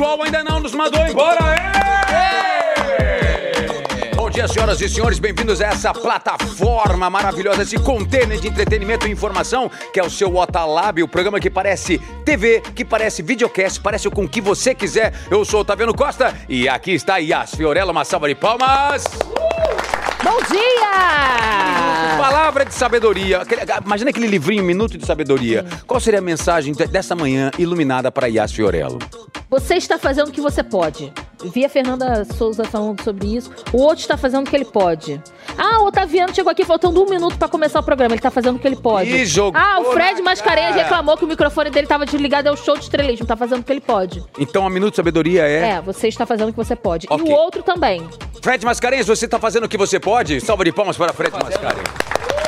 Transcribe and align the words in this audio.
Wall 0.00 0.22
ainda 0.22 0.42
não 0.42 0.60
nos 0.60 0.72
mandou 0.74 1.06
embora. 1.06 1.38
Ê! 2.12 4.16
Bom 4.16 4.30
dia, 4.30 4.48
senhoras 4.48 4.80
e 4.80 4.88
senhores, 4.88 5.18
bem-vindos 5.18 5.60
a 5.60 5.66
essa 5.66 5.92
plataforma 5.92 7.10
maravilhosa, 7.10 7.62
esse 7.62 7.76
container 7.78 8.38
de 8.40 8.48
entretenimento 8.48 9.06
e 9.06 9.10
informação, 9.10 9.70
que 9.92 10.00
é 10.00 10.02
o 10.02 10.08
seu 10.10 10.34
Otalab, 10.36 11.02
o 11.02 11.08
programa 11.08 11.38
que 11.40 11.50
parece 11.50 11.98
TV, 12.24 12.62
que 12.74 12.84
parece 12.84 13.22
videocast, 13.22 13.80
parece 13.80 14.08
com 14.08 14.24
o 14.24 14.28
que 14.28 14.40
você 14.40 14.74
quiser. 14.74 15.12
Eu 15.30 15.44
sou 15.44 15.60
o 15.60 15.64
Taviano 15.64 15.94
Costa 15.94 16.34
e 16.48 16.68
aqui 16.68 16.92
está 16.92 17.18
Yas 17.18 17.54
Fiorella, 17.54 17.92
uma 17.92 18.04
salva 18.04 18.28
de 18.28 18.34
palmas. 18.34 19.04
Bom 20.22 20.36
dia! 20.50 22.18
Palavra 22.18 22.64
de 22.64 22.74
sabedoria. 22.74 23.42
Imagina 23.84 24.10
aquele 24.10 24.26
livrinho, 24.28 24.62
Minuto 24.64 24.96
de 24.96 25.04
Sabedoria. 25.06 25.64
Qual 25.86 25.98
seria 26.00 26.18
a 26.20 26.22
mensagem 26.22 26.72
de- 26.72 26.86
dessa 26.86 27.14
manhã 27.16 27.50
iluminada 27.58 28.10
para 28.12 28.26
Yas 28.28 28.52
Fiorello? 28.52 28.98
Você 29.50 29.74
está 29.74 29.98
fazendo 29.98 30.28
o 30.28 30.30
que 30.30 30.40
você 30.40 30.62
pode. 30.62 31.12
Vi 31.52 31.64
a 31.64 31.68
Fernanda 31.68 32.24
Souza 32.24 32.62
falando 32.64 33.02
sobre 33.02 33.34
isso. 33.34 33.50
O 33.72 33.78
outro 33.78 33.98
está 33.98 34.16
fazendo 34.16 34.46
o 34.46 34.48
que 34.48 34.54
ele 34.54 34.64
pode. 34.64 35.20
Ah, 35.58 35.82
o 35.82 35.86
Otaviano 35.86 36.32
chegou 36.32 36.52
aqui 36.52 36.64
faltando 36.64 37.02
um 37.02 37.10
minuto 37.10 37.36
pra 37.36 37.48
começar 37.48 37.80
o 37.80 37.82
programa. 37.82 38.12
Ele 38.14 38.20
está 38.20 38.30
fazendo 38.30 38.56
o 38.56 38.58
que 38.60 38.68
ele 38.68 38.76
pode. 38.76 39.10
Ih, 39.10 39.26
jogou 39.26 39.60
ah, 39.60 39.80
o 39.80 39.92
Fred 39.92 40.22
Mascarenhas 40.22 40.76
reclamou 40.76 41.16
que 41.16 41.24
o 41.24 41.28
microfone 41.28 41.68
dele 41.68 41.86
estava 41.86 42.06
desligado. 42.06 42.48
É 42.48 42.52
o 42.52 42.56
show 42.56 42.76
de 42.76 42.84
estrelismo. 42.84 43.26
Tá 43.26 43.36
fazendo 43.36 43.60
o 43.60 43.64
que 43.64 43.72
ele 43.72 43.80
pode. 43.80 44.22
Então, 44.38 44.64
a 44.64 44.70
Minuto 44.70 44.90
de 44.90 44.96
Sabedoria 44.96 45.42
é... 45.42 45.70
É, 45.70 45.80
você 45.80 46.06
está 46.06 46.24
fazendo 46.24 46.50
o 46.50 46.52
que 46.52 46.56
você 46.56 46.76
pode. 46.76 47.08
Ok. 47.10 47.26
E 47.26 47.28
o 47.28 47.34
outro 47.34 47.64
também. 47.64 48.08
Fred 48.40 48.64
Mascarenhas, 48.64 49.08
você 49.08 49.26
tá 49.26 49.40
fazendo 49.40 49.64
o 49.64 49.68
que 49.68 49.76
você 49.76 49.98
pode? 49.98 50.40
Salva 50.40 50.64
de 50.64 50.70
palmas 50.70 50.96
para 50.96 51.12
Fred 51.12 51.32
Mascarenhas. 51.32 52.39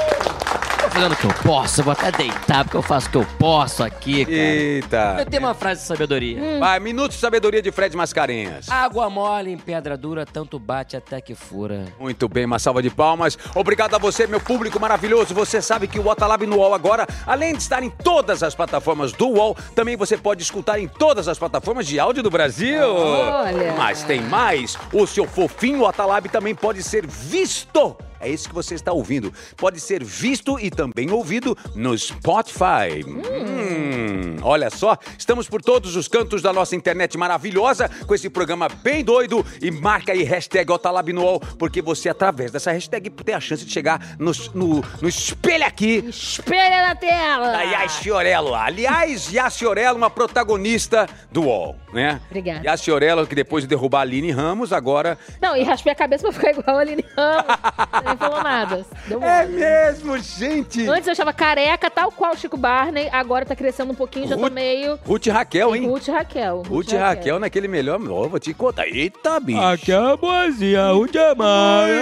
Fazendo 0.93 1.13
o 1.13 1.17
que 1.17 1.25
eu 1.25 1.35
posso, 1.43 1.81
eu 1.81 1.85
vou 1.87 1.93
até 1.93 2.13
deitar 2.13 2.65
porque 2.65 2.77
eu 2.77 2.83
faço 2.83 3.09
o 3.09 3.11
que 3.11 3.17
eu 3.17 3.27
posso 3.39 3.83
aqui, 3.83 4.27
cara. 4.27 4.37
Eita. 4.37 5.17
Eu 5.21 5.25
tenho 5.25 5.43
uma 5.43 5.55
frase 5.55 5.81
de 5.81 5.87
sabedoria. 5.87 6.59
Vai, 6.59 6.79
Minuto 6.81 7.13
de 7.13 7.17
Sabedoria 7.17 7.63
de 7.63 7.73
Fred 7.73 7.97
Mascarenhas. 7.97 8.69
Água 8.69 9.09
mole 9.09 9.51
em 9.51 9.57
pedra 9.57 9.97
dura, 9.97 10.27
tanto 10.27 10.59
bate 10.59 10.95
até 10.95 11.19
que 11.19 11.35
fura. 11.35 11.87
Muito 11.99 12.29
bem, 12.29 12.45
uma 12.45 12.59
salva 12.59 12.83
de 12.83 12.91
palmas. 12.91 13.39
Obrigado 13.55 13.95
a 13.95 13.99
você, 13.99 14.27
meu 14.27 14.39
público 14.39 14.79
maravilhoso. 14.79 15.33
Você 15.33 15.63
sabe 15.63 15.89
que 15.89 15.99
o 15.99 16.07
Otalab 16.07 16.47
no 16.47 16.57
UOL 16.57 16.75
agora, 16.75 17.07
além 17.27 17.55
de 17.55 17.63
estar 17.63 17.83
em 17.83 17.89
todas 17.89 18.43
as 18.43 18.55
plataformas 18.55 19.13
do 19.13 19.29
UOL, 19.29 19.57
também 19.75 19.97
você 19.97 20.19
pode 20.19 20.43
escutar 20.43 20.79
em 20.79 20.89
todas 20.89 21.27
as 21.27 21.39
plataformas 21.39 21.87
de 21.87 21.99
áudio 21.99 22.23
do 22.23 22.31
Brasil. 22.31 22.85
Olha. 22.85 23.73
Mas 23.79 24.03
tem 24.03 24.21
mais. 24.21 24.77
O 24.93 25.07
seu 25.07 25.27
fofinho 25.27 25.85
Otalab 25.85 26.29
também 26.29 26.55
pode 26.55 26.83
ser 26.83 27.07
visto. 27.07 27.97
É 28.23 28.29
isso 28.29 28.49
que 28.49 28.55
você 28.55 28.75
está 28.75 28.93
ouvindo. 28.93 29.33
Pode 29.57 29.81
ser 29.81 30.03
visto 30.05 30.59
e 30.61 30.71
também 30.71 31.11
ouvido 31.11 31.57
no 31.75 31.97
Spotify. 31.99 33.05
Hum, 33.05 34.37
olha 34.43 34.71
só, 34.71 34.97
estamos 35.19 35.49
por 35.49 35.61
todos 35.61 35.97
os 35.97 36.07
cantos 36.07 36.41
da 36.41 36.53
nossa 36.53 36.77
internet 36.77 37.19
maravilhosa 37.19 37.91
com 38.07 38.15
esse 38.15 38.31
programa 38.31 38.69
bem 38.69 39.05
doido 39.05 39.45
e 39.61 39.71
marca 39.71 40.13
aí 40.13 40.23
hashtag 40.23 40.71
Otalab 40.71 41.13
no 41.13 41.23
UOL, 41.23 41.41
porque 41.59 41.83
você, 41.83 42.09
através 42.09 42.53
dessa 42.53 42.71
hashtag, 42.71 43.11
tem 43.11 43.35
a 43.35 43.41
chance 43.41 43.65
de 43.65 43.73
chegar 43.73 44.17
no, 44.19 44.31
no, 44.55 44.85
no 45.01 45.09
espelho 45.09 45.67
aqui 45.67 46.05
Espelha 46.09 46.87
na 46.87 46.95
tela! 46.95 47.49
da 47.49 47.89
Fiorello. 47.89 48.55
Aliás, 48.55 49.33
Yas 49.33 49.57
Fiorello, 49.57 49.97
uma 49.97 50.11
protagonista 50.11 51.09
do 51.31 51.43
UOL, 51.43 51.77
né? 51.93 52.21
Obrigada. 52.27 52.65
Yas 52.65 52.83
Fiorello, 52.83 53.27
que 53.27 53.35
depois 53.35 53.65
de 53.65 53.69
derrubar 53.69 53.99
a 53.99 54.03
Aline 54.03 54.31
Ramos, 54.31 54.73
agora... 54.73 55.19
Não, 55.41 55.57
e 55.57 55.63
raspei 55.63 55.93
a 55.93 55.97
cabeça 55.97 56.25
pra 56.25 56.33
ficar 56.33 56.51
igual 56.51 56.77
a 56.77 56.81
Aline 56.81 57.05
Ramos. 57.17 58.12
Falou 58.17 58.43
nada. 58.43 58.85
Deu 59.07 59.23
É 59.23 59.45
mole. 59.47 59.57
mesmo, 59.59 60.19
gente! 60.19 60.87
Antes 60.89 61.07
eu 61.07 61.13
achava 61.13 61.33
careca, 61.33 61.91
tal 61.91 62.11
qual 62.13 62.33
o 62.33 62.37
Chico 62.37 62.57
Barney. 62.57 63.09
Agora 63.13 63.45
tá 63.45 63.55
crescendo 63.57 63.93
um 63.93 63.95
pouquinho, 63.95 64.29
já 64.29 64.37
tô 64.37 64.43
Ruth- 64.43 64.53
meio. 64.53 64.99
Ruth 65.07 65.27
Raquel, 65.27 65.75
hein? 65.77 65.87
Ruth 65.89 66.09
e 66.09 66.11
Raquel. 66.11 66.63
Ruth 66.69 66.93
e 66.93 66.97
Raquel 66.97 67.39
naquele 67.39 67.69
melhor... 67.69 68.01
Ó, 68.11 68.29
vou 68.29 68.39
te 68.41 68.53
contar. 68.55 68.87
Eita, 68.87 69.39
bicho! 69.41 69.61
Aquela 69.61 70.17
boazinha, 70.17 70.93
o 70.93 71.07
demais. 71.07 71.93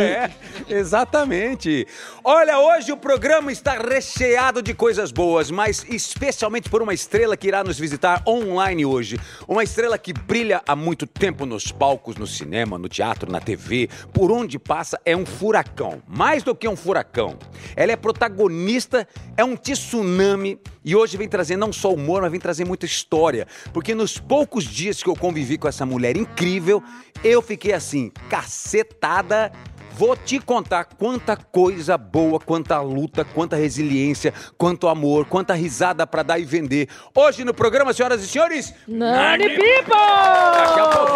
É, 0.00 0.30
exatamente. 0.68 1.86
Olha, 2.22 2.58
hoje 2.58 2.92
o 2.92 2.96
programa 2.96 3.52
está 3.52 3.72
recheado 3.72 4.62
de 4.62 4.74
coisas 4.74 5.12
boas, 5.12 5.50
mas 5.50 5.84
especialmente 5.88 6.68
por 6.68 6.82
uma 6.82 6.94
estrela 6.94 7.36
que 7.36 7.48
irá 7.48 7.62
nos 7.62 7.78
visitar 7.78 8.22
online 8.26 8.84
hoje. 8.84 9.18
Uma 9.46 9.62
estrela 9.62 9.98
que 9.98 10.12
brilha 10.12 10.62
há 10.66 10.74
muito 10.74 11.06
tempo 11.06 11.46
nos 11.46 11.70
palcos, 11.70 12.16
no 12.16 12.26
cinema, 12.26 12.78
no 12.78 12.88
teatro, 12.88 13.30
na 13.30 13.40
TV. 13.40 13.88
Por 14.12 14.30
onde 14.30 14.58
passa 14.58 15.00
é 15.04 15.16
um 15.16 15.26
furacão. 15.26 16.02
Mais 16.06 16.42
do 16.42 16.54
que 16.54 16.68
um 16.68 16.76
furacão. 16.76 17.38
Ela 17.76 17.92
é 17.92 17.96
protagonista, 17.96 19.06
é 19.36 19.44
um 19.44 19.56
tsunami 19.56 20.58
e 20.84 20.94
hoje 20.94 21.16
vem 21.16 21.28
trazer 21.28 21.56
não 21.56 21.72
só 21.72 21.92
humor, 21.92 22.20
mas 22.20 22.30
vem 22.30 22.40
trazer 22.40 22.64
muita 22.64 22.84
história. 22.84 23.46
Porque 23.72 23.94
nos 23.94 24.18
poucos 24.18 24.64
dias 24.64 25.02
que 25.02 25.08
eu 25.08 25.16
convivi 25.16 25.56
com 25.56 25.66
essa 25.66 25.86
mulher 25.86 26.16
incrível, 26.16 26.82
eu 27.22 27.40
fiquei 27.40 27.72
assim, 27.72 28.10
cacetada. 28.28 29.50
Vou 29.96 30.16
te 30.16 30.40
contar 30.40 30.84
quanta 30.84 31.36
coisa 31.36 31.96
boa, 31.96 32.40
quanta 32.40 32.80
luta, 32.80 33.24
quanta 33.24 33.54
resiliência, 33.54 34.34
quanto 34.58 34.88
amor, 34.88 35.24
quanta 35.24 35.54
risada 35.54 36.04
pra 36.04 36.24
dar 36.24 36.40
e 36.40 36.44
vender. 36.44 36.88
Hoje 37.14 37.44
no 37.44 37.54
programa, 37.54 37.92
senhoras 37.92 38.20
e 38.20 38.26
senhores, 38.26 38.74
Nani 38.88 39.48
Daqui 39.48 39.60
a 39.60 39.84
People! 39.84 41.14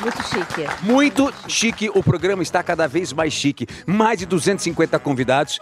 Muito 0.00 0.22
chique. 0.22 0.66
Muito 0.82 1.34
chique, 1.48 1.90
o 1.92 2.02
programa 2.02 2.42
está 2.42 2.62
cada 2.62 2.86
vez 2.86 3.12
mais 3.12 3.32
chique. 3.32 3.66
Mais 3.84 4.18
de 4.18 4.26
250 4.26 4.98
convidados. 4.98 5.60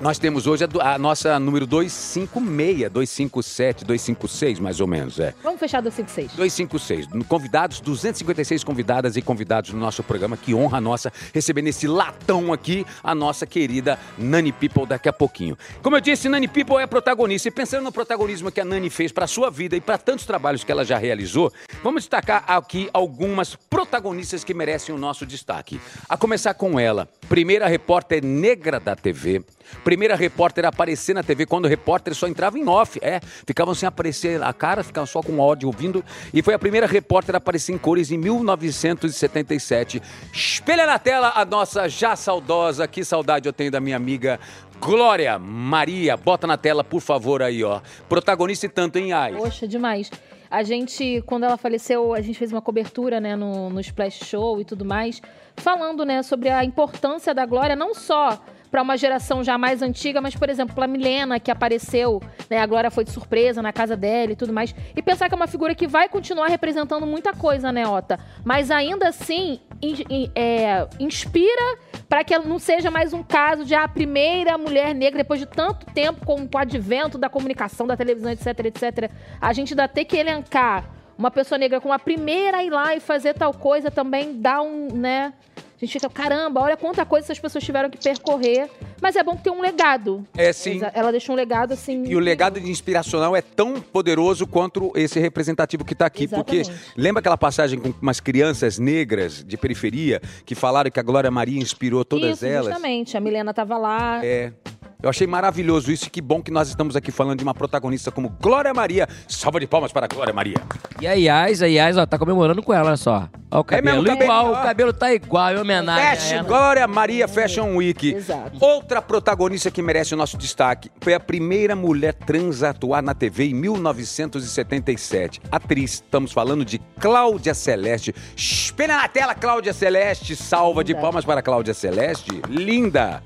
Nós 0.00 0.18
temos 0.18 0.46
hoje 0.46 0.64
a, 0.64 0.94
a 0.94 0.98
nossa 0.98 1.38
número 1.38 1.66
256, 1.66 2.90
257, 2.90 3.84
256 3.84 4.58
mais 4.58 4.80
ou 4.80 4.86
menos, 4.86 5.20
é. 5.20 5.34
Vamos 5.42 5.60
fechar 5.60 5.82
do 5.82 5.90
56. 5.90 6.32
256. 6.32 7.24
Convidados, 7.28 7.82
256 7.82 8.64
convidadas 8.64 9.16
e 9.18 9.22
convidados 9.22 9.74
no 9.74 9.78
nosso 9.78 10.02
programa. 10.02 10.38
Que 10.38 10.54
honra 10.54 10.80
nossa 10.80 11.12
receber 11.34 11.60
nesse 11.60 11.86
latão 11.86 12.50
aqui 12.50 12.86
a 13.04 13.14
nossa 13.14 13.46
querida 13.46 13.98
Nani 14.16 14.52
People 14.52 14.86
daqui 14.86 15.06
a 15.06 15.12
pouquinho. 15.12 15.58
Como 15.82 15.94
eu 15.94 16.00
disse, 16.00 16.30
Nani 16.30 16.48
People 16.48 16.78
é 16.78 16.86
protagonista. 16.86 17.48
E 17.48 17.50
pensando 17.50 17.84
no 17.84 17.92
protagonismo 17.92 18.50
que 18.50 18.62
a 18.62 18.64
Nani 18.64 18.88
fez 18.88 19.12
para 19.12 19.26
sua 19.26 19.50
vida 19.50 19.76
e 19.76 19.82
para 19.82 19.98
tantos 19.98 20.24
trabalhos 20.24 20.64
que 20.64 20.72
ela 20.72 20.82
já 20.82 20.96
realizou, 20.96 21.52
vamos 21.82 22.04
destacar 22.04 22.44
aqui 22.46 22.88
algumas 22.94 23.54
protagonistas 23.54 24.44
que 24.44 24.54
merecem 24.54 24.94
o 24.94 24.98
nosso 24.98 25.26
destaque. 25.26 25.78
A 26.08 26.16
começar 26.16 26.54
com 26.54 26.80
ela, 26.80 27.06
primeira 27.28 27.68
repórter 27.68 28.24
negra 28.24 28.80
da 28.80 28.96
TV. 28.96 29.44
Primeira 29.90 30.14
repórter 30.14 30.64
a 30.64 30.68
aparecer 30.68 31.14
na 31.14 31.20
TV 31.24 31.46
quando 31.46 31.64
o 31.64 31.68
repórter 31.68 32.14
só 32.14 32.28
entrava 32.28 32.56
em 32.56 32.68
off, 32.68 33.00
é. 33.02 33.18
Ficavam 33.44 33.74
sem 33.74 33.88
aparecer 33.88 34.40
a 34.40 34.52
cara, 34.52 34.84
ficavam 34.84 35.04
só 35.04 35.20
com 35.20 35.32
o 35.32 35.42
áudio 35.42 35.66
ouvindo. 35.66 36.04
E 36.32 36.40
foi 36.42 36.54
a 36.54 36.60
primeira 36.60 36.86
repórter 36.86 37.34
a 37.34 37.38
aparecer 37.38 37.72
em 37.72 37.76
cores 37.76 38.12
em 38.12 38.16
1977. 38.16 40.00
Espelha 40.32 40.86
na 40.86 40.96
tela 40.96 41.32
a 41.34 41.44
nossa 41.44 41.88
já 41.88 42.14
saudosa, 42.14 42.86
que 42.86 43.02
saudade 43.02 43.48
eu 43.48 43.52
tenho 43.52 43.68
da 43.68 43.80
minha 43.80 43.96
amiga 43.96 44.38
Glória 44.78 45.36
Maria. 45.40 46.16
Bota 46.16 46.46
na 46.46 46.56
tela, 46.56 46.84
por 46.84 47.00
favor, 47.00 47.42
aí, 47.42 47.64
ó. 47.64 47.80
Protagonista 48.08 48.66
e 48.66 48.68
tanto 48.68 48.96
em 48.96 49.12
AI. 49.12 49.34
Poxa, 49.34 49.66
demais. 49.66 50.08
A 50.48 50.62
gente, 50.62 51.20
quando 51.26 51.42
ela 51.42 51.56
faleceu, 51.56 52.14
a 52.14 52.20
gente 52.20 52.38
fez 52.38 52.52
uma 52.52 52.62
cobertura, 52.62 53.18
né, 53.18 53.34
no, 53.34 53.68
no 53.70 53.80
Splash 53.80 54.24
Show 54.24 54.60
e 54.60 54.64
tudo 54.64 54.84
mais, 54.84 55.20
falando, 55.56 56.04
né, 56.04 56.22
sobre 56.22 56.48
a 56.48 56.64
importância 56.64 57.34
da 57.34 57.44
Glória, 57.44 57.74
não 57.74 57.92
só 57.92 58.40
para 58.70 58.80
uma 58.82 58.96
geração 58.96 59.42
já 59.42 59.58
mais 59.58 59.82
antiga, 59.82 60.20
mas, 60.20 60.36
por 60.36 60.48
exemplo, 60.48 60.74
pra 60.74 60.86
Milena, 60.86 61.40
que 61.40 61.50
apareceu, 61.50 62.22
né, 62.48 62.58
a 62.58 62.66
Glória 62.66 62.90
foi 62.90 63.04
de 63.04 63.10
surpresa 63.10 63.60
na 63.60 63.72
casa 63.72 63.96
dela 63.96 64.32
e 64.32 64.36
tudo 64.36 64.52
mais. 64.52 64.74
E 64.94 65.02
pensar 65.02 65.28
que 65.28 65.34
é 65.34 65.36
uma 65.36 65.46
figura 65.48 65.74
que 65.74 65.86
vai 65.86 66.08
continuar 66.08 66.46
representando 66.48 67.06
muita 67.06 67.32
coisa, 67.32 67.72
né, 67.72 67.86
Ota? 67.86 68.18
Mas 68.44 68.70
ainda 68.70 69.08
assim, 69.08 69.58
in- 69.82 70.04
in- 70.08 70.30
é, 70.34 70.86
inspira 71.00 71.78
para 72.08 72.22
que 72.22 72.32
ela 72.32 72.44
não 72.44 72.58
seja 72.58 72.90
mais 72.90 73.12
um 73.12 73.22
caso 73.22 73.64
de 73.64 73.74
a 73.74 73.88
primeira 73.88 74.56
mulher 74.56 74.94
negra, 74.94 75.18
depois 75.18 75.40
de 75.40 75.46
tanto 75.46 75.86
tempo 75.86 76.24
com, 76.24 76.46
com 76.46 76.56
o 76.56 76.60
advento 76.60 77.18
da 77.18 77.28
comunicação, 77.28 77.86
da 77.86 77.96
televisão, 77.96 78.30
etc, 78.30 78.46
etc, 78.66 79.10
a 79.40 79.52
gente 79.52 79.72
ainda 79.72 79.88
ter 79.88 80.04
que 80.04 80.16
elencar 80.16 80.84
uma 81.18 81.30
pessoa 81.30 81.58
negra 81.58 81.80
como 81.80 81.92
a 81.92 81.98
primeira 81.98 82.58
a 82.58 82.64
ir 82.64 82.70
lá 82.70 82.94
e 82.94 83.00
fazer 83.00 83.34
tal 83.34 83.52
coisa 83.52 83.90
também 83.90 84.40
dá 84.40 84.62
um, 84.62 84.88
né? 84.92 85.32
A 85.80 85.86
gente 85.86 85.92
fica, 85.94 86.10
caramba, 86.10 86.60
olha 86.60 86.76
quanta 86.76 87.06
coisa 87.06 87.24
essas 87.24 87.38
pessoas 87.38 87.64
tiveram 87.64 87.88
que 87.88 87.96
percorrer. 87.96 88.68
Mas 89.00 89.16
é 89.16 89.22
bom 89.22 89.34
ter 89.34 89.48
um 89.48 89.62
legado. 89.62 90.26
É, 90.36 90.52
sim. 90.52 90.78
Ela 90.92 91.10
deixou 91.10 91.34
um 91.34 91.36
legado 91.36 91.72
assim. 91.72 92.04
E 92.04 92.14
o 92.14 92.18
legado 92.18 92.60
de 92.60 92.70
inspiracional 92.70 93.34
é 93.34 93.40
tão 93.40 93.80
poderoso 93.80 94.46
quanto 94.46 94.92
esse 94.94 95.18
representativo 95.18 95.82
que 95.82 95.94
está 95.94 96.04
aqui. 96.04 96.24
Exatamente. 96.24 96.70
Porque 96.70 97.00
lembra 97.00 97.20
aquela 97.20 97.38
passagem 97.38 97.78
com 97.78 97.94
umas 98.02 98.20
crianças 98.20 98.78
negras 98.78 99.42
de 99.42 99.56
periferia 99.56 100.20
que 100.44 100.54
falaram 100.54 100.90
que 100.90 101.00
a 101.00 101.02
Glória 101.02 101.30
Maria 101.30 101.58
inspirou 101.58 102.04
todas 102.04 102.36
Isso, 102.36 102.46
elas? 102.46 102.66
justamente. 102.66 103.16
A 103.16 103.20
Milena 103.20 103.54
tava 103.54 103.78
lá. 103.78 104.20
É. 104.22 104.52
Eu 105.02 105.08
achei 105.10 105.26
maravilhoso 105.26 105.90
isso 105.90 106.06
e 106.06 106.10
que 106.10 106.20
bom 106.20 106.42
que 106.42 106.50
nós 106.50 106.68
estamos 106.68 106.94
aqui 106.96 107.10
falando 107.10 107.38
de 107.38 107.44
uma 107.44 107.54
protagonista 107.54 108.10
como 108.10 108.28
Glória 108.40 108.72
Maria. 108.74 109.08
Salva 109.26 109.58
de 109.60 109.66
palmas 109.66 109.92
para 109.92 110.06
Glória 110.06 110.32
Maria. 110.32 110.56
E 111.00 111.06
a 111.06 111.12
Yas, 111.14 111.62
a 111.62 111.66
Yas, 111.66 111.96
ó, 111.96 112.04
tá 112.06 112.18
comemorando 112.18 112.62
com 112.62 112.72
ela, 112.74 112.88
olha 112.88 112.96
só. 112.96 113.28
Ó, 113.50 113.60
o 113.62 113.64
É 113.70 113.80
mesmo, 113.82 114.04
cabelo 114.04 114.04
cabelo, 114.04 114.22
igual, 114.24 114.46
ó. 114.46 114.52
o 114.52 114.62
cabelo 114.62 114.92
tá 114.92 115.12
igual, 115.12 115.52
em 115.52 115.58
homenagem 115.58 116.06
a 116.06 116.10
Fashion, 116.16 116.34
ela. 116.36 116.48
Glória 116.48 116.86
Maria 116.86 117.26
Fashion 117.26 117.76
Week. 117.76 118.14
Exato. 118.14 118.64
Outra 118.64 119.02
protagonista 119.02 119.70
que 119.70 119.82
merece 119.82 120.14
o 120.14 120.16
nosso 120.16 120.36
destaque 120.36 120.90
foi 121.00 121.14
a 121.14 121.20
primeira 121.20 121.74
mulher 121.74 122.14
trans 122.14 122.62
a 122.62 122.70
atuar 122.70 123.02
na 123.02 123.14
TV 123.14 123.46
em 123.46 123.54
1977. 123.54 125.40
Atriz, 125.50 125.94
estamos 125.94 126.32
falando 126.32 126.64
de 126.64 126.78
Cláudia 127.00 127.54
Celeste. 127.54 128.14
Espelha 128.36 128.96
na 128.96 129.08
tela, 129.08 129.34
Cláudia 129.34 129.72
Celeste. 129.72 130.36
Salva 130.36 130.84
de 130.84 130.92
Linda. 130.92 131.02
palmas 131.02 131.24
para 131.24 131.42
Cláudia 131.42 131.74
Celeste. 131.74 132.40
Linda! 132.48 133.22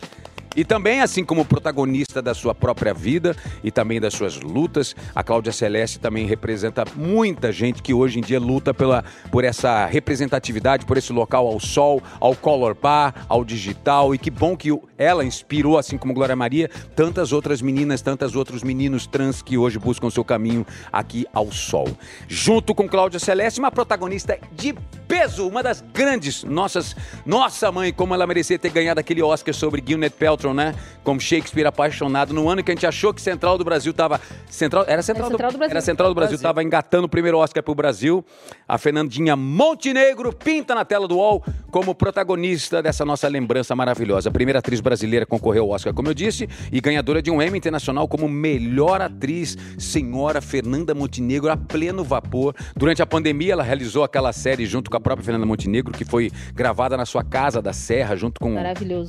E 0.56 0.64
também, 0.64 1.00
assim 1.00 1.24
como 1.24 1.44
protagonista 1.44 2.22
da 2.22 2.34
sua 2.34 2.54
própria 2.54 2.94
vida 2.94 3.36
e 3.62 3.70
também 3.70 4.00
das 4.00 4.14
suas 4.14 4.40
lutas, 4.40 4.94
a 5.14 5.22
Cláudia 5.22 5.52
Celeste 5.52 5.98
também 5.98 6.26
representa 6.26 6.84
muita 6.94 7.50
gente 7.50 7.82
que 7.82 7.92
hoje 7.92 8.18
em 8.18 8.22
dia 8.22 8.38
luta 8.38 8.72
pela, 8.72 9.04
por 9.30 9.44
essa 9.44 9.86
representatividade, 9.86 10.86
por 10.86 10.96
esse 10.96 11.12
local 11.12 11.46
ao 11.46 11.58
sol, 11.58 12.02
ao 12.20 12.34
color 12.36 12.76
bar, 12.80 13.26
ao 13.28 13.44
digital. 13.44 14.14
E 14.14 14.18
que 14.18 14.30
bom 14.30 14.56
que 14.56 14.70
ela 15.04 15.24
inspirou, 15.24 15.78
assim 15.78 15.98
como 15.98 16.14
Glória 16.14 16.34
Maria, 16.34 16.70
tantas 16.96 17.32
outras 17.32 17.60
meninas, 17.60 18.00
tantos 18.00 18.34
outros 18.34 18.62
meninos 18.62 19.06
trans 19.06 19.42
que 19.42 19.58
hoje 19.58 19.78
buscam 19.78 20.08
seu 20.10 20.24
caminho 20.24 20.66
aqui 20.90 21.26
ao 21.32 21.52
sol. 21.52 21.88
Junto 22.26 22.74
com 22.74 22.88
Cláudia 22.88 23.20
Celeste, 23.20 23.60
uma 23.60 23.70
protagonista 23.70 24.38
de 24.52 24.74
peso, 25.06 25.46
uma 25.46 25.62
das 25.62 25.84
grandes, 25.92 26.42
nossas, 26.44 26.96
nossa 27.26 27.70
mãe, 27.70 27.92
como 27.92 28.14
ela 28.14 28.26
merecia 28.26 28.58
ter 28.58 28.70
ganhado 28.70 28.98
aquele 28.98 29.22
Oscar 29.22 29.54
sobre 29.54 29.80
Gwyneth 29.80 30.14
Paltrow, 30.18 30.54
né? 30.54 30.74
Como 31.02 31.20
Shakespeare 31.20 31.66
apaixonado, 31.66 32.32
no 32.32 32.48
ano 32.48 32.64
que 32.64 32.70
a 32.70 32.74
gente 32.74 32.86
achou 32.86 33.12
que 33.12 33.20
Central 33.20 33.58
do 33.58 33.64
Brasil 33.64 33.92
tava 33.92 34.20
Central, 34.48 34.84
era 34.88 35.02
Central, 35.02 35.28
Central 35.28 35.52
do 35.52 35.58
Brasil. 35.58 35.70
Era 35.70 35.80
Central 35.82 36.08
do 36.08 36.14
Brasil, 36.14 36.38
tava 36.38 36.62
engatando 36.62 37.04
o 37.04 37.08
primeiro 37.08 37.38
Oscar 37.38 37.62
pro 37.62 37.74
Brasil. 37.74 38.24
A 38.66 38.78
Fernandinha 38.78 39.36
Montenegro 39.36 40.32
pinta 40.32 40.74
na 40.74 40.84
tela 40.84 41.06
do 41.06 41.16
UOL 41.16 41.44
como 41.70 41.94
protagonista 41.94 42.82
dessa 42.82 43.04
nossa 43.04 43.28
lembrança 43.28 43.76
maravilhosa. 43.76 44.30
A 44.30 44.32
primeira 44.32 44.60
atriz 44.60 44.80
brasileira 44.80 44.93
concorreu 45.26 45.64
ao 45.64 45.70
Oscar, 45.70 45.92
como 45.92 46.08
eu 46.08 46.14
disse, 46.14 46.48
e 46.70 46.80
ganhadora 46.80 47.20
de 47.20 47.30
um 47.30 47.42
Emmy 47.42 47.58
Internacional 47.58 48.06
como 48.06 48.28
melhor 48.28 49.00
atriz, 49.00 49.56
senhora 49.78 50.40
Fernanda 50.40 50.94
Montenegro, 50.94 51.50
a 51.50 51.56
pleno 51.56 52.04
vapor. 52.04 52.54
Durante 52.76 53.02
a 53.02 53.06
pandemia, 53.06 53.52
ela 53.52 53.62
realizou 53.62 54.04
aquela 54.04 54.32
série 54.32 54.66
junto 54.66 54.90
com 54.90 54.96
a 54.96 55.00
própria 55.00 55.24
Fernanda 55.24 55.46
Montenegro, 55.46 55.92
que 55.92 56.04
foi 56.04 56.30
gravada 56.54 56.96
na 56.96 57.06
sua 57.06 57.24
casa 57.24 57.60
da 57.60 57.72
Serra, 57.72 58.16
junto 58.16 58.40
com, 58.40 58.54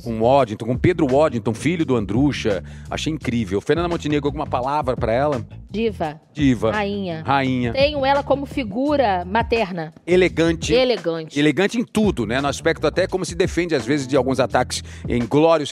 com 0.02 0.20
Waddington, 0.20 0.66
com 0.66 0.76
Pedro 0.76 1.06
Waddington, 1.06 1.54
filho 1.54 1.84
do 1.84 1.96
Andrucha. 1.96 2.62
Achei 2.90 3.12
incrível. 3.12 3.60
Fernanda 3.60 3.88
Montenegro, 3.88 4.28
alguma 4.28 4.46
palavra 4.46 4.96
pra 4.96 5.12
ela? 5.12 5.46
Diva. 5.70 6.20
Diva. 6.32 6.72
Rainha. 6.72 7.22
Rainha. 7.24 7.72
Tenho 7.72 8.04
ela 8.04 8.22
como 8.22 8.46
figura 8.46 9.24
materna. 9.24 9.92
Elegante. 10.06 10.72
Elegante. 10.72 11.38
Elegante 11.38 11.78
em 11.78 11.84
tudo, 11.84 12.26
né? 12.26 12.40
No 12.40 12.48
aspecto 12.48 12.86
até 12.86 13.06
como 13.06 13.24
se 13.24 13.34
defende, 13.34 13.74
às 13.74 13.84
vezes, 13.84 14.06
de 14.06 14.16
alguns 14.16 14.40
ataques 14.40 14.82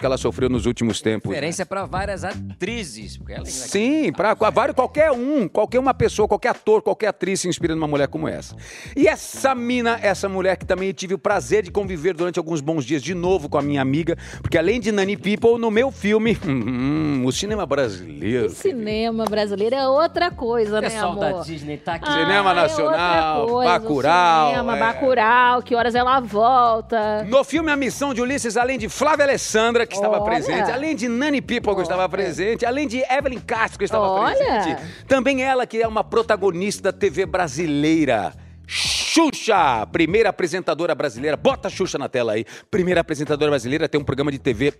que 0.00 0.06
ela 0.06 0.16
sofreu 0.16 0.48
nos 0.48 0.66
últimos 0.66 1.00
tempos. 1.00 1.30
né? 1.30 1.34
Referência 1.36 1.66
pra 1.66 1.84
várias 1.84 2.24
atrizes. 2.24 3.16
Porque 3.16 3.32
ela 3.32 3.42
é 3.42 3.50
Sim, 3.50 4.12
para 4.12 4.34
vários, 4.50 4.74
qualquer 4.74 5.10
um, 5.12 5.48
qualquer 5.48 5.78
uma 5.78 5.94
pessoa, 5.94 6.28
qualquer 6.28 6.48
ator, 6.50 6.82
qualquer 6.82 7.08
atriz 7.08 7.40
se 7.40 7.48
inspira 7.48 7.74
numa 7.74 7.86
mulher 7.86 8.08
como 8.08 8.28
essa. 8.28 8.56
E 8.96 9.06
essa 9.06 9.54
mina, 9.54 9.98
essa 10.02 10.28
mulher 10.28 10.56
que 10.56 10.64
também 10.66 10.92
tive 10.92 11.14
o 11.14 11.18
prazer 11.18 11.62
de 11.62 11.70
conviver 11.70 12.14
durante 12.14 12.38
alguns 12.38 12.60
bons 12.60 12.84
dias 12.84 13.02
de 13.02 13.14
novo 13.14 13.48
com 13.48 13.58
a 13.58 13.62
minha 13.62 13.80
amiga, 13.82 14.16
porque 14.40 14.58
além 14.58 14.80
de 14.80 14.90
Nani 14.92 15.16
People, 15.16 15.58
no 15.58 15.70
meu 15.70 15.90
filme, 15.90 16.38
hum, 16.46 17.24
o 17.24 17.32
cinema 17.32 17.66
brasileiro. 17.66 18.46
O 18.46 18.50
cinema 18.50 19.24
brasileiro 19.24 19.74
é 19.74 19.86
outra 19.88 20.30
coisa, 20.30 20.80
né, 20.80 20.90
pessoal 20.90 21.16
da 21.16 21.28
amor? 21.28 21.44
Disney 21.44 21.76
tá 21.76 21.94
aqui. 21.94 22.08
Ah, 22.08 22.12
Cinema 22.24 22.50
é 22.50 22.54
nacional, 22.54 23.40
outra 23.40 23.52
coisa, 23.54 23.70
o 23.70 23.80
Bacurau, 23.80 24.50
Cinema, 24.50 24.76
é. 24.76 24.80
Bacurau, 24.80 25.62
que 25.62 25.74
horas 25.74 25.94
ela 25.94 26.20
volta. 26.20 27.24
No 27.24 27.44
filme 27.44 27.70
A 27.70 27.76
Missão 27.76 28.12
de 28.14 28.20
Ulisses, 28.20 28.56
além 28.56 28.78
de 28.78 28.88
Flávia 28.88 29.24
Alessandra, 29.24 29.83
que 29.86 29.94
estava 29.94 30.16
Olha. 30.16 30.24
presente, 30.24 30.70
além 30.70 30.94
de 30.94 31.08
Nani 31.08 31.40
People, 31.40 31.74
que 31.74 31.82
estava 31.82 32.08
presente, 32.08 32.64
além 32.64 32.86
de 32.86 33.02
Evelyn 33.10 33.40
Castro, 33.40 33.78
que 33.78 33.84
estava 33.84 34.06
Olha. 34.08 34.36
presente, 34.36 34.82
também 35.06 35.42
ela, 35.42 35.66
que 35.66 35.80
é 35.80 35.86
uma 35.88 36.04
protagonista 36.04 36.92
da 36.92 36.98
TV 36.98 37.26
brasileira. 37.26 38.32
Xuxa, 38.66 39.86
primeira 39.92 40.30
apresentadora 40.30 40.94
brasileira. 40.94 41.36
Bota 41.36 41.68
a 41.68 41.70
Xuxa 41.70 41.98
na 41.98 42.08
tela 42.08 42.32
aí. 42.32 42.44
Primeira 42.70 43.00
apresentadora 43.00 43.50
brasileira 43.50 43.88
tem 43.88 44.00
um 44.00 44.04
programa 44.04 44.32
de 44.32 44.38
TV 44.38 44.72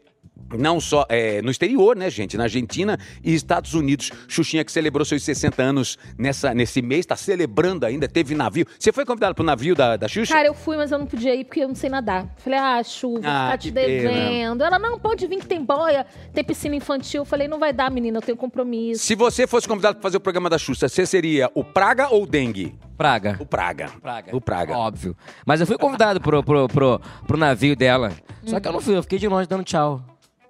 não 0.57 0.81
só 0.81 1.05
é, 1.09 1.41
no 1.43 1.51
exterior, 1.51 1.97
né, 1.97 2.09
gente? 2.11 2.37
Na 2.37 2.45
Argentina 2.45 2.99
e 3.23 3.35
Estados 3.35 3.75
Unidos. 3.75 4.11
Xuxinha 4.29 4.65
que 4.65 4.71
celebrou 4.71 5.05
seus 5.05 5.23
60 5.23 5.63
anos 5.63 5.99
nessa, 6.19 6.55
nesse 6.55 6.81
mês, 6.83 7.01
está 7.01 7.17
celebrando 7.17 7.85
ainda, 7.87 8.07
teve 8.09 8.35
navio. 8.35 8.67
Você 8.79 8.93
foi 8.93 9.05
convidado 9.05 9.35
pro 9.35 9.45
navio 9.45 9.75
da, 9.75 9.97
da 9.97 10.07
Xuxa? 10.09 10.33
Cara, 10.35 10.47
eu 10.49 10.55
fui, 10.55 10.77
mas 10.77 10.91
eu 10.93 10.99
não 10.99 11.07
podia 11.07 11.35
ir 11.35 11.45
porque 11.45 11.61
eu 11.61 11.69
não 11.69 11.75
sei 11.75 11.91
nadar. 11.91 12.29
Falei, 12.37 12.59
ah, 12.59 12.83
chuva, 12.83 13.21
Ah, 13.25 13.45
ficar 13.47 13.59
que 13.59 13.69
te 13.69 13.73
pena. 13.73 13.87
devendo. 13.87 14.65
Ela, 14.65 14.79
não, 14.79 14.99
pode 14.99 15.27
vir 15.27 15.39
que 15.41 15.47
tem 15.47 15.65
boia, 15.65 16.07
tem 16.33 16.45
piscina 16.45 16.77
infantil. 16.77 17.23
Eu 17.23 17.25
falei, 17.25 17.49
não 17.49 17.59
vai 17.59 17.73
dar, 17.73 17.91
menina, 17.91 18.19
eu 18.19 18.23
tenho 18.23 18.37
compromisso. 18.37 19.05
Se 19.05 19.15
você 19.15 19.47
fosse 19.47 19.67
convidado 19.67 19.97
para 19.97 20.03
fazer 20.03 20.17
o 20.19 20.21
programa 20.21 20.49
da 20.51 20.59
Xuxa, 20.59 20.89
você 20.89 21.07
seria 21.07 21.51
o 21.55 21.65
Praga 21.65 22.09
ou 22.09 22.25
o 22.25 22.27
Dengue? 22.27 22.75
Praga. 22.97 23.37
O 23.41 23.47
Praga. 23.47 23.91
Praga. 24.01 24.37
O 24.37 24.41
Praga. 24.41 24.77
Óbvio. 24.77 25.17
Mas 25.45 25.61
eu 25.61 25.67
fui 25.67 25.77
convidado 25.77 26.21
pro, 26.21 26.43
pro, 26.45 26.69
pro, 26.69 27.01
pro 27.27 27.37
navio 27.37 27.75
dela. 27.75 28.13
Só 28.45 28.61
que 28.61 28.69
eu 28.69 28.73
não 28.73 28.81
fui, 28.81 28.97
eu 28.97 29.03
fiquei 29.03 29.19
de 29.19 29.27
longe 29.27 29.49
dando 29.49 29.65
tchau. 29.65 30.01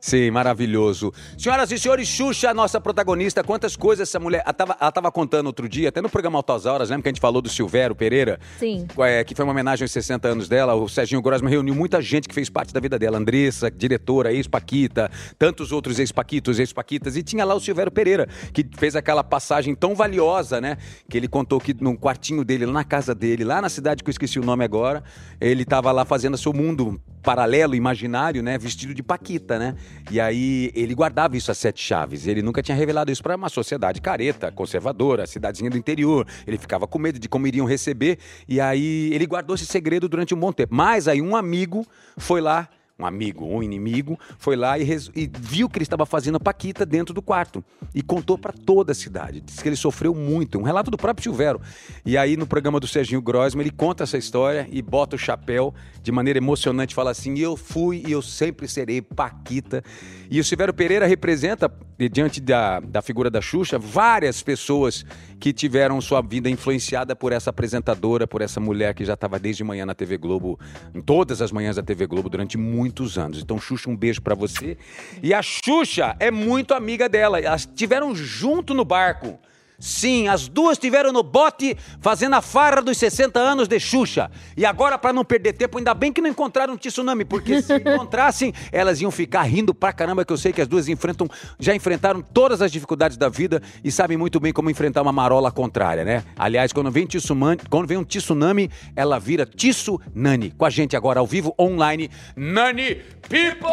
Sim, 0.05 0.31
maravilhoso. 0.31 1.15
Senhoras 1.39 1.73
e 1.73 1.79
senhores, 1.79 2.07
Xuxa, 2.07 2.53
nossa 2.53 2.79
protagonista, 2.79 3.43
quantas 3.43 3.75
coisas 3.75 4.07
essa 4.07 4.21
mulher. 4.21 4.43
Ela 4.45 4.53
tava, 4.53 4.77
ela 4.79 4.93
tava 4.93 5.11
contando 5.11 5.47
outro 5.47 5.67
dia, 5.67 5.89
até 5.89 6.03
no 6.03 6.11
programa 6.11 6.39
Altas 6.39 6.67
Horas, 6.67 6.91
lembra 6.91 7.05
que 7.05 7.09
a 7.09 7.13
gente 7.13 7.23
falou 7.23 7.41
do 7.41 7.49
Silvério 7.49 7.97
Pereira? 7.97 8.39
Sim. 8.59 8.87
É, 8.99 9.25
que 9.25 9.35
foi 9.35 9.47
uma 9.47 9.53
homenagem 9.53 9.83
aos 9.83 9.93
60 9.93 10.29
anos 10.29 10.47
dela. 10.47 10.75
O 10.75 10.91
Serginho 10.91 11.23
Grosman 11.23 11.49
reuniu 11.49 11.75
muita 11.75 12.03
gente 12.03 12.29
que 12.29 12.35
fez 12.35 12.51
parte 12.51 12.71
da 12.71 12.81
vida 12.81 12.99
dela. 12.99 13.17
Andressa, 13.17 13.71
diretora, 13.71 14.31
ex-Paquita, 14.31 15.11
tantos 15.39 15.73
outros 15.73 15.99
ex-Paquitos, 15.99 16.59
ex-Paquitas. 16.59 17.17
E 17.17 17.23
tinha 17.23 17.43
lá 17.43 17.55
o 17.55 17.61
Silvério 17.61 17.91
Pereira, 17.91 18.29
que 18.53 18.63
fez 18.77 18.95
aquela 18.95 19.25
passagem 19.25 19.75
tão 19.75 19.95
valiosa, 19.95 20.61
né? 20.61 20.77
Que 21.09 21.17
ele 21.17 21.29
contou 21.29 21.59
que 21.59 21.73
no 21.81 21.97
quartinho 21.97 22.45
dele, 22.45 22.67
lá 22.67 22.75
na 22.75 22.85
casa 22.85 23.15
dele, 23.15 23.43
lá 23.43 23.63
na 23.63 23.71
cidade 23.71 24.05
que 24.05 24.11
eu 24.11 24.13
esqueci 24.13 24.39
o 24.39 24.45
nome 24.45 24.65
agora, 24.65 25.03
ele 25.41 25.65
tava 25.65 25.91
lá 25.93 26.05
fazendo 26.05 26.37
seu 26.37 26.53
mundo 26.53 27.01
paralelo, 27.25 27.75
imaginário, 27.75 28.43
né? 28.43 28.59
Vestido 28.59 28.95
de 28.95 29.03
Paquita, 29.03 29.59
né? 29.59 29.75
E 30.11 30.21
aí 30.21 30.71
ele 30.75 30.95
guardava 30.95 31.37
isso 31.37 31.51
a 31.51 31.55
sete 31.55 31.83
chaves. 31.83 32.27
Ele 32.27 32.43
nunca 32.43 32.63
tinha 32.63 32.77
revelado 32.77 33.11
isso 33.11 33.23
para 33.23 33.35
uma 33.35 33.49
sociedade 33.49 34.01
careta, 34.01 34.53
conservadora, 34.53 35.27
cidadezinha 35.27 35.71
do 35.71 35.79
interior. 35.79 36.27
Ele 36.47 36.59
ficava 36.59 36.87
com 36.87 36.99
medo 36.99 37.19
de 37.19 37.29
como 37.29 37.47
iriam 37.47 37.67
receber. 37.67 38.19
E 38.47 38.61
aí 38.61 39.11
ele 39.13 39.27
guardou 39.27 39.57
esse 39.57 39.67
segredo 39.67 40.09
durante 40.09 40.35
um 40.35 40.39
bom 40.39 40.53
tempo. 40.53 40.75
Mas 40.75 41.09
aí 41.09 41.23
um 41.23 41.35
amigo 41.35 41.87
foi 42.19 42.41
lá. 42.41 42.69
Um 42.97 43.05
amigo 43.05 43.45
ou 43.45 43.57
um 43.57 43.63
inimigo 43.63 44.17
foi 44.39 44.55
lá 44.55 44.79
e, 44.79 44.85
e 45.17 45.29
viu 45.37 45.69
que 45.69 45.79
ele 45.79 45.83
estava 45.83 46.07
fazendo 46.07 46.37
a 46.37 46.41
Paquita 46.41 46.87
dentro 46.87 47.13
do 47.13 47.21
quarto 47.21 47.65
e 47.93 48.01
contou 48.01 48.39
para 48.39 48.53
toda 48.53 48.93
a 48.93 48.95
cidade. 48.95 49.41
Diz 49.41 49.61
que 49.61 49.69
ele 49.69 49.75
sofreu 49.75 50.15
muito. 50.15 50.61
Um 50.61 50.63
relato 50.63 50.93
do 50.93 50.97
próprio 50.97 51.25
Silvério. 51.25 51.61
E 52.07 52.17
aí, 52.17 52.37
no 52.37 52.47
programa 52.47 52.79
do 52.79 52.87
Serginho 52.87 53.21
Grosman, 53.21 53.65
ele 53.65 53.73
conta 53.73 54.05
essa 54.05 54.17
história 54.17 54.69
e 54.71 54.81
bota 54.81 55.17
o 55.17 55.19
chapéu 55.19 55.75
de 56.05 56.13
maneira 56.13 56.39
emocionante. 56.39 56.95
Fala 56.95 57.11
assim: 57.11 57.37
Eu 57.37 57.57
fui 57.57 58.05
e 58.07 58.13
eu 58.13 58.23
sempre 58.23 58.69
serei 58.69 59.03
Paquita. 59.03 59.83
E 60.31 60.39
o 60.39 60.45
Silvério 60.45 60.73
Pereira 60.73 61.05
representa, 61.05 61.73
diante 62.13 62.41
da, 62.41 62.79
da 62.79 63.03
figura 63.03 63.29
da 63.29 63.41
Xuxa, 63.41 63.77
várias 63.77 64.41
pessoas 64.41 65.05
que 65.45 65.53
tiveram 65.53 66.01
sua 66.01 66.23
vida 66.23 66.49
influenciada 66.49 67.15
por 67.15 67.31
essa 67.31 67.51
apresentadora, 67.51 68.27
por 68.27 68.41
essa 68.41 68.59
mulher 68.59 68.95
que 68.95 69.05
já 69.05 69.13
estava 69.13 69.39
desde 69.39 69.63
manhã 69.63 69.85
na 69.85 69.95
TV 69.95 70.17
Globo, 70.17 70.59
em 70.95 71.03
todas 71.03 71.43
as 71.43 71.53
manhãs 71.53 71.77
da 71.77 71.83
TV 71.83 72.07
Globo 72.07 72.31
durante 72.31 72.57
muitos 72.57 73.19
anos. 73.19 73.43
Então, 73.43 73.61
Xuxa, 73.61 73.91
um 73.91 73.95
beijo 73.95 74.23
pra 74.23 74.35
você. 74.35 74.79
E 75.23 75.35
a 75.35 75.43
Xuxa 75.43 76.17
é 76.19 76.31
muito 76.31 76.73
amiga 76.73 77.11
dela. 77.11 77.39
Elas 77.39 77.61
estiveram 77.61 78.17
junto 78.17 78.73
no 78.73 78.87
barco. 78.87 79.39
Sim, 79.79 80.29
as 80.29 80.49
duas 80.49 80.73
estiveram 80.79 81.13
no 81.13 81.23
bote 81.23 81.77
fazendo 82.01 82.35
a 82.35 82.43
farra 82.43 82.81
dos 82.81 82.97
60 82.97 83.39
anos 83.39 83.69
de 83.69 83.79
Xuxa. 83.81 84.31
E 84.57 84.65
agora, 84.65 84.97
pra 84.97 85.13
não 85.13 85.25
perder 85.25 85.53
tempo, 85.55 85.79
ainda 85.79 85.93
bem 85.93 86.13
que 86.13 86.21
não 86.21 86.31
encontraram 86.31 86.75
um 86.75 86.77
tsunami, 86.77 87.25
porque 87.25 87.61
se 87.61 87.75
encontrassem, 87.77 88.53
elas 88.73 89.01
iam 89.01 89.11
ficar 89.11 89.43
rindo 89.43 89.75
pra 89.75 89.93
caramba, 89.93 90.25
que 90.25 90.33
eu 90.33 90.37
sei 90.37 90.53
que 90.53 90.61
as 90.61 90.69
duas 90.69 90.89
enfrentam, 90.89 91.29
já 91.59 91.75
enfrentaram 91.75 92.23
todas 92.23 92.63
as 92.63 92.71
dificuldades 92.71 93.17
da 93.17 93.29
vida 93.29 93.61
e 93.83 93.91
sabem 93.91 94.17
muito 94.17 94.39
bem 94.39 94.53
como 94.53 94.71
enfrentar 94.71 95.03
uma 95.03 95.13
marola 95.13 95.51
contrária, 95.51 96.05
né? 96.05 96.25
Aliás, 96.37 96.73
quando 96.73 96.91
vem, 96.91 97.07
tsunami, 97.07 97.59
quando 97.69 97.89
vem 97.89 97.99
um 97.99 98.05
tsunami, 98.05 98.71
ela 98.95 99.19
vira 99.19 99.45
tsunami. 99.45 100.51
Com 100.57 100.65
a 100.65 100.71
gente 100.71 100.97
agora 100.97 101.21
ao 101.21 101.27
vivo, 101.27 101.55
online, 101.59 102.11
Nani 102.37 103.03
People! 103.29 103.71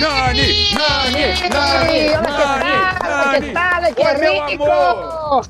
Nani! 0.00 0.72
Nani! 0.74 1.24
Nani! 1.50 2.10
Nani! 2.22 3.52
Nani! 3.52 3.83
Que 3.92 4.02
Oi, 4.06 4.14
meu 4.18 4.46
rico! 4.46 4.64
amor! 4.64 5.46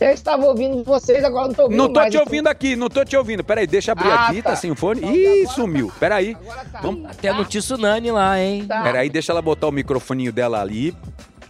Eu 0.00 0.10
estava 0.10 0.44
ouvindo 0.46 0.82
vocês, 0.82 1.22
agora 1.22 1.46
não 1.46 1.54
tô 1.54 1.62
ouvindo 1.62 1.78
Não 1.78 1.86
tô 1.92 2.00
mais. 2.00 2.10
te 2.12 2.18
ouvindo 2.18 2.48
aqui, 2.48 2.74
não 2.74 2.88
tô 2.88 3.04
te 3.04 3.16
ouvindo. 3.16 3.44
Peraí, 3.44 3.68
deixa 3.68 3.90
eu 3.90 3.92
abrir 3.92 4.10
Ah, 4.10 4.26
aqui, 4.26 4.42
tá. 4.42 4.50
tá. 4.50 4.56
sem 4.56 4.70
o 4.72 4.74
fone. 4.74 4.98
Então, 5.00 5.14
Ih, 5.14 5.42
agora 5.42 5.54
sumiu. 5.54 5.86
tá. 5.88 5.94
Peraí. 6.00 6.36
Agora 6.40 6.64
tá. 6.72 6.80
Vamos- 6.80 7.08
Até 7.08 7.32
no 7.32 7.44
Tsunami 7.44 8.10
lá, 8.10 8.40
hein? 8.40 8.66
Tá. 8.66 8.82
Peraí, 8.82 9.08
deixa 9.08 9.30
ela 9.30 9.40
botar 9.40 9.68
o 9.68 9.72
microfoninho 9.72 10.32
dela 10.32 10.60
ali. 10.60 10.96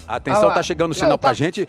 Atenção, 0.06 0.42
Ah 0.44 0.46
lá. 0.48 0.54
tá 0.54 0.62
chegando 0.62 0.88
o 0.92 0.94
Não, 0.94 0.94
sinal 0.94 1.12
tá- 1.12 1.28
pra 1.28 1.32
gente. 1.32 1.66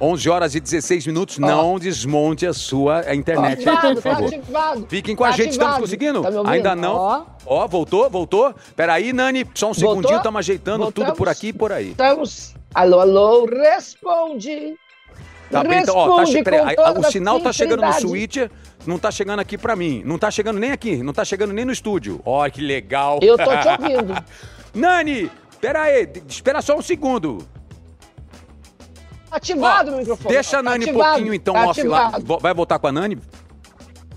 11 0.00 0.28
horas 0.28 0.54
e 0.54 0.60
16 0.60 1.06
minutos. 1.06 1.38
Não 1.38 1.78
desmonte 1.78 2.46
a 2.46 2.52
sua 2.52 3.14
internet, 3.14 3.66
Ativado, 3.68 3.94
por 3.94 4.02
tá 4.02 4.10
favor. 4.14 4.34
ativado. 4.34 4.86
Fiquem 4.88 5.14
com 5.16 5.24
a 5.24 5.30
Tá 5.30 5.36
gente, 5.36 5.50
estamos 5.52 5.74
ativado. 5.74 5.82
conseguindo? 5.82 6.22
Tá? 6.44 6.50
Ainda 6.50 6.74
não. 6.74 6.94
Ó. 6.96 7.22
Ó, 7.46 7.68
voltou, 7.68 8.08
voltou. 8.10 8.54
Peraí, 8.74 9.12
Nani, 9.12 9.46
só 9.54 9.66
um 9.70 9.72
Voltou? 9.72 9.90
segundinho, 9.90 10.16
estamos 10.16 10.38
ajeitando 10.38 10.78
tudo 10.86 10.94
Voltamos? 11.06 11.18
por 11.18 11.28
aqui 11.28 11.48
e 11.48 11.52
por 11.52 11.72
aí. 11.72 11.90
Estamos. 11.90 12.54
Alô, 12.74 13.00
alô, 13.00 13.46
responde. 13.46 14.74
Tá 15.50 15.62
bem, 15.62 15.80
então, 15.82 15.94
ó, 15.94 16.16
tá 16.24 16.24
peraí, 16.42 16.74
o 16.98 17.02
sinal 17.12 17.38
tá 17.38 17.52
chegando 17.52 17.82
no 17.82 17.92
switch, 17.92 18.38
não 18.86 18.98
tá 18.98 19.10
chegando 19.12 19.38
aqui 19.40 19.56
pra 19.56 19.76
mim. 19.76 20.02
Não 20.04 20.18
tá 20.18 20.30
chegando 20.30 20.58
nem 20.58 20.72
aqui, 20.72 20.96
não 20.96 21.12
tá 21.12 21.24
chegando 21.24 21.52
nem 21.52 21.64
no 21.64 21.70
estúdio. 21.70 22.20
Ó, 22.24 22.48
que 22.48 22.60
legal. 22.60 23.20
Eu 23.22 23.36
tô 23.36 23.44
te 23.44 23.68
ouvindo. 23.68 24.14
Nani, 24.74 25.30
pera 25.60 25.82
aí, 25.82 26.06
d- 26.06 26.22
espera 26.28 26.60
só 26.60 26.76
um 26.76 26.82
segundo. 26.82 27.46
Ativado 29.34 29.90
Ó, 29.90 29.94
o 29.94 29.98
microfone. 29.98 30.34
Deixa 30.34 30.58
a 30.58 30.62
Nani 30.62 30.84
um 30.84 30.88
ativado, 30.88 31.12
pouquinho 31.14 31.34
então 31.34 31.54
tá 31.54 31.66
off 31.68 31.82
lá. 31.82 32.12
Vai 32.40 32.54
voltar 32.54 32.78
com 32.78 32.86
a 32.86 32.92
Nani? 32.92 33.18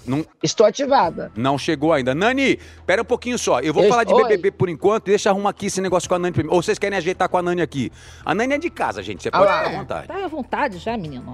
Não, 0.06 0.26
Estou 0.42 0.66
ativada. 0.66 1.30
não 1.36 1.58
chegou 1.58 1.92
ainda. 1.92 2.16
Nani, 2.16 2.58
pera 2.86 3.02
um 3.02 3.06
pouquinho 3.06 3.38
só. 3.38 3.60
Eu 3.60 3.74
vou 3.74 3.84
Eu- 3.84 3.90
falar 3.90 4.06
de 4.06 4.14
Oi. 4.14 4.24
BBB 4.24 4.52
por 4.52 4.70
enquanto 4.70 5.08
e 5.08 5.10
deixa 5.10 5.28
eu 5.28 5.34
arrumar 5.34 5.50
aqui 5.50 5.66
esse 5.66 5.82
negócio 5.82 6.08
com 6.08 6.16
a 6.16 6.20
Nani 6.20 6.32
primeiro. 6.32 6.56
Ou 6.56 6.62
vocês 6.64 6.80
querem 6.80 6.98
ajeitar 6.98 7.28
com 7.28 7.38
a 7.38 7.42
Nani 7.42 7.62
aqui? 7.62 7.92
A 8.24 8.34
Nani 8.34 8.54
é 8.54 8.58
de 8.58 8.70
casa, 8.70 9.04
gente. 9.04 9.24
Você 9.24 9.30
Ah 9.34 9.38
pode 9.40 9.52
lá. 9.52 9.58
ficar 9.64 9.70
à 9.76 9.80
vontade. 9.80 10.08
Tá 10.08 10.24
à 10.24 10.28
vontade 10.30 10.78
já, 10.78 10.96
menino. 10.98 11.34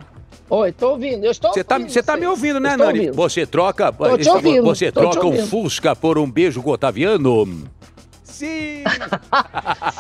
Oi, 0.49 0.71
tô 0.71 0.89
ouvindo. 0.91 1.23
Eu 1.23 1.31
estou 1.31 1.53
Você 1.53 1.63
tá, 1.63 1.75
ouvindo 1.75 1.91
você 1.91 2.01
tá 2.01 2.17
me 2.17 2.25
ouvindo, 2.25 2.59
né, 2.59 2.71
Estou 2.71 2.85
Nani? 2.87 2.99
ouvindo. 2.99 3.15
Você 3.15 3.45
troca, 3.45 3.91
Tô 3.93 4.17
te 4.17 4.27
ouvindo, 4.29 4.63
você 4.63 4.91
tô 4.91 5.01
troca 5.01 5.27
um. 5.27 5.45
Fusca 5.45 5.95
por 5.95 6.17
um 6.17 6.29
beijo 6.29 6.63
com 6.63 6.71
o 6.71 6.73
Otaviano? 6.73 7.45
Sim! 8.43 8.83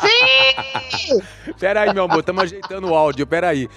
Sim! 0.01 1.53
Pera 1.59 1.81
aí, 1.81 1.93
meu 1.93 2.03
amor, 2.03 2.19
estamos 2.19 2.43
ajeitando 2.43 2.89
o 2.89 2.95
áudio, 2.95 3.25
pera 3.25 3.47
aí. 3.49 3.69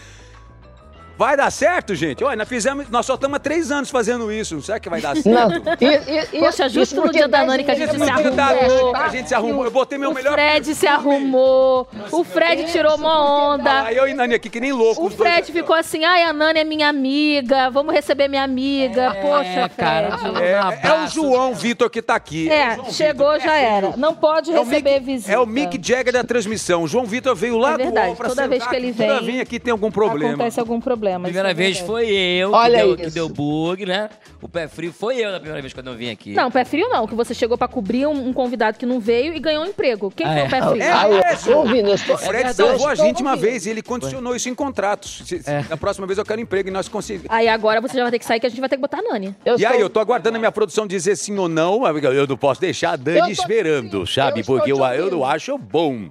Vai 1.18 1.34
dar 1.34 1.50
certo, 1.50 1.94
gente? 1.94 2.22
Olha, 2.22 2.36
nós 2.36 2.46
fizemos, 2.48 2.90
nós 2.90 3.06
só 3.06 3.14
estamos 3.14 3.36
há 3.36 3.38
três 3.38 3.70
anos 3.70 3.88
fazendo 3.90 4.30
isso. 4.30 4.60
Será 4.60 4.78
que 4.78 4.90
vai 4.90 5.00
dar 5.00 5.16
certo? 5.16 5.28
Não, 5.28 5.50
e, 5.80 6.36
e, 6.36 6.40
Poxa, 6.40 6.68
justo 6.68 6.96
no 7.00 7.10
dia 7.10 7.26
da 7.26 7.42
Nani 7.42 7.64
que 7.64 7.70
a 7.70 7.74
gente 7.74 7.90
se 7.92 7.96
dia 7.96 8.30
da 8.32 8.44
arrumou. 8.46 8.82
noite, 8.92 8.96
a 9.00 9.08
gente 9.08 9.28
se 9.28 9.34
arrumou. 9.34 9.64
Eu 9.64 9.70
botei 9.70 9.96
meu 9.96 10.10
o 10.10 10.14
melhor. 10.14 10.34
Fred 10.34 10.74
se 10.74 10.86
arrumou. 10.86 11.88
O 12.12 12.22
Fred 12.22 12.64
tirou 12.70 12.96
uma 12.96 13.54
onda. 13.54 13.84
Ah, 13.86 13.92
eu 13.94 14.06
e 14.06 14.12
Nani 14.12 14.34
aqui, 14.34 14.50
que 14.50 14.60
nem 14.60 14.72
louco. 14.72 15.06
O 15.06 15.10
Fred 15.10 15.50
ficou 15.50 15.74
assim, 15.74 16.04
ai, 16.04 16.22
a 16.22 16.34
Nani 16.34 16.60
é 16.60 16.64
minha 16.64 16.88
amiga, 16.88 17.70
vamos 17.70 17.94
receber 17.94 18.28
minha 18.28 18.42
amiga. 18.42 19.16
Poxa, 19.22 19.70
cara. 19.74 20.18
Fred. 20.18 20.32
Um 20.32 20.38
É, 20.38 20.80
é 20.82 20.92
o. 21.04 21.06
João 21.08 21.54
Vitor 21.54 21.88
que 21.88 22.02
tá 22.02 22.14
aqui. 22.14 22.50
É, 22.50 22.76
o 22.78 22.92
chegou, 22.92 23.32
Vitor, 23.32 23.46
já 23.46 23.56
é 23.56 23.64
era. 23.64 23.94
Não 23.96 24.12
pode 24.14 24.52
É 24.52 24.60
o 24.60 24.64
receber 24.64 24.94
Mick- 25.00 25.06
visita. 25.06 25.32
É 25.32 25.38
o 25.38 25.46
Mick 25.46 25.80
Jagger 25.82 26.12
da 26.12 26.24
transmissão. 26.24 26.82
O 26.82 26.88
João 26.88 27.06
Vitor 27.06 27.34
veio 27.34 27.56
lá 27.56 27.72
É 27.72 27.76
verdade, 27.78 28.06
do 28.06 28.08
UOL 28.08 28.16
pra 28.16 28.28
toda 28.28 28.42
sentar 28.42 28.48
vez 28.50 28.66
que 28.66 28.76
ele 28.76 28.92
vem, 28.92 29.40
aqui 29.40 29.58
tem 29.58 29.70
algum 29.72 29.90
problema. 29.90 30.34
Acontece 30.34 30.60
algum 30.60 30.78
problema. 30.80 31.05
Primeira 31.14 31.50
isso 31.50 31.50
é 31.50 31.54
vez 31.54 31.78
foi 31.78 32.10
eu 32.10 32.52
Olha 32.52 32.78
que, 32.80 32.84
deu, 32.86 32.96
que 32.96 33.10
deu 33.10 33.28
bug, 33.28 33.86
né? 33.86 34.10
O 34.42 34.48
pé 34.48 34.68
frio 34.68 34.92
foi 34.92 35.16
eu 35.16 35.30
da 35.32 35.38
primeira 35.38 35.60
vez 35.60 35.72
quando 35.72 35.88
eu 35.88 35.94
vim 35.94 36.10
aqui. 36.10 36.32
Não, 36.34 36.50
pé 36.50 36.64
frio 36.64 36.88
não, 36.88 37.06
que 37.06 37.14
você 37.14 37.32
chegou 37.34 37.56
pra 37.58 37.66
cobrir 37.66 38.06
um, 38.06 38.28
um 38.28 38.32
convidado 38.32 38.78
que 38.78 38.84
não 38.86 39.00
veio 39.00 39.32
e 39.34 39.40
ganhou 39.40 39.64
um 39.64 39.66
emprego. 39.66 40.10
Quem 40.14 40.26
Ah, 40.26 40.30
foi 40.32 40.40
é. 40.40 40.44
o 40.44 40.50
pé 40.50 40.62
frio? 40.62 40.82
É, 40.82 40.90
Ah, 40.92 41.08
eu 41.08 41.14
mesmo? 41.16 41.30
estou 41.32 41.56
ouvindo. 41.56 41.88
Eu 41.88 41.94
estou, 41.94 42.14
O 42.14 42.18
Fred 42.18 42.32
verdade. 42.32 42.56
salvou 42.56 42.88
a 42.88 42.94
gente 42.94 43.22
uma 43.22 43.36
vez 43.36 43.66
e 43.66 43.70
ele 43.70 43.82
condicionou 43.82 44.36
isso 44.36 44.48
em 44.48 44.54
contratos. 44.54 45.22
Se- 45.24 45.42
se- 45.42 45.50
Na 45.68 45.76
próxima 45.76 46.06
vez 46.06 46.18
eu 46.18 46.24
quero 46.24 46.40
emprego 46.40 46.68
e 46.68 46.72
nós 46.72 46.88
conseguimos. 46.88 47.28
Aí 47.30 47.48
agora 47.48 47.80
você 47.80 47.96
já 47.96 48.02
vai 48.02 48.10
ter 48.12 48.18
que 48.18 48.24
sair 48.24 48.40
que 48.40 48.46
a 48.46 48.48
gente 48.48 48.60
vai 48.60 48.68
ter 48.68 48.76
que 48.76 48.82
botar 48.82 48.98
a 48.98 49.02
Nani. 49.02 49.34
Eu 49.44 49.58
E 49.58 49.64
aí, 49.66 49.80
eu 49.80 49.88
tô 49.90 50.00
aguardando 50.00 50.36
a 50.36 50.38
minha 50.38 50.52
produção 50.52 50.86
dizer 50.86 51.16
sim 51.16 51.36
ou 51.38 51.48
não. 51.48 51.82
Eu 51.86 52.26
não 52.26 52.36
posso 52.36 52.60
deixar 52.60 52.90
a 52.90 52.94
Eu 52.94 52.98
Dani 52.98 53.20
tô- 53.20 53.42
esperando, 53.42 54.00
eu 54.02 54.06
sabe? 54.06 54.44
Porque 54.44 54.70
eu, 54.72 54.84
eu 54.84 55.10
não 55.10 55.24
acho 55.24 55.56
bom. 55.58 56.10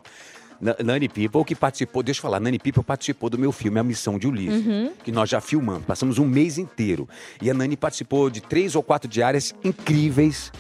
Na- 0.60 0.76
Nani 0.84 1.08
People, 1.10 1.44
que 1.44 1.56
participou, 1.56 2.02
deixa 2.04 2.20
eu 2.20 2.22
falar, 2.24 2.40
Nani 2.40 2.58
People 2.60 2.84
participou 2.84 3.30
do 3.30 3.38
meu 3.38 3.52
filme 3.52 3.80
A 3.80 3.84
Missão 3.84 4.18
de 4.18 4.28
Ulisses, 4.28 4.66
Uhum. 4.66 4.92
que 5.04 5.12
nós 5.12 5.30
já 5.30 5.42
filmamos, 5.42 5.86
passamos 5.86 6.18
um 6.18 6.26
mês 6.26 6.58
inteiro. 6.58 7.08
E 7.42 7.50
a 7.50 7.54
Nani 7.54 7.76
participou 7.76 8.30
de 8.30 8.42
três 8.42 8.76
ou 8.76 8.82
quatro 8.84 9.10
diárias 9.10 9.54
incríveis, 9.64 10.52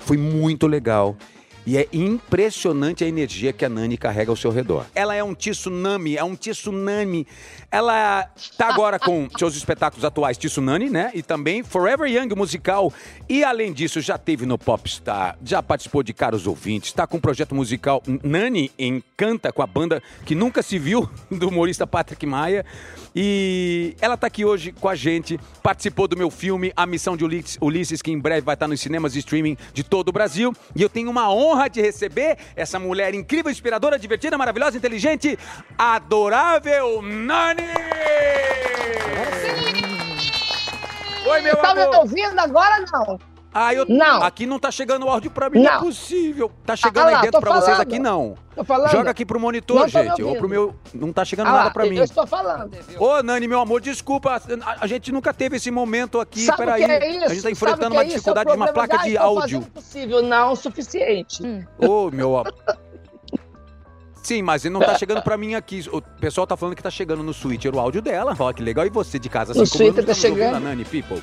foi 0.00 0.16
muito 0.16 0.66
legal. 0.66 1.16
E 1.64 1.78
é 1.78 1.88
impressionante 1.92 3.04
a 3.04 3.06
energia 3.06 3.52
que 3.52 3.64
a 3.64 3.68
Nani 3.68 3.96
carrega 3.96 4.30
ao 4.30 4.36
seu 4.36 4.50
redor. 4.50 4.86
Ela 4.94 5.14
é 5.14 5.22
um 5.22 5.34
tsunami, 5.34 6.16
é 6.16 6.24
um 6.24 6.34
tsunami. 6.34 7.26
Ela 7.70 8.28
tá 8.58 8.68
agora 8.68 8.98
com 8.98 9.28
seus 9.38 9.54
espetáculos 9.54 10.04
atuais 10.04 10.36
Tsunami, 10.36 10.90
né? 10.90 11.10
E 11.14 11.22
também 11.22 11.62
Forever 11.62 12.10
Young 12.10 12.34
musical. 12.34 12.92
E 13.28 13.44
além 13.44 13.72
disso, 13.72 14.00
já 14.00 14.18
teve 14.18 14.44
no 14.44 14.58
Popstar, 14.58 15.38
já 15.44 15.62
participou 15.62 16.02
de 16.02 16.12
Caros 16.12 16.46
Ouvintes, 16.46 16.90
está 16.90 17.06
com 17.06 17.16
o 17.16 17.20
projeto 17.20 17.54
musical 17.54 18.02
Nani 18.22 18.70
Encanta 18.78 19.52
com 19.52 19.62
a 19.62 19.66
banda 19.66 20.02
que 20.26 20.34
nunca 20.34 20.62
se 20.62 20.78
viu, 20.78 21.08
do 21.30 21.48
humorista 21.48 21.86
Patrick 21.86 22.26
Maia. 22.26 22.66
E 23.14 23.94
ela 24.00 24.16
tá 24.16 24.26
aqui 24.26 24.44
hoje 24.44 24.72
com 24.72 24.88
a 24.88 24.94
gente, 24.94 25.38
participou 25.62 26.08
do 26.08 26.16
meu 26.16 26.30
filme 26.30 26.72
A 26.74 26.86
Missão 26.86 27.16
de 27.16 27.24
Ulisses, 27.24 27.58
Ulisses, 27.60 28.00
que 28.00 28.10
em 28.10 28.18
breve 28.18 28.40
vai 28.40 28.54
estar 28.54 28.66
nos 28.66 28.80
cinemas 28.80 29.14
e 29.14 29.18
streaming 29.18 29.56
de 29.74 29.82
todo 29.84 30.08
o 30.08 30.12
Brasil. 30.12 30.54
E 30.74 30.82
eu 30.82 30.88
tenho 30.88 31.10
uma 31.10 31.32
honra 31.32 31.68
de 31.68 31.80
receber 31.82 32.38
essa 32.56 32.78
mulher 32.78 33.14
incrível, 33.14 33.50
inspiradora, 33.50 33.98
divertida, 33.98 34.38
maravilhosa, 34.38 34.76
inteligente, 34.78 35.38
adorável 35.76 37.02
Nani! 37.02 37.62
Oi, 41.26 41.40
meu 41.40 41.56
Tá 41.56 41.74
me 41.74 41.82
amor! 41.82 41.96
ouvindo 41.98 42.38
agora 42.38 42.84
não? 42.92 43.18
Ah, 43.54 43.74
eu... 43.74 43.84
Não. 43.86 44.22
Aqui 44.22 44.46
não 44.46 44.58
tá 44.58 44.70
chegando 44.70 45.04
o 45.04 45.10
áudio 45.10 45.30
pra 45.30 45.50
mim, 45.50 45.62
não, 45.62 45.70
é 45.70 45.74
Não. 45.74 45.80
possível. 45.80 46.50
Tá 46.64 46.74
chegando 46.74 47.04
Ah 47.04 47.08
aí 47.08 47.14
lá, 47.16 47.20
dentro 47.20 47.38
tô 47.38 47.40
pra 47.46 47.52
vocês 47.52 47.64
falando. 47.76 47.80
aqui, 47.82 47.98
não. 47.98 48.34
Tô 48.56 48.64
falando. 48.64 48.90
Joga 48.90 49.10
aqui 49.10 49.26
pro 49.26 49.38
monitor, 49.38 49.80
Não 49.80 49.88
gente. 49.88 50.22
Ou 50.22 50.36
pro 50.36 50.48
meu. 50.48 50.74
Não 50.94 51.12
tá 51.12 51.22
chegando 51.24 51.48
Ah 51.48 51.52
nada 51.52 51.70
pra 51.70 51.84
eu, 51.84 51.90
mim. 51.90 51.96
eu 51.98 52.04
estou 52.04 52.26
falando. 52.26 52.74
Ô, 52.98 53.22
Nani, 53.22 53.46
meu 53.46 53.60
amor, 53.60 53.80
desculpa. 53.82 54.40
A, 54.64 54.76
a 54.80 54.86
gente 54.86 55.12
nunca 55.12 55.34
teve 55.34 55.56
esse 55.56 55.70
momento 55.70 56.18
aqui. 56.18 56.46
Sabe 56.46 56.58
Peraí. 56.64 56.82
é 56.82 57.10
isso? 57.10 57.24
A 57.26 57.28
gente 57.28 57.42
tá 57.42 57.50
enfrentando 57.50 57.94
uma 57.94 58.02
é 58.02 58.06
dificuldade 58.06 58.50
de 58.50 58.56
uma 58.56 58.68
placa 58.72 58.98
de, 58.98 59.16
"Ah, 59.18 59.22
áudio. 59.22 59.40
fazendo 59.60 59.62
o 59.68 59.70
possível, 59.70 60.22
não 60.22 60.52
o 60.52 60.56
suficiente. 60.56 61.42
Ô, 61.78 62.10
meu 62.10 62.36
amor. 62.38 62.54
Sim, 64.22 64.40
mas 64.40 64.64
ele 64.64 64.72
não 64.72 64.80
tá 64.80 64.96
chegando 64.96 65.20
pra 65.20 65.36
mim 65.36 65.54
aqui. 65.56 65.84
O 65.92 66.00
pessoal 66.00 66.46
tá 66.46 66.56
falando 66.56 66.76
que 66.76 66.82
tá 66.82 66.90
chegando 66.90 67.22
no 67.24 67.34
Switcher 67.34 67.74
o 67.74 67.80
áudio 67.80 68.00
dela. 68.00 68.34
Olha 68.38 68.54
que 68.54 68.62
legal. 68.62 68.86
E 68.86 68.88
você 68.90 69.18
de 69.18 69.28
casa, 69.28 69.50
assim 69.52 69.60
No 69.62 69.68
como 69.68 69.82
eu, 69.84 69.92
não 69.94 70.04
tá 70.04 70.14
chegando. 70.14 70.60
Nani 70.60 70.84
People. 70.84 71.20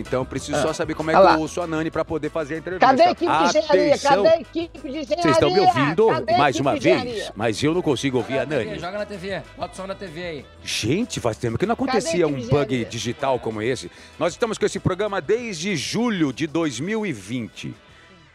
Então 0.00 0.20
eu 0.20 0.26
preciso 0.26 0.60
só 0.60 0.72
saber 0.72 0.94
como 0.94 1.10
é 1.10 1.14
Ah 1.14 1.20
que 1.20 1.34
eu 1.34 1.40
ouço 1.40 1.60
a 1.60 1.66
Nani 1.66 1.90
pra 1.90 2.04
poder 2.04 2.30
fazer 2.30 2.54
a 2.54 2.58
entrevista. 2.58 2.86
Cadê 2.86 3.02
a 3.02 3.10
equipe 3.10 3.32
de 3.32 3.44
engenharia? 3.48 3.94
Atenção. 3.94 4.24
Cadê 4.24 4.36
a 4.36 4.40
equipe 4.40 4.90
de 4.90 4.98
engenharia? 4.98 5.22
Vocês 5.22 5.34
estão 5.34 5.50
me 5.50 5.60
ouvindo 5.60 6.06
Cadê 6.08 6.36
mais 6.36 6.60
uma 6.60 6.76
vez? 6.78 7.32
Mas 7.34 7.62
eu 7.62 7.74
não 7.74 7.82
consigo 7.82 8.18
ouvir 8.18 8.38
a 8.38 8.46
Nani. 8.46 8.78
Joga 8.78 8.98
na 8.98 9.06
TV, 9.06 9.42
bota 9.56 9.72
o 9.72 9.76
som 9.76 9.86
na 9.86 9.94
TV 9.94 10.24
aí. 10.24 10.44
Gente, 10.62 11.20
faz 11.20 11.36
tempo 11.36 11.58
que 11.58 11.66
não 11.66 11.74
acontecia 11.74 12.26
um 12.26 12.40
bug 12.48 12.84
digital 12.86 13.38
como 13.38 13.62
esse. 13.62 13.90
Nós 14.18 14.32
estamos 14.32 14.58
com 14.58 14.66
esse 14.66 14.78
programa 14.78 15.20
desde 15.20 15.76
julho 15.76 16.32
de 16.32 16.46
2020. 16.46 17.74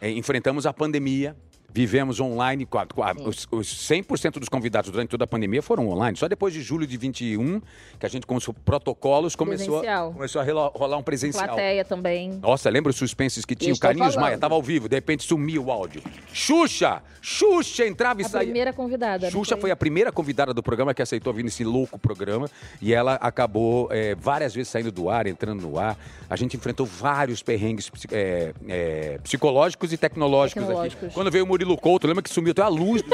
É, 0.01 0.09
enfrentamos 0.09 0.65
a 0.65 0.73
pandemia. 0.73 1.35
Vivemos 1.73 2.19
online, 2.19 2.65
com 2.65 2.77
a- 2.77 2.85
com 2.85 3.01
a- 3.03 3.13
os, 3.13 3.47
os 3.51 3.87
100% 3.87 4.39
dos 4.39 4.49
convidados 4.49 4.91
durante 4.91 5.09
toda 5.09 5.23
a 5.23 5.27
pandemia 5.27 5.61
foram 5.61 5.87
online. 5.89 6.17
Só 6.17 6.27
depois 6.27 6.53
de 6.53 6.61
julho 6.61 6.85
de 6.85 6.97
21, 6.97 7.61
que 7.99 8.05
a 8.05 8.09
gente 8.09 8.25
começou 8.27 8.53
protocolos, 8.53 9.35
começou, 9.35 9.79
Presencial. 9.79 10.11
começou 10.13 10.41
a 10.41 10.45
rolar 10.73 10.97
um 10.97 11.03
presencial. 11.03 11.45
Plateia 11.47 11.85
também. 11.85 12.39
Nossa, 12.41 12.69
lembra 12.69 12.89
os 12.89 12.95
suspensos 12.95 13.45
que 13.45 13.55
tinha? 13.55 13.71
O 13.71 13.73
estou 13.73 13.87
Carlinhos 13.87 14.13
falando. 14.15 14.27
Maia 14.29 14.37
tava 14.37 14.53
ao 14.55 14.61
vivo, 14.61 14.89
de 14.89 14.95
repente 14.95 15.23
sumiu 15.23 15.65
o 15.65 15.71
áudio. 15.71 16.01
Xuxa! 16.33 17.01
Xuxa 17.21 17.85
entrava 17.85 18.21
e 18.21 18.25
A 18.25 18.29
saía. 18.29 18.45
primeira 18.45 18.73
convidada. 18.73 19.29
Xuxa 19.29 19.55
foi 19.55 19.69
a 19.71 19.75
primeira 19.75 20.11
convidada 20.11 20.53
do 20.53 20.63
programa 20.63 20.93
que 20.93 21.01
aceitou 21.01 21.31
vir 21.33 21.43
nesse 21.43 21.63
louco 21.63 21.99
programa 21.99 22.49
e 22.81 22.93
ela 22.93 23.13
acabou 23.15 23.87
é, 23.91 24.15
várias 24.15 24.53
vezes 24.55 24.69
saindo 24.71 24.91
do 24.91 25.09
ar, 25.09 25.27
entrando 25.27 25.61
no 25.61 25.77
ar. 25.79 25.97
A 26.29 26.35
gente 26.35 26.57
enfrentou 26.57 26.85
vários 26.85 27.43
perrengues 27.43 27.91
é, 28.11 28.53
é, 28.67 29.19
psicológicos 29.23 29.93
e 29.93 29.97
tecnológicos, 29.97 30.63
Tecnológicos. 30.63 31.03
aqui. 31.05 31.13
Quando 31.13 31.29
veio 31.31 31.43
o 31.43 31.47
Murilo 31.61 31.77
Couto, 31.77 32.07
lembra 32.07 32.23
que 32.23 32.29
sumiu 32.29 32.51
até 32.51 32.61
a 32.63 32.67
luz, 32.67 33.01
do- 33.05 33.11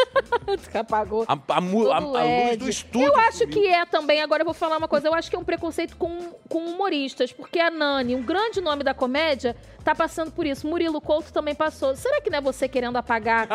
Que 0.71 0.77
apagou. 0.77 1.25
a, 1.27 1.33
a 1.33 1.35
a- 1.35 1.57
a 1.57 1.99
luz 1.99 2.13
LED. 2.13 2.57
do 2.57 2.69
estúdio. 2.69 3.07
Eu 3.07 3.17
acho 3.17 3.39
sumiu. 3.39 3.53
que 3.53 3.67
é 3.67 3.85
também, 3.85 4.21
agora 4.21 4.41
eu 4.41 4.45
vou 4.45 4.53
falar 4.53 4.77
uma 4.77 4.87
coisa, 4.87 5.07
eu 5.07 5.13
acho 5.13 5.29
que 5.29 5.35
é 5.35 5.39
um 5.39 5.43
preconceito 5.43 5.97
com, 5.97 6.31
com 6.49 6.59
humoristas, 6.59 7.31
porque 7.33 7.59
a 7.59 7.69
Nani, 7.69 8.15
um 8.15 8.23
grande 8.23 8.61
nome 8.61 8.83
da 8.83 8.93
comédia, 8.93 9.55
tá 9.83 9.93
passando 9.93 10.31
por 10.31 10.45
isso. 10.45 10.65
Murilo 10.67 11.01
Couto 11.01 11.31
também 11.33 11.53
passou. 11.53 11.95
Será 11.95 12.21
que 12.21 12.29
não 12.29 12.37
é 12.37 12.41
você 12.41 12.67
querendo 12.69 12.95
apagar 12.97 13.47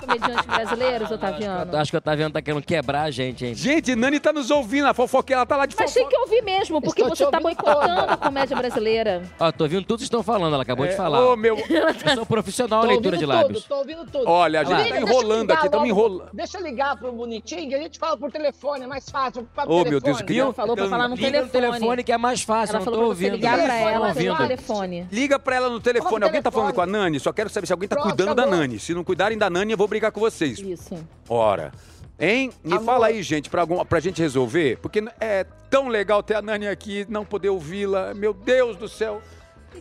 comediantes 0.00 0.46
brasileiros, 0.46 1.10
Otaviano? 1.12 1.76
Acho 1.76 1.90
que 1.92 1.96
o 1.96 1.98
Otaviano 1.98 2.32
tá 2.32 2.40
querendo 2.42 2.62
quebrar 2.62 3.02
a 3.02 3.10
gente, 3.10 3.44
hein? 3.44 3.54
Gente, 3.54 3.94
Nani 3.94 4.18
tá 4.18 4.32
nos 4.32 4.50
ouvindo, 4.50 4.86
a 4.86 4.94
fofoqueira, 4.94 5.40
ela 5.40 5.46
tá 5.46 5.56
lá 5.56 5.66
de 5.66 5.76
Mas 5.78 5.92
fofoca. 5.92 6.08
tem 6.10 6.16
que 6.18 6.22
ouvir 6.22 6.42
mesmo, 6.42 6.80
porque 6.80 7.02
Estou 7.02 7.14
você 7.16 7.30
tá 7.30 7.38
boicotando 7.40 8.00
a 8.12 8.16
comédia 8.16 8.56
brasileira. 8.56 9.22
Ó, 9.38 9.52
tô 9.52 9.64
ouvindo 9.64 9.84
tudo 9.84 9.98
que 9.98 10.04
estão 10.04 10.22
falando, 10.22 10.54
ela 10.54 10.62
acabou 10.62 10.86
de 10.86 10.96
falar. 10.96 11.20
Ô, 11.26 11.36
meu... 11.36 11.58
Eu 11.58 12.14
sou 12.14 12.24
profissional 12.26 12.80
em 12.80 12.82
Tô 12.82 12.88
leitura 12.88 13.16
de 13.18 13.26
lábios. 13.26 13.62
Tudo, 13.62 13.68
tô 13.68 13.76
ouvindo 13.76 14.04
tudo. 14.10 14.26
Olha, 14.38 14.60
a 14.60 14.64
gente 14.64 14.82
Liga, 14.84 14.94
tá 14.94 15.00
enrolando 15.00 15.50
aqui, 15.50 15.66
estamos 15.66 15.88
enrolando. 15.88 16.30
Deixa 16.32 16.58
eu 16.58 16.62
ligar 16.64 16.96
pro 16.96 17.12
bonitinho, 17.12 17.76
a 17.76 17.80
gente 17.80 17.98
fala 17.98 18.16
por 18.16 18.30
telefone, 18.30 18.84
é 18.84 18.86
mais 18.86 19.08
fácil. 19.08 19.48
Ô, 19.66 19.74
meu 19.84 20.00
telefone. 20.00 20.00
Deus, 20.00 20.22
que- 20.22 20.38
Ela 20.38 20.52
falou 20.54 20.76
pra 20.76 20.88
falar 20.88 21.08
no 21.08 21.14
Liga 21.16 21.26
no 21.42 21.48
telefone. 21.48 21.78
telefone 21.78 22.04
que 22.04 22.12
é 22.12 22.18
mais 22.18 22.42
fácil, 22.42 22.76
Ela 22.76 22.78
não 22.78 22.84
falou 22.84 23.00
tô 23.00 23.06
ouvindo. 23.06 23.32
ligar 23.34 23.54
pra 23.58 23.66
Telefone, 23.66 23.92
ela 23.94 24.08
ouvindo. 24.08 24.24
pelo 24.36 24.48
telefone. 24.48 25.06
Liga 25.10 25.38
pra 25.38 25.56
ela 25.56 25.68
no 25.70 25.80
telefone. 25.80 26.08
Fala 26.10 26.20
no 26.20 26.26
Alguém 26.26 26.42
tá 26.42 26.50
falando 26.50 26.74
com 26.74 26.80
a 26.80 26.84
telefone. 26.84 27.04
Nani? 27.04 27.20
Só 27.20 27.32
quero 27.32 27.50
saber 27.50 27.66
se 27.66 27.72
alguém 27.72 27.88
tá 27.88 27.96
Pronto, 27.96 28.08
cuidando 28.08 28.34
da. 28.34 28.46
Nani. 28.46 28.78
Se 28.78 28.94
não 28.94 29.02
cuidarem 29.04 29.36
da 29.36 29.48
Nani, 29.50 29.72
eu 29.72 29.78
vou 29.78 29.88
brigar 29.88 30.12
com 30.12 30.20
vocês. 30.20 30.58
Isso. 30.58 30.94
Ora. 31.28 31.72
Hein? 32.20 32.50
Me 32.64 32.72
Amor. 32.72 32.84
fala 32.84 33.06
aí, 33.06 33.22
gente, 33.22 33.48
pra, 33.48 33.60
algum, 33.60 33.84
pra 33.84 34.00
gente 34.00 34.20
resolver. 34.20 34.78
Porque 34.82 35.02
é 35.20 35.44
tão 35.70 35.86
legal 35.88 36.22
ter 36.22 36.34
a 36.34 36.42
Nani 36.42 36.66
aqui, 36.66 37.06
não 37.08 37.24
poder 37.24 37.48
ouvi-la. 37.48 38.12
Meu 38.14 38.34
Deus 38.34 38.76
do 38.76 38.88
céu. 38.88 39.22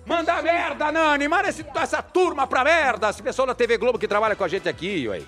Manda 0.05 0.41
merda, 0.41 0.91
Nani! 0.91 1.27
Manda 1.27 1.49
esse- 1.49 1.65
essa 1.75 2.01
turma 2.01 2.47
pra 2.47 2.63
merda! 2.63 3.09
Esse 3.09 3.21
pessoal 3.21 3.47
da 3.47 3.55
TV 3.55 3.77
Globo 3.77 3.99
que 3.99 4.07
trabalha 4.07 4.35
com 4.35 4.43
a 4.43 4.47
gente 4.47 4.67
aqui, 4.69 5.07
ué. 5.07 5.21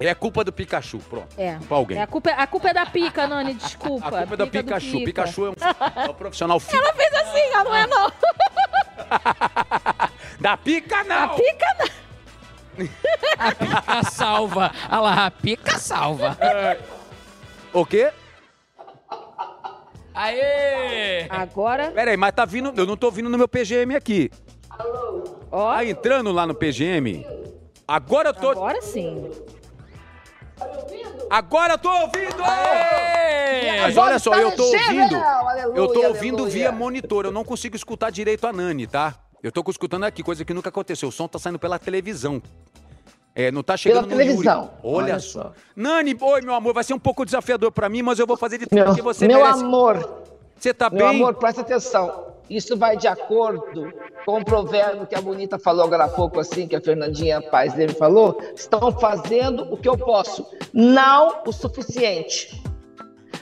É 0.00 0.14
culpa 0.14 0.44
do 0.44 0.52
Pikachu, 0.52 0.98
pronto. 1.10 1.28
É. 1.36 1.56
Culpa 1.56 1.74
alguém. 1.74 1.98
É, 1.98 2.02
a, 2.02 2.06
culpa, 2.06 2.30
a 2.30 2.46
culpa 2.46 2.68
é 2.70 2.74
da 2.74 2.86
pica, 2.86 3.26
Nani, 3.26 3.54
desculpa. 3.54 4.06
A 4.06 4.10
culpa 4.26 4.34
é 4.34 4.36
do 4.36 4.46
Pica 4.46 4.62
Pikachu. 4.64 4.92
Pica. 5.04 5.22
Pikachu 5.24 5.46
é 5.46 5.50
um, 5.50 5.54
é 6.06 6.10
um 6.10 6.14
profissional 6.14 6.60
filho. 6.60 6.80
Ela 6.80 6.92
fez 6.94 7.12
assim, 7.14 7.40
ela 7.52 7.64
não 7.64 7.74
é 7.74 7.86
não. 7.86 8.12
Da 10.40 10.56
pica, 10.56 11.02
não! 11.02 11.24
A 11.24 11.28
pica 11.30 11.66
não. 11.80 12.88
A 13.38 13.52
pica 13.52 14.02
salva. 14.10 14.70
Olha 14.88 15.00
lá, 15.00 15.26
a 15.26 15.30
pica 15.32 15.78
salva. 15.78 16.38
O 17.72 17.84
quê? 17.84 18.12
Aê! 20.20 21.26
Agora, 21.30 21.92
Pera 21.92 22.10
aí, 22.10 22.16
mas 22.16 22.32
tá 22.32 22.44
vindo. 22.44 22.72
Eu 22.76 22.84
não 22.84 22.96
tô 22.96 23.08
vindo 23.08 23.30
no 23.30 23.38
meu 23.38 23.46
PGM 23.46 23.94
aqui. 23.94 24.28
ó. 25.52 25.74
Tá 25.76 25.84
entrando 25.84 26.32
lá 26.32 26.44
no 26.44 26.54
PGM? 26.54 27.24
Agora 27.86 28.30
eu 28.30 28.34
tô. 28.34 28.50
Agora 28.50 28.82
sim. 28.82 29.30
Agora 31.30 31.74
eu 31.74 31.78
tô 31.78 31.88
ouvindo! 31.88 32.42
Aê! 32.42 33.80
Mas 33.80 33.96
olha 33.96 34.18
só, 34.18 34.34
eu 34.34 34.50
tô 34.56 34.72
Tá 34.72 34.78
ouvindo. 34.78 35.16
Eu 35.76 35.86
tô 35.86 36.02
ouvindo 36.08 36.46
via 36.48 36.72
monitor. 36.72 37.24
Eu 37.24 37.30
não 37.32 37.44
consigo 37.44 37.76
escutar 37.76 38.10
direito 38.10 38.44
a 38.44 38.52
Nani, 38.52 38.88
tá? 38.88 39.14
Eu 39.40 39.52
tô 39.52 39.62
escutando 39.70 40.02
aqui, 40.02 40.24
coisa 40.24 40.44
que 40.44 40.52
nunca 40.52 40.68
aconteceu. 40.68 41.10
O 41.10 41.12
som 41.12 41.28
tá 41.28 41.38
saindo 41.38 41.60
pela 41.60 41.78
televisão. 41.78 42.42
É, 43.40 43.52
não 43.52 43.62
tá 43.62 43.76
chegando 43.76 44.08
Pela 44.08 44.20
Yuri. 44.20 44.26
televisão. 44.34 44.70
Olha, 44.82 45.04
Olha 45.14 45.20
só. 45.20 45.42
só. 45.42 45.52
Nani, 45.76 46.16
oi, 46.20 46.40
meu 46.40 46.54
amor, 46.54 46.74
vai 46.74 46.82
ser 46.82 46.92
um 46.92 46.98
pouco 46.98 47.24
desafiador 47.24 47.70
pra 47.70 47.88
mim, 47.88 48.02
mas 48.02 48.18
eu 48.18 48.26
vou 48.26 48.36
fazer 48.36 48.58
de 48.58 48.66
tudo 48.66 48.74
Meu, 48.84 48.92
que 48.96 49.00
você 49.00 49.28
meu 49.28 49.38
merece. 49.38 49.62
amor, 49.62 50.22
Você 50.58 50.74
tá 50.74 50.90
meu 50.90 51.06
bem? 51.06 51.16
amor, 51.20 51.34
presta 51.34 51.60
atenção. 51.60 52.26
Isso 52.50 52.76
vai 52.76 52.96
de 52.96 53.06
acordo 53.06 53.92
com 54.26 54.40
o 54.40 54.44
provérbio 54.44 55.06
que 55.06 55.14
a 55.14 55.20
Bonita 55.20 55.56
falou 55.56 55.84
agora 55.84 56.06
há 56.06 56.08
pouco, 56.08 56.40
assim, 56.40 56.66
que 56.66 56.74
a 56.74 56.80
Fernandinha 56.80 57.40
Paz 57.40 57.74
dele 57.74 57.92
falou. 57.94 58.40
Estão 58.56 58.90
fazendo 58.90 59.72
o 59.72 59.76
que 59.76 59.88
eu 59.88 59.96
posso, 59.96 60.44
não 60.72 61.42
o 61.46 61.52
suficiente. 61.52 62.60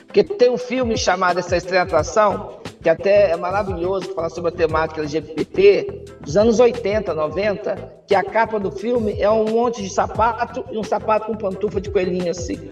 Porque 0.05 0.23
tem 0.23 0.51
um 0.51 0.57
filme 0.57 0.95
chamado 0.95 1.39
Essa 1.39 1.57
Estranha 1.57 1.81
Atração, 1.83 2.59
que 2.87 2.91
até 2.91 3.31
é 3.31 3.35
maravilhoso, 3.35 4.07
que 4.07 4.15
fala 4.15 4.29
sobre 4.29 4.47
a 4.49 4.55
temática 4.55 5.01
LGBT, 5.01 6.05
dos 6.21 6.37
anos 6.37 6.57
80, 6.57 7.13
90, 7.13 7.75
que 8.07 8.15
a 8.15 8.23
capa 8.23 8.57
do 8.57 8.71
filme 8.71 9.19
é 9.19 9.29
um 9.29 9.43
monte 9.43 9.83
de 9.83 9.89
sapato 9.89 10.63
e 10.71 10.77
um 10.77 10.83
sapato 10.85 11.25
com 11.25 11.35
pantufa 11.35 11.81
de 11.81 11.91
coelhinho 11.91 12.31
assim. 12.31 12.71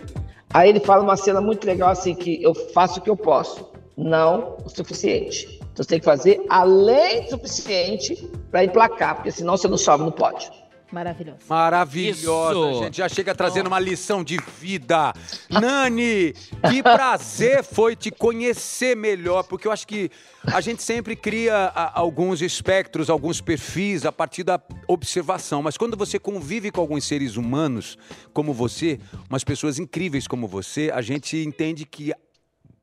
Aí 0.54 0.70
ele 0.70 0.80
fala 0.80 1.04
uma 1.04 1.18
cena 1.18 1.42
muito 1.42 1.68
legal 1.68 1.90
assim, 1.90 2.16
que 2.16 2.42
eu 2.42 2.56
faço 2.56 3.02
o 3.02 3.04
que 3.04 3.10
eu 3.10 3.18
posso, 3.18 3.70
não 3.98 4.56
o 4.64 4.70
suficiente. 4.70 5.60
Então 5.74 5.84
você 5.84 5.90
tem 5.90 6.00
que 6.00 6.06
fazer 6.06 6.42
além 6.48 7.24
do 7.24 7.32
suficiente 7.32 8.16
para 8.50 8.64
emplacar, 8.64 9.16
porque 9.16 9.32
senão 9.32 9.58
você 9.58 9.68
não 9.68 9.78
sobe 9.78 10.06
no 10.06 10.14
pódio. 10.14 10.50
Maravilhoso. 10.96 11.40
Maravilhosa, 11.50 12.72
Isso. 12.72 12.84
gente. 12.84 12.98
Já 12.98 13.10
chega 13.10 13.36
trazendo 13.36 13.68
uma 13.68 13.80
lição 13.80 14.24
de 14.24 14.38
vida. 14.62 15.12
Nani, 15.50 16.34
que 16.70 16.82
prazer 16.82 17.64
foi 17.64 17.96
te 17.98 18.10
conhecer 18.10 18.96
melhor, 18.96 19.44
porque 19.44 19.68
eu 19.68 19.72
acho 19.74 19.86
que 19.86 20.10
a 20.46 20.62
gente 20.62 20.82
sempre 20.82 21.16
cria 21.16 21.54
a- 21.76 22.00
alguns 22.00 22.42
espectros, 22.42 23.10
alguns 23.10 23.42
perfis 23.42 24.06
a 24.06 24.12
partir 24.12 24.44
da 24.44 24.60
observação. 24.88 25.62
Mas 25.62 25.78
quando 25.78 25.98
você 25.98 26.18
convive 26.18 26.72
com 26.72 26.80
alguns 26.80 27.04
seres 27.04 27.36
humanos 27.36 27.98
como 28.34 28.54
você, 28.54 28.98
umas 29.30 29.44
pessoas 29.44 29.78
incríveis 29.78 30.28
como 30.28 30.48
você, 30.48 30.92
a 30.94 31.02
gente 31.02 31.36
entende 31.38 31.86
que 31.86 32.14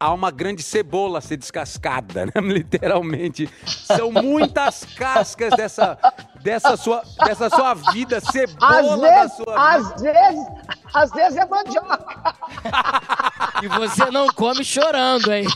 há 0.02 0.12
uma 0.12 0.32
grande 0.32 0.62
cebola 0.64 1.18
a 1.18 1.20
ser 1.20 1.36
descascada, 1.36 2.26
né? 2.26 2.32
literalmente. 2.42 3.48
São 3.64 4.10
muitas 4.10 4.84
cascas 4.96 5.54
dessa, 5.56 5.96
dessa, 6.42 6.76
sua, 6.76 7.02
dessa 7.24 7.48
sua 7.48 7.74
vida, 7.74 8.16
Às 8.18 8.24
cebola 8.24 8.96
da 8.98 9.20
vezes, 9.20 9.36
sua 9.36 9.44
vida. 9.44 9.92
às 9.94 10.02
vezes, 10.02 10.46
às 10.92 11.10
vezes 11.12 11.38
é 11.38 11.46
mandioca. 11.46 12.34
E 13.62 13.68
você 13.68 14.10
não 14.10 14.26
come 14.26 14.64
chorando, 14.64 15.32
hein? 15.32 15.46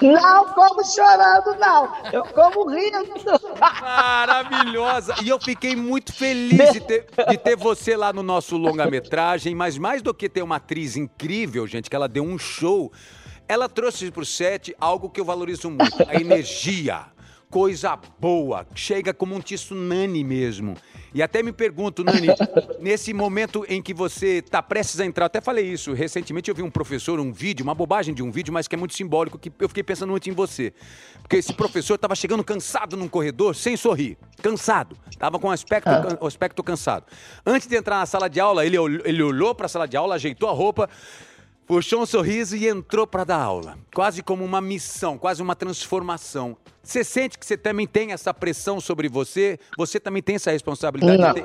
Não 0.00 0.46
como 0.52 0.84
chorando, 0.84 1.54
não. 1.58 1.94
Eu 2.12 2.24
como 2.24 2.68
rindo. 2.68 2.98
Maravilhosa! 3.80 5.14
E 5.22 5.28
eu 5.28 5.38
fiquei 5.40 5.76
muito 5.76 6.12
feliz 6.12 6.72
de 6.72 6.80
ter, 6.80 7.06
de 7.28 7.38
ter 7.38 7.56
você 7.56 7.96
lá 7.96 8.12
no 8.12 8.22
nosso 8.22 8.56
longa-metragem, 8.56 9.54
mas 9.54 9.78
mais 9.78 10.02
do 10.02 10.12
que 10.12 10.28
ter 10.28 10.42
uma 10.42 10.56
atriz 10.56 10.96
incrível, 10.96 11.66
gente, 11.68 11.88
que 11.88 11.94
ela 11.94 12.08
deu 12.08 12.24
um 12.24 12.36
show, 12.36 12.92
ela 13.48 13.68
trouxe 13.68 14.10
pro 14.10 14.26
set 14.26 14.74
algo 14.80 15.08
que 15.08 15.20
eu 15.20 15.24
valorizo 15.24 15.70
muito: 15.70 16.02
a 16.08 16.14
energia. 16.20 17.11
Coisa 17.52 17.98
boa, 18.18 18.66
chega 18.74 19.12
como 19.12 19.34
um 19.34 19.38
tsunami 19.38 20.24
mesmo. 20.24 20.74
E 21.12 21.22
até 21.22 21.42
me 21.42 21.52
pergunto, 21.52 22.02
Nani, 22.02 22.28
nesse 22.80 23.12
momento 23.12 23.62
em 23.68 23.82
que 23.82 23.92
você 23.92 24.38
está 24.38 24.62
prestes 24.62 24.98
a 25.00 25.04
entrar, 25.04 25.26
até 25.26 25.38
falei 25.38 25.70
isso 25.70 25.92
recentemente, 25.92 26.48
eu 26.48 26.54
vi 26.54 26.62
um 26.62 26.70
professor, 26.70 27.20
um 27.20 27.30
vídeo, 27.30 27.62
uma 27.62 27.74
bobagem 27.74 28.14
de 28.14 28.22
um 28.22 28.30
vídeo, 28.30 28.54
mas 28.54 28.66
que 28.66 28.74
é 28.74 28.78
muito 28.78 28.94
simbólico, 28.94 29.38
que 29.38 29.52
eu 29.60 29.68
fiquei 29.68 29.82
pensando 29.82 30.08
muito 30.08 30.30
em 30.30 30.32
você. 30.32 30.72
Porque 31.20 31.36
esse 31.36 31.52
professor 31.52 31.96
estava 31.96 32.14
chegando 32.14 32.42
cansado 32.42 32.96
num 32.96 33.06
corredor, 33.06 33.54
sem 33.54 33.76
sorrir, 33.76 34.16
cansado, 34.42 34.96
estava 35.10 35.38
com 35.38 35.48
o 35.48 35.50
aspecto, 35.50 35.90
o 36.22 36.26
aspecto 36.26 36.62
cansado. 36.62 37.04
Antes 37.44 37.68
de 37.68 37.76
entrar 37.76 37.98
na 37.98 38.06
sala 38.06 38.30
de 38.30 38.40
aula, 38.40 38.64
ele, 38.64 38.78
ele 39.04 39.22
olhou 39.22 39.54
para 39.54 39.66
a 39.66 39.68
sala 39.68 39.86
de 39.86 39.94
aula, 39.94 40.14
ajeitou 40.14 40.48
a 40.48 40.52
roupa, 40.52 40.88
puxou 41.66 42.00
um 42.00 42.06
sorriso 42.06 42.56
e 42.56 42.66
entrou 42.66 43.06
para 43.06 43.24
dar 43.24 43.42
aula. 43.42 43.78
Quase 43.94 44.22
como 44.22 44.42
uma 44.42 44.62
missão, 44.62 45.18
quase 45.18 45.42
uma 45.42 45.54
transformação. 45.54 46.56
Você 46.82 47.04
sente 47.04 47.38
que 47.38 47.46
você 47.46 47.56
também 47.56 47.86
tem 47.86 48.12
essa 48.12 48.34
pressão 48.34 48.80
sobre 48.80 49.08
você? 49.08 49.58
Você 49.78 50.00
também 50.00 50.22
tem 50.22 50.34
essa 50.34 50.50
responsabilidade? 50.50 51.44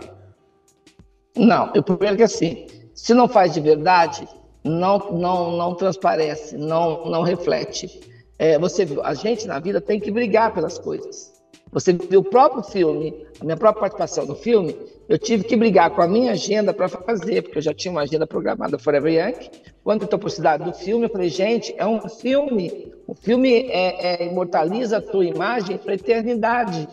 Não. 1.36 1.45
Não, 1.45 1.71
eu 1.76 1.84
primeiro 1.84 2.17
que 2.17 2.23
assim, 2.23 2.65
se 2.95 3.13
não 3.13 3.28
faz 3.28 3.54
de 3.54 3.62
verdade, 3.62 4.28
não, 4.63 4.97
não, 5.12 5.56
não 5.56 5.76
transparece, 5.76 6.58
não, 6.58 7.06
não 7.06 7.21
reflete. 7.21 8.02
É, 8.39 8.58
você 8.58 8.86
viu, 8.86 9.04
a 9.04 9.13
gente 9.13 9.45
na 9.47 9.60
vida 9.60 9.80
tem 9.80 10.00
que 10.00 10.10
brigar 10.10 10.54
pelas 10.54 10.80
coisas. 10.80 11.37
Você 11.78 11.94
viu 11.94 12.22
o 12.22 12.24
próprio 12.24 12.63
filme, 12.63 13.24
a 13.40 13.46
minha 13.46 13.56
própria 13.56 13.82
participação 13.82 14.26
no 14.26 14.34
filme, 14.34 14.76
eu 15.08 15.16
tive 15.20 15.44
que 15.44 15.56
brigar 15.56 15.92
com 15.92 16.02
a 16.02 16.08
minha 16.08 16.32
agenda 16.32 16.74
para 16.74 16.88
fazer, 16.88 17.44
porque 17.44 17.60
eu 17.60 17.62
já 17.62 17.72
tinha 17.72 17.92
uma 17.92 18.02
agenda 18.02 18.26
programada 18.26 18.80
Forever 18.80 19.13
Young. 19.13 19.48
Quando 19.84 20.08
eu 20.12 20.30
cidade 20.30 20.63
do 20.63 20.74
filme, 20.74 21.06
eu 21.06 21.10
falei, 21.12 21.30
gente, 21.30 21.76
é 21.78 21.86
um 21.86 22.02
filme. 22.10 22.92
O 23.06 23.13
filme 23.13 23.68
é, 23.70 24.24
é, 24.24 24.26
imortaliza 24.26 24.98
a 24.98 25.02
tua 25.02 25.24
imagem 25.24 25.78
para 25.78 25.92
a 25.92 25.96
eternidade. 25.96 26.90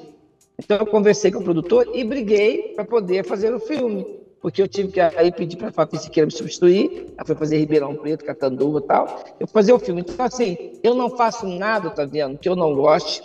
Então 0.59 0.77
eu 0.77 0.85
conversei 0.85 1.33
com 1.33 1.39
o 1.39 1.45
produtor 1.45 1.89
e 1.95 2.05
briguei 2.05 2.75
para 2.75 2.85
poder 2.85 3.25
fazer 3.25 3.55
o 3.55 3.61
filme. 3.61 4.05
Porque 4.39 4.61
eu 4.61 4.69
tive 4.69 4.93
que 4.93 5.01
aí 5.01 5.33
pedir 5.33 5.57
para 5.57 5.69
a 5.69 5.73
Fafi 5.73 5.97
Siqueira 5.97 6.27
me 6.27 6.33
substituir, 6.33 7.07
ela 7.17 7.27
foi 7.27 7.35
fazer 7.35 7.57
Ribeirão 7.57 7.97
Preto, 7.97 8.23
Catanduva 8.23 8.81
e 8.81 8.83
tal. 8.83 9.25
Eu 9.41 9.47
fazer 9.47 9.73
o 9.73 9.79
filme. 9.79 10.03
Então, 10.03 10.27
assim, 10.27 10.73
eu 10.83 10.95
não 10.95 11.09
faço 11.09 11.47
nada, 11.49 11.89
tá 11.89 12.05
vendo, 12.05 12.37
que 12.37 12.47
eu 12.47 12.55
não 12.55 12.75
goste, 12.75 13.23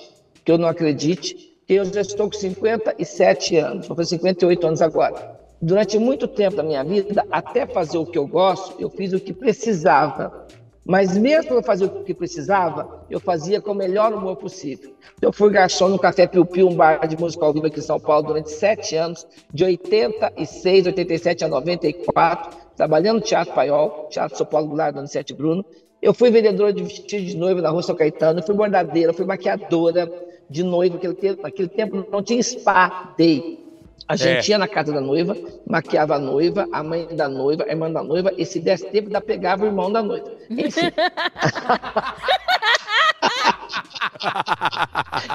que 0.50 0.52
eu 0.52 0.58
não 0.58 0.68
acredite, 0.68 1.49
eu 1.70 1.86
já 1.86 2.02
estou 2.02 2.28
com 2.28 2.36
57 2.36 3.56
anos, 3.58 3.88
vou 3.88 3.96
fazer 3.96 4.10
58 4.10 4.66
anos 4.66 4.82
agora. 4.82 5.40
Durante 5.62 6.00
muito 6.00 6.28
tempo 6.28 6.56
da 6.56 6.64
minha 6.64 6.84
vida, 6.84 7.24
até 7.30 7.68
fazer 7.68 8.00
o 8.00 8.06
que 8.06 8.18
eu 8.18 8.26
gosto, 8.26 8.76
eu 8.82 8.90
fiz 8.90 9.14
o 9.14 9.20
que 9.20 9.32
precisava. 9.32 10.48
Mas 10.84 11.16
mesmo 11.16 11.54
eu 11.54 11.62
fazer 11.62 11.86
o 11.86 12.04
que 12.04 12.14
precisava, 12.14 13.06
eu 13.08 13.20
fazia 13.20 13.62
com 13.62 13.72
o 13.72 13.76
melhor 13.76 14.12
humor 14.12 14.38
possível. 14.38 14.96
Eu 15.22 15.32
fui 15.32 15.52
garçom 15.52 15.90
no 15.90 16.00
Café 16.00 16.26
Piu 16.26 16.44
Piu, 16.44 16.68
um 16.68 16.76
bar 16.76 17.06
de 17.08 17.16
música 17.16 17.46
ao 17.46 17.54
vivo 17.54 17.68
aqui 17.68 17.80
em 17.80 17.84
São 17.84 18.00
Paulo, 18.00 18.26
durante 18.26 18.50
sete 18.50 18.96
anos, 18.96 19.28
de 19.54 19.64
86, 19.64 20.88
87 20.88 21.46
a 21.46 21.48
94, 21.48 22.58
trabalhando 22.76 23.18
no 23.18 23.22
Teatro 23.22 23.54
Paiol, 23.54 24.08
Teatro 24.10 24.36
São 24.36 24.48
Paulo 24.48 24.70
Goulart, 24.70 24.96
do 24.96 25.08
Sete 25.08 25.36
Bruno. 25.36 25.64
Eu 26.02 26.14
fui 26.16 26.32
vendedora 26.32 26.74
de 26.74 26.82
vestido 26.82 27.26
de 27.26 27.38
noiva 27.38 27.62
na 27.62 27.70
Rua 27.70 27.84
São 27.84 27.96
Caetano, 27.96 28.42
fui 28.42 28.56
bordadeira, 28.56 29.14
fui 29.14 29.26
maquiadora 29.26 30.10
de 30.50 30.64
noiva, 30.64 30.96
naquele 30.96 31.14
tempo, 31.14 31.42
naquele 31.44 31.70
tempo 31.70 32.06
não 32.12 32.24
tinha 32.24 32.42
spa 32.42 33.14
day. 33.18 33.60
A 34.08 34.16
gente 34.16 34.52
É. 34.52 34.56
ia 34.56 34.58
na 34.58 34.68
casa 34.68 34.92
da 34.92 35.00
noiva, 35.00 35.38
maquiava 35.68 36.16
a 36.16 36.20
noiva, 36.20 36.68
a 36.72 36.82
mãe 36.82 37.08
da 37.16 37.30
noiva, 37.30 37.66
a 37.66 37.70
irmã 37.70 37.92
da 37.92 38.04
noiva, 38.04 38.34
e 38.36 38.44
se 38.44 38.60
desse 38.60 38.90
tempo, 38.90 39.08
ainda 39.08 39.22
pegava 39.22 39.64
o 39.64 39.68
irmão 39.68 39.92
da 39.92 40.02
noiva. 40.02 40.32
Enfim. 40.50 40.92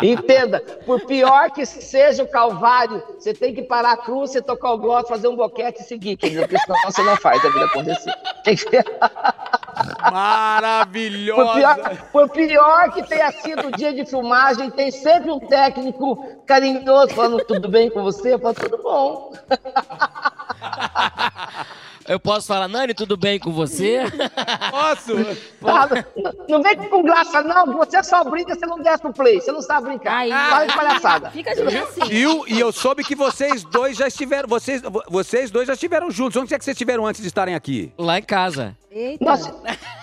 Entenda, 0.02 0.60
por 0.84 1.00
pior 1.06 1.50
que 1.52 1.64
seja 1.64 2.22
o 2.22 2.28
calvário, 2.28 3.02
você 3.18 3.32
tem 3.32 3.54
que 3.54 3.62
parar 3.62 3.92
a 3.92 3.96
cruz, 3.96 4.32
você 4.32 4.42
tocar 4.42 4.72
o 4.72 4.78
gloss, 4.78 5.08
fazer 5.08 5.28
um 5.28 5.36
boquete 5.36 5.82
e 5.82 5.84
seguir, 5.84 6.16
porque 6.16 6.58
senão 6.58 6.78
você 6.84 7.02
não 7.02 7.16
faz 7.16 7.44
a 7.44 7.48
vida 7.48 7.64
acontecer. 7.66 8.12
Tem 8.42 8.56
que... 8.56 8.64
Por 9.84 10.12
Maravilhosa. 10.12 11.54
pior, 11.54 11.96
por 12.12 12.28
pior 12.30 12.92
que 12.92 13.02
tenha 13.02 13.30
sido 13.32 13.68
o 13.68 13.72
dia 13.72 13.92
de 13.92 14.06
filmagem, 14.06 14.70
tem 14.70 14.90
sempre 14.90 15.30
um 15.30 15.40
técnico 15.40 16.42
carinhoso 16.46 17.14
falando 17.14 17.44
tudo 17.44 17.68
bem 17.68 17.90
com 17.90 18.02
você, 18.02 18.34
eu 18.34 18.38
falo 18.38 18.54
tudo 18.54 18.82
bom. 18.82 19.32
Eu 22.06 22.20
posso 22.20 22.46
falar, 22.46 22.68
Nani, 22.68 22.92
tudo 22.94 23.16
bem 23.16 23.38
com 23.38 23.50
você? 23.50 24.02
Posso? 24.70 25.14
Tá? 25.60 25.88
Não- 26.16 26.34
Não 26.48 26.62
vem 26.62 26.76
com 26.76 27.02
graça, 27.02 27.42
não. 27.42 27.66
Você 27.78 28.02
só 28.02 28.22
brinca, 28.24 28.54
você 28.54 28.66
não 28.66 28.78
desce 28.80 29.02
no 29.04 29.12
play. 29.12 29.40
Você 29.40 29.50
não 29.52 29.62
sabe 29.62 29.88
brincar. 29.88 30.18
Aí. 30.18 30.28
Para 30.30 30.66
de 30.66 30.74
palhaçada. 30.74 31.30
Fica 31.30 31.54
de 31.54 31.62
assim. 31.62 32.04
Viu? 32.06 32.44
E 32.46 32.60
eu 32.60 32.70
soube 32.72 33.02
que 33.04 33.14
vocês 33.14 33.64
dois 33.64 33.96
já 33.96 34.06
estiveram. 34.08 34.48
Vocês, 34.48 34.82
vocês 35.08 35.50
dois 35.50 35.66
já 35.66 35.72
estiveram 35.74 36.10
juntos. 36.10 36.36
Onde 36.40 36.54
é 36.54 36.58
que 36.58 36.64
vocês 36.64 36.74
estiveram 36.74 37.06
antes 37.06 37.22
de 37.22 37.28
estarem 37.28 37.54
aqui? 37.54 37.92
Lá 37.98 38.18
em 38.18 38.22
casa. 38.22 38.76
Eita. 38.90 39.24
Nós- 39.24 39.50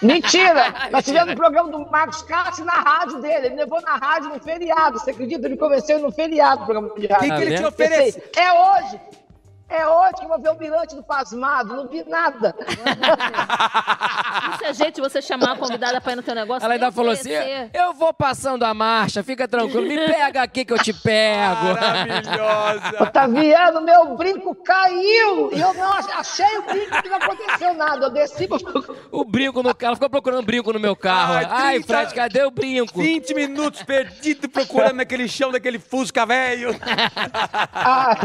mentira! 0.02 0.74
Nós 0.92 1.06
tivemos 1.06 1.34
um 1.34 1.38
programa 1.38 1.72
do 1.72 1.90
Marcos 1.92 2.22
Castro 2.24 2.66
na 2.66 2.74
rádio 2.74 3.22
dele. 3.22 3.48
Ele 3.48 3.56
levou 3.56 3.80
na 3.82 3.96
rádio 3.96 4.30
no 4.30 4.40
feriado. 4.40 5.00
Você 5.00 5.12
acredita? 5.12 5.46
Ele 5.48 5.56
convenceu 5.58 6.00
no 6.00 6.12
feriado 6.12 6.64
o 6.64 6.66
programa 6.66 6.88
de 6.96 7.06
O 7.06 7.08
que, 7.08 7.14
rádio. 7.14 7.36
que 7.38 7.44
ele 7.44 7.58
te 7.58 7.66
ofereceu? 7.66 8.24
É 8.36 8.52
hoje! 8.52 9.00
É 9.72 9.88
hoje 9.88 10.14
que 10.18 10.24
eu 10.26 10.28
vou 10.28 10.40
ver 10.40 10.50
o 10.50 10.58
Mirante 10.60 10.96
do 10.96 11.04
Pasmado. 11.04 11.76
Não 11.76 11.88
vi 11.88 12.04
nada. 12.08 12.54
Isso 14.54 14.66
é 14.66 14.74
jeito 14.74 14.96
de 14.96 15.02
você 15.02 15.22
chamar 15.22 15.54
a 15.54 15.56
convidada 15.56 16.02
pra 16.02 16.12
ir 16.12 16.16
no 16.18 16.22
teu 16.24 16.36
negócio. 16.36 16.64
Ela 16.66 16.74
ainda 16.74 16.92
falou 16.92 17.12
assim: 17.12 17.30
eu 17.74 17.94
vou 17.94 18.14
passando 18.14 18.64
a 18.64 18.74
marcha, 18.74 19.24
fica 19.24 19.48
tranquilo, 19.48 19.84
me 19.88 19.96
pega 19.98 20.42
aqui 20.44 20.66
que 20.66 20.74
eu 20.74 20.78
te 20.80 20.94
pego. 20.94 21.74
Maravilhosa. 21.74 23.04
Otaviano, 23.04 23.82
meu 23.82 24.18
brinco 24.18 24.54
caiu! 24.56 25.52
E 25.54 25.60
eu 25.62 25.74
não 25.74 25.94
ach- 25.94 26.10
achei 26.18 26.58
o 26.58 26.64
brinco 26.64 26.98
e 27.06 27.10
não 27.10 27.18
aconteceu 27.18 27.74
nada. 27.74 28.06
Eu 28.06 28.10
desci 28.10 28.48
O 29.12 29.24
brinco 29.24 29.64
no 29.64 29.74
carro, 29.74 29.96
ficou 29.96 30.10
procurando 30.10 30.46
brinco 30.46 30.74
no 30.74 30.80
meu 30.80 30.96
carro. 30.96 31.34
Ai, 31.36 31.46
Ai, 31.50 31.74
30 31.84 31.88
Fred, 31.88 32.14
cadê 32.14 32.44
o 32.44 32.52
brinco? 32.52 33.00
20 33.02 33.34
minutos 33.34 33.84
perdido 33.84 34.50
procurando 34.50 34.96
naquele 34.98 35.28
chão 35.28 35.52
daquele 35.52 35.80
Fusca 35.80 36.26
velho. 36.26 36.76
Ah, 37.74 38.18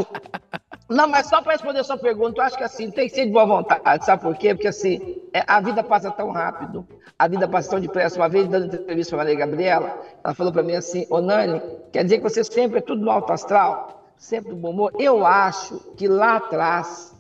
não, 0.89 1.09
mas 1.09 1.27
só 1.27 1.43
para 1.43 1.53
responder 1.53 1.81
a 1.81 1.85
sua 1.85 1.99
pergunta, 1.99 2.41
eu 2.41 2.45
acho 2.45 2.57
que 2.57 2.63
assim, 2.63 2.91
tem 2.91 3.09
que 3.09 3.15
ser 3.15 3.27
de 3.27 3.33
boa 3.33 3.45
vontade, 3.45 4.05
sabe 4.05 4.23
por 4.23 4.37
quê? 4.37 4.55
Porque 4.55 4.69
assim, 4.69 5.21
é, 5.33 5.43
a 5.47 5.61
vida 5.61 5.83
passa 5.83 6.13
tão 6.13 6.31
rápido, 6.31 6.87
a 7.19 7.27
vida 7.27 7.49
passa 7.49 7.71
tão 7.71 7.81
depressa. 7.81 8.17
Uma 8.21 8.29
vez, 8.29 8.47
dando 8.47 8.75
entrevista 8.75 9.17
para 9.17 9.23
a 9.23 9.25
Maria 9.25 9.47
Gabriela, 9.47 9.99
ela 10.23 10.35
falou 10.35 10.53
para 10.53 10.63
mim 10.63 10.77
assim, 10.77 11.05
ô 11.11 11.21
Nani, 11.21 11.61
quer 11.93 12.05
dizer 12.05 12.19
que 12.19 12.23
você 12.23 12.45
sempre 12.45 12.79
é 12.79 12.81
tudo 12.81 13.05
no 13.05 13.11
alto 13.11 13.33
astral? 13.33 14.13
Sempre 14.17 14.51
do 14.51 14.57
bom 14.57 14.71
humor? 14.71 14.93
Eu 14.99 15.27
acho 15.27 15.79
que 15.97 16.07
lá 16.07 16.37
atrás, 16.37 17.15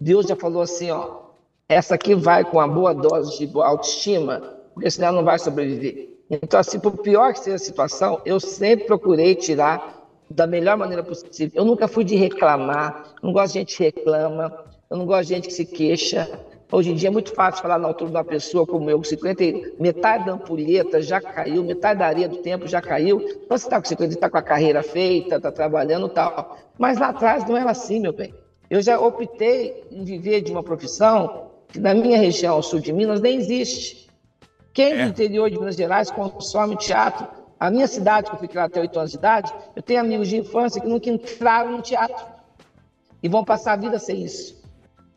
Deus 0.00 0.26
já 0.26 0.34
falou 0.34 0.62
assim, 0.62 0.90
ó, 0.90 1.22
essa 1.68 1.94
aqui 1.94 2.14
vai 2.16 2.44
com 2.44 2.58
uma 2.58 2.68
boa 2.68 2.92
dose 2.92 3.46
de 3.46 3.60
autoestima, 3.60 4.42
porque 4.74 4.90
senão 4.90 5.12
não 5.12 5.24
vai 5.24 5.38
sobreviver. 5.38 6.12
Então, 6.28 6.58
assim, 6.58 6.80
por 6.80 6.98
pior 6.98 7.32
que 7.32 7.40
seja 7.40 7.56
a 7.56 7.58
situação, 7.58 8.20
eu 8.24 8.40
sempre 8.40 8.86
procurei 8.86 9.34
tirar 9.34 10.01
da 10.32 10.46
melhor 10.46 10.76
maneira 10.76 11.02
possível. 11.02 11.50
Eu 11.54 11.64
nunca 11.64 11.86
fui 11.88 12.04
de 12.04 12.16
reclamar, 12.16 13.04
não 13.22 13.32
gosto 13.32 13.52
de 13.54 13.58
gente 13.60 13.76
que 13.76 13.82
reclama, 13.84 14.52
eu 14.90 14.96
não 14.96 15.06
gosto 15.06 15.28
de 15.28 15.34
gente 15.34 15.48
que 15.48 15.54
se 15.54 15.64
queixa. 15.64 16.28
Hoje 16.70 16.90
em 16.90 16.94
dia 16.94 17.08
é 17.08 17.12
muito 17.12 17.34
fácil 17.34 17.60
falar 17.60 17.78
na 17.78 17.86
altura 17.88 18.10
de 18.10 18.16
uma 18.16 18.24
pessoa 18.24 18.66
como 18.66 18.88
eu, 18.88 18.96
com 18.96 19.04
50, 19.04 19.44
e- 19.44 19.74
metade 19.78 20.24
da 20.24 20.32
ampulheta 20.32 21.02
já 21.02 21.20
caiu, 21.20 21.62
metade 21.62 21.98
da 21.98 22.06
areia 22.06 22.28
do 22.28 22.38
tempo 22.38 22.66
já 22.66 22.80
caiu. 22.80 23.20
Então 23.20 23.58
você 23.58 23.66
está 23.66 23.78
com 23.80 23.86
50, 23.86 24.14
está 24.14 24.30
com 24.30 24.38
a 24.38 24.42
carreira 24.42 24.82
feita, 24.82 25.36
está 25.36 25.52
trabalhando 25.52 26.06
e 26.06 26.10
tal. 26.10 26.56
Mas 26.78 26.98
lá 26.98 27.08
atrás 27.08 27.46
não 27.46 27.56
era 27.56 27.70
assim, 27.70 28.00
meu 28.00 28.12
bem. 28.14 28.34
Eu 28.70 28.80
já 28.80 28.98
optei 28.98 29.84
em 29.90 30.02
viver 30.02 30.40
de 30.40 30.50
uma 30.50 30.62
profissão 30.62 31.50
que 31.68 31.78
na 31.78 31.92
minha 31.94 32.16
região, 32.16 32.54
ao 32.54 32.62
sul 32.62 32.80
de 32.80 32.90
Minas, 32.90 33.20
nem 33.20 33.36
existe. 33.36 34.08
Quem 34.72 34.92
É. 34.94 35.04
do 35.04 35.10
interior 35.10 35.50
de 35.50 35.58
Minas 35.58 35.76
Gerais 35.76 36.10
consome 36.10 36.76
teatro? 36.76 37.26
A 37.62 37.70
minha 37.70 37.86
cidade, 37.86 38.28
que 38.28 38.34
eu 38.34 38.40
fiquei 38.40 38.58
lá 38.58 38.66
até 38.66 38.80
8 38.80 38.98
anos 38.98 39.12
de 39.12 39.18
idade, 39.18 39.54
eu 39.76 39.80
tenho 39.80 40.00
amigos 40.00 40.26
de 40.26 40.36
infância 40.36 40.80
que 40.80 40.88
nunca 40.88 41.08
entraram 41.08 41.70
no 41.70 41.80
teatro 41.80 42.26
e 43.22 43.28
vão 43.28 43.44
passar 43.44 43.74
a 43.74 43.76
vida 43.76 44.00
sem 44.00 44.24
isso. 44.24 44.60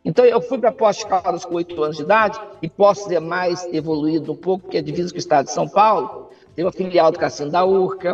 Então, 0.06 0.24
eu 0.24 0.40
fui 0.40 0.60
para 0.60 0.72
Poços 0.72 1.02
de 1.02 1.10
Caldas 1.10 1.44
com 1.44 1.56
8 1.56 1.82
anos 1.82 1.98
de 1.98 2.04
idade 2.04 2.40
e 2.62 2.70
posso 2.70 3.08
ser 3.08 3.20
mais 3.20 3.66
evoluído 3.74 4.34
um 4.34 4.36
pouco, 4.36 4.66
porque 4.66 4.78
é 4.78 4.82
divisa 4.84 5.10
com 5.10 5.16
o 5.16 5.18
estado 5.18 5.46
de 5.46 5.54
São 5.54 5.68
Paulo. 5.68 6.30
Tem 6.54 6.64
uma 6.64 6.72
filial 6.72 7.12
do 7.12 7.18
Cassino 7.18 7.50
da 7.50 7.66
Urca. 7.66 8.14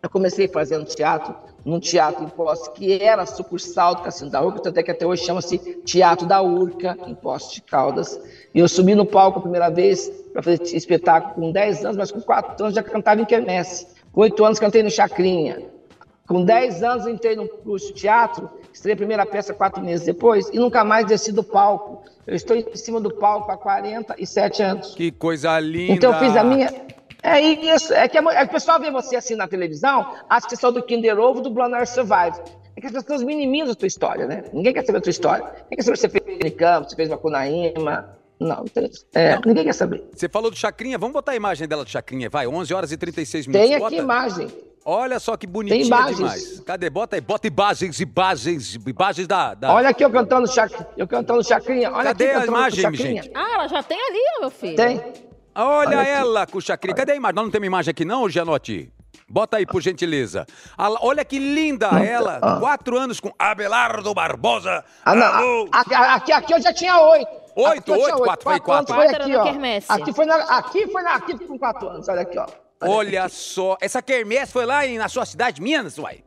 Eu 0.00 0.10
comecei 0.10 0.46
fazendo 0.46 0.84
teatro 0.84 1.34
num 1.66 1.80
teatro 1.80 2.22
em 2.22 2.28
Poços 2.28 2.68
que 2.68 3.02
era 3.02 3.26
sucursal 3.26 3.96
do 3.96 4.02
Cassino 4.02 4.30
da 4.30 4.40
Urca, 4.40 4.60
tanto 4.60 4.78
é 4.78 4.84
que 4.84 4.90
até 4.92 5.04
hoje 5.04 5.24
chama-se 5.24 5.58
Teatro 5.84 6.24
da 6.24 6.40
Urca, 6.40 6.96
em 7.08 7.14
Poços 7.14 7.54
de 7.54 7.62
Caldas. 7.62 8.20
E 8.54 8.60
eu 8.60 8.68
subi 8.68 8.94
no 8.94 9.04
palco 9.04 9.40
a 9.40 9.42
primeira 9.42 9.68
vez 9.68 10.08
para 10.32 10.44
fazer 10.44 10.62
espetáculo 10.62 11.34
com 11.34 11.50
10 11.50 11.84
anos, 11.84 11.96
mas 11.96 12.12
com 12.12 12.20
4 12.20 12.64
anos 12.64 12.76
já 12.76 12.84
cantava 12.84 13.20
em 13.20 13.24
quermesse. 13.24 13.88
Com 14.12 14.20
8 14.20 14.44
anos 14.44 14.60
cantei 14.60 14.84
no 14.84 14.90
Chacrinha. 14.90 15.60
Com 16.28 16.44
10 16.44 16.84
anos 16.84 17.06
entrei 17.08 17.34
no 17.34 17.48
curso 17.48 17.88
de 17.88 17.94
teatro, 17.94 18.48
estreiei 18.72 18.94
a 18.94 18.96
primeira 18.96 19.26
peça 19.26 19.52
quatro 19.52 19.82
meses 19.82 20.06
depois 20.06 20.48
e 20.50 20.58
nunca 20.58 20.84
mais 20.84 21.04
desci 21.06 21.32
do 21.32 21.42
palco. 21.42 22.04
Eu 22.24 22.36
estou 22.36 22.56
em 22.56 22.64
cima 22.76 23.00
do 23.00 23.12
palco 23.12 23.50
há 23.50 23.56
47 23.56 24.62
anos. 24.62 24.94
Que 24.94 25.10
coisa 25.10 25.58
linda. 25.58 25.92
Então 25.94 26.12
eu 26.12 26.18
fiz 26.20 26.36
a 26.36 26.44
minha. 26.44 26.72
É 27.26 27.40
isso, 27.40 27.92
é 27.92 28.06
que 28.08 28.16
a, 28.16 28.22
é 28.32 28.44
que 28.44 28.50
o 28.50 28.52
pessoal 28.52 28.78
vê 28.78 28.88
você 28.88 29.16
assim 29.16 29.34
na 29.34 29.48
televisão, 29.48 30.14
acha 30.30 30.46
que 30.46 30.50
você 30.50 30.54
é 30.54 30.58
só 30.60 30.70
do 30.70 30.80
Kinder 30.80 31.18
Ovo 31.18 31.40
do 31.40 31.50
Blonde 31.50 31.84
Survive. 31.84 32.38
É 32.76 32.80
que 32.80 32.86
as 32.86 32.92
pessoas 32.92 33.22
minimizam 33.24 33.72
a 33.72 33.74
tua 33.74 33.88
história, 33.88 34.26
né? 34.26 34.44
Ninguém 34.52 34.72
quer 34.72 34.84
saber 34.84 34.98
a 34.98 35.00
tua 35.00 35.10
história. 35.10 35.44
Ninguém 35.44 35.76
quer 35.76 35.82
saber 35.82 35.96
se 35.96 36.08
você 36.08 36.20
fez 36.20 36.54
campo, 36.54 36.88
se 36.88 36.94
fez 36.94 37.08
uma 37.08 37.18
Cunaíma. 37.18 38.16
Não, 38.38 38.56
não 38.58 38.64
tem- 38.66 38.90
é, 39.14 39.40
ninguém 39.44 39.64
quer 39.64 39.72
saber. 39.72 40.04
Você 40.14 40.28
falou 40.28 40.50
do 40.52 40.56
Chacrinha, 40.56 40.98
vamos 40.98 41.14
botar 41.14 41.32
a 41.32 41.36
imagem 41.36 41.66
dela 41.66 41.82
do 41.82 41.90
Chacrinha, 41.90 42.30
vai, 42.30 42.46
11 42.46 42.72
horas 42.72 42.92
e 42.92 42.96
36 42.96 43.46
minutos. 43.48 43.68
Tem 43.68 43.78
Bota. 43.78 43.94
aqui 43.94 44.02
imagem. 44.02 44.48
Olha 44.84 45.18
só 45.18 45.36
que 45.36 45.48
bonitinha 45.48 45.80
Tem 45.80 45.86
imagens. 45.88 46.16
demais. 46.16 46.60
Cadê? 46.60 46.88
Bota 46.88 47.16
aí, 47.16 47.20
bota 47.20 47.48
imagens, 47.48 47.98
imagens, 47.98 48.78
imagens 48.86 49.26
da... 49.26 49.54
da... 49.54 49.74
Olha 49.74 49.88
aqui 49.88 50.04
eu 50.04 50.10
cantando, 50.12 50.46
chac... 50.46 50.72
eu 50.96 51.08
cantando 51.08 51.42
Chacrinha. 51.42 51.90
Olha 51.90 52.04
Cadê 52.04 52.30
aqui 52.30 52.36
a 52.36 52.46
imagem, 52.46 52.94
gente? 52.94 53.30
Ah, 53.34 53.54
ela 53.54 53.66
já 53.66 53.82
tem 53.82 53.98
ali, 53.98 54.22
meu 54.40 54.50
filho. 54.50 54.76
Tem. 54.76 55.26
Olha, 55.56 55.88
Olha 55.88 56.00
aqui. 56.00 56.10
ela 56.10 56.46
Chacrinha. 56.60 56.94
Cadê 56.94 57.12
a 57.12 57.16
imagem? 57.16 57.34
Nós 57.34 57.44
não 57.44 57.50
temos 57.50 57.66
imagem 57.66 57.90
aqui 57.90 58.04
não, 58.04 58.28
Gianotti? 58.28 58.92
Bota 59.28 59.56
aí, 59.56 59.66
por 59.66 59.80
gentileza. 59.82 60.46
Olha 60.78 61.24
que 61.24 61.38
linda 61.38 61.88
ela. 61.98 62.38
Ah. 62.42 62.56
Quatro 62.60 62.96
anos 62.96 63.18
com 63.18 63.32
Abelardo 63.38 64.12
Barbosa. 64.14 64.84
Ah, 65.04 65.14
não. 65.14 65.68
Aqui, 65.72 66.32
aqui 66.32 66.52
eu 66.54 66.60
já 66.60 66.72
tinha 66.72 67.00
oito. 67.00 67.30
Oito, 67.56 67.92
Aqui 67.94 68.02
oito, 68.02 68.18
quatro, 68.18 68.44
foi 68.44 68.60
quatro. 68.60 68.94
anos, 68.94 69.06
Foi 69.12 69.16
aqui, 69.22 69.34
ó. 69.34 69.38
na 69.38 69.50
quermesse. 69.50 69.86
Aqui 69.90 70.12
foi 70.12 70.26
na, 70.26 70.36
aqui 70.58 70.86
foi 70.88 71.02
na, 71.02 71.14
aqui 71.14 71.38
com 71.46 71.58
quatro 71.58 71.88
anos. 71.88 72.06
Olha 72.08 72.20
aqui, 72.20 72.38
ó. 72.38 72.46
Olha 72.82 73.28
só. 73.30 73.78
Essa 73.80 74.02
quermesse 74.02 74.52
foi 74.52 74.66
lá 74.66 74.86
em- 74.86 74.98
na 74.98 75.08
sua 75.08 75.24
cidade, 75.24 75.62
Minas, 75.62 75.96
uai? 75.98 76.22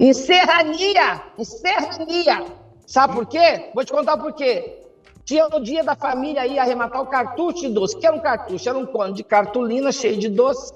Em 0.00 0.12
Serrania! 0.14 1.22
Em 1.38 1.44
Serrania! 1.44 2.44
Sabe 2.86 3.14
por 3.14 3.26
quê? 3.26 3.70
Vou 3.74 3.84
te 3.84 3.92
contar 3.92 4.16
por 4.16 4.32
quê. 4.32 4.80
Tinha 5.24 5.46
o 5.46 5.60
dia 5.60 5.82
da 5.82 5.94
família 5.94 6.46
ia 6.46 6.62
arrematar 6.62 7.00
o 7.00 7.06
cartucho 7.06 7.60
de 7.60 7.68
doce. 7.70 7.96
O 7.96 7.98
que 7.98 8.06
era 8.06 8.14
um 8.14 8.20
cartucho? 8.20 8.68
Era 8.68 8.78
um 8.78 8.86
cone 8.86 9.14
de 9.14 9.24
cartolina 9.24 9.90
cheio 9.90 10.18
de 10.18 10.28
doce 10.28 10.72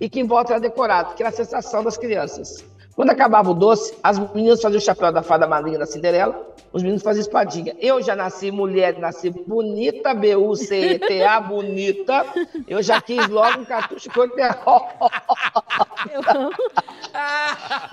e 0.00 0.08
que 0.08 0.20
em 0.20 0.26
volta 0.26 0.54
era 0.54 0.60
decorado, 0.60 1.14
que 1.14 1.22
era 1.22 1.28
a 1.28 1.32
sensação 1.32 1.84
das 1.84 1.98
crianças. 1.98 2.64
Quando 2.96 3.10
acabava 3.10 3.50
o 3.50 3.54
doce, 3.54 3.94
as 4.02 4.18
meninas 4.18 4.60
faziam 4.60 4.78
o 4.78 4.82
chapéu 4.82 5.12
da 5.12 5.22
fada 5.22 5.46
madrinha 5.46 5.78
da 5.78 5.86
Cinderela, 5.86 6.48
os 6.72 6.82
meninos 6.82 7.02
faziam 7.02 7.22
espadinha. 7.22 7.74
Eu 7.78 8.02
já 8.02 8.14
nasci 8.14 8.50
mulher, 8.50 8.98
nasci 8.98 9.30
bonita, 9.30 10.14
B-U-C-E-T-A, 10.14 11.40
bonita. 11.40 12.24
Eu 12.66 12.82
já 12.82 13.00
quis 13.00 13.28
logo 13.28 13.60
um 13.60 13.64
cartucho 13.64 14.10
cor 14.10 14.28
de 14.28 14.40
Eu 14.40 16.20
amo. 16.28 16.50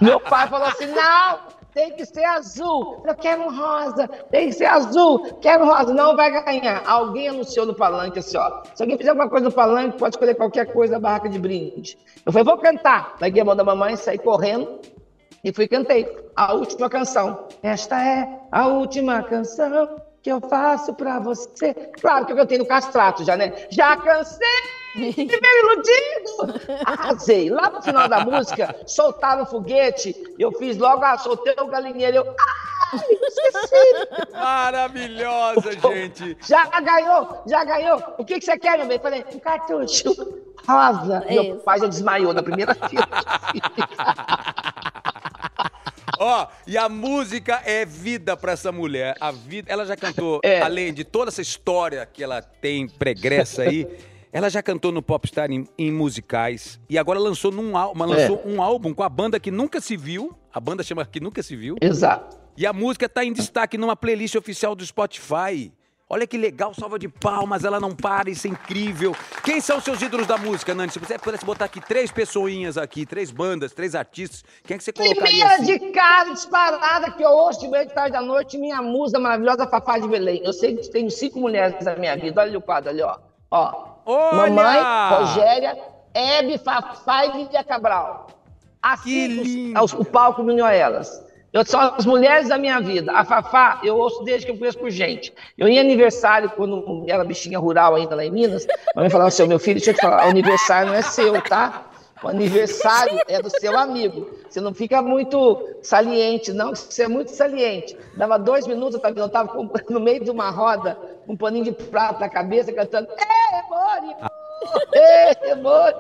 Meu 0.02 0.20
pai 0.20 0.48
falou 0.48 0.68
assim: 0.68 0.88
não, 0.88 1.40
tem 1.78 1.92
que 1.92 2.04
ser 2.08 2.24
azul. 2.24 3.04
Eu 3.06 3.14
quero 3.14 3.44
um 3.44 3.56
rosa, 3.56 4.08
tem 4.32 4.48
que 4.48 4.54
ser 4.54 4.66
azul, 4.66 5.38
quero 5.40 5.64
um 5.64 5.68
rosa. 5.68 5.94
Não 5.94 6.16
vai 6.16 6.32
ganhar. 6.44 6.82
Alguém 6.88 7.30
anunciou 7.30 7.68
no 7.68 7.76
palanque 7.76 8.18
assim: 8.18 8.36
ó, 8.36 8.64
se 8.74 8.82
alguém 8.82 8.98
fizer 8.98 9.12
alguma 9.12 9.30
coisa 9.30 9.46
no 9.46 9.52
palanque, 9.52 10.00
pode 10.00 10.16
escolher 10.16 10.34
qualquer 10.34 10.74
coisa 10.74 11.00
barraca 11.00 11.30
de 11.30 11.38
brinde. 11.38 11.96
Eu 12.26 12.32
falei: 12.32 12.46
vou 12.46 12.58
cantar. 12.58 13.16
Peguei 13.20 13.44
a 13.44 13.46
mão 13.46 13.56
da 13.56 13.64
mamãe, 13.64 13.96
saí 13.96 14.18
correndo 14.18 14.80
e 15.44 15.54
fui 15.54 15.68
cantei 15.68 16.12
a 16.36 16.52
última 16.56 16.90
canção. 16.90 17.48
Esta 17.62 18.04
é 18.04 18.28
a 18.52 18.68
última 18.68 19.22
canção 19.22 20.02
que 20.24 20.32
eu 20.32 20.42
faço 20.42 20.96
pra 20.96 21.20
você. 21.20 21.76
Claro 22.02 22.26
que 22.26 22.32
eu 22.32 22.38
cantei 22.38 22.58
no 22.58 22.66
castrato 22.66 23.24
já, 23.24 23.38
né? 23.38 23.54
Já 23.70 23.96
cansei 23.98 24.48
me 24.98 25.12
veio 25.12 25.74
iludido. 25.74 26.82
Arrasei. 26.86 27.50
Lá 27.50 27.70
no 27.70 27.82
final 27.82 28.08
da 28.10 28.26
música, 28.26 28.76
soltaram 28.86 29.44
o 29.44 29.46
foguete, 29.46 30.16
eu 30.38 30.52
fiz 30.54 30.78
logo, 30.78 31.04
ah, 31.04 31.18
soltei 31.18 31.54
o 31.60 31.68
galinheiro. 31.68 32.18
Eu, 32.18 32.36
ai, 32.94 33.00
esqueci. 33.12 34.32
Maravilhosa, 34.34 35.72
gente. 35.72 36.38
Já 36.48 36.66
ganhou, 36.82 37.44
já 37.48 37.64
ganhou. 37.64 38.02
O 38.18 38.26
que, 38.26 38.40
que 38.40 38.46
você 38.46 38.58
quer, 38.58 38.78
meu 38.78 38.88
bem? 38.88 39.00
Falei, 39.00 39.24
um 39.34 39.40
cartucho 39.40 40.14
rosa. 40.68 41.24
É 41.28 41.34
Meu 41.36 41.44
isso. 41.56 41.64
pai 41.64 41.80
já 41.80 41.88
desmaiou 41.88 42.34
na 42.34 42.44
primeira 42.44 42.76
fila. 42.76 43.08
Ó, 46.20 46.48
e 46.66 46.78
a 46.78 46.90
música 46.90 47.62
é 47.64 47.86
vida 47.86 48.36
pra 48.36 48.54
essa 48.54 48.72
mulher. 48.72 49.16
A 49.20 49.32
vida, 49.32 49.72
ela 49.72 49.86
já 49.86 49.96
cantou, 49.96 50.40
É. 50.44 50.62
além 50.62 50.92
de 50.94 51.04
toda 51.04 51.30
essa 51.30 51.42
história 51.42 52.08
que 52.12 52.24
ela 52.24 52.42
tem 52.42 52.88
pregressa 52.88 53.62
aí, 53.64 53.88
ela 54.32 54.50
já 54.50 54.62
cantou 54.62 54.92
no 54.92 55.02
Popstar 55.02 55.52
em, 55.52 55.68
em 55.78 55.92
musicais 55.92 56.80
e 56.90 56.98
agora 56.98 57.20
lançou 57.20 57.52
num 57.52 57.78
álbum, 57.78 58.06
lançou 58.06 58.42
um 58.46 58.62
álbum 58.62 58.94
com 58.94 59.04
a 59.04 59.10
banda 59.10 59.40
que 59.40 59.52
nunca 59.52 59.80
se 59.80 59.96
viu. 59.96 60.36
A 60.54 60.60
banda 60.60 60.84
chama 60.84 61.06
que 61.06 61.20
nunca 61.20 61.42
se 61.42 61.56
viu. 61.56 61.76
Exato. 61.82 62.38
E 62.58 62.66
a 62.66 62.74
música 62.74 63.08
tá 63.08 63.24
em 63.24 63.32
destaque 63.32 63.78
numa 63.78 63.96
playlist 63.96 64.36
oficial 64.36 64.76
do 64.76 64.86
Spotify. 64.86 65.72
Olha 66.10 66.26
que 66.26 66.38
legal, 66.38 66.74
salva 66.74 66.98
de 66.98 67.10
palmas, 67.10 67.66
ela 67.66 67.82
não 67.82 67.94
para, 67.94 68.30
isso 68.30 68.48
é 68.48 68.50
incrível. 68.50 69.14
Quem 69.44 69.60
são 69.60 69.82
seus 69.82 70.02
ídolos 70.02 70.26
da 70.26 70.38
música, 70.38 70.74
Nani? 70.74 70.90
Se 70.90 71.00
você 71.00 71.20
pudesse 71.20 71.44
botar 71.44 71.66
aqui 71.66 71.82
três 71.82 72.10
pessoinhas 72.12 72.78
aqui, 72.78 73.06
três 73.06 73.30
bandas, 73.30 73.74
três 73.74 73.94
artistas, 73.94 74.42
quem 74.64 74.76
é 74.76 74.78
que 74.78 74.86
você 74.86 74.94
colocaria 74.94 75.22
Primeira 75.22 75.54
assim? 75.56 75.66
de 75.66 75.92
cara, 75.92 76.32
disparada, 76.32 77.12
que 77.12 77.22
eu 77.22 77.30
ouço 77.30 77.60
de 77.60 77.68
manhã, 77.68 77.86
de 77.86 77.94
tarde, 77.94 78.14
da 78.14 78.22
noite, 78.22 78.58
minha 78.58 78.82
musa 78.82 79.20
maravilhosa, 79.20 79.68
Fafá 79.68 80.00
de 80.00 80.08
Belém. 80.08 80.42
Eu 80.46 80.54
sei 80.54 80.78
que 80.78 80.90
tenho 80.90 81.12
cinco 81.12 81.42
mulheres 81.42 81.84
na 81.84 81.98
minha 81.98 82.16
vida. 82.16 82.42
Olha 82.42 82.58
o 82.58 82.62
quadro 82.62 82.90
ali, 82.90 83.02
ó. 83.02 83.18
ó. 83.52 83.97
Olha! 84.08 84.50
Mamãe, 84.50 85.18
Rogéria, 85.20 85.78
Hebe, 86.14 86.58
Fafá 86.58 87.26
e 87.26 87.38
Lídia 87.38 87.64
Cabral. 87.64 88.28
Assim, 88.82 89.74
os- 89.84 89.94
o 89.94 90.06
palco 90.06 90.44
elas. 90.74 91.26
Eu, 91.52 91.66
são 91.66 91.80
as 91.80 92.06
mulheres 92.06 92.48
da 92.50 92.58
minha 92.58 92.80
vida. 92.80 93.12
A 93.12 93.24
Fafá, 93.26 93.80
eu 93.84 93.98
ouço 93.98 94.24
desde 94.24 94.46
que 94.46 94.52
eu 94.52 94.58
conheço 94.58 94.78
por 94.78 94.90
gente. 94.90 95.34
Eu 95.58 95.68
ia 95.68 95.82
aniversário, 95.82 96.50
quando 96.52 97.06
era 97.08 97.24
bichinha 97.24 97.58
rural 97.60 97.96
ainda 97.96 98.16
lá 98.16 98.24
em 98.24 98.32
Minas, 98.32 98.66
a 98.96 99.00
mãe 99.00 99.10
falava 99.10 99.30
assim, 99.30 99.48
meu 99.48 99.60
filho, 99.60 99.76
deixa 99.76 99.92
eu 99.92 99.96
te 99.96 100.02
falar, 100.02 100.26
o 100.26 100.30
aniversário 100.30 100.90
não 100.90 100.98
é 100.98 101.02
seu, 101.02 101.42
tá? 101.42 101.86
O 102.24 102.28
aniversário 102.28 103.20
é 103.28 103.42
do 103.42 103.50
seu 103.50 103.78
amigo. 103.78 104.28
Você 104.50 104.60
não 104.60 104.74
fica 104.74 105.02
muito 105.02 105.76
saliente, 105.82 106.52
não, 106.52 106.74
você 106.76 107.04
é 107.04 107.08
muito 107.08 107.32
saliente. 107.32 107.96
Dava 108.16 108.38
dois 108.40 108.66
minutos, 108.66 108.96
eu 108.96 109.00
tava- 109.02 109.20
eu 109.20 109.26
estava 109.28 109.54
no 109.90 110.00
meio 110.00 110.24
de 110.24 110.32
uma 110.32 110.50
roda, 110.50 110.98
um 111.28 111.38
paninho 111.38 111.66
de 111.66 111.72
prato 111.72 112.20
na 112.20 112.30
cabeça, 112.30 112.74
cantando 112.74 113.08
É, 113.12 113.62
Mônio! 113.70 114.16
É, 114.94 115.56
Mônio! 115.56 115.98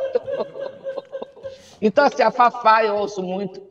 Então, 1.81 2.05
assim, 2.05 2.23
a 2.23 2.31
Fafá 2.31 2.83
eu 2.83 2.95
ouço 2.95 3.21
muito. 3.21 3.61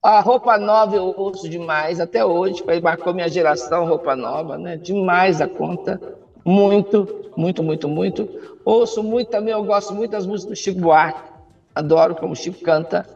A 0.00 0.20
roupa 0.20 0.56
nova 0.58 0.96
eu 0.96 1.14
ouço 1.16 1.48
demais, 1.48 2.00
até 2.00 2.24
hoje, 2.24 2.62
marcou 2.82 3.12
minha 3.14 3.28
geração, 3.28 3.86
roupa 3.86 4.14
nova, 4.16 4.56
né? 4.58 4.76
Demais 4.76 5.40
a 5.40 5.48
conta. 5.48 6.00
Muito, 6.44 7.30
muito, 7.36 7.62
muito, 7.62 7.88
muito. 7.88 8.28
Ouço 8.64 9.02
muito 9.02 9.28
também, 9.30 9.52
eu 9.52 9.64
gosto 9.64 9.94
muito 9.94 10.10
das 10.12 10.26
músicas 10.26 10.50
do 10.50 10.56
Chico 10.56 10.80
Buarque. 10.80 11.31
Adoro 11.74 12.14
como 12.14 12.32
o 12.32 12.36
Chico 12.36 12.60
canta, 12.62 13.06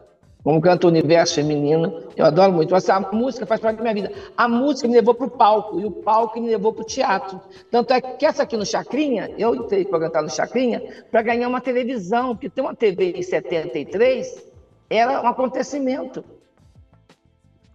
como 0.43 0.61
canta 0.61 0.87
o 0.87 0.89
universo 0.89 1.35
feminino. 1.35 2.03
Eu 2.15 2.25
adoro 2.25 2.53
muito. 2.53 2.73
Assim, 2.73 2.91
a 2.91 2.99
música 2.99 3.45
faz 3.45 3.61
parte 3.61 3.77
da 3.77 3.81
minha 3.83 3.93
vida. 3.93 4.11
A 4.35 4.47
música 4.47 4.87
me 4.87 4.95
levou 4.95 5.13
para 5.13 5.27
o 5.27 5.29
palco, 5.29 5.79
e 5.79 5.85
o 5.85 5.91
palco 5.91 6.39
me 6.39 6.47
levou 6.47 6.73
para 6.73 6.83
o 6.83 6.85
teatro. 6.85 7.39
Tanto 7.69 7.93
é 7.93 8.01
que 8.01 8.25
essa 8.25 8.43
aqui 8.43 8.57
no 8.57 8.65
Chacrinha, 8.65 9.29
eu 9.37 9.53
entrei 9.53 9.85
para 9.85 9.99
cantar 9.99 10.23
no 10.23 10.29
Chacrinha, 10.29 10.81
para 11.11 11.21
ganhar 11.21 11.47
uma 11.47 11.61
televisão, 11.61 12.35
porque 12.35 12.49
ter 12.49 12.61
uma 12.61 12.75
TV 12.75 13.11
em 13.11 13.21
73 13.21 14.45
era 14.89 15.21
um 15.21 15.27
acontecimento. 15.27 16.23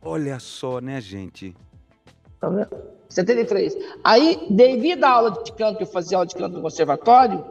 Olha 0.00 0.40
só, 0.40 0.80
né, 0.80 1.00
gente? 1.00 1.54
Tá 2.40 2.48
vendo? 2.48 2.68
73. 3.08 3.76
Aí, 4.02 4.46
devido 4.50 5.04
à 5.04 5.10
aula 5.10 5.30
de 5.30 5.52
canto, 5.52 5.76
que 5.76 5.82
eu 5.84 5.86
fazia 5.86 6.16
aula 6.16 6.26
de 6.26 6.34
canto 6.34 6.56
no 6.56 6.62
conservatório, 6.62 7.44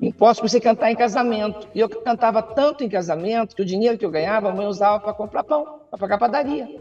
em 0.00 0.12
posso 0.12 0.40
comecei 0.40 0.60
a 0.60 0.62
cantar 0.62 0.90
em 0.92 0.96
casamento. 0.96 1.68
E 1.74 1.80
eu 1.80 1.88
cantava 1.88 2.42
tanto 2.42 2.84
em 2.84 2.88
casamento 2.88 3.56
que 3.56 3.62
o 3.62 3.64
dinheiro 3.64 3.98
que 3.98 4.04
eu 4.04 4.10
ganhava, 4.10 4.48
a 4.48 4.54
mãe 4.54 4.66
usava 4.66 5.00
para 5.00 5.12
comprar 5.12 5.42
pão, 5.42 5.80
para 5.90 5.98
pagar 5.98 6.18
padaria. 6.18 6.80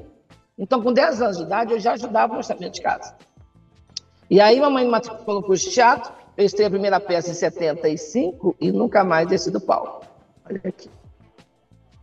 Então, 0.57 0.81
com 0.81 0.93
10 0.93 1.21
anos 1.21 1.37
de 1.37 1.43
idade, 1.43 1.73
eu 1.73 1.79
já 1.79 1.93
ajudava 1.93 2.33
no 2.33 2.39
orçamento 2.39 2.73
de 2.73 2.81
casa. 2.81 3.15
E 4.29 4.41
aí, 4.41 4.59
mamãe 4.59 4.83
me 4.85 4.91
matriculou 4.91 5.41
no 5.41 5.47
curso 5.47 5.65
de 5.65 5.71
teatro, 5.71 6.11
eu 6.35 6.45
estreiei 6.45 6.67
a 6.67 6.71
primeira 6.71 6.99
peça 6.99 7.31
em 7.31 7.33
75 7.33 8.55
e 8.59 8.71
nunca 8.71 9.03
mais 9.03 9.27
desci 9.27 9.49
do 9.49 9.61
palco. 9.61 10.05
Olha 10.47 10.61
aqui. 10.63 10.89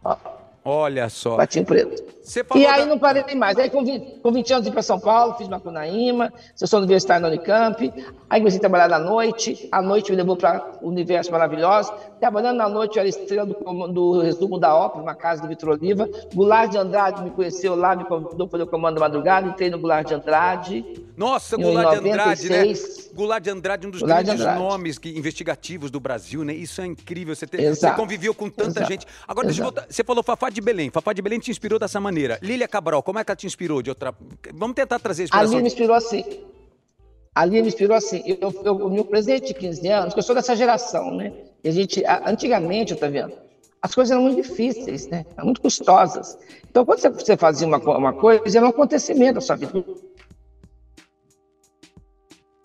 Ó, 0.05 0.17
Olha 0.65 1.09
só. 1.09 1.37
patinho 1.37 1.65
preto. 1.65 2.14
E 2.55 2.67
aí 2.67 2.81
da- 2.81 2.87
não 2.87 2.99
parei 2.99 3.35
mais. 3.35 3.59
Aí 3.59 3.69
com 3.69 3.85
20, 3.85 4.21
com 4.21 4.33
20 4.33 4.53
anos 4.53 4.65
vim 4.67 4.73
para 4.73 4.83
São 4.83 4.99
Paulo, 4.99 5.35
fiz 5.35 5.47
Macunaíma, 5.49 6.33
sessão 6.55 6.79
universitária 6.79 7.21
na 7.21 7.29
Unicamp. 7.29 7.93
Aí 8.31 8.41
comecei 8.41 8.59
a 8.59 8.61
trabalhar 8.61 8.89
na 8.89 8.99
noite. 8.99 9.69
A 9.71 9.83
noite 9.83 10.11
me 10.11 10.17
levou 10.17 10.37
para 10.37 10.79
o 10.83 10.89
universo 10.89 11.31
maravilhoso. 11.31 11.93
Trabalhando 12.19 12.57
na 12.57 12.69
noite, 12.69 12.97
eu 12.97 13.01
era 13.01 13.09
estrela 13.09 13.45
do, 13.45 13.89
do 13.89 14.21
resumo 14.21 14.59
da 14.59 14.75
ópera, 14.75 15.03
uma 15.03 15.15
casa 15.15 15.43
do 15.43 15.49
Vitor 15.49 15.71
Oliva. 15.71 16.09
Goulart 16.35 16.71
de 16.71 16.79
Andrade 16.79 17.23
me 17.23 17.31
conheceu 17.31 17.75
lá, 17.75 17.95
me 17.95 18.05
convidou 18.05 18.49
para 18.49 18.63
o 18.65 18.67
comando 18.67 18.95
da 18.95 19.01
madrugada. 19.01 19.47
Entrei 19.49 19.69
no 19.69 19.79
Goulart 19.79 20.07
de 20.09 20.15
Andrade. 20.15 21.05
Nossa, 21.17 21.57
Goulart 21.57 21.91
de 22.01 22.09
Andrade, 22.09 22.49
né? 22.49 22.57
96. 22.65 23.11
Goulart 23.15 23.45
de 23.45 23.51
Andrade, 23.51 23.87
um 23.87 23.91
dos 23.91 24.01
Goulart 24.01 24.25
de 24.27 24.37
grandes 24.37 24.59
nomes 24.59 24.99
que- 24.99 25.11
investigativos 25.17 25.91
do 25.91 26.01
Brasil, 26.01 26.43
né? 26.43 26.53
Isso 26.55 26.81
é 26.81 26.87
incrível. 26.87 27.37
Você, 27.37 27.47
ter, 27.47 27.61
Exato. 27.61 27.95
você 27.95 28.01
conviveu 28.01 28.35
com 28.35 28.49
tanta 28.49 28.71
Exato. 28.81 28.87
gente. 28.91 29.07
Agora, 29.29 29.47
deixa 29.47 29.61
eu 29.61 29.65
Exato. 29.67 29.81
voltar. 29.81 29.93
Você 29.93 30.03
falou 30.03 30.23
Fafá 30.25 30.49
de 30.51 30.61
Belém. 30.61 30.91
Fafá 30.91 31.13
de 31.13 31.21
Belém 31.23 31.39
te 31.39 31.51
inspirou 31.51 31.79
dessa 31.79 32.01
maneira. 32.01 32.14
Lília 32.43 32.69
Cabral, 32.69 33.03
como 33.03 33.19
é 33.19 33.25
que 33.25 33.31
ela 33.31 33.37
te 33.37 33.47
inspirou 33.47 33.83
de 33.83 33.91
outra. 33.91 34.15
Vamos 34.55 34.75
tentar 34.75 34.99
trazer 34.99 35.23
a 35.23 35.25
A 35.25 35.27
inspiração. 35.27 35.53
Lia 35.53 35.61
me 35.63 35.67
inspirou 35.69 35.97
assim. 35.97 36.25
A 37.35 37.45
Lia 37.45 37.63
me 37.63 37.69
inspirou 37.69 37.97
assim. 37.97 38.23
Eu, 38.27 38.53
eu, 38.65 38.77
o 38.77 38.91
meu 38.91 39.05
presente 39.05 39.49
de 39.49 39.55
15 39.55 39.89
anos, 39.89 40.07
porque 40.09 40.21
eu 40.21 40.25
sou 40.25 40.35
dessa 40.35 40.55
geração, 40.57 41.11
né? 41.17 41.33
E 41.63 41.69
a 41.69 41.73
gente, 41.73 42.03
antigamente, 42.25 42.95
tá 42.95 43.09
vendo? 43.09 43.33
As 43.83 43.95
coisas 43.95 44.13
eram 44.13 44.23
muito 44.23 44.41
difíceis, 44.43 45.07
né? 45.09 45.27
Eram 45.37 45.47
muito 45.47 45.61
custosas. 45.61 46.39
Então, 46.71 46.85
quando 46.87 47.01
você, 47.01 47.37
fazia 47.37 47.67
uma, 47.67 47.79
uma 47.79 48.13
coisa, 48.13 48.59
era 48.59 48.67
um 48.67 48.71
acontecimento 48.71 49.35
da 49.35 49.41
sua 49.41 49.57
vida. 49.57 49.85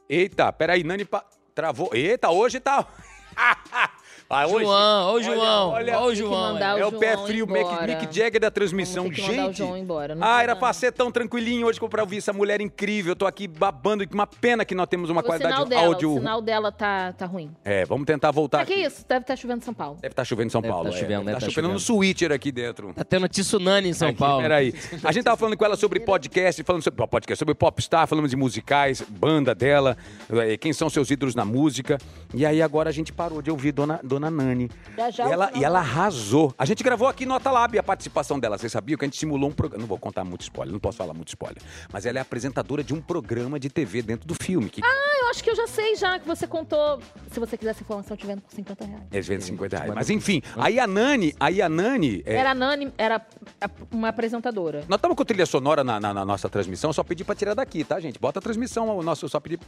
Eita, 0.10 0.52
peraí, 0.54 0.84
Nani 0.84 1.06
pa- 1.06 1.26
travou. 1.54 1.90
Eita, 1.94 2.30
hoje 2.30 2.60
tá. 2.60 2.88
Ah, 4.32 4.46
hoje- 4.46 4.63
João, 4.65 5.08
ô 5.10 5.13
olha, 5.13 5.24
João, 5.24 5.70
olha, 5.72 5.98
ó 5.98 6.02
o 6.02 6.06
Tem 6.06 6.10
que 6.12 6.15
João. 6.18 6.54
mandar 6.54 6.74
aí. 6.76 6.82
É 6.82 6.86
o 6.86 6.92
pé 6.92 7.18
frio, 7.18 7.46
embora. 7.46 7.88
Mick, 7.88 8.02
Mick 8.06 8.15
Jagger 8.15 8.39
da 8.39 8.52
transmissão. 8.52 9.04
Vamos 9.06 9.15
ter 9.18 9.24
que 9.24 9.28
mandar 9.32 9.44
o 9.44 9.48
Gente, 9.48 9.58
João 9.58 9.76
embora, 9.78 10.13
não 10.13 10.22
ah, 10.24 10.28
tem 10.28 10.44
era 10.44 10.48
nada. 10.50 10.60
pra 10.60 10.74
ser 10.74 10.92
tão 10.92 11.12
tranquilinho 11.12 11.65
hoje 11.65 11.80
pra 11.80 12.04
ouvir 12.04 12.18
essa 12.20 12.32
mulher 12.32 12.62
incrível. 12.62 13.13
Eu 13.13 13.15
tô 13.15 13.26
aqui 13.26 13.48
babando. 13.48 14.06
Uma 14.13 14.28
pena 14.28 14.63
que 14.63 14.76
nós 14.76 14.88
temos 14.88 15.10
uma 15.10 15.22
O 15.22 15.24
qualidade 15.24 15.52
sinal 15.54 15.63
de 15.65 15.70
dela, 15.72 15.88
áudio. 15.88 16.12
o 16.12 16.18
sinal 16.20 16.42
dela 16.44 16.72
tá, 16.72 17.12
tá 17.13 17.26
ruim. 17.26 17.50
É, 17.65 17.86
vamos 17.86 18.06
tentar 18.06 18.30
voltar 18.30 18.60
Mas 18.60 18.68
que 18.68 18.74
aqui. 18.74 18.84
isso? 18.84 19.04
Deve 19.10 19.22
estar 19.22 19.36
chovendo 19.36 19.62
em 19.62 19.65
São 19.65 19.74
Paulo. 19.74 19.98
Deve 20.00 20.12
estar 20.13 20.24
chovendo 20.26 20.48
em 20.48 20.50
São 20.52 20.62
Deve 20.62 20.74
Paulo. 20.74 20.89
tá 20.92 20.96
é. 20.96 21.00
chovendo, 21.00 21.24
deve 21.26 21.39
tá 21.39 21.46
tá 21.48 21.52
chovendo 21.52 21.74
no 21.74 21.80
switcher 21.80 22.32
aqui 22.32 22.52
dentro. 22.52 22.94
Tá 22.94 23.04
tendo 23.04 23.28
tsunami 23.28 23.89
em 23.89 23.94
São 23.94 24.10
Aqui, 24.10 24.20
Paulo. 24.20 24.44
Peraí. 24.44 24.76
A 25.04 25.12
gente 25.12 25.24
tava 25.24 25.38
falando 25.38 25.58
com 25.58 25.65
ela 25.65 25.76
sobre 25.76 26.00
podcast, 26.02 26.62
falando 26.63 26.84
sobre 26.84 27.08
podcast, 27.08 27.39
sobre 27.39 27.56
popstar, 27.56 28.06
falamos 28.06 28.30
de 28.30 28.38
musicais, 28.38 29.02
banda 29.10 29.56
dela, 29.56 29.98
eh, 30.32 30.56
quem 30.56 30.72
são 30.72 30.88
seus 30.88 31.10
ídolos 31.10 31.34
na 31.34 31.44
música. 31.46 31.98
E 32.32 32.46
aí 32.46 32.62
agora 32.62 32.89
a 32.89 32.94
gente 32.94 33.12
parou 33.12 33.42
de 33.42 33.50
ouvir 33.50 33.72
Dona, 33.72 34.00
Dona 34.04 34.18
Nani. 34.32 34.71
Já, 34.97 35.12
já 35.12 35.27
e 35.29 35.32
ela, 35.32 35.51
e 35.53 35.63
ela 35.63 35.77
arrasou. 35.77 36.51
A 36.58 36.65
gente 36.65 36.84
gravou 36.84 37.08
aqui 37.08 37.27
no 37.27 37.36
Atalab 37.36 37.77
a 37.77 37.84
participação 37.84 38.39
dela. 38.39 38.58
Vocês 38.58 38.71
sabiam 38.71 38.97
que 38.97 39.05
a 39.05 39.08
gente 39.08 39.17
simulou 39.17 39.51
um 39.51 39.53
programa. 39.53 39.82
Não 39.82 39.88
vou 39.88 39.99
contar 39.99 40.23
muito 40.23 40.41
spoiler, 40.41 40.73
não 40.73 40.79
posso 40.79 40.97
falar 40.97 41.13
muito 41.13 41.27
spoiler. 41.27 41.62
Mas 41.93 42.08
ela 42.08 42.17
é 42.17 42.21
apresentadora 42.21 42.84
de 42.84 42.91
um 42.95 42.99
programa 42.99 43.60
de 43.60 43.69
TV 43.69 44.01
dentro 44.01 44.27
do 44.27 44.34
filme. 44.34 44.67
Que 44.67 44.82
Ah, 44.84 45.19
eu 45.21 45.29
acho 45.29 45.43
que 45.43 45.51
eu 45.51 45.55
já 45.55 45.67
sei 45.67 45.95
já 45.95 46.17
que 46.17 46.25
você 46.27 46.47
contou. 46.47 46.99
Se 47.32 47.39
você 47.39 47.55
quiser 47.55 47.69
essa 47.71 47.84
informação, 47.84 48.17
te 48.17 48.25
vendo 48.25 48.41
por 48.41 48.51
50 48.51 48.84
reais. 48.86 49.03
é 49.12 49.19
250 49.19 49.77
reais. 49.77 49.93
Mas 49.93 50.10
enfim, 50.10 50.41
aí 50.58 50.79
a 50.79 50.88
Nani, 50.88 51.36
aí 51.39 51.62
a 51.62 51.69
Nani. 51.69 52.23
é, 52.25 52.34
Era 52.36 52.51
a 52.51 52.55
Nani, 52.55 52.91
era 52.97 53.21
uma 53.91 54.08
apresentadora. 54.08 54.84
Nós 54.88 54.97
estamos 54.97 55.15
com 55.15 55.23
trilha 55.25 55.45
sonora 55.45 55.84
na, 55.84 55.99
na- 55.99 56.13
na 56.13 56.25
nossa 56.25 56.49
transmissão, 56.49 56.91
só 56.93 57.03
pedi 57.03 57.23
pra 57.23 57.36
tirar 57.36 57.53
daqui, 57.53 57.84
tá, 57.84 57.99
gente? 57.99 58.17
Bota 58.17 58.39
a 58.39 58.41
transmissão, 58.41 58.89
o 58.97 59.03
nosso, 59.03 59.27
só 59.29 59.39
pedi. 59.39 59.60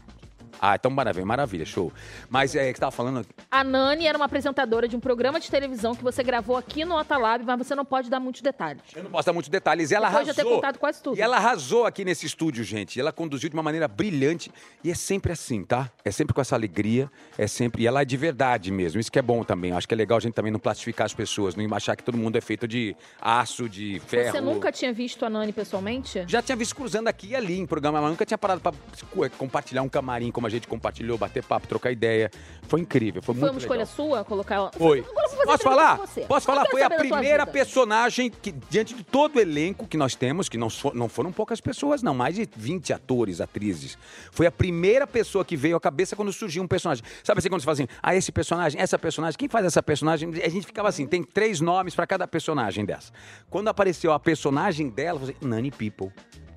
Ah, 0.59 0.75
então 0.75 0.91
maravilha, 0.91 1.25
maravilha, 1.25 1.65
show. 1.65 1.91
Mas 2.29 2.55
é 2.55 2.67
que 2.71 2.77
você 2.77 2.81
tava 2.81 2.91
falando. 2.91 3.25
A 3.49 3.63
Nani 3.63 4.05
era 4.07 4.17
uma 4.17 4.25
apresentadora 4.25 4.87
de 4.87 4.95
um 4.95 4.99
programa 4.99 5.39
de 5.39 5.49
televisão 5.49 5.95
que 5.95 6.03
você 6.03 6.23
gravou 6.23 6.57
aqui 6.57 6.83
no 6.85 6.95
Otalab, 6.97 7.43
mas 7.45 7.57
você 7.57 7.75
não 7.75 7.85
pode 7.85 8.09
dar 8.09 8.19
muitos 8.19 8.41
detalhes. 8.41 8.81
Eu 8.95 9.03
não 9.03 9.11
posso 9.11 9.25
dar 9.25 9.33
muitos 9.33 9.49
detalhes. 9.49 9.91
E 9.91 9.95
ela 9.95 10.07
Depois 10.09 10.25
de 10.25 10.31
eu 10.31 10.35
ter 10.35 10.41
arrasou. 10.41 10.55
contado 10.57 10.77
quase 10.79 11.01
tudo. 11.01 11.17
E 11.17 11.21
ela 11.21 11.37
arrasou 11.37 11.85
aqui 11.85 12.03
nesse 12.05 12.25
estúdio, 12.25 12.63
gente. 12.63 12.99
Ela 12.99 13.11
conduziu 13.11 13.49
de 13.49 13.55
uma 13.55 13.63
maneira 13.63 13.87
brilhante. 13.87 14.51
E 14.83 14.91
é 14.91 14.95
sempre 14.95 15.31
assim, 15.31 15.63
tá? 15.63 15.89
É 16.03 16.11
sempre 16.11 16.33
com 16.33 16.41
essa 16.41 16.55
alegria. 16.55 17.09
É 17.37 17.47
sempre. 17.47 17.83
E 17.83 17.87
ela 17.87 18.01
é 18.01 18.05
de 18.05 18.17
verdade 18.17 18.71
mesmo. 18.71 18.99
Isso 18.99 19.11
que 19.11 19.19
é 19.19 19.21
bom 19.21 19.43
também. 19.43 19.71
Acho 19.71 19.87
que 19.87 19.93
é 19.93 19.97
legal 19.97 20.17
a 20.17 20.21
gente 20.21 20.33
também 20.33 20.51
não 20.51 20.59
plastificar 20.59 21.05
as 21.05 21.13
pessoas, 21.13 21.55
não 21.55 21.71
achar 21.75 21.95
que 21.95 22.03
todo 22.03 22.17
mundo 22.17 22.35
é 22.37 22.41
feito 22.41 22.67
de 22.67 22.95
aço, 23.21 23.69
de 23.69 23.99
ferro. 24.07 24.31
Você 24.31 24.41
nunca 24.41 24.71
tinha 24.71 24.91
visto 24.93 25.25
a 25.25 25.29
Nani 25.29 25.53
pessoalmente? 25.53 26.23
Já 26.27 26.41
tinha 26.41 26.55
visto 26.55 26.75
cruzando 26.75 27.07
aqui 27.07 27.27
e 27.27 27.35
ali 27.35 27.57
em 27.59 27.65
programa, 27.65 28.01
mas 28.01 28.09
nunca 28.11 28.25
tinha 28.25 28.37
parado 28.37 28.59
pra 28.61 28.71
co- 29.11 29.29
compartilhar 29.37 29.81
um 29.81 29.89
camarim 29.89 30.31
com 30.31 30.40
como 30.41 30.47
a 30.47 30.49
gente 30.49 30.67
compartilhou, 30.67 31.17
bater 31.19 31.43
papo, 31.43 31.67
trocar 31.67 31.91
ideia. 31.91 32.31
Foi 32.63 32.81
incrível, 32.81 33.21
foi, 33.21 33.35
Foi 33.35 33.41
muito 33.41 33.53
uma 33.53 33.59
escolha 33.59 33.85
sua 33.85 34.23
colocar. 34.25 34.71
Foi. 34.71 35.03
Posso 35.45 35.63
falar? 35.63 35.97
Posso 36.27 36.45
falar? 36.47 36.65
Foi 36.65 36.81
a 36.81 36.89
primeira 36.89 37.45
personagem 37.45 38.31
que, 38.31 38.51
diante 38.69 38.95
de 38.95 39.03
todo 39.03 39.35
o 39.35 39.39
elenco 39.39 39.85
que 39.85 39.95
nós 39.97 40.15
temos, 40.15 40.49
que 40.49 40.57
não, 40.57 40.69
so- 40.69 40.93
não 40.95 41.07
foram 41.07 41.31
poucas 41.31 41.61
pessoas, 41.61 42.01
não, 42.01 42.13
mais 42.15 42.35
de 42.35 42.49
20 42.55 42.91
atores, 42.91 43.39
atrizes. 43.39 43.97
Foi 44.31 44.47
a 44.47 44.51
primeira 44.51 45.05
pessoa 45.05 45.45
que 45.45 45.55
veio 45.55 45.75
à 45.75 45.79
cabeça 45.79 46.15
quando 46.15 46.33
surgiu 46.33 46.63
um 46.63 46.67
personagem. 46.67 47.03
Sabe 47.23 47.37
assim, 47.39 47.49
quando 47.49 47.61
você 47.61 47.65
fala 47.65 47.73
assim, 47.73 47.87
ah, 48.01 48.15
esse 48.15 48.31
personagem, 48.31 48.81
essa 48.81 48.97
personagem, 48.97 49.37
quem 49.37 49.47
faz 49.47 49.65
essa 49.65 49.83
personagem? 49.83 50.31
A 50.43 50.49
gente 50.49 50.65
ficava 50.65 50.89
assim, 50.89 51.05
tem 51.05 51.21
três 51.23 51.61
nomes 51.61 51.93
para 51.93 52.07
cada 52.07 52.27
personagem 52.27 52.83
dessa. 52.83 53.11
Quando 53.49 53.67
apareceu 53.67 54.11
a 54.11 54.19
personagem 54.19 54.89
dela, 54.89 55.17
eu 55.17 55.19
falei, 55.21 55.35
Nani 55.41 55.69
People. 55.69 56.11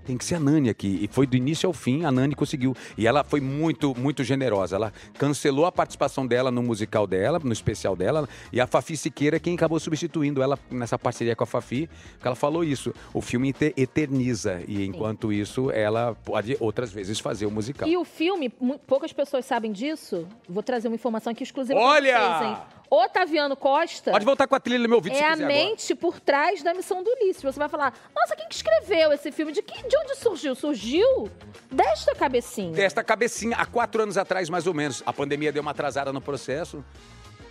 Tem 0.05 0.17
que 0.19 0.25
ser 0.25 0.35
a 0.37 0.41
Nani 0.41 0.69
aqui. 0.69 0.99
E 1.03 1.09
foi 1.09 1.27
do 1.27 1.37
início 1.37 1.67
ao 1.67 1.73
fim, 1.73 2.05
a 2.05 2.13
Nani 2.13 2.35
conseguiu. 2.35 2.75
E 2.97 3.07
ela 3.07 3.25
foi 3.25 3.41
muito, 3.41 3.95
muito 3.99 4.23
generosa. 4.23 4.77
Ela 4.77 4.93
cancelou 5.19 5.65
a 5.67 5.73
participação 5.73 6.27
dela 6.27 6.51
no 6.51 6.63
musical 6.63 7.07
dela, 7.07 7.41
no 7.43 7.53
especial 7.53 7.97
dela. 7.97 8.29
E 8.53 8.61
a 8.61 8.67
Fafi 8.67 8.97
Siqueira, 8.97 9.37
é 9.37 9.41
quem 9.41 9.55
acabou 9.55 9.81
substituindo 9.81 10.43
ela 10.43 10.59
nessa 10.71 10.99
parceria 10.99 11.35
com 11.35 11.45
a 11.45 11.47
Fafi, 11.47 11.89
porque 12.13 12.27
ela 12.29 12.37
falou 12.37 12.63
isso. 12.65 12.93
O 13.13 13.21
filme 13.21 13.49
ete- 13.51 13.73
eterniza. 13.77 14.61
E 14.69 14.85
enquanto 14.85 15.33
isso, 15.33 15.71
ela 15.71 16.15
pode 16.25 16.57
outras 16.61 16.93
vezes 16.93 17.19
fazer 17.21 17.47
o 17.47 17.51
musical. 17.51 17.89
E 17.89 17.97
o 17.97 18.05
filme, 18.05 18.51
poucas 18.87 19.13
pessoas 19.13 19.45
sabem 19.47 19.73
disso. 19.73 20.27
Vou 20.49 20.63
trazer 20.63 20.89
uma 20.89 20.95
informação 20.97 21.31
aqui 21.33 21.43
exclusiva 21.43 21.79
Olha! 21.79 22.13
pra 22.15 22.39
vocês, 22.39 22.51
hein? 22.51 22.57
Otaviano 22.91 23.57
Costa 23.57 24.11
Pode 24.13 24.25
voltar 24.25 24.47
com 24.47 24.55
a 24.55 24.61
trilha 24.61 24.79
no 24.83 24.89
meu 24.89 25.01
vídeo 25.01 25.17
é 25.17 25.19
se 25.19 25.25
a 25.25 25.31
quiser 25.33 25.45
agora. 25.45 25.59
mente 25.59 25.95
por 25.95 26.21
trás 26.21 26.63
da 26.63 26.73
missão 26.75 27.03
do 27.03 27.11
Ulisses. 27.11 27.43
Você 27.43 27.59
vai 27.59 27.69
falar, 27.69 27.93
nossa, 28.15 28.37
quem 28.37 28.47
que 28.49 28.55
escreveu 28.55 29.13
esse 29.13 29.33
filme? 29.33 29.53
De, 29.53 29.63
que, 29.63 29.87
de 29.89 29.97
onde 29.97 30.15
surgiu? 30.17 30.55
Surgiu 30.55 31.31
desta 31.71 32.15
cabecinha. 32.15 32.73
Desta 32.73 33.03
cabecinha, 33.03 33.57
há 33.57 33.67
quatro 33.67 34.03
anos 34.03 34.17
atrás, 34.17 34.49
mais 34.49 34.67
ou 34.67 34.75
menos. 34.75 35.03
A 35.07 35.13
pandemia 35.13 35.51
deu 35.53 35.63
uma 35.63 35.71
atrasada 35.73 36.13
no 36.13 36.21
processo. 36.21 36.85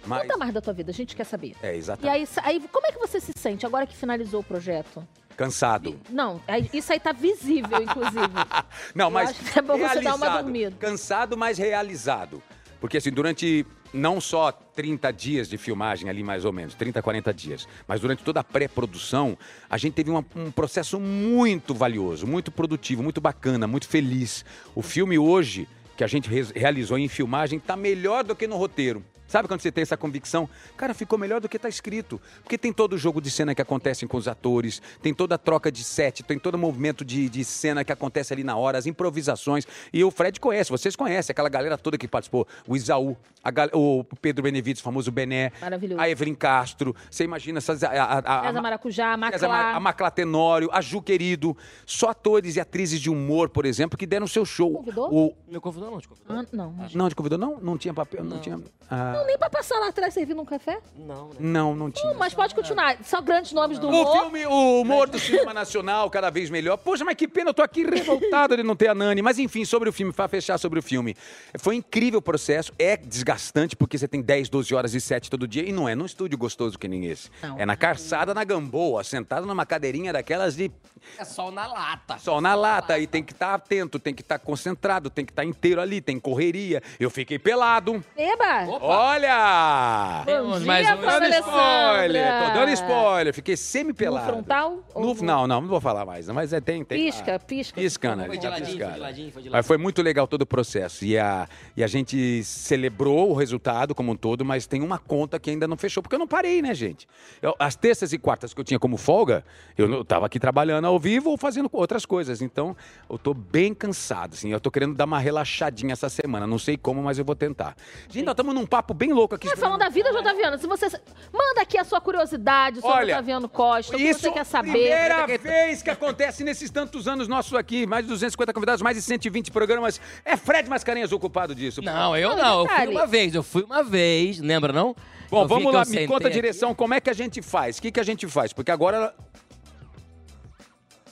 Mas. 0.06 0.24
Conta 0.24 0.38
mais 0.38 0.54
da 0.54 0.62
tua 0.62 0.74
vida, 0.74 0.91
a 0.91 0.93
gente 0.93 1.15
quer 1.15 1.24
saber. 1.26 1.56
É, 1.62 1.74
E 1.74 1.78
exatamente. 1.78 2.13
aí, 2.15 2.26
sa- 2.28 2.41
aí, 2.46 2.60
como 2.72 2.86
é 2.88 2.91
que 2.91 3.00
você 3.00 3.19
se 3.22 3.32
sente 3.38 3.65
agora 3.65 3.86
que 3.88 3.96
finalizou 3.96 4.41
o 4.41 4.43
projeto? 4.43 5.06
Cansado. 5.38 6.00
Não, 6.10 6.41
aí- 6.48 6.69
isso 6.74 6.91
aí 6.93 7.00
tá 7.00 7.12
visível, 7.12 7.82
inclusive. 7.82 8.19
Não, 8.93 9.10
mas 9.10 9.30
acho 9.32 9.43
que 9.52 9.58
é 9.60 9.62
bom 9.62 9.78
você 9.78 10.00
dar 10.02 10.15
uma 10.15 10.26
realizado. 10.26 10.43
dormida. 10.43 10.76
Cansado, 10.80 11.38
mas 11.38 11.58
realizado. 11.58 12.43
Porque 12.84 12.98
assim, 12.98 13.12
durante 13.12 13.65
não 13.93 14.19
só 14.19 14.52
30 14.52 15.10
dias 15.13 15.48
de 15.48 15.58
filmagem 15.58 16.10
ali 16.10 16.22
mais 16.22 16.43
ou 16.43 16.52
menos, 16.52 16.74
30, 16.74 17.02
40 17.02 17.34
dias, 17.34 17.65
mas 17.88 18.02
durante 18.02 18.26
toda 18.26 18.41
a 18.41 18.43
pré-produção, 18.43 19.38
a 19.69 19.78
gente 19.78 19.93
teve 19.93 20.10
uma- 20.10 20.26
um 20.36 20.52
processo 20.52 21.00
muito 21.00 21.74
valioso, 21.74 22.28
muito 22.28 22.52
produtivo, 22.52 23.02
muito 23.02 23.22
bacana, 23.22 23.65
muito 23.67 23.88
feliz. 23.88 24.43
O 24.76 24.82
filme 24.82 25.17
hoje 25.17 25.65
que 25.96 26.04
a 26.04 26.08
gente 26.08 26.30
re- 26.30 26.52
realizou 26.54 26.98
em 26.98 27.08
filmagem 27.08 27.58
tá 27.58 27.78
melhor 27.78 28.22
do 28.26 28.36
que 28.36 28.48
no 28.48 28.58
roteiro. 28.58 29.02
Sabe 29.34 29.48
quando 29.48 29.62
você 29.62 29.72
tem 29.72 29.82
essa 29.82 29.98
convicção? 29.98 30.48
Cara, 30.78 30.93
ficou 30.93 31.17
melhor 31.17 31.41
do 31.41 31.50
que 31.50 31.58
tá 31.58 31.67
escrito. 31.67 32.22
Porque 32.43 32.56
tem 32.56 32.72
todo 32.72 32.93
o 32.93 32.98
jogo 33.00 33.19
de 33.19 33.32
cena 33.32 33.56
que 33.56 33.62
acontece 33.63 34.06
com 34.06 34.15
os 34.15 34.28
atores, 34.28 34.80
tem 35.02 35.12
toda 35.12 35.34
a 35.34 35.38
troca 35.39 35.72
de 35.72 35.84
set, 35.84 36.22
tem 36.22 36.38
todo 36.38 36.54
o 36.54 36.58
movimento 36.60 37.04
de, 37.04 37.28
de 37.30 37.43
cena 37.43 37.84
que 37.84 37.91
acontece 37.91 38.32
ali 38.32 38.43
na 38.43 38.56
hora, 38.56 38.78
as 38.78 38.86
improvisações. 38.86 39.65
E 39.91 40.04
o 40.04 40.12
Fred 40.12 40.39
conhece, 40.39 40.69
vocês 40.69 40.96
conhecem 40.96 41.32
aquela 41.34 41.50
galera 41.50 41.80
toda 41.80 41.98
que 41.98 42.08
participou. 42.08 42.48
O 42.67 42.76
Isaú, 42.78 43.17
a 43.43 43.50
gal- 43.50 43.69
o 43.74 44.04
Pedro 44.22 44.43
Benevides, 44.43 44.82
o 44.82 44.84
famoso 44.84 45.12
Bené, 45.12 45.52
Maravilhoso. 45.60 46.00
a 46.00 46.08
Evelyn 46.08 46.36
Castro. 46.36 46.96
Você 47.10 47.24
imagina 47.24 47.58
essas. 47.58 47.84
A, 47.84 47.88
a, 47.89 48.19
a, 48.19 48.43
César 48.43 48.60
a, 48.60 48.62
Maracujá, 48.62 49.17
César 49.32 49.48
Ma- 49.48 49.56
a 49.56 49.63
Maclá. 49.63 49.80
Maclá 49.80 50.12
Tenório, 50.12 50.69
a 50.72 50.80
Ju 50.80 51.02
Querido. 51.02 51.58
Só 51.88 52.10
atores 52.10 52.56
e 52.56 52.60
atrizes 52.60 53.02
de 53.02 53.10
humor, 53.10 53.50
por 53.50 53.65
exemplo, 53.65 53.98
que 53.98 54.06
deram 54.06 54.28
seu 54.28 54.46
show. 54.46 54.74
Convidou? 54.74 55.12
O, 55.12 55.36
Meu 55.50 55.60
convidou 55.60 55.89
não, 55.89 56.00
te 56.00 56.08
convidou? 56.08 56.38
Ah, 56.38 56.46
não, 56.54 56.76
não, 56.93 57.10
te 57.10 57.15
convidou? 57.15 57.39
Não, 57.39 57.60
não 57.60 57.80
tinha 57.80 57.96
papel, 57.96 58.24
não, 58.24 58.39
tinha. 58.39 58.62
ah, 58.91 59.23
não, 59.24 59.28
nem 59.28 59.38
pra 59.38 59.50
passar 59.50 59.80
lá 59.80 59.88
atrás 59.88 60.14
servindo 60.14 60.42
um 60.42 60.46
café. 60.46 60.80
Não, 60.96 61.30
né? 61.30 61.36
não, 61.40 61.76
não 61.76 61.90
tinha. 61.92 62.14
Mas 62.16 62.34
pode 62.34 62.54
continuar. 62.54 62.98
Só 63.04 63.22
grandes 63.22 63.52
nomes 63.52 63.80
do 63.80 63.88
O 63.88 63.90
humor. 63.90 64.12
filme, 64.22 64.46
o 64.46 64.82
humor 64.82 65.10
do 65.10 65.18
cinema 65.18 65.54
nacional, 65.54 66.10
cada 66.10 66.30
vez 66.30 66.50
melhor. 66.50 66.78
Poxa, 66.78 67.04
mas 67.04 67.16
que 67.16 67.28
pena, 67.28 67.50
eu 67.50 67.54
tô 67.54 67.62
aqui 67.62 67.84
revoltado 67.86 68.56
de 68.58 68.64
não 68.64 68.76
ter 68.76 68.90
a 68.90 68.96
Nani. 68.96 69.22
Mas 69.22 69.40
enfim, 69.40 69.66
sobre 69.66 69.90
o 69.90 69.94
filme, 69.94 70.12
para 70.14 70.28
fechar 70.28 70.58
sobre 70.58 70.80
o 70.80 70.84
filme. 70.84 71.16
Foi 71.58 71.76
um 71.76 71.78
incrível 71.80 72.20
o 72.20 72.22
processo, 72.22 72.72
é 72.78 72.96
desgastante, 72.98 73.76
porque 73.76 73.98
você 73.98 74.08
tem 74.08 74.22
10, 74.22 74.50
12 74.50 74.76
horas 74.76 74.94
e 74.94 75.02
7 75.02 75.30
todo 75.30 75.48
dia, 75.48 75.68
e 75.68 75.72
não 75.72 75.88
é 75.88 75.96
num 75.96 76.06
estúdio 76.06 76.38
gostoso 76.38 76.78
que 76.78 76.88
nem 76.88 77.06
esse. 77.06 77.30
Não. 77.42 77.58
É 77.60 77.66
na 77.66 77.76
calçada, 77.76 78.34
na 78.34 78.44
gamboa, 78.44 79.04
sentado 79.04 79.46
numa 79.46 79.66
cadeirinha 79.66 80.12
daquelas 80.14 80.56
de 80.56 80.72
É 81.18 81.24
sol 81.26 81.52
na 81.52 81.66
lata. 81.68 82.18
sol 82.20 82.40
na 82.42 82.54
lata, 82.56 82.98
e 83.00 83.08
tem 83.08 83.24
que 83.24 83.32
estar 83.34 83.54
atento, 83.54 84.00
tem 84.00 84.14
que 84.14 84.22
estar 84.22 84.40
concentrado, 84.40 85.10
tem 85.10 85.26
que 85.26 85.32
estar 85.32 85.44
inteiro 85.44 85.82
ali, 85.82 86.02
tem 86.02 86.20
correria. 86.20 86.82
Eu 87.00 87.10
fiquei 87.10 87.38
pelado. 87.40 88.04
Eba! 88.18 88.66
Olha! 89.08 90.24
Temos 90.26 90.60
Bom 90.62 90.66
mais 90.66 90.86
dia, 90.88 90.96
um. 90.96 91.02
Dando 91.02 91.26
spoiler, 91.26 92.26
tô 92.48 92.54
dando 92.54 92.70
spoiler, 92.72 93.34
fiquei 93.34 93.54
No 93.54 93.58
semi-pelado. 93.58 94.26
frontal? 94.32 94.80
No- 94.96 95.08
ou- 95.08 95.16
não, 95.22 95.46
não, 95.46 95.60
não 95.62 95.68
vou 95.68 95.82
falar 95.82 96.06
mais, 96.06 96.30
mas 96.30 96.54
é, 96.54 96.62
tem, 96.62 96.86
tem. 96.86 97.04
Pisca, 97.12 97.38
pisca. 97.38 97.82
Piscando, 97.82 98.26
Foi 98.26 98.38
de 98.38 98.44
tá 98.44 98.50
ladinho, 98.52 98.78
foi 98.80 98.94
de 98.94 99.00
ladinho, 99.00 99.32
foi 99.32 99.42
de 99.44 99.50
Mas 99.50 99.54
ladinho. 99.56 99.68
foi 99.68 99.78
muito 99.78 100.02
legal 100.02 100.26
todo 100.26 100.44
o 100.44 100.46
processo. 100.46 101.04
E 101.04 101.18
a, 101.18 101.50
e 101.76 101.84
a 101.84 101.88
gente 101.88 102.44
celebrou 102.46 103.30
o 103.32 103.34
resultado 103.34 103.94
como 103.94 104.13
um 104.13 104.16
todo, 104.16 104.46
mas 104.46 104.66
tem 104.68 104.82
uma 104.82 104.98
conta 104.98 105.38
que 105.38 105.50
ainda 105.50 105.68
não 105.68 105.76
fechou, 105.76 106.02
porque 106.02 106.16
eu 106.16 106.20
não 106.20 106.28
parei, 106.28 106.62
né, 106.62 106.74
gente? 106.74 107.06
Eu- 107.42 107.54
as 107.60 107.76
terças 107.76 108.13
e 108.13 108.18
quartas 108.18 108.54
que 108.54 108.62
eu 108.62 108.63
tinha 108.63 108.80
como 108.80 108.96
folga, 108.96 109.44
eu 109.78 110.06
tava 110.06 110.28
aqui 110.28 110.39
trabalhando 110.39 110.86
ao 110.86 110.98
vivo 110.98 111.30
ou 111.32 111.38
fazendo 111.38 111.70
outras 111.74 112.06
coisas. 112.06 112.42
Então, 112.42 112.74
eu 113.10 113.18
tô 113.18 113.34
bem 113.34 113.74
cansado, 113.74 114.34
assim. 114.34 114.50
Eu 114.54 114.62
tô 114.62 114.72
querendo 114.72 114.96
dar 114.96 115.04
uma 115.06 115.20
relaxadinha 115.20 115.92
essa 115.92 116.08
semana. 116.08 116.48
Não 116.48 116.58
sei 116.58 116.78
como, 116.78 117.04
mas 117.04 117.20
eu 117.20 117.26
vou 117.26 117.36
tentar. 117.36 117.76
Gente, 118.10 118.24
nós 118.24 118.32
estamos 118.34 118.56
num 118.56 118.66
papo 118.66 118.92
bem 118.93 119.12
louco 119.13 119.36
aqui. 119.36 119.47
Mas 119.47 119.60
falando 119.60 119.79
da 119.79 119.89
vida 119.89 120.12
do 120.12 120.19
Otaviano, 120.19 120.58
se 120.58 120.67
você. 120.67 120.88
Manda 121.32 121.62
aqui 121.62 121.77
a 121.77 121.84
sua 121.84 121.99
curiosidade 121.99 122.79
sobre 122.82 122.95
Olha, 122.97 123.13
o 123.15 123.17
Otaviano 123.17 123.49
Costa, 123.49 123.95
o 123.95 123.97
que 123.97 124.03
Isso, 124.03 124.19
você 124.21 124.32
quer 124.32 124.43
saber. 124.45 124.71
primeira 124.71 125.25
vez 125.25 125.82
que 125.82 125.89
acontece 125.89 126.43
nesses 126.43 126.69
tantos 126.69 127.08
anos 127.08 127.27
nossos 127.27 127.53
aqui, 127.53 127.86
mais 127.88 128.03
de 128.06 128.10
250 128.10 128.53
convidados, 128.53 128.82
mais 128.82 128.95
de 128.95 129.01
120 129.01 129.51
programas. 129.51 129.99
É 130.23 130.38
Fred 130.38 130.69
Mascarenhas 130.69 131.12
ocupado 131.12 131.53
disso. 131.56 131.82
Não, 131.82 132.15
eu 132.15 132.36
Não. 132.36 132.62
Eu 132.62 132.67
fui 132.67 132.88
uma 132.88 133.08
vez, 133.08 133.36
eu 133.36 133.43
fui 133.43 133.63
uma 133.63 133.84
vez, 133.84 134.39
lembra 134.39 134.71
não? 134.71 134.95
Bom, 135.29 135.43
Eu 135.43 135.47
vamos 135.47 135.73
lá, 135.73 135.84
me 135.86 136.06
conta 136.08 136.25
a 136.25 136.27
aqui. 136.27 136.36
direção, 136.36 136.75
como 136.75 136.93
é 136.93 137.01
que 137.01 137.10
a 137.10 137.13
gente 137.13 137.41
faz? 137.41 137.77
O 137.77 137.82
que, 137.82 137.91
que 137.91 137.99
a 137.99 138.03
gente 138.03 138.27
faz? 138.27 138.53
Porque 138.53 138.69
agora 138.71 139.15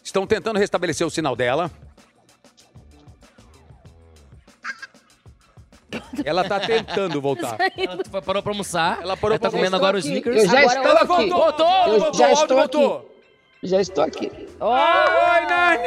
estão 0.04 0.28
tentando 0.28 0.60
restabelecer 0.60 1.06
o 1.06 1.10
sinal 1.10 1.36
dela. 1.36 1.72
Ela 6.26 6.44
tá 6.44 6.60
tentando 6.60 7.22
voltar. 7.22 7.58
Ela 7.78 7.98
foi- 8.10 8.22
parou 8.22 8.42
pra 8.44 8.52
almoçar. 8.52 9.00
Ela 9.02 9.16
parou 9.18 9.38
tá 9.38 9.50
pra 9.50 9.58
comendo 9.58 9.76
almoçar 9.76 9.90
agora 9.90 9.98
os 9.98 10.06
sneakers. 10.06 10.44
Eu 10.44 10.50
já 10.50 10.60
Agora 10.60 10.76
estou 10.76 10.92
ela 10.92 11.00
aqui. 11.00 11.08
voltou, 11.30 11.68
Eu 11.88 12.00
voltou, 12.00 12.14
já 12.14 12.32
estou 12.32 12.60
aqui. 12.60 12.78
voltou. 12.78 13.12
Já 13.64 13.80
estou 13.80 14.04
aqui. 14.04 14.32
Oi, 14.60 15.42
Nani! 15.48 15.84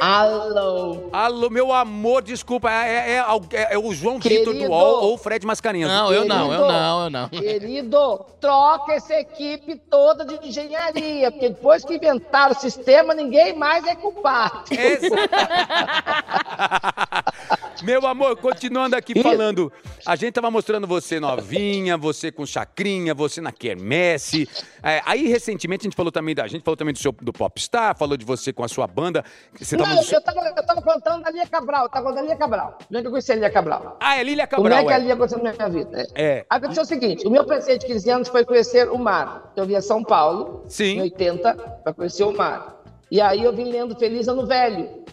Alô. 0.00 1.08
Alô, 1.12 1.50
meu 1.50 1.72
amor, 1.72 2.22
desculpa, 2.22 2.70
é, 2.70 3.16
é- 3.16 3.24
é- 3.52 3.74
é 3.74 3.78
o 3.78 3.92
João 3.92 4.20
Vitor 4.20 4.44
do 4.44 4.52
Querido. 4.52 4.70
UOL 4.70 5.02
ou 5.04 5.14
o 5.14 5.18
Fred 5.18 5.44
Mascarenhas? 5.44 5.90
Não, 5.90 6.12
eu 6.12 6.24
não, 6.24 6.52
eu 6.52 6.60
não, 6.68 7.04
eu 7.04 7.10
não. 7.10 7.28
Querido, 7.30 8.24
troca 8.40 8.92
essa 8.92 9.14
equipe 9.14 9.74
toda 9.90 10.24
de 10.24 10.46
engenharia, 10.46 11.32
porque 11.32 11.48
depois 11.48 11.84
que 11.84 11.96
inventaram 11.96 12.52
o 12.52 12.60
sistema, 12.60 13.12
ninguém 13.12 13.56
mais 13.56 13.84
é 13.88 13.96
culpado. 13.96 14.62
Meu 17.82 18.06
amor, 18.06 18.36
continuando 18.36 18.94
aqui 18.94 19.20
falando, 19.20 19.72
a 20.06 20.14
gente 20.16 20.32
tava 20.34 20.50
mostrando 20.50 20.86
você 20.86 21.18
novinha, 21.18 21.96
você 21.96 22.30
com 22.30 22.46
chacrinha, 22.46 23.14
você 23.14 23.40
na 23.40 23.52
quermesse. 23.52 24.48
É, 24.82 25.02
aí, 25.04 25.26
recentemente, 25.26 25.82
a 25.82 25.86
gente 25.90 25.96
falou 25.96 26.12
também 26.12 26.34
da 26.34 26.44
a 26.44 26.46
gente 26.46 26.62
falou 26.62 26.76
também 26.76 26.92
do 26.92 26.98
seu 26.98 27.10
do 27.12 27.32
Popstar, 27.32 27.96
falou 27.96 28.16
de 28.16 28.24
você 28.24 28.52
com 28.52 28.62
a 28.62 28.68
sua 28.68 28.86
banda. 28.86 29.24
Você 29.58 29.76
tava 29.76 29.90
Não, 29.90 30.02
no 30.02 30.08
eu 30.08 30.20
tava, 30.20 30.40
eu 30.40 30.66
tava 30.66 30.82
contando 30.82 31.22
da 31.22 31.30
Lia 31.30 31.46
Cabral, 31.46 31.84
eu 31.84 31.88
tava 31.88 32.04
contando 32.06 32.22
da 32.22 32.28
Lia 32.28 32.36
Cabral. 32.36 32.78
Como 32.86 32.98
é 32.98 33.00
que 33.00 33.06
eu 33.06 33.10
conheci 33.10 33.32
a 33.32 33.36
Lia 33.36 33.50
Cabral? 33.50 33.96
Ah, 34.00 34.16
é 34.18 34.22
Lília 34.22 34.46
Como 34.46 34.62
Cabral. 34.62 34.80
é 34.80 34.86
que 34.86 34.92
a 34.92 34.96
é. 34.96 35.00
Lia 35.00 35.14
aconteceu 35.14 35.42
na 35.42 35.52
minha 35.52 35.68
vida? 35.68 36.06
É. 36.14 36.46
Aconteceu 36.48 36.82
o 36.82 36.86
seguinte, 36.86 37.26
o 37.26 37.30
meu 37.30 37.44
presente 37.44 37.80
de 37.80 37.86
15 37.92 38.10
anos 38.10 38.28
foi 38.28 38.44
conhecer 38.44 38.88
o 38.88 38.98
mar. 38.98 39.52
Eu 39.56 39.66
vim 39.66 39.74
a 39.74 39.82
São 39.82 40.02
Paulo, 40.04 40.64
Sim. 40.68 40.98
em 40.98 41.02
80, 41.02 41.54
para 41.82 41.92
conhecer 41.92 42.24
o 42.24 42.32
mar. 42.36 42.82
E 43.10 43.20
aí 43.20 43.42
eu 43.42 43.54
vim 43.54 43.64
lendo 43.64 43.96
Feliz 43.98 44.28
Ano 44.28 44.46
Velho. 44.46 45.04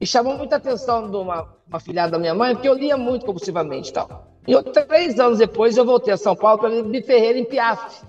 E 0.00 0.06
chamou 0.06 0.36
muita 0.36 0.56
atenção 0.56 1.10
de 1.10 1.16
uma, 1.16 1.46
uma 1.68 1.78
filhada 1.78 2.12
da 2.12 2.18
minha 2.18 2.34
mãe, 2.34 2.54
porque 2.54 2.68
eu 2.68 2.74
lia 2.74 2.96
muito 2.96 3.26
compulsivamente 3.26 3.90
e 3.90 3.92
tal. 3.92 4.28
E 4.48 4.52
eu, 4.52 4.62
três 4.62 5.20
anos 5.20 5.38
depois 5.38 5.76
eu 5.76 5.84
voltei 5.84 6.14
a 6.14 6.16
São 6.16 6.34
Paulo 6.34 6.58
para 6.58 6.70
ler 6.70 6.84
Bi 6.84 7.02
Ferreira 7.02 7.38
em 7.38 7.44
Piaf, 7.44 8.02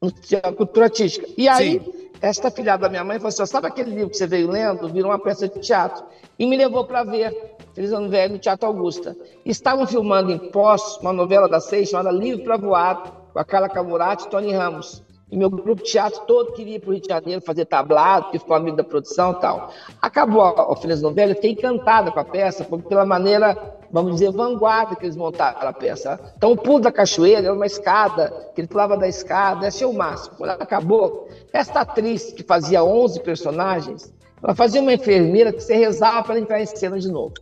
no 0.00 0.12
Cultura 0.56 0.86
Artística. 0.86 1.26
E 1.36 1.48
aí, 1.48 1.82
esta 2.20 2.50
filhada 2.50 2.82
da 2.82 2.88
minha 2.88 3.02
mãe 3.02 3.18
falou 3.18 3.28
assim, 3.28 3.44
sabe 3.46 3.66
aquele 3.66 3.90
livro 3.90 4.10
que 4.10 4.16
você 4.16 4.26
veio 4.26 4.48
lendo? 4.48 4.88
Virou 4.88 5.10
uma 5.10 5.18
peça 5.18 5.48
de 5.48 5.58
teatro. 5.58 6.04
E 6.38 6.46
me 6.46 6.56
levou 6.56 6.84
para 6.84 7.02
ver 7.02 7.56
Feliz 7.74 7.92
Ano 7.92 8.08
Velho 8.08 8.34
no 8.34 8.38
Teatro 8.38 8.68
Augusta. 8.68 9.16
Estavam 9.44 9.86
filmando 9.86 10.30
em 10.30 10.38
Pós, 10.38 10.98
uma 10.98 11.12
novela 11.12 11.48
da 11.48 11.58
seis 11.58 11.88
chamada 11.88 12.12
Livre 12.12 12.44
para 12.44 12.56
Voar, 12.56 13.12
com 13.32 13.38
a 13.38 13.44
Carla 13.44 13.68
Camurati 13.68 14.26
e 14.26 14.30
Tony 14.30 14.52
Ramos. 14.52 15.02
E 15.34 15.36
meu 15.36 15.50
grupo 15.50 15.82
de 15.82 15.90
teatro 15.90 16.20
todo 16.28 16.52
queria 16.52 16.76
ir 16.76 16.78
para 16.78 16.90
o 16.90 16.92
Rio 16.92 17.02
de 17.02 17.08
Janeiro 17.08 17.40
fazer 17.40 17.64
tablado, 17.64 18.30
que 18.30 18.38
ficou 18.38 18.54
amigo 18.54 18.76
da 18.76 18.84
produção 18.84 19.32
e 19.32 19.40
tal. 19.40 19.72
Acabou 20.00 20.42
a 20.42 20.70
oficina 20.70 20.94
novela, 20.94 21.32
eu 21.32 21.34
fiquei 21.34 21.50
encantada 21.50 22.12
com 22.12 22.20
a 22.20 22.24
peça, 22.24 22.64
pela 22.64 23.04
maneira, 23.04 23.76
vamos 23.90 24.12
dizer, 24.12 24.30
vanguarda 24.30 24.94
que 24.94 25.04
eles 25.04 25.16
montaram 25.16 25.68
a 25.68 25.72
peça. 25.72 26.20
Então, 26.36 26.52
o 26.52 26.56
pulo 26.56 26.78
da 26.78 26.92
cachoeira 26.92 27.48
era 27.48 27.52
uma 27.52 27.66
escada, 27.66 28.32
que 28.54 28.60
ele 28.60 28.68
pulava 28.68 28.96
da 28.96 29.08
escada, 29.08 29.66
achei 29.66 29.84
o 29.84 29.92
máximo. 29.92 30.36
Quando 30.36 30.50
acabou, 30.50 31.28
esta 31.52 31.80
atriz 31.80 32.32
que 32.32 32.44
fazia 32.44 32.84
11 32.84 33.18
personagens, 33.24 34.14
ela 34.40 34.54
fazia 34.54 34.80
uma 34.80 34.94
enfermeira 34.94 35.52
que 35.52 35.60
você 35.60 35.74
rezava 35.74 36.22
para 36.22 36.38
entrar 36.38 36.60
em 36.60 36.66
cena 36.66 36.96
de 36.96 37.10
novo. 37.10 37.34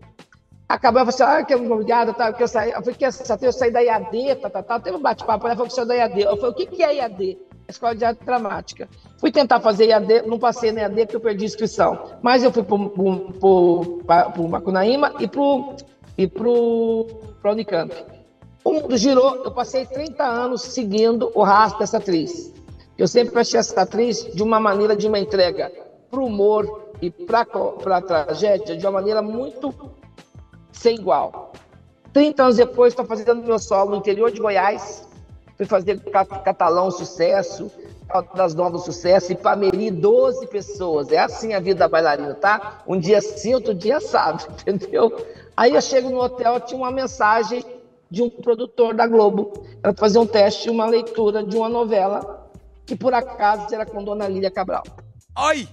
Falei 0.80 1.02
assim, 1.02 1.22
ah, 1.22 1.44
que 1.44 1.54
obrigada, 1.54 2.14
tá, 2.14 2.32
que 2.32 2.42
eu 2.42 2.48
saí, 2.48 2.70
eu 2.70 2.80
falei, 2.80 2.94
que 2.94 3.04
essa, 3.04 3.38
eu 3.42 3.52
saí 3.52 3.70
da 3.70 3.80
IAD, 3.80 4.36
tá, 4.36 4.48
tá, 4.48 4.62
tá, 4.62 4.80
teve 4.80 4.96
um 4.96 5.02
bate-papo, 5.02 5.46
ela 5.46 5.54
falou 5.54 5.68
que 5.68 5.74
saiu 5.74 5.86
da 5.86 5.94
IAD. 5.94 6.22
Eu 6.22 6.36
falei, 6.38 6.50
o 6.52 6.54
que, 6.54 6.64
que 6.64 6.82
é 6.82 6.94
IAD? 6.94 7.38
Escola 7.72 7.94
de 7.94 8.04
Arte 8.04 8.24
Dramática. 8.24 8.88
Fui 9.18 9.30
tentar 9.30 9.60
fazer 9.60 9.86
IAD, 9.86 10.22
não 10.26 10.38
passei 10.38 10.72
na 10.72 10.82
IAD 10.82 11.06
porque 11.06 11.16
eu 11.16 11.20
perdi 11.20 11.44
inscrição. 11.44 11.98
Mas 12.22 12.42
eu 12.42 12.52
fui 12.52 12.62
para 12.62 12.74
o 12.76 14.48
Macunaíma 14.48 15.14
e 15.18 15.26
para 15.26 15.42
e 16.16 16.26
pro, 16.26 17.06
pro 17.40 17.52
Unicamp. 17.52 17.92
O 18.64 18.72
mundo 18.74 18.96
girou, 18.96 19.44
eu 19.44 19.50
passei 19.50 19.86
30 19.86 20.22
anos 20.22 20.62
seguindo 20.62 21.32
o 21.34 21.42
rastro 21.42 21.80
dessa 21.80 21.96
atriz. 21.96 22.52
Eu 22.96 23.08
sempre 23.08 23.40
achei 23.40 23.58
essa 23.58 23.80
atriz 23.80 24.22
de 24.32 24.42
uma 24.42 24.60
maneira 24.60 24.94
de 24.94 25.08
uma 25.08 25.18
entrega 25.18 25.72
para 26.10 26.20
o 26.20 26.26
humor 26.26 26.92
e 27.00 27.10
para 27.10 27.40
a 27.96 28.00
tragédia 28.00 28.76
de 28.76 28.86
uma 28.86 28.92
maneira 28.92 29.20
muito 29.20 29.74
sem 30.70 30.96
igual. 30.96 31.52
30 32.12 32.42
anos 32.42 32.56
depois, 32.56 32.92
estou 32.92 33.06
fazendo 33.06 33.42
meu 33.42 33.58
solo 33.58 33.90
no 33.90 33.96
interior 33.96 34.30
de 34.30 34.40
Goiás. 34.40 35.08
Fui 35.62 35.66
fazer 35.66 36.00
Catalão 36.00 36.90
Sucesso, 36.90 37.70
das 38.34 38.52
Novas 38.52 38.82
Sucesso, 38.82 39.30
e 39.30 39.36
Pameri, 39.36 39.92
12 39.92 40.48
pessoas. 40.48 41.12
É 41.12 41.18
assim 41.18 41.54
a 41.54 41.60
vida 41.60 41.78
da 41.78 41.88
bailarina, 41.88 42.34
tá? 42.34 42.82
Um 42.84 42.98
dia 42.98 43.20
sim, 43.20 43.54
outro 43.54 43.72
dia 43.72 44.00
sabe, 44.00 44.42
entendeu? 44.66 45.24
Aí 45.56 45.72
eu 45.72 45.80
chego 45.80 46.10
no 46.10 46.20
hotel, 46.20 46.58
tinha 46.58 46.76
uma 46.76 46.90
mensagem 46.90 47.64
de 48.10 48.22
um 48.22 48.28
produtor 48.28 48.92
da 48.92 49.06
Globo. 49.06 49.52
Ela 49.80 49.94
fazer 49.94 50.18
um 50.18 50.26
teste, 50.26 50.68
uma 50.68 50.84
leitura 50.84 51.44
de 51.44 51.56
uma 51.56 51.68
novela 51.68 52.50
que 52.84 52.96
por 52.96 53.14
acaso 53.14 53.72
era 53.72 53.86
com 53.86 54.02
Dona 54.02 54.26
Lília 54.26 54.50
Cabral. 54.50 54.82
Ai! 55.36 55.68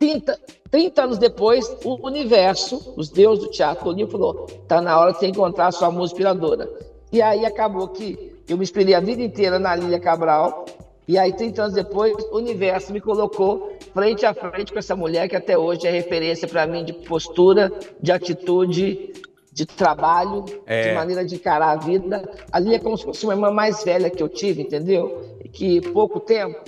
30, 0.00 0.36
30 0.68 1.00
anos 1.00 1.18
depois, 1.18 1.76
o 1.84 2.04
universo, 2.04 2.92
os 2.96 3.08
deuses 3.08 3.44
do 3.44 3.50
teatro, 3.52 3.88
o 3.88 4.08
falou: 4.08 4.46
tá 4.66 4.80
na 4.80 4.98
hora 4.98 5.12
de 5.12 5.20
você 5.20 5.28
encontrar 5.28 5.68
a 5.68 5.72
sua 5.72 5.92
música 5.92 6.16
inspiradora. 6.16 6.68
E 7.12 7.22
aí 7.22 7.46
acabou 7.46 7.86
que 7.86 8.31
eu 8.48 8.56
me 8.56 8.62
inspirei 8.62 8.94
a 8.94 9.00
vida 9.00 9.22
inteira 9.22 9.58
na 9.58 9.74
Lília 9.74 10.00
Cabral, 10.00 10.64
e 11.06 11.18
aí 11.18 11.32
30 11.32 11.62
anos 11.62 11.74
depois, 11.74 12.14
o 12.30 12.36
universo 12.36 12.92
me 12.92 13.00
colocou 13.00 13.76
frente 13.92 14.24
a 14.24 14.32
frente 14.32 14.72
com 14.72 14.78
essa 14.78 14.94
mulher 14.94 15.28
que 15.28 15.36
até 15.36 15.58
hoje 15.58 15.86
é 15.86 15.90
referência 15.90 16.46
para 16.46 16.66
mim 16.66 16.84
de 16.84 16.92
postura, 16.92 17.72
de 18.00 18.12
atitude, 18.12 19.12
de 19.52 19.66
trabalho, 19.66 20.44
é. 20.64 20.88
de 20.88 20.94
maneira 20.94 21.24
de 21.24 21.34
encarar 21.34 21.70
a 21.70 21.76
vida. 21.76 22.22
A 22.50 22.58
Lília 22.58 22.76
é 22.76 22.78
como 22.78 22.96
se 22.96 23.04
fosse 23.04 23.24
uma 23.24 23.34
irmã 23.34 23.50
mais 23.50 23.82
velha 23.84 24.08
que 24.08 24.22
eu 24.22 24.28
tive, 24.28 24.62
entendeu? 24.62 25.36
E 25.44 25.48
que 25.48 25.80
pouco 25.90 26.20
tempo 26.20 26.60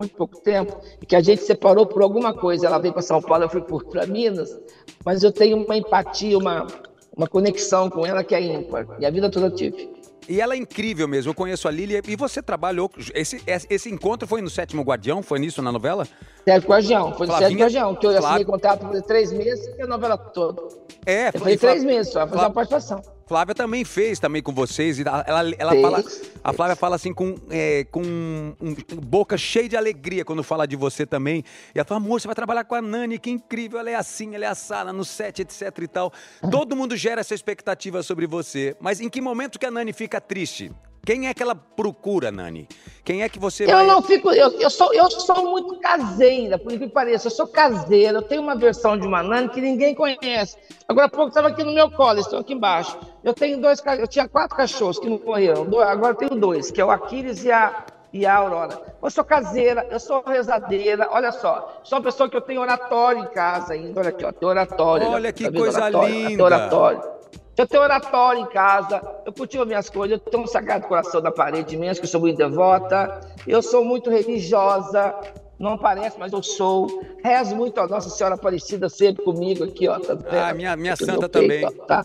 muito 0.00 0.14
pouco 0.14 0.40
tempo, 0.40 0.80
e 1.00 1.06
que 1.06 1.14
a 1.14 1.20
gente 1.20 1.42
separou 1.42 1.86
por 1.86 2.02
alguma 2.02 2.32
coisa. 2.32 2.66
Ela 2.66 2.78
veio 2.78 2.92
para 2.92 3.02
São 3.02 3.20
Paulo, 3.20 3.44
eu 3.44 3.48
fui 3.50 3.62
para 3.62 4.06
Minas, 4.06 4.58
mas 5.04 5.22
eu 5.22 5.30
tenho 5.30 5.62
uma 5.62 5.76
empatia, 5.76 6.38
uma, 6.38 6.66
uma 7.14 7.26
conexão 7.26 7.90
com 7.90 8.06
ela 8.06 8.24
que 8.24 8.34
é 8.34 8.40
ímpar, 8.40 8.86
e 8.98 9.04
a 9.04 9.10
vida 9.10 9.30
toda 9.30 9.46
eu 9.46 9.54
tive. 9.54 9.99
E 10.28 10.40
ela 10.40 10.54
é 10.54 10.56
incrível 10.56 11.08
mesmo. 11.08 11.30
Eu 11.30 11.34
conheço 11.34 11.66
a 11.66 11.70
Lília 11.70 12.02
e 12.06 12.16
você 12.16 12.42
trabalhou. 12.42 12.90
Esse, 13.14 13.42
esse 13.46 13.90
encontro 13.90 14.28
foi 14.28 14.40
no 14.40 14.50
Sétimo 14.50 14.82
Guardião? 14.82 15.22
Foi 15.22 15.38
nisso 15.38 15.60
na 15.62 15.72
novela? 15.72 16.06
Sétimo 16.44 16.72
Guardião. 16.72 17.14
Foi 17.14 17.26
no 17.26 17.36
Sétimo 17.36 17.60
Guardião, 17.60 17.94
que 17.94 18.06
eu 18.06 18.10
Flávia... 18.12 18.28
assinei 18.28 18.44
contrato 18.44 18.86
por 18.86 19.02
três 19.02 19.32
meses 19.32 19.68
e 19.78 19.82
a 19.82 19.86
novela 19.86 20.16
toda. 20.16 20.62
É, 21.06 21.32
foi. 21.32 21.56
três 21.56 21.84
meses 21.84 22.12
só, 22.12 22.20
fazer 22.20 22.32
Flávia... 22.32 22.48
uma 22.48 22.54
participação. 22.54 23.20
Flávia 23.30 23.54
também 23.54 23.84
fez 23.84 24.18
também 24.18 24.42
com 24.42 24.52
vocês. 24.52 24.98
E 24.98 25.02
ela, 25.02 25.24
ela 25.56 25.70
fez, 25.70 25.82
fala, 25.82 26.02
fez. 26.02 26.22
a 26.42 26.52
Flávia 26.52 26.74
fala 26.74 26.96
assim 26.96 27.14
com, 27.14 27.36
é, 27.48 27.84
com 27.84 28.02
um, 28.02 28.74
boca 29.04 29.38
cheia 29.38 29.68
de 29.68 29.76
alegria 29.76 30.24
quando 30.24 30.42
fala 30.42 30.66
de 30.66 30.74
você 30.74 31.06
também. 31.06 31.44
E 31.72 31.78
ela 31.78 31.84
fala, 31.84 32.00
amor, 32.00 32.20
você 32.20 32.26
vai 32.26 32.34
trabalhar 32.34 32.64
com 32.64 32.74
a 32.74 32.82
Nani, 32.82 33.20
que 33.20 33.30
incrível, 33.30 33.78
ela 33.78 33.88
é 33.88 33.94
assim, 33.94 34.34
ela 34.34 34.46
é 34.46 34.48
assada 34.48 34.92
no 34.92 35.04
set, 35.04 35.42
etc 35.42 35.62
e 35.80 35.86
tal. 35.86 36.12
Todo 36.50 36.74
mundo 36.74 36.96
gera 36.96 37.20
essa 37.20 37.32
expectativa 37.32 38.02
sobre 38.02 38.26
você. 38.26 38.76
Mas 38.80 39.00
em 39.00 39.08
que 39.08 39.20
momento 39.20 39.60
que 39.60 39.66
a 39.66 39.70
Nani 39.70 39.92
fica 39.92 40.20
triste? 40.20 40.72
Quem 41.10 41.26
é 41.26 41.34
que 41.34 41.42
ela 41.42 41.56
procura, 41.56 42.30
Nani? 42.30 42.68
Quem 43.04 43.24
é 43.24 43.28
que 43.28 43.36
você 43.36 43.64
Eu 43.64 43.78
vai... 43.78 43.84
não 43.84 44.00
fico. 44.00 44.30
Eu, 44.30 44.48
eu, 44.60 44.70
sou, 44.70 44.94
eu 44.94 45.10
sou 45.10 45.50
muito 45.50 45.80
caseira, 45.80 46.56
por 46.56 46.70
que 46.70 46.86
pareça. 46.86 47.26
Eu 47.26 47.32
sou 47.32 47.48
caseira. 47.48 48.18
Eu 48.18 48.22
tenho 48.22 48.40
uma 48.40 48.54
versão 48.54 48.96
de 48.96 49.08
uma 49.08 49.20
Nani 49.20 49.48
que 49.48 49.60
ninguém 49.60 49.92
conhece. 49.92 50.56
Agora 50.86 51.06
há 51.06 51.10
pouco 51.10 51.30
estava 51.30 51.48
aqui 51.48 51.64
no 51.64 51.72
meu 51.72 51.90
colo, 51.90 52.20
estão 52.20 52.38
aqui 52.38 52.52
embaixo. 52.52 52.96
Eu 53.24 53.34
tenho 53.34 53.60
dois 53.60 53.82
Eu 53.98 54.06
tinha 54.06 54.28
quatro 54.28 54.56
cachorros 54.56 55.00
que 55.00 55.10
não 55.10 55.18
morreram. 55.18 55.66
Agora 55.80 56.14
tenho 56.14 56.36
dois, 56.36 56.70
que 56.70 56.80
é 56.80 56.84
o 56.84 56.92
Aquiles 56.92 57.42
e 57.44 57.50
a, 57.50 57.86
e 58.12 58.24
a 58.24 58.36
Aurora. 58.36 58.80
Eu 59.02 59.10
sou 59.10 59.24
caseira, 59.24 59.84
eu 59.90 59.98
sou 59.98 60.22
rezadeira. 60.24 61.08
Olha 61.10 61.32
só, 61.32 61.80
sou 61.82 61.98
uma 61.98 62.04
pessoa 62.04 62.30
que 62.30 62.36
eu 62.36 62.40
tenho 62.40 62.60
oratório 62.60 63.24
em 63.24 63.28
casa 63.30 63.72
ainda. 63.72 63.98
Olha 63.98 64.10
aqui, 64.10 64.24
ó, 64.24 64.30
tem 64.30 64.48
oratório. 64.48 65.08
Olha 65.08 65.32
que 65.32 65.42
tá 65.42 65.58
coisa 65.58 65.78
oratório, 65.80 66.28
linda. 66.28 66.44
Oratório. 66.44 67.19
Eu 67.56 67.66
tenho 67.66 67.82
oratório 67.82 68.42
em 68.42 68.46
casa, 68.46 69.02
eu 69.26 69.32
cultivo 69.32 69.66
minhas 69.66 69.90
coisas, 69.90 70.18
eu 70.18 70.30
tenho 70.30 70.44
um 70.44 70.46
sagrado 70.46 70.86
coração 70.86 71.20
na 71.20 71.30
parede 71.30 71.74
imenso, 71.74 72.00
que 72.00 72.06
eu 72.06 72.10
sou 72.10 72.20
muito 72.20 72.36
devota, 72.36 73.20
eu 73.46 73.60
sou 73.60 73.84
muito 73.84 74.08
religiosa, 74.08 75.14
não 75.58 75.76
parece, 75.76 76.18
mas 76.18 76.32
eu 76.32 76.42
sou. 76.42 77.02
Rezo 77.22 77.54
muito 77.54 77.78
a 77.78 77.86
Nossa 77.86 78.08
Senhora 78.08 78.34
Aparecida 78.34 78.88
sempre 78.88 79.22
comigo 79.22 79.64
aqui, 79.64 79.86
ó. 79.86 79.98
Tá 79.98 80.48
ah, 80.48 80.54
minha, 80.54 80.74
minha 80.74 80.96
santa 80.96 81.28
também. 81.28 81.66
Ó, 81.66 81.70
tá? 81.70 82.02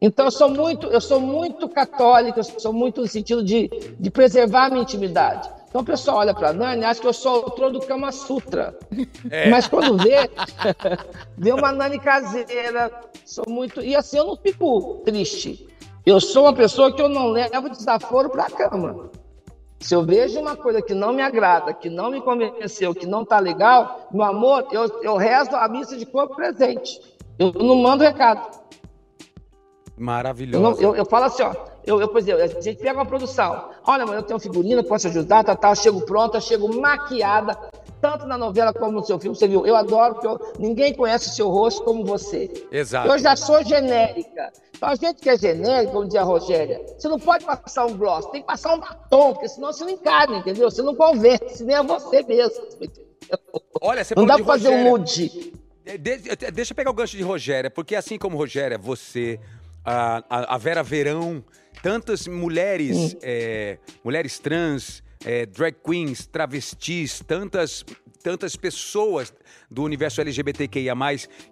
Então 0.00 0.24
eu 0.24 0.30
sou 0.30 0.48
muito, 0.48 0.86
eu 0.86 1.00
sou 1.00 1.20
muito 1.20 1.68
católica, 1.68 2.40
eu 2.40 2.44
sou 2.44 2.72
muito 2.72 3.02
no 3.02 3.06
sentido 3.06 3.44
de, 3.44 3.68
de 4.00 4.10
preservar 4.10 4.66
a 4.66 4.70
minha 4.70 4.82
intimidade. 4.82 5.48
Então 5.72 5.80
o 5.80 5.84
pessoal 5.86 6.18
olha 6.18 6.34
para 6.34 6.52
Nani, 6.52 6.84
acha 6.84 7.00
que 7.00 7.06
eu 7.06 7.14
sou 7.14 7.46
o 7.46 7.50
trono 7.50 7.80
do 7.80 7.86
Kama 7.86 8.12
Sutra. 8.12 8.78
É. 9.30 9.48
Mas 9.48 9.66
quando 9.66 9.96
vê, 9.96 10.30
vê 11.38 11.50
uma 11.50 11.72
Nani 11.72 11.98
caseira, 11.98 12.92
sou 13.24 13.46
muito. 13.48 13.80
E 13.80 13.96
assim, 13.96 14.18
eu 14.18 14.26
não 14.26 14.36
fico 14.36 15.00
triste. 15.02 15.66
Eu 16.04 16.20
sou 16.20 16.44
uma 16.44 16.52
pessoa 16.52 16.92
que 16.94 17.00
eu 17.00 17.08
não 17.08 17.28
levo 17.28 17.70
desaforo 17.70 18.28
para 18.28 18.44
a 18.44 18.50
cama. 18.50 19.08
Se 19.80 19.94
eu 19.94 20.04
vejo 20.04 20.38
uma 20.38 20.56
coisa 20.56 20.82
que 20.82 20.92
não 20.92 21.14
me 21.14 21.22
agrada, 21.22 21.72
que 21.72 21.88
não 21.88 22.10
me 22.10 22.20
convenceu, 22.20 22.94
que 22.94 23.06
não 23.06 23.24
tá 23.24 23.38
legal, 23.38 24.08
meu 24.12 24.24
amor, 24.24 24.66
eu, 24.72 25.00
eu 25.00 25.16
rezo 25.16 25.56
a 25.56 25.66
missa 25.68 25.96
de 25.96 26.04
corpo 26.04 26.36
presente. 26.36 27.00
Eu 27.38 27.50
não 27.50 27.76
mando 27.76 28.04
recado. 28.04 28.60
Maravilhoso. 29.96 30.82
Eu, 30.82 30.90
eu, 30.90 30.96
eu, 30.96 31.06
falo 31.06 31.24
assim, 31.24 31.42
ó, 31.42 31.54
eu, 31.86 32.00
eu, 32.00 32.08
por 32.08 32.18
exemplo, 32.18 32.42
a 32.42 32.60
gente 32.60 32.78
pega 32.78 32.98
uma 32.98 33.06
produção. 33.06 33.70
Olha, 33.84 34.06
mano, 34.06 34.18
eu 34.18 34.22
tenho 34.22 34.38
figurina, 34.38 34.82
posso 34.82 35.08
ajudar, 35.08 35.44
tá, 35.44 35.56
tá, 35.56 35.74
chego 35.74 36.00
pronta, 36.02 36.40
chego 36.40 36.72
maquiada, 36.80 37.58
tanto 38.00 38.26
na 38.26 38.38
novela 38.38 38.72
como 38.72 38.92
no 38.92 39.04
seu 39.04 39.18
filme. 39.18 39.36
Você 39.36 39.48
viu? 39.48 39.66
Eu 39.66 39.76
adoro, 39.76 40.14
porque 40.14 40.26
eu, 40.26 40.52
ninguém 40.58 40.94
conhece 40.94 41.28
o 41.28 41.32
seu 41.32 41.48
rosto 41.48 41.82
como 41.82 42.04
você. 42.04 42.50
Exato. 42.70 43.08
Eu 43.08 43.18
já 43.18 43.36
sou 43.36 43.64
genérica. 43.64 44.52
Então, 44.74 44.88
a 44.88 44.94
gente 44.96 45.20
que 45.20 45.30
é 45.30 45.38
genérica, 45.38 45.92
como 45.92 46.06
dizia 46.06 46.22
a 46.22 46.24
Rogéria, 46.24 46.80
você 46.98 47.08
não 47.08 47.18
pode 47.18 47.44
passar 47.44 47.86
um 47.86 47.96
gloss, 47.96 48.26
tem 48.26 48.40
que 48.40 48.46
passar 48.46 48.74
um 48.74 48.80
batom, 48.80 49.32
porque 49.32 49.48
senão 49.48 49.72
você 49.72 49.84
não 49.84 49.90
encarna, 49.90 50.38
entendeu? 50.38 50.68
Você 50.70 50.82
não 50.82 50.94
convence, 50.94 51.64
nem 51.64 51.76
é 51.76 51.82
você 51.82 52.22
mesmo. 52.24 52.64
Olha, 53.80 54.02
você 54.02 54.14
Não 54.16 54.26
dá 54.26 54.36
pra 54.36 54.44
fazer 54.44 54.68
um 54.68 54.90
nude. 54.90 55.52
De, 55.84 55.98
deixa 56.52 56.72
eu 56.72 56.76
pegar 56.76 56.90
o 56.90 56.94
gancho 56.94 57.16
de 57.16 57.22
Rogéria, 57.22 57.70
porque 57.70 57.94
assim 57.94 58.18
como 58.18 58.36
Rogéria, 58.36 58.78
você, 58.78 59.38
a, 59.84 60.54
a 60.54 60.58
Vera 60.58 60.82
Verão, 60.82 61.44
tantas 61.82 62.28
mulheres, 62.28 63.16
é, 63.20 63.78
mulheres 64.04 64.38
trans, 64.38 65.02
é, 65.24 65.46
drag 65.46 65.76
queens, 65.84 66.26
travestis, 66.26 67.20
tantas, 67.26 67.84
tantas 68.22 68.54
pessoas 68.56 69.32
do 69.70 69.82
universo 69.82 70.20
LGBTQIA+, 70.20 70.94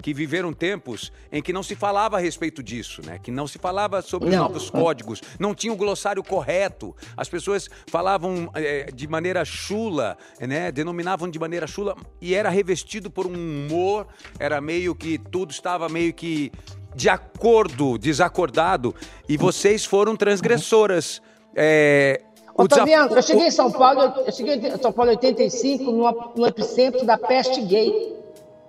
que 0.02 0.14
viveram 0.14 0.52
tempos 0.52 1.12
em 1.32 1.42
que 1.42 1.52
não 1.52 1.62
se 1.62 1.74
falava 1.74 2.16
a 2.16 2.20
respeito 2.20 2.62
disso, 2.62 3.02
né? 3.04 3.18
Que 3.18 3.30
não 3.30 3.46
se 3.46 3.58
falava 3.58 4.02
sobre 4.02 4.28
os 4.28 4.36
novos 4.36 4.70
códigos, 4.70 5.20
não 5.38 5.54
tinha 5.54 5.72
o 5.72 5.76
glossário 5.76 6.22
correto. 6.22 6.94
As 7.16 7.28
pessoas 7.28 7.68
falavam 7.86 8.50
é, 8.54 8.90
de 8.92 9.08
maneira 9.08 9.44
chula, 9.44 10.16
né? 10.40 10.70
Denominavam 10.70 11.28
de 11.28 11.38
maneira 11.38 11.66
chula 11.66 11.96
e 12.20 12.34
era 12.34 12.50
revestido 12.50 13.10
por 13.10 13.26
um 13.26 13.32
humor, 13.34 14.06
era 14.38 14.60
meio 14.60 14.94
que 14.94 15.18
tudo 15.18 15.50
estava 15.50 15.88
meio 15.88 16.12
que 16.12 16.52
de 16.94 17.08
acordo, 17.08 17.98
desacordado, 17.98 18.94
e 19.28 19.36
vocês 19.36 19.84
foram 19.84 20.16
transgressoras. 20.16 21.22
É, 21.54 22.20
Ô, 22.54 22.64
eu 22.64 23.22
cheguei 23.22 23.46
em 23.46 23.50
São 23.50 23.70
Paulo, 23.70 24.12
eu 24.26 24.32
cheguei 24.32 24.56
em 24.56 24.78
São 24.78 24.92
Paulo 24.92 25.10
em 25.10 25.14
85, 25.14 25.90
no, 25.90 26.32
no 26.36 26.46
epicentro 26.46 27.06
da 27.06 27.16
peste 27.16 27.62
gay. 27.62 28.18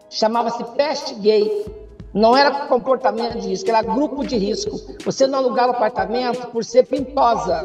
Chamava-se 0.10 0.64
peste 0.76 1.14
gay. 1.16 1.66
Não 2.14 2.36
era 2.36 2.68
comportamento 2.68 3.40
de 3.40 3.50
risco, 3.50 3.70
era 3.70 3.82
grupo 3.82 4.26
de 4.26 4.38
risco. 4.38 4.80
Você 5.06 5.26
não 5.28 5.40
alugava 5.40 5.72
apartamento 5.72 6.48
por 6.48 6.64
ser 6.64 6.86
pintosa. 6.86 7.64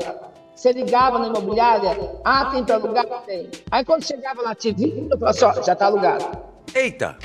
Você 0.54 0.72
ligava 0.72 1.18
na 1.18 1.26
imobiliária, 1.26 2.18
ah, 2.24 2.46
tem 2.46 2.64
para 2.64 2.76
alugar? 2.76 3.04
Tem. 3.26 3.50
Aí 3.70 3.84
quando 3.84 4.04
chegava 4.04 4.42
na 4.42 4.54
TV, 4.54 5.06
eu 5.10 5.18
falava 5.18 5.30
assim, 5.30 5.44
ó, 5.44 5.62
já 5.62 5.72
está 5.74 5.86
alugado. 5.86 6.24
Eita! 6.74 7.18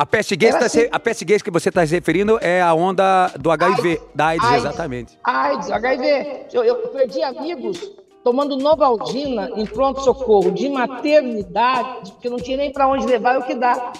A 0.00 0.06
peste 0.06 0.34
gay, 0.34 0.48
Era 0.48 0.60
tá 0.60 0.66
se- 0.70 0.80
assim. 0.80 0.88
a 0.90 0.98
peste 0.98 1.26
gay 1.26 1.38
que 1.38 1.50
você 1.50 1.68
está 1.68 1.86
se 1.86 1.92
referindo 1.94 2.38
é 2.40 2.62
a 2.62 2.72
onda 2.72 3.30
do 3.38 3.50
HIV, 3.50 3.88
AIDS. 3.90 4.02
da 4.14 4.26
AIDS, 4.28 4.44
AIDS. 4.46 4.64
exatamente. 4.64 5.18
AIDS, 5.22 5.70
HIV. 5.70 6.46
Eu, 6.54 6.64
eu 6.64 6.76
perdi 6.88 7.22
amigos 7.22 7.92
tomando 8.24 8.56
Novaldina 8.56 9.50
em 9.56 9.66
pronto-socorro 9.66 10.52
de 10.52 10.70
maternidade, 10.70 12.12
porque 12.12 12.30
não 12.30 12.38
tinha 12.38 12.56
nem 12.56 12.72
para 12.72 12.88
onde 12.88 13.04
levar 13.04 13.40
o 13.40 13.42
que 13.42 13.54
dá. 13.54 13.92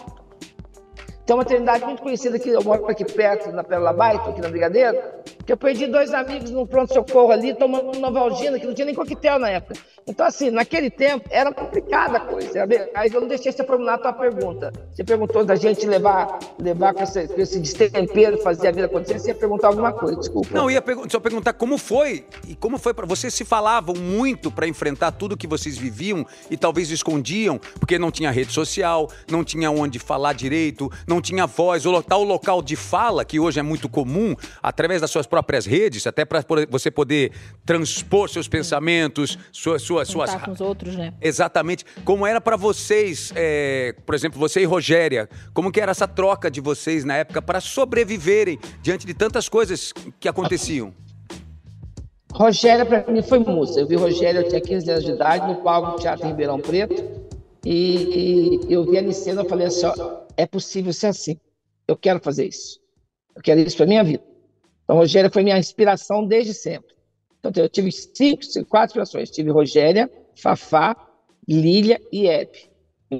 Tem 1.30 1.36
uma 1.36 1.44
maternidade 1.44 1.84
muito 1.84 2.02
conhecida 2.02 2.34
aqui, 2.38 2.48
eu 2.48 2.60
moro 2.64 2.90
aqui 2.90 3.04
perto, 3.04 3.52
na 3.52 3.62
Pérola 3.62 3.92
Baito, 3.92 4.30
aqui 4.30 4.40
na 4.40 4.48
Brigadeiro, 4.48 4.98
que 5.46 5.52
eu 5.52 5.56
perdi 5.56 5.86
dois 5.86 6.12
amigos 6.12 6.50
num 6.50 6.66
pronto-socorro 6.66 7.30
ali, 7.30 7.54
tomando 7.54 7.96
Novalgina, 8.00 8.58
que 8.58 8.66
não 8.66 8.74
tinha 8.74 8.86
nem 8.86 8.96
coquetel 8.96 9.38
na 9.38 9.48
época. 9.48 9.74
Então, 10.08 10.26
assim, 10.26 10.50
naquele 10.50 10.90
tempo, 10.90 11.28
era 11.30 11.52
complicada 11.52 12.16
a 12.16 12.20
coisa. 12.20 12.66
Aí 12.96 13.12
eu 13.12 13.20
não 13.20 13.28
deixei 13.28 13.52
você 13.52 13.62
formular 13.62 13.94
a 13.94 13.98
tua 13.98 14.12
pergunta. 14.12 14.72
Você 14.92 15.04
perguntou 15.04 15.44
da 15.44 15.54
gente 15.54 15.86
levar, 15.86 16.36
levar 16.58 16.94
com, 16.94 17.04
esse, 17.04 17.28
com 17.28 17.40
esse 17.40 17.60
destempero, 17.60 18.38
fazer 18.38 18.66
a 18.66 18.72
vida 18.72 18.86
acontecer, 18.86 19.20
você 19.20 19.28
ia 19.28 19.34
perguntar 19.36 19.68
alguma 19.68 19.92
coisa, 19.92 20.16
desculpa. 20.16 20.48
Não, 20.52 20.68
ia 20.68 20.82
pergun- 20.82 21.08
só 21.08 21.20
perguntar 21.20 21.52
como 21.52 21.78
foi 21.78 22.24
e 22.48 22.56
como 22.56 22.76
foi 22.76 22.92
para 22.92 23.06
vocês 23.06 23.32
se 23.32 23.44
falavam 23.44 23.94
muito 23.94 24.50
para 24.50 24.66
enfrentar 24.66 25.12
tudo 25.12 25.36
que 25.36 25.46
vocês 25.46 25.78
viviam 25.78 26.26
e 26.50 26.56
talvez 26.56 26.90
escondiam, 26.90 27.60
porque 27.78 28.00
não 28.00 28.10
tinha 28.10 28.32
rede 28.32 28.52
social, 28.52 29.08
não 29.30 29.44
tinha 29.44 29.70
onde 29.70 30.00
falar 30.00 30.32
direito, 30.32 30.90
não 31.06 31.19
tinha 31.20 31.46
voz, 31.46 31.86
o 31.86 31.90
local, 31.90 32.20
o 32.20 32.24
local 32.24 32.62
de 32.62 32.76
fala 32.76 33.24
que 33.24 33.40
hoje 33.40 33.60
é 33.60 33.62
muito 33.62 33.88
comum 33.88 34.34
através 34.62 35.00
das 35.00 35.10
suas 35.10 35.26
próprias 35.26 35.66
redes, 35.66 36.06
até 36.06 36.24
para 36.24 36.44
você 36.68 36.90
poder 36.90 37.32
transpor 37.64 38.28
seus 38.28 38.48
pensamentos, 38.48 39.38
suas 39.52 39.82
suas 39.82 40.08
suas 40.08 40.34
com 40.36 40.52
os 40.52 40.60
outros, 40.60 40.96
né? 40.96 41.12
Exatamente. 41.20 41.84
Como 42.04 42.26
era 42.26 42.40
pra 42.40 42.56
vocês, 42.56 43.32
é, 43.34 43.94
por 44.04 44.14
exemplo, 44.14 44.38
você 44.38 44.60
e 44.60 44.64
Rogéria, 44.64 45.28
como 45.52 45.70
que 45.70 45.80
era 45.80 45.90
essa 45.90 46.08
troca 46.08 46.50
de 46.50 46.60
vocês 46.60 47.04
na 47.04 47.16
época 47.16 47.40
para 47.42 47.60
sobreviverem 47.60 48.58
diante 48.82 49.06
de 49.06 49.14
tantas 49.14 49.48
coisas 49.48 49.92
que 50.18 50.28
aconteciam? 50.28 50.92
Rogéria, 52.32 52.86
para 52.86 53.10
mim, 53.10 53.22
foi 53.22 53.40
musa. 53.40 53.80
Eu 53.80 53.86
vi 53.86 53.96
Rogéria, 53.96 54.40
eu 54.40 54.48
tinha 54.48 54.60
15 54.60 54.90
anos 54.90 55.04
de 55.04 55.10
idade, 55.10 55.46
no 55.46 55.56
palco 55.56 55.92
do 55.92 55.96
Teatro 55.98 56.26
em 56.26 56.30
Ribeirão 56.30 56.60
Preto. 56.60 57.02
E, 57.64 58.60
e 58.68 58.72
eu 58.72 58.84
vi 58.84 58.96
ela 58.96 59.08
em 59.08 59.12
cena, 59.12 59.42
eu 59.42 59.48
falei 59.48 59.66
assim: 59.66 59.86
ó, 59.86 60.19
é 60.40 60.46
possível 60.46 60.92
ser 60.92 61.08
assim. 61.08 61.38
Eu 61.86 61.96
quero 61.96 62.20
fazer 62.20 62.46
isso. 62.46 62.80
Eu 63.34 63.42
quero 63.42 63.60
isso 63.60 63.76
para 63.76 63.86
minha 63.86 64.04
vida. 64.04 64.22
Então, 64.84 64.96
Rogéria 64.96 65.30
foi 65.30 65.42
minha 65.42 65.58
inspiração 65.58 66.26
desde 66.26 66.54
sempre. 66.54 66.94
Então, 67.38 67.52
eu 67.62 67.68
tive 67.68 67.90
cinco, 67.92 68.44
cinco- 68.44 68.68
quatro 68.68 68.88
inspirações. 68.90 69.30
Tive 69.30 69.50
Rogéria, 69.50 70.10
Fafá, 70.36 70.96
Lília 71.48 72.00
e 72.12 72.26
Hebe. 72.26 72.70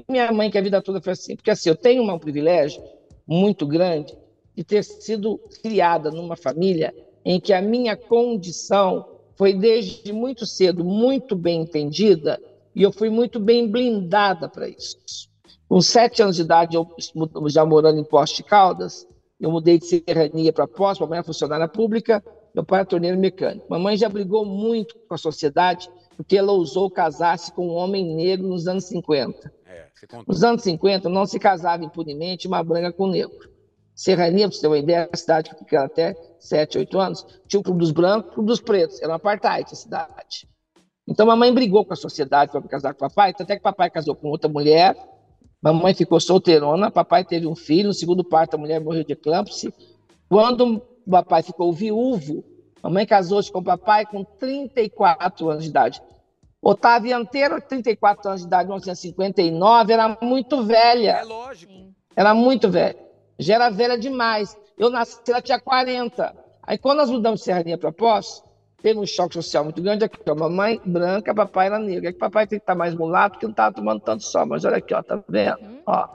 Minha 0.09 0.31
mãe, 0.31 0.49
que 0.49 0.57
a 0.57 0.61
vida 0.61 0.81
toda 0.81 1.01
foi 1.01 1.13
assim. 1.13 1.35
Porque 1.35 1.51
assim, 1.51 1.69
eu 1.69 1.75
tenho 1.75 2.03
um 2.03 2.19
privilégio 2.19 2.81
muito 3.27 3.65
grande 3.67 4.15
de 4.55 4.63
ter 4.63 4.83
sido 4.83 5.37
criada 5.61 6.11
numa 6.11 6.35
família 6.35 6.93
em 7.23 7.39
que 7.39 7.53
a 7.53 7.61
minha 7.61 7.95
condição 7.95 9.05
foi 9.35 9.53
desde 9.53 10.11
muito 10.11 10.45
cedo 10.45 10.83
muito 10.83 11.35
bem 11.35 11.61
entendida 11.61 12.39
e 12.75 12.83
eu 12.83 12.91
fui 12.91 13.09
muito 13.09 13.39
bem 13.39 13.67
blindada 13.69 14.47
para 14.49 14.67
isso. 14.67 15.29
Com 15.71 15.79
sete 15.79 16.21
anos 16.21 16.35
de 16.35 16.41
idade, 16.41 16.75
eu 16.75 16.85
já 17.47 17.65
morando 17.65 17.97
em 17.97 18.03
Poste 18.03 18.35
de 18.35 18.43
Caldas, 18.43 19.07
eu 19.39 19.49
mudei 19.49 19.79
de 19.79 19.85
serrania 19.85 20.51
para 20.51 20.67
Poste, 20.67 21.01
mamãe 21.01 21.19
é 21.19 21.23
funcionária 21.23 21.65
pública, 21.65 22.21
meu 22.53 22.61
pai 22.61 22.81
é 22.81 22.83
torneiro 22.83 23.17
mecânico. 23.17 23.67
Mamãe 23.69 23.95
já 23.95 24.09
brigou 24.09 24.45
muito 24.45 24.99
com 25.07 25.15
a 25.15 25.17
sociedade 25.17 25.89
porque 26.17 26.35
ela 26.35 26.51
ousou 26.51 26.91
casar-se 26.91 27.53
com 27.53 27.69
um 27.69 27.71
homem 27.71 28.05
negro 28.13 28.49
nos 28.49 28.67
anos 28.67 28.83
50. 28.83 29.49
É. 29.65 29.87
Nos 30.27 30.43
anos 30.43 30.61
50, 30.61 31.07
não 31.07 31.25
se 31.25 31.39
casava 31.39 31.85
impunemente 31.85 32.49
uma 32.49 32.61
branca 32.61 32.91
com 32.91 33.05
um 33.05 33.11
negro. 33.11 33.49
Serrania, 33.95 34.49
para 34.49 34.57
você 34.57 34.61
ter 34.63 34.67
uma 34.67 34.77
ideia, 34.77 35.09
a 35.09 35.15
cidade 35.15 35.51
que 35.51 35.55
fica 35.55 35.85
até 35.85 36.13
7, 36.37 36.79
8 36.79 36.99
anos, 36.99 37.25
tinha 37.47 37.61
o 37.61 37.63
clube 37.63 37.79
dos 37.79 37.91
brancos 37.91 38.27
e 38.27 38.31
o 38.31 38.33
clube 38.33 38.47
dos 38.47 38.59
pretos. 38.59 39.01
Era 39.01 39.13
um 39.13 39.15
apartheid 39.15 39.69
a 39.71 39.75
cidade. 39.75 40.49
Então, 41.07 41.25
mamãe 41.25 41.53
brigou 41.53 41.85
com 41.85 41.93
a 41.93 41.95
sociedade 41.95 42.51
para 42.51 42.61
casar 42.63 42.93
com 42.93 43.05
o 43.05 43.09
papai, 43.09 43.31
até 43.31 43.55
que 43.55 43.61
papai 43.61 43.89
casou 43.89 44.17
com 44.17 44.27
outra 44.27 44.49
mulher. 44.49 44.97
Mamãe 45.61 45.93
ficou 45.93 46.19
solteirona, 46.19 46.89
papai 46.89 47.23
teve 47.23 47.45
um 47.45 47.55
filho, 47.55 47.89
no 47.89 47.93
segundo 47.93 48.23
parto 48.23 48.55
a 48.55 48.57
mulher 48.57 48.81
morreu 48.81 49.03
de 49.03 49.13
eclâmpsia. 49.13 49.71
Quando 50.27 50.81
o 51.05 51.11
papai 51.11 51.43
ficou 51.43 51.71
viúvo, 51.71 52.43
mamãe 52.81 53.05
casou-se 53.05 53.51
com 53.51 53.59
o 53.59 53.63
papai 53.63 54.05
com 54.05 54.23
34 54.23 55.49
anos 55.49 55.63
de 55.63 55.69
idade. 55.69 56.01
Otávio 56.61 57.15
Anteiro, 57.15 57.61
34 57.61 58.29
anos 58.29 58.41
de 58.41 58.47
idade, 58.47 58.67
1959, 58.67 59.93
era 59.93 60.17
muito 60.21 60.59
É 60.61 60.63
velha. 60.63 61.23
lógico. 61.23 61.73
Era 62.15 62.33
muito 62.33 62.69
velha. 62.69 62.97
Já 63.39 63.55
era 63.55 63.69
velha 63.69 63.97
demais. 63.97 64.55
Eu 64.77 64.89
nasci, 64.89 65.19
ela 65.27 65.41
tinha 65.41 65.59
40. 65.59 66.35
Aí 66.63 66.77
quando 66.77 66.99
nós 66.99 67.09
mudamos 67.09 67.39
de 67.39 67.45
Serraria 67.45 67.77
para 67.77 67.91
Poços, 67.91 68.43
teve 68.81 68.99
um 68.99 69.05
choque 69.05 69.35
social 69.35 69.63
muito 69.63 69.81
grande 69.81 70.03
aqui. 70.03 70.17
Ó, 70.27 70.35
mamãe 70.35 70.81
branca, 70.85 71.33
papai 71.33 71.67
era 71.67 71.79
negro. 71.79 72.09
É 72.09 72.13
que 72.13 72.19
papai 72.19 72.47
tem 72.47 72.59
que 72.59 72.63
estar 72.63 72.75
mais 72.75 72.93
mulato, 72.93 73.33
porque 73.33 73.45
não 73.45 73.51
estava 73.51 73.75
tomando 73.75 74.01
tanto 74.01 74.23
sol. 74.23 74.45
Mas 74.45 74.65
olha 74.65 74.77
aqui, 74.77 74.93
ó, 74.93 75.01
tá 75.01 75.23
vendo? 75.27 75.57
Ó. 75.85 76.07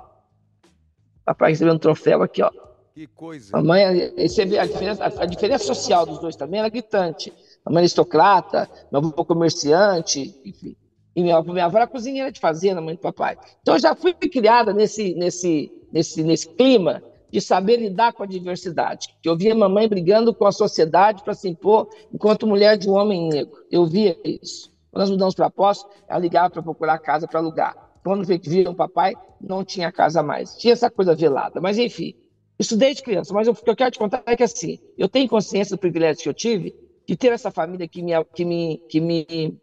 Papai 1.24 1.50
recebendo 1.50 1.76
um 1.76 1.78
troféu 1.78 2.22
aqui, 2.22 2.42
ó. 2.42 2.50
Que 2.94 3.06
coisa. 3.06 3.56
Mamãe, 3.56 4.12
você 4.16 4.44
vê 4.46 4.58
a 4.58 4.66
diferença, 4.66 5.04
a, 5.04 5.22
a 5.22 5.26
diferença 5.26 5.64
social 5.64 6.06
dos 6.06 6.18
dois 6.18 6.34
também 6.34 6.60
era 6.60 6.68
gritante. 6.68 7.32
Mamãe 7.64 7.80
aristocrata, 7.80 8.68
meu 8.90 9.00
avô 9.00 9.24
comerciante, 9.24 10.34
enfim. 10.44 10.76
E 11.14 11.22
minha, 11.22 11.42
minha 11.42 11.64
avó 11.64 11.78
era 11.78 11.86
cozinheira 11.86 12.30
de 12.30 12.40
fazenda, 12.40 12.80
mãe 12.80 12.94
do 12.94 13.00
papai. 13.00 13.36
Então 13.62 13.74
eu 13.74 13.80
já 13.80 13.94
fui 13.94 14.12
criada 14.14 14.72
nesse, 14.72 15.14
nesse, 15.14 15.72
nesse, 15.92 16.22
nesse 16.22 16.48
clima 16.48 17.02
de 17.30 17.40
saber 17.40 17.76
lidar 17.76 18.12
com 18.12 18.22
a 18.22 18.26
diversidade. 18.26 19.08
Eu 19.24 19.36
via 19.36 19.54
mamãe 19.54 19.88
brigando 19.88 20.34
com 20.34 20.46
a 20.46 20.52
sociedade 20.52 21.22
para 21.22 21.34
se 21.34 21.48
impor 21.48 21.88
enquanto 22.12 22.46
mulher 22.46 22.76
de 22.76 22.88
um 22.88 22.94
homem 22.94 23.28
negro. 23.28 23.56
Eu 23.70 23.86
via 23.86 24.16
isso. 24.24 24.70
Quando 24.90 25.02
nós 25.02 25.10
mudamos 25.10 25.34
para 25.34 25.50
Poços, 25.50 25.86
ela 26.08 26.18
ligava 26.18 26.50
para 26.50 26.62
procurar 26.62 26.98
casa 26.98 27.26
para 27.26 27.40
alugar. 27.40 27.76
Quando 28.02 28.24
via 28.24 28.70
o 28.70 28.74
papai, 28.74 29.14
não 29.40 29.64
tinha 29.64 29.90
casa 29.90 30.22
mais. 30.22 30.56
Tinha 30.56 30.72
essa 30.72 30.90
coisa 30.90 31.14
velada. 31.14 31.60
Mas, 31.60 31.76
enfim, 31.76 32.14
isso 32.58 32.76
desde 32.76 33.02
criança. 33.02 33.34
Mas 33.34 33.48
o 33.48 33.54
que 33.54 33.68
eu 33.68 33.76
quero 33.76 33.90
te 33.90 33.98
contar 33.98 34.22
é 34.24 34.36
que, 34.36 34.42
assim, 34.42 34.78
eu 34.96 35.08
tenho 35.08 35.28
consciência 35.28 35.76
do 35.76 35.80
privilégio 35.80 36.22
que 36.22 36.28
eu 36.28 36.34
tive 36.34 36.74
de 37.06 37.16
ter 37.16 37.32
essa 37.32 37.50
família 37.50 37.86
que 37.86 38.02
me, 38.02 38.12
que 38.34 38.44
me, 38.44 38.78
que 38.88 39.00
me 39.00 39.58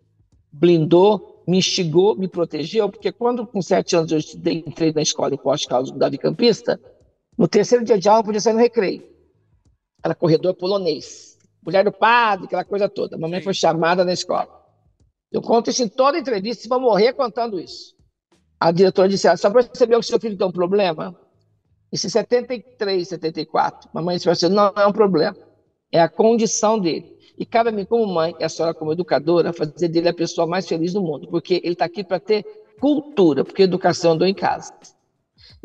blindou, 0.52 1.42
me 1.48 1.58
instigou, 1.58 2.16
me 2.16 2.28
protegeu, 2.28 2.90
porque 2.90 3.12
quando, 3.12 3.46
com 3.46 3.62
sete 3.62 3.96
anos, 3.96 4.12
eu 4.12 4.20
estudei, 4.20 4.64
entrei 4.66 4.94
na 4.94 5.02
escola 5.02 5.34
em 5.34 5.38
Poste 5.38 5.68
Caldas 5.68 5.92
do 5.92 5.98
Davi 5.98 6.18
Campista, 6.18 6.80
no 7.38 7.48
terceiro 7.48 7.84
dia 7.84 7.98
de 7.98 8.08
aula 8.08 8.24
podia 8.24 8.40
sair 8.40 8.54
no 8.54 8.60
recreio. 8.60 9.04
Era 10.04 10.14
corredor 10.14 10.54
polonês. 10.56 11.38
Mulher 11.66 11.84
do 11.84 11.92
padre, 11.92 12.46
aquela 12.46 12.66
coisa 12.66 12.90
toda. 12.90 13.16
A 13.16 13.20
mamãe 13.20 13.42
foi 13.42 13.54
chamada 13.54 14.04
na 14.04 14.14
escola. 14.14 14.50
Eu 15.32 15.42
conto 15.42 15.70
isso 15.70 15.82
em 15.82 15.88
toda 15.88 16.20
entrevista, 16.20 16.68
vou 16.70 16.80
morrer 16.80 17.14
contando 17.14 17.60
isso. 17.60 17.96
A 18.60 18.72
diretora 18.72 19.10
disse, 19.10 19.28
ah, 19.28 19.36
só 19.36 19.50
percebeu 19.50 20.00
que 20.00 20.06
seu 20.06 20.20
filho 20.20 20.38
tem 20.38 20.48
um 20.48 20.52
problema? 20.52 21.18
Isso 21.92 22.08
em 22.08 22.10
73, 22.10 23.08
74. 23.08 23.90
Mamãe 23.94 24.18
disse 24.18 24.30
assim, 24.30 24.50
não, 24.50 24.72
não 24.76 24.84
é 24.84 24.88
um 24.88 24.92
problema. 24.92 25.36
É 25.92 26.00
a 26.00 26.10
condição 26.10 26.80
dele. 26.80 27.14
E 27.38 27.46
cabe 27.46 27.70
a 27.70 27.72
mim, 27.72 27.86
como 27.86 28.06
mãe, 28.06 28.36
e 28.40 28.44
a 28.44 28.50
senhora 28.50 28.74
como 28.74 28.94
educadora, 28.94 29.52
fazer 29.52 29.88
dele 29.88 30.10
a 30.10 30.14
pessoa 30.14 30.46
mais 30.46 30.68
feliz 30.68 30.94
do 30.94 31.02
mundo. 31.02 31.28
Porque 31.28 31.56
ele 31.64 31.74
está 31.74 31.86
aqui 31.86 32.04
para 32.04 32.20
ter 32.20 32.46
cultura, 32.80 33.44
porque 33.44 33.64
educação 33.64 34.14
andou 34.14 34.28
em 34.28 34.34
casa. 34.34 34.74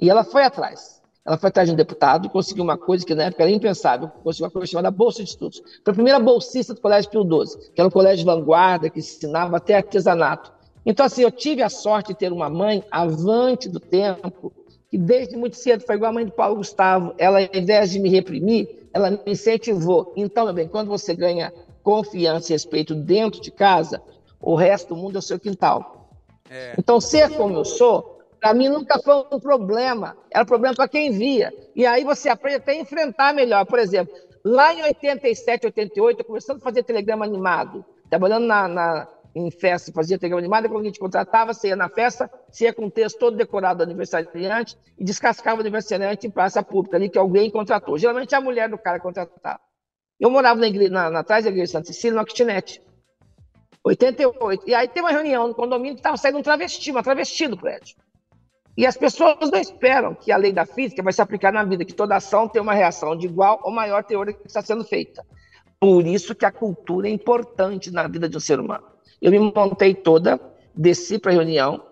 E 0.01 0.09
ela 0.09 0.25
foi 0.25 0.45
atrás. 0.45 0.98
Ela 1.29 1.37
foi 1.37 1.51
atrás 1.51 1.69
de 1.69 1.75
um 1.75 1.77
deputado 1.77 2.27
e 2.27 2.31
conseguiu 2.31 2.65
uma 2.65 2.79
coisa 2.79 3.05
que 3.05 3.15
na 3.15 3.25
época 3.25 3.43
era 3.43 3.53
impensável. 3.53 4.09
Conseguiu 4.25 4.47
uma 4.47 4.51
coisa 4.51 4.67
chamada 4.67 4.91
Bolsa 4.91 5.23
de 5.23 5.29
Estudos. 5.29 5.63
Foi 5.85 5.91
a 5.91 5.95
primeira 5.95 6.19
bolsista 6.19 6.73
do 6.73 6.81
Colégio 6.81 7.11
Pio 7.11 7.23
XII, 7.23 7.71
que 7.75 7.79
era 7.79 7.87
um 7.87 7.91
colégio 7.91 8.21
de 8.21 8.25
vanguarda, 8.25 8.89
que 8.89 9.01
ensinava 9.01 9.59
até 9.59 9.77
artesanato. 9.77 10.51
Então, 10.87 11.05
assim, 11.05 11.21
eu 11.21 11.31
tive 11.31 11.63
a 11.63 11.69
sorte 11.69 12.15
de 12.15 12.19
ter 12.19 12.33
uma 12.33 12.49
mãe 12.49 12.83
avante 12.91 13.69
do 13.69 13.79
tempo, 13.79 14.51
que 14.91 14.97
desde 14.97 15.37
muito 15.37 15.59
cedo 15.59 15.85
foi 15.85 15.97
igual 15.97 16.13
a 16.13 16.15
mãe 16.15 16.25
do 16.25 16.33
Paulo 16.33 16.57
Gustavo. 16.57 17.13
Ela, 17.19 17.41
ao 17.41 17.61
invés 17.61 17.91
de 17.91 17.99
me 17.99 18.09
reprimir, 18.09 18.89
ela 18.95 19.11
me 19.11 19.21
incentivou. 19.27 20.15
Então, 20.17 20.47
meu 20.47 20.55
bem, 20.55 20.67
quando 20.67 20.89
você 20.89 21.15
ganha 21.15 21.53
confiança 21.83 22.53
e 22.53 22.55
respeito 22.55 22.95
dentro 22.95 23.39
de 23.39 23.51
casa, 23.51 24.01
o 24.41 24.55
resto 24.55 24.95
do 24.95 24.97
mundo 24.97 25.17
é 25.17 25.19
o 25.19 25.23
seu 25.23 25.39
quintal. 25.39 26.09
É. 26.49 26.73
Então, 26.79 26.99
ser 27.03 27.29
como 27.37 27.55
eu 27.55 27.67
sou, 27.67 28.18
para 28.41 28.55
mim 28.55 28.69
nunca 28.69 28.99
foi 29.01 29.15
um 29.33 29.41
problema. 29.41 30.17
Era 30.31 30.45
problema 30.45 30.75
para 30.75 30.89
quem 30.89 31.11
via. 31.11 31.53
E 31.75 31.85
aí 31.87 32.05
você 32.05 32.29
aprende 32.29 32.57
até 32.57 32.73
a 32.73 32.77
enfrentar 32.77 33.35
melhor. 33.35 33.65
Por 33.67 33.79
exemplo, 33.79 34.15
lá 34.45 34.73
em 34.73 34.83
87, 34.83 35.67
88, 35.67 36.21
eu 36.21 36.25
começando 36.25 36.59
a 36.59 36.61
fazer 36.61 36.83
telegrama 36.83 37.25
animado, 37.25 37.85
trabalhando 38.09 38.47
na, 38.47 38.69
na 38.69 39.09
em 39.35 39.51
festa, 39.51 39.93
fazia 39.93 40.19
telegrama 40.19 40.41
animado, 40.41 40.69
quando 40.69 40.83
a 40.83 40.87
gente 40.87 40.99
contratava, 40.99 41.53
você 41.53 41.69
ia 41.69 41.77
na 41.77 41.89
festa, 41.89 42.31
você 42.51 42.65
ia 42.65 42.73
com 42.73 42.87
o 42.87 42.91
texto 42.91 43.19
todo 43.19 43.37
decorado 43.37 43.79
do 43.79 43.83
aniversariante 43.83 44.77
e 44.99 45.05
descascava 45.05 45.59
o 45.59 45.61
aniversariante 45.61 46.27
em 46.27 46.31
praça 46.31 46.63
pública, 46.63 46.97
ali 46.97 47.09
que 47.09 47.19
alguém 47.19 47.51
contratou. 47.51 47.99
Geralmente 47.99 48.35
a 48.35 48.41
mulher 48.41 48.69
do 48.69 48.79
cara 48.79 48.99
contratava. 48.99 49.61
Eu 50.19 50.31
morava 50.31 50.59
na 50.59 50.67
igreja, 50.67 50.91
na, 50.91 51.11
na, 51.11 51.21
atrás 51.21 51.45
da 51.45 51.51
igreja 51.51 51.67
de 51.67 51.73
Santa 51.73 51.87
Cecília, 51.87 52.15
numa 52.15 52.25
kitnet. 52.25 52.83
88. 53.85 54.69
E 54.69 54.75
aí 54.75 54.89
tem 54.89 55.03
uma 55.03 55.13
reunião 55.13 55.49
no 55.49 55.55
condomínio 55.55 55.95
que 55.95 56.01
estava 56.01 56.17
saindo 56.17 56.39
um 56.39 56.43
travesti, 56.43 56.91
uma 56.91 57.03
travesti 57.03 57.47
do 57.47 57.57
prédio. 57.57 57.97
E 58.79 58.87
as 58.87 58.97
pessoas 58.97 59.51
não 59.51 59.59
esperam 59.59 60.15
que 60.15 60.31
a 60.31 60.37
lei 60.37 60.53
da 60.53 60.65
física 60.65 61.03
vai 61.03 61.13
se 61.13 61.21
aplicar 61.21 61.53
na 61.53 61.65
vida, 61.65 61.85
que 61.85 61.93
toda 61.93 62.15
ação 62.15 62.47
tem 62.47 62.63
uma 62.63 62.73
reação 62.73 63.17
de 63.17 63.27
igual 63.27 63.59
ou 63.65 63.73
maior 63.73 64.05
teor 64.05 64.33
que 64.33 64.47
está 64.47 64.63
sendo 64.63 64.85
feita. 64.85 65.27
Por 65.81 66.07
isso 66.07 66.33
que 66.33 66.47
a 66.47 66.53
cultura 66.53 67.09
é 67.09 67.11
importante 67.11 67.91
na 67.91 68.07
vida 68.07 68.29
de 68.29 68.37
um 68.37 68.41
ser 68.41 68.61
humano. 68.61 68.85
Eu 69.21 69.33
me 69.33 69.41
montei 69.41 69.97
toda, 69.97 70.41
desci 70.73 71.19
para 71.19 71.33
a 71.33 71.35
reunião 71.35 71.83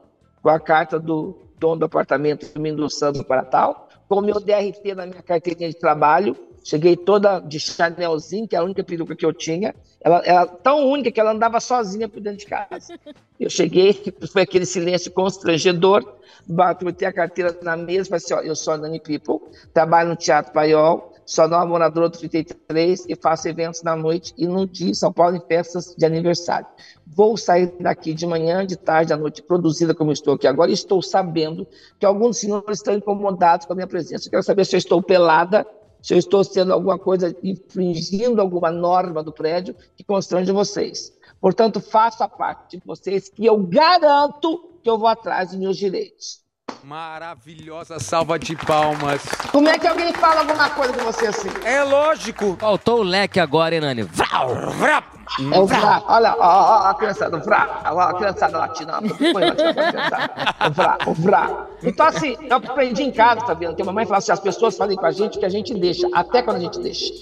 com 0.41 0.49
a 0.49 0.61
carta 0.61 0.97
do 0.97 1.37
dono 1.59 1.81
do 1.81 1.87
apartamento 1.87 2.57
me 2.57 2.71
endossando 2.71 3.25
para 3.25 3.45
tal, 3.45 3.89
com 4.09 4.21
o 4.21 4.23
meu 4.23 4.39
DRT 4.39 4.95
na 4.95 5.07
minha 5.07 5.23
carteirinha 5.23 5.69
de 5.69 5.77
trabalho, 5.77 6.37
cheguei 6.67 6.97
toda 6.97 7.39
de 7.39 7.61
Chanelzinho, 7.61 8.49
que 8.49 8.57
é 8.57 8.59
a 8.59 8.65
única 8.65 8.83
peruca 8.83 9.15
que 9.15 9.25
eu 9.25 9.33
tinha, 9.33 9.73
ela 10.01 10.21
era 10.25 10.45
tão 10.47 10.85
única 10.89 11.13
que 11.13 11.21
ela 11.21 11.31
andava 11.31 11.61
sozinha 11.61 12.09
por 12.09 12.21
dentro 12.21 12.41
de 12.41 12.47
casa. 12.47 12.99
Eu 13.39 13.49
cheguei, 13.49 13.93
foi 14.33 14.43
aquele 14.43 14.67
silêncio 14.67 15.13
constrangedor, 15.13 16.05
botei 16.45 17.07
a 17.07 17.13
carteira 17.13 17.57
na 17.63 17.77
mesa 17.77 18.11
falei 18.11 18.17
assim, 18.17 18.35
ó, 18.35 18.41
eu 18.41 18.57
sou 18.57 18.75
a 18.75 18.79
Dani 18.79 18.99
People, 18.99 19.49
trabalho 19.73 20.09
no 20.09 20.17
Teatro 20.17 20.53
Paiol, 20.53 21.13
sou 21.25 21.47
nova 21.47 21.67
moradora 21.67 22.09
do 22.09 22.19
33 22.19 23.07
e 23.09 23.15
faço 23.15 23.47
eventos 23.47 23.85
na 23.85 23.95
noite 23.95 24.35
e 24.37 24.45
no 24.49 24.67
dia 24.67 24.91
em 24.91 24.95
São 24.95 25.13
Paulo 25.13 25.37
em 25.37 25.41
festas 25.47 25.95
de 25.97 26.05
aniversário. 26.05 26.67
Vou 27.07 27.37
sair 27.37 27.73
daqui 27.79 28.13
de 28.13 28.27
manhã, 28.27 28.67
de 28.67 28.77
tarde, 28.77 29.13
à 29.13 29.17
noite, 29.17 29.41
produzida 29.41 29.95
como 29.95 30.11
estou 30.11 30.35
aqui 30.35 30.49
agora, 30.49 30.69
e 30.69 30.75
estou 30.75 31.01
sabendo 31.01 31.65
que 32.01 32.05
alguns 32.05 32.39
senhores 32.39 32.79
estão 32.79 32.93
incomodados 32.93 33.67
com 33.67 33.73
a 33.73 33.77
minha 33.77 33.87
presença. 33.87 34.27
Eu 34.27 34.31
quero 34.33 34.43
saber 34.43 34.65
se 34.65 34.75
eu 34.75 34.79
estou 34.79 35.01
pelada, 35.01 35.65
se 36.07 36.15
eu 36.15 36.19
estou 36.19 36.45
sendo 36.45 36.73
alguma 36.73 36.97
coisa, 36.97 37.37
infringindo 37.43 38.41
alguma 38.41 38.71
norma 38.71 39.25
do 39.25 39.33
prédio 39.33 39.75
que 39.97 40.05
constrange 40.05 40.53
vocês. 40.53 41.13
Portanto, 41.41 41.81
faço 41.81 42.23
a 42.23 42.29
parte 42.29 42.77
de 42.77 42.87
vocês 42.87 43.29
que 43.29 43.45
eu 43.45 43.59
garanto 43.59 44.79
que 44.85 44.89
eu 44.89 44.97
vou 44.97 45.09
atrás 45.09 45.49
dos 45.49 45.59
meus 45.59 45.77
direitos. 45.77 46.45
Maravilhosa 46.87 47.99
salva 47.99 48.39
de 48.39 48.55
palmas. 48.55 49.21
Como 49.51 49.69
é 49.69 49.79
que 49.79 49.87
alguém 49.89 50.13
fala 50.13 50.41
alguma 50.41 50.71
coisa 50.71 50.93
com 50.93 51.01
você 51.05 51.27
assim? 51.27 51.49
É 51.65 51.83
lógico. 51.83 52.57
Faltou 52.61 53.01
o 53.01 53.03
leque 53.03 53.41
agora, 53.41 53.75
hein, 53.75 53.81
Nani? 53.81 54.03
Vrau! 54.03 54.55
Vrap. 54.79 55.05
É 55.53 55.59
o 55.59 55.67
vrá. 55.67 56.03
Olha, 56.07 56.35
ó, 56.39 56.41
ó, 56.41 56.85
ó, 56.85 56.91
a 56.91 56.95
criançada, 56.95 57.37
o 57.37 57.41
vrá. 57.41 57.83
Ó, 57.93 57.99
a 57.99 58.15
criançada 58.15 58.59
latina. 58.59 59.01
Pra. 59.03 60.69
O 60.69 60.71
vrá, 60.73 60.99
o 61.07 61.15
vrá. 61.15 61.67
Então, 61.83 62.07
assim, 62.07 62.37
eu 62.49 62.57
aprendi 62.57 63.03
em 63.03 63.11
casa, 63.11 63.41
tá 63.45 63.53
vendo? 63.55 63.75
Que 63.75 63.83
a 63.83 63.85
mamãe 63.85 64.07
fala 64.07 64.19
assim, 64.19 64.31
as 64.33 64.39
pessoas 64.41 64.77
falem 64.77 64.97
com 64.97 65.07
a 65.07 65.11
gente 65.11 65.39
que 65.41 65.45
a 65.45 65.49
gente 65.49 65.75
deixa, 65.75 66.09
até 66.15 66.41
quando 66.43 66.59
a 66.59 66.61
gente 66.61 66.79
deixa. 66.79 67.13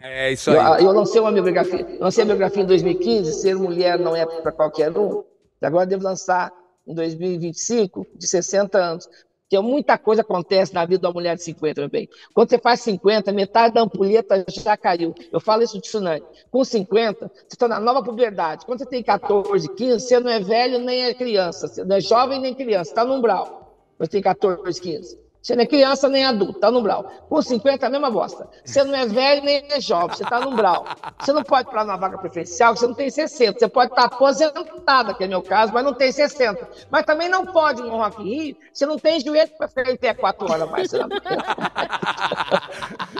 É 0.00 0.32
isso 0.32 0.50
Eu, 0.50 0.60
aí. 0.72 0.84
eu 0.84 0.92
lancei 0.92 1.20
uma 1.20 1.32
biografia, 1.32 1.86
lancei 2.00 2.22
a 2.22 2.26
biografia 2.26 2.62
em 2.62 2.66
2015, 2.66 3.32
Ser 3.42 3.56
Mulher 3.56 3.98
Não 3.98 4.16
É 4.16 4.24
Para 4.24 4.52
Qualquer 4.52 4.96
Um. 4.96 5.22
Agora 5.60 5.84
devo 5.84 6.04
lançar 6.04 6.50
em 6.88 6.94
2025, 6.94 8.06
de 8.16 8.26
60 8.26 8.78
anos. 8.78 9.08
Porque 9.48 9.58
muita 9.66 9.96
coisa 9.96 10.20
acontece 10.20 10.74
na 10.74 10.84
vida 10.84 11.00
da 11.02 11.12
mulher 11.12 11.34
de 11.34 11.42
50, 11.42 11.80
meu 11.80 11.88
bem. 11.88 12.06
Quando 12.34 12.50
você 12.50 12.58
faz 12.58 12.80
50, 12.80 13.32
metade 13.32 13.72
da 13.72 13.80
ampulheta 13.80 14.44
já 14.48 14.76
caiu. 14.76 15.14
Eu 15.32 15.40
falo 15.40 15.62
isso 15.62 15.74
de 15.74 15.80
tsunami. 15.80 16.22
Com 16.50 16.62
50, 16.62 17.30
você 17.34 17.44
está 17.54 17.66
na 17.66 17.80
nova 17.80 18.02
puberdade. 18.02 18.66
Quando 18.66 18.80
você 18.80 18.86
tem 18.86 19.02
14, 19.02 19.66
15, 19.74 20.00
você 20.06 20.20
não 20.20 20.30
é 20.30 20.38
velho 20.38 20.78
nem 20.80 21.04
é 21.04 21.14
criança. 21.14 21.66
Você 21.66 21.82
não 21.82 21.96
é 21.96 22.00
jovem 22.00 22.40
nem 22.40 22.54
criança, 22.54 22.90
está 22.90 23.04
no 23.04 23.14
umbral. 23.14 23.74
Você 23.98 24.10
tem 24.10 24.22
14, 24.22 24.78
15. 24.78 25.27
Você 25.48 25.56
não 25.56 25.62
é 25.62 25.66
criança 25.66 26.10
nem 26.10 26.26
adulto, 26.26 26.56
está 26.56 26.70
no 26.70 26.80
umbral. 26.80 27.04
Com 27.26 27.40
50 27.40 27.82
é 27.82 27.88
a 27.88 27.90
mesma 27.90 28.10
bosta. 28.10 28.46
Você 28.62 28.84
não 28.84 28.94
é 28.94 29.06
velho 29.06 29.42
nem 29.42 29.64
é 29.70 29.80
jovem, 29.80 30.14
você 30.14 30.22
está 30.22 30.38
no 30.40 30.50
umbral. 30.50 30.84
Você 31.18 31.32
não 31.32 31.42
pode 31.42 31.70
para 31.70 31.84
uma 31.84 31.96
vaga 31.96 32.18
preferencial, 32.18 32.76
você 32.76 32.86
não 32.86 32.92
tem 32.92 33.08
60. 33.08 33.58
Você 33.58 33.66
pode 33.66 33.90
estar 33.90 34.04
aposentada, 34.04 35.14
que 35.14 35.24
é 35.24 35.26
meu 35.26 35.40
caso, 35.40 35.72
mas 35.72 35.82
não 35.82 35.94
tem 35.94 36.12
60. 36.12 36.68
Mas 36.90 37.06
também 37.06 37.30
não 37.30 37.46
pode 37.46 37.80
no 37.80 37.96
Rock 37.96 38.22
Rio, 38.22 38.56
você 38.70 38.84
não 38.84 38.98
tem 38.98 39.20
joelho 39.20 39.50
para 39.56 39.68
ficar 39.68 39.90
em 39.90 39.96
pé 39.96 40.12
4 40.12 40.52
horas 40.52 40.70
mais. 40.70 40.90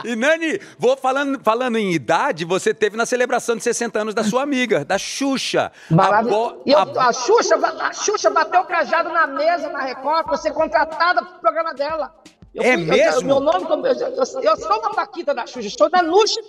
E 0.05 0.15
Nani, 0.15 0.59
vou 0.77 0.95
falando, 0.95 1.39
falando 1.43 1.77
em 1.77 1.91
idade, 1.91 2.45
você 2.45 2.73
teve 2.73 2.95
na 2.95 3.05
celebração 3.05 3.55
de 3.57 3.63
60 3.63 3.99
anos 3.99 4.13
da 4.13 4.23
sua 4.23 4.43
amiga, 4.43 4.85
da 4.85 4.97
Xuxa. 4.97 5.71
A 5.91 5.93
Maravilhoso. 5.93 6.53
bo- 6.55 6.61
E 6.65 6.71
eu- 6.71 6.79
a- 6.79 7.07
a, 7.09 7.13
Xuxa, 7.13 7.55
a 7.55 7.93
Xuxa 7.93 8.29
bateu 8.29 8.61
o 8.61 8.65
cajado 8.65 9.09
na 9.09 9.27
mesa, 9.27 9.69
na 9.69 9.79
Record, 9.81 10.25
para 10.25 10.37
ser 10.37 10.51
contratada 10.53 11.21
para 11.21 11.35
o 11.37 11.39
programa 11.39 11.73
dela. 11.73 12.13
Eu 12.53 12.63
É 12.63 12.73
eu- 12.73 12.79
mesmo? 12.79 13.21
meu 13.27 13.39
nome, 13.39 13.65
como- 13.65 13.85
eu, 13.85 13.93
eu, 13.93 14.07
eu 14.15 14.25
sou 14.25 14.41
uma 14.79 14.93
Paquita 14.95 15.33
da 15.33 15.45
Xuxa, 15.45 15.69
sou 15.77 15.89
da 15.89 16.01
Nuxa. 16.01 16.39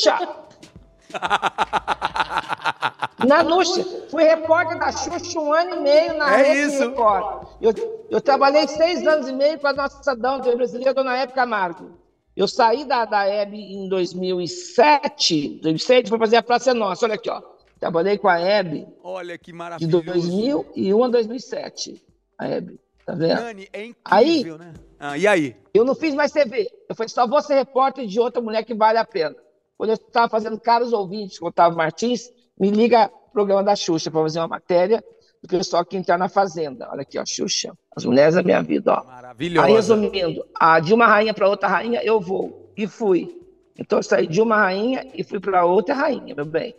Na 3.26 3.42
Nuxa. 3.42 3.84
Fui 4.10 4.22
repórter 4.24 4.78
da 4.78 4.90
Xuxa 4.92 5.38
um 5.38 5.52
ano 5.52 5.76
e 5.76 5.80
meio 5.80 6.14
na 6.16 6.40
É 6.40 6.42
Rede 6.42 6.72
isso. 6.74 6.88
Record. 6.88 7.46
Eu, 7.60 8.06
eu 8.10 8.20
trabalhei 8.20 8.66
seis 8.66 9.06
anos 9.06 9.28
e 9.28 9.32
meio 9.32 9.58
com 9.58 9.66
a 9.66 9.72
nossa 9.72 10.16
dama 10.16 10.38
brasileira, 10.38 10.94
dona 10.94 11.16
Hebe 11.18 11.34
Camargo. 11.34 11.98
Eu 12.34 12.48
saí 12.48 12.84
da, 12.86 13.04
da 13.04 13.24
Hebe 13.26 13.58
em 13.58 13.88
2007, 13.88 15.60
2007, 15.62 16.08
fui 16.08 16.18
fazer 16.18 16.36
a 16.36 16.42
Praça 16.42 16.72
Nossa. 16.72 17.04
Olha 17.04 17.16
aqui, 17.16 17.28
ó. 17.28 17.42
Trabalhei 17.78 18.16
com 18.16 18.28
a 18.28 18.38
Hebe 18.40 18.86
Olha 19.02 19.36
que 19.36 19.52
de 19.52 19.58
maravilhoso. 19.58 20.04
2001 20.04 21.04
a 21.04 21.08
2007. 21.08 22.02
A 22.38 22.48
Hebe, 22.48 22.80
tá 23.04 23.12
vendo? 23.14 23.40
Nani, 23.40 23.68
é 23.72 23.84
incrível, 23.86 24.54
Aí- 24.54 24.58
né? 24.58 24.72
Ah, 25.02 25.16
e 25.16 25.26
aí? 25.26 25.56
Eu 25.72 25.82
não 25.82 25.94
fiz 25.94 26.14
mais 26.14 26.30
TV. 26.30 26.70
Eu 26.86 26.94
falei, 26.94 27.08
só 27.08 27.26
vou 27.26 27.40
ser 27.40 27.54
repórter 27.54 28.06
de 28.06 28.20
outra 28.20 28.42
mulher 28.42 28.62
que 28.64 28.74
vale 28.74 28.98
a 28.98 29.04
pena. 29.04 29.34
Quando 29.78 29.90
eu 29.90 29.94
estava 29.94 30.28
fazendo 30.28 30.60
Caros 30.60 30.92
Ouvintes 30.92 31.38
com 31.38 31.46
o 31.46 31.48
Otávio 31.48 31.78
Martins, 31.78 32.30
me 32.58 32.70
liga 32.70 33.10
o 33.28 33.32
programa 33.32 33.64
da 33.64 33.74
Xuxa 33.74 34.10
para 34.10 34.20
fazer 34.20 34.40
uma 34.40 34.48
matéria 34.48 35.02
do 35.42 35.48
pessoal 35.48 35.86
que 35.86 35.96
entrar 35.96 36.18
na 36.18 36.28
Fazenda. 36.28 36.86
Olha 36.92 37.00
aqui, 37.00 37.18
ó, 37.18 37.24
Xuxa. 37.24 37.72
As 37.96 38.04
mulheres 38.04 38.34
da 38.34 38.42
minha 38.42 38.62
vida, 38.62 38.92
ó. 38.92 39.04
Maravilhosa. 39.04 39.66
Aí, 39.66 39.72
resumindo, 39.72 40.44
a 40.54 40.78
de 40.80 40.92
uma 40.92 41.06
rainha 41.06 41.32
para 41.32 41.48
outra 41.48 41.66
rainha, 41.66 42.02
eu 42.04 42.20
vou. 42.20 42.70
E 42.76 42.86
fui. 42.86 43.40
Então, 43.78 44.00
eu 44.00 44.02
saí 44.02 44.26
de 44.26 44.42
uma 44.42 44.58
rainha 44.58 45.06
e 45.14 45.24
fui 45.24 45.40
para 45.40 45.64
outra 45.64 45.94
rainha, 45.94 46.34
meu 46.34 46.44
bem. 46.44 46.76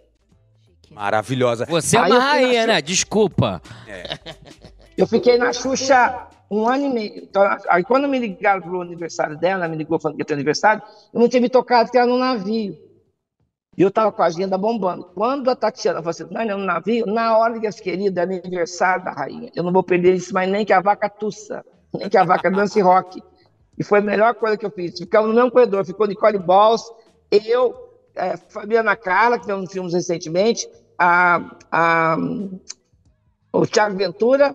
Maravilhosa. 0.92 1.66
Você 1.66 1.98
é 1.98 2.02
uma 2.02 2.20
rainha, 2.20 2.68
né? 2.68 2.82
Desculpa. 2.84 3.60
Eu 4.98 5.08
fiquei 5.08 5.38
na 5.38 5.54
Xuxa 5.54 6.28
um 6.50 6.68
ano 6.68 6.86
e 6.86 6.90
meio. 6.90 7.24
Então, 7.24 7.44
aí, 7.70 7.84
quando 7.84 8.10
me 8.10 8.20
ligaram 8.20 8.62
pro 8.62 8.82
aniversário 8.82 9.38
dela, 9.38 9.64
ela 9.64 9.72
me 9.72 9.78
ligou 9.78 9.98
falando 9.98 10.18
que 10.18 10.22
ia 10.22 10.26
ter 10.26 10.34
aniversário, 10.34 10.84
eu 11.14 11.20
não 11.20 11.30
tinha 11.30 11.42
me 11.42 11.50
tocado 11.50 11.90
que 11.90 11.98
era 11.98 12.06
no 12.06 12.18
navio. 12.18 12.78
E 13.78 13.82
eu 13.82 13.88
estava 13.88 14.12
com 14.12 14.22
a 14.22 14.26
agenda 14.26 14.58
bombando. 14.58 15.06
Quando 15.16 15.50
a 15.50 15.56
Tatiana 15.56 16.00
falou 16.00 16.10
assim, 16.10 16.28
não, 16.30 16.46
não, 16.46 16.58
no 16.58 16.66
navio, 16.66 17.06
na 17.06 17.38
hora 17.38 17.58
que 17.58 17.66
as 17.66 17.80
queridas, 17.80 18.18
é 18.18 18.38
aniversário 18.38 19.06
da 19.06 19.12
rainha. 19.12 19.50
Eu 19.56 19.64
não 19.64 19.72
vou 19.72 19.82
perder 19.82 20.14
isso 20.14 20.34
mais 20.34 20.52
nem 20.52 20.66
que 20.66 20.74
a 20.74 20.82
vaca 20.82 21.10
tussa, 21.10 21.64
nem 21.94 22.10
que 22.10 22.18
a 22.18 22.26
vaca 22.26 22.52
dance 22.52 22.80
rock. 22.82 23.24
E 23.78 23.84
foi 23.84 24.00
a 24.00 24.02
melhor 24.02 24.36
coisa 24.36 24.58
que 24.58 24.66
eu 24.66 24.72
fiz. 24.72 25.00
Ficamos 25.00 25.30
no 25.30 25.36
mesmo 25.36 25.52
corredor, 25.52 25.86
ficou 25.86 26.06
Nicole 26.06 26.38
Balls, 26.38 26.84
eu, 27.32 27.74
eh, 28.14 28.36
Fabiana 28.50 28.94
Carla, 28.98 29.38
que 29.38 29.46
fizemos 29.46 29.72
filmes 29.72 29.94
recentemente, 29.94 30.70
a, 31.00 31.58
a, 31.72 32.18
o 33.54 33.66
Thiago 33.66 33.96
Ventura 33.96 34.54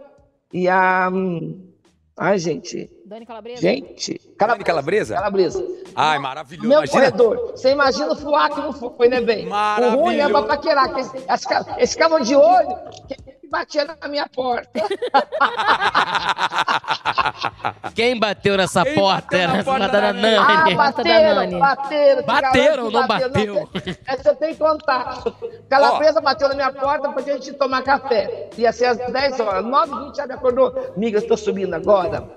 e 0.60 0.68
a. 0.68 1.08
hum, 1.12 1.72
Ai, 2.16 2.38
gente. 2.38 2.90
Dani 3.06 3.24
Calabresa? 3.24 3.60
Gente. 3.62 4.20
Dani 4.36 4.64
Calabresa? 4.64 5.14
Calabresa. 5.14 5.64
Ai, 5.94 6.18
maravilhoso. 6.18 6.68
Meu 6.68 6.78
Imagina. 6.78 7.00
corredor. 7.12 7.52
Você 7.52 7.70
imagina 7.70 8.12
o 8.12 8.16
fuá 8.16 8.50
que 8.50 8.60
não 8.60 8.72
foi, 8.72 9.08
né, 9.08 9.20
bem? 9.20 9.46
O 9.48 9.90
ruim 9.96 10.18
é 10.18 10.28
pra 10.28 10.42
paquerar. 10.42 10.92
que 10.92 11.00
Eles, 11.00 11.12
eles 11.76 11.92
ficavam- 11.92 12.18
de 12.20 12.34
olho 12.34 12.76
que 13.06 13.16
batia 13.48 13.84
na 13.84 14.08
minha 14.08 14.28
porta. 14.28 14.68
Quem 17.94 18.18
bateu 18.18 18.56
nessa 18.56 18.82
Quem 18.84 18.94
porta? 18.96 19.22
bateu 19.22 19.38
na 19.48 19.54
Era 19.54 19.64
porta 19.64 19.84
essa 19.84 19.92
da 19.92 20.00
da 20.00 20.12
Nani? 20.12 20.36
Ah. 20.36 20.46
Porta 20.46 20.74
bateram, 20.74 21.58
bateram. 21.60 22.22
te 22.22 22.26
Bateram, 22.26 22.90
não 22.90 23.06
bateu. 23.06 23.68
Essa 24.06 24.30
eu 24.30 24.34
tenho 24.36 24.52
que 24.52 24.58
contar. 24.58 25.22
Calabresa 25.68 26.20
bateu 26.20 26.48
na 26.48 26.54
minha 26.56 26.72
porta 26.72 27.08
pra 27.10 27.22
gente 27.22 27.52
tomar 27.52 27.82
café. 27.82 28.50
Ia 28.58 28.72
ser 28.72 28.86
às 28.86 28.96
10 28.98 29.38
horas. 29.38 29.64
9h20 29.64 30.16
já 30.16 30.26
me 30.26 30.34
acordou. 30.34 30.92
Amiga, 30.96 31.18
eu 31.18 31.22
estou 31.22 31.36
subindo 31.36 31.72
agora. 31.74 32.28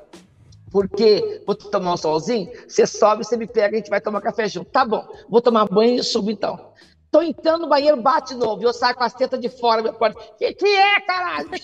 Porque 0.72 1.41
vou 1.45 1.55
tomar 1.55 1.93
um 1.93 1.97
solzinho, 1.97 2.49
você 2.67 2.86
sobe, 2.86 3.24
você 3.24 3.36
me 3.38 3.47
pega, 3.47 3.76
a 3.76 3.80
gente 3.80 3.89
vai 3.89 3.99
tomar 4.01 4.22
café 4.22 4.47
junto. 4.47 4.70
Tá 4.70 4.86
bom, 4.86 5.07
vou 5.30 5.41
tomar 5.41 5.65
banho 5.67 5.95
e 5.99 6.03
subo 6.03 6.30
então. 6.32 6.70
Tô 7.11 7.22
entrando 7.24 7.61
no 7.61 7.70
banheiro, 7.70 7.99
bate 8.01 8.36
de 8.36 8.39
novo. 8.39 8.61
e 8.61 8.65
Eu 8.65 8.74
saio 8.74 8.93
com 8.95 9.03
as 9.03 9.13
tetas 9.13 9.39
de 9.39 9.49
fora, 9.49 9.82
minha 9.82 9.93
porta. 9.93 10.20
Que 10.38 10.53
que 10.53 10.67
é, 10.67 10.99
caralho? 11.01 11.49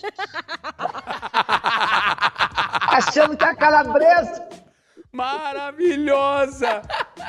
Achando 2.88 3.36
que 3.36 3.44
é 3.44 3.48
a 3.48 3.54
calabresa. 3.54 4.48
Maravilhosa! 5.12 6.82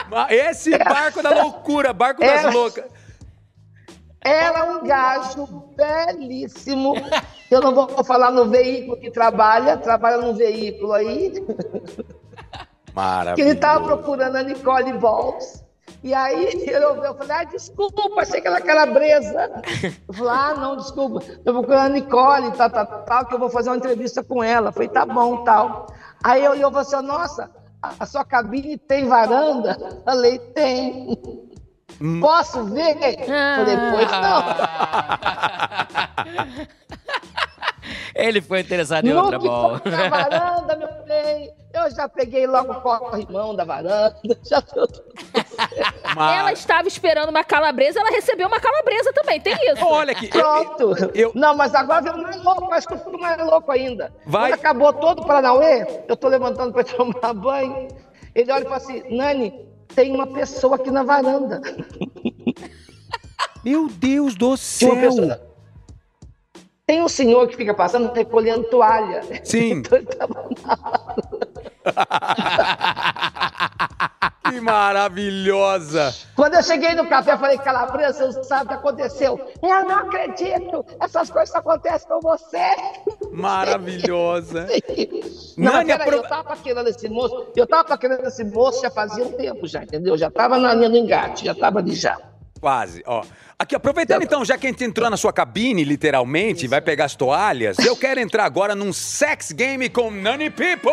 Ma- 0.09 0.28
Esse 0.34 0.78
barco 0.78 1.21
da 1.21 1.30
loucura, 1.43 1.93
barco 1.93 2.21
das 2.21 2.45
É. 2.45 2.49
loucas. 2.49 2.86
Era 4.28 4.65
um 4.65 4.84
gajo 4.84 5.47
belíssimo. 5.75 6.93
Eu 7.49 7.61
não 7.61 7.73
vou 7.73 8.03
falar 8.03 8.30
no 8.30 8.49
veículo 8.49 8.97
que 8.97 9.09
trabalha, 9.09 9.78
trabalha 9.78 10.17
num 10.17 10.34
veículo 10.34 10.91
aí, 10.91 11.32
que 13.36 13.41
ele 13.41 13.51
estava 13.51 13.86
procurando 13.86 14.36
a 14.36 14.43
Nicole 14.43 14.91
Balls. 14.93 15.63
E 16.03 16.13
aí 16.13 16.65
eu, 16.67 17.03
eu 17.03 17.15
falei, 17.15 17.38
ah, 17.38 17.43
desculpa, 17.45 18.01
achei 18.21 18.41
que 18.41 18.47
era 18.47 18.59
calabresa. 18.59 19.63
Eu 20.07 20.13
falei, 20.13 20.34
ah, 20.34 20.53
não, 20.55 20.75
desculpa, 20.75 21.21
tô 21.45 21.53
procurando 21.53 21.86
a 21.86 21.89
Nicole, 21.89 22.51
tal, 22.51 22.69
tal, 22.69 22.86
tal, 22.86 23.25
que 23.25 23.34
eu 23.34 23.39
vou 23.39 23.49
fazer 23.49 23.69
uma 23.69 23.78
entrevista 23.78 24.21
com 24.21 24.43
ela. 24.43 24.69
Eu 24.69 24.73
falei, 24.73 24.89
tá 24.89 25.05
bom, 25.05 25.43
tal. 25.45 25.88
Aí 26.21 26.43
eu, 26.43 26.53
eu 26.53 26.69
falei 26.69 26.86
assim, 26.86 27.07
nossa, 27.07 27.49
a, 27.82 27.93
a 28.01 28.05
sua 28.05 28.25
cabine 28.25 28.78
tem 28.78 29.07
varanda? 29.07 29.78
Eu 29.80 30.01
falei, 30.03 30.38
tem. 30.39 31.47
Posso 32.21 32.63
ver? 32.65 32.95
Falei, 33.25 33.77
pois 33.91 34.11
não. 34.11 34.43
Ele 38.13 38.41
foi 38.41 38.59
interessado 38.61 39.05
em 39.07 39.13
No 39.13 39.21
outra 39.23 39.39
bola. 39.39 39.81
na 39.85 40.09
varanda, 40.09 40.75
meu 40.75 40.89
bem, 41.05 41.53
eu 41.73 41.89
já 41.91 42.09
peguei 42.09 42.45
logo 42.45 42.73
o 42.73 42.81
corrimão 42.81 43.55
da 43.55 43.63
varanda, 43.63 44.15
já 44.43 44.61
tô 44.61 44.85
Mas- 46.15 46.38
Ela 46.39 46.51
estava 46.51 46.88
esperando 46.88 47.29
uma 47.29 47.43
calabresa, 47.43 47.99
ela 47.99 48.09
recebeu 48.09 48.47
uma 48.47 48.59
calabresa 48.59 49.13
também, 49.13 49.39
tem 49.39 49.53
isso. 49.71 49.85
Olha 49.85 50.11
aqui. 50.11 50.25
eu- 50.25 50.31
Pronto. 50.31 51.11
eu- 51.13 51.31
Não, 51.35 51.55
mas 51.55 51.73
agora 51.75 52.01
veio 52.01 52.17
mais 52.21 52.43
louco, 52.43 52.73
acho 52.73 52.88
que 52.88 52.93
eu 52.95 52.99
fico 52.99 53.17
mais 53.19 53.38
louco 53.45 53.71
ainda. 53.71 54.11
Vai. 54.25 54.49
Quando 54.51 54.59
acabou 54.59 54.91
todo 54.93 55.21
o 55.21 55.25
Paranauê, 55.25 56.03
eu 56.07 56.17
tô 56.17 56.27
levantando 56.27 56.73
para 56.73 56.83
tomar 57.23 57.33
banho, 57.33 57.88
ele 58.35 58.51
olha 58.51 58.61
e 58.61 58.65
fala 58.65 58.77
assim, 58.77 59.15
Nani, 59.15 59.66
tem 59.98 60.14
uma 60.14 60.28
pessoa 60.28 60.76
aqui 60.76 60.91
na 60.91 61.02
varanda. 61.02 61.60
Meu 63.66 63.89
Deus 63.89 64.36
do 64.36 64.56
céu. 64.56 64.95
pessoa- 64.95 65.41
Tem 66.86 67.02
um 67.02 67.10
senhor 67.10 67.48
que 67.48 67.56
fica 67.58 67.74
passando 67.74 68.14
recolhendo 68.14 68.66
toalha. 68.70 69.24
Sim. 69.43 69.82
Então 69.82 69.98
ele 69.98 70.06
tava 70.06 70.50
Que 74.50 74.60
maravilhosa. 74.62 76.14
Quando 76.36 76.56
eu 76.56 76.64
cheguei 76.64 76.93
no 76.95 77.08
café, 77.08 77.34
eu 77.34 77.38
falei, 77.38 77.58
Calabresa, 77.58 78.32
você 78.32 78.43
sabe 78.43 78.66
o 78.66 78.68
que 78.70 78.74
aconteceu? 78.74 79.39
Eu 79.62 79.84
não 79.86 79.95
acredito, 79.98 80.86
essas 81.00 81.30
coisas 81.30 81.54
acontecem 81.56 82.08
com 82.08 82.20
você. 82.22 82.76
Maravilhosa. 83.32 84.68
Não, 85.58 85.72
Nani, 85.74 85.88
peraí, 85.88 86.02
apro- 86.08 86.18
eu 86.18 86.24
tava 86.24 86.43
paquerando 86.43 86.88
esse 86.89 87.10
moço, 87.10 87.48
eu 87.56 87.66
tava 87.66 87.84
paquerando 87.84 88.28
esse 88.28 88.43
moço 88.43 88.80
já 88.82 88.91
fazia 88.91 89.24
um 89.24 89.32
tempo 89.32 89.66
já, 89.68 89.82
entendeu? 89.82 90.16
Já 90.16 90.30
tava 90.30 90.58
na 90.60 90.72
linha 90.74 90.89
do 90.89 90.98
engate, 90.98 91.45
já 91.45 91.56
tava 91.56 91.80
ali 91.80 91.95
já. 91.95 92.16
Quase, 92.62 93.02
ó. 93.08 93.24
Aqui, 93.58 93.76
aproveitando 93.76 94.22
então, 94.24 94.45
já 94.45 94.56
que 94.58 94.68
a 94.68 94.70
gente 94.70 94.84
entrou 94.84 95.10
na 95.10 95.18
sua 95.18 95.34
cabine, 95.34 95.84
literalmente, 95.84 96.68
vai 96.68 96.80
pegar 96.82 97.06
as 97.06 97.16
toalhas, 97.16 97.80
eu 97.80 97.95
quero 97.95 98.20
entrar 98.20 98.45
agora 98.45 98.76
num 98.76 98.93
sex 98.93 99.52
game 99.52 99.89
com 99.89 100.12
Nani 100.12 100.50
People! 100.52 100.91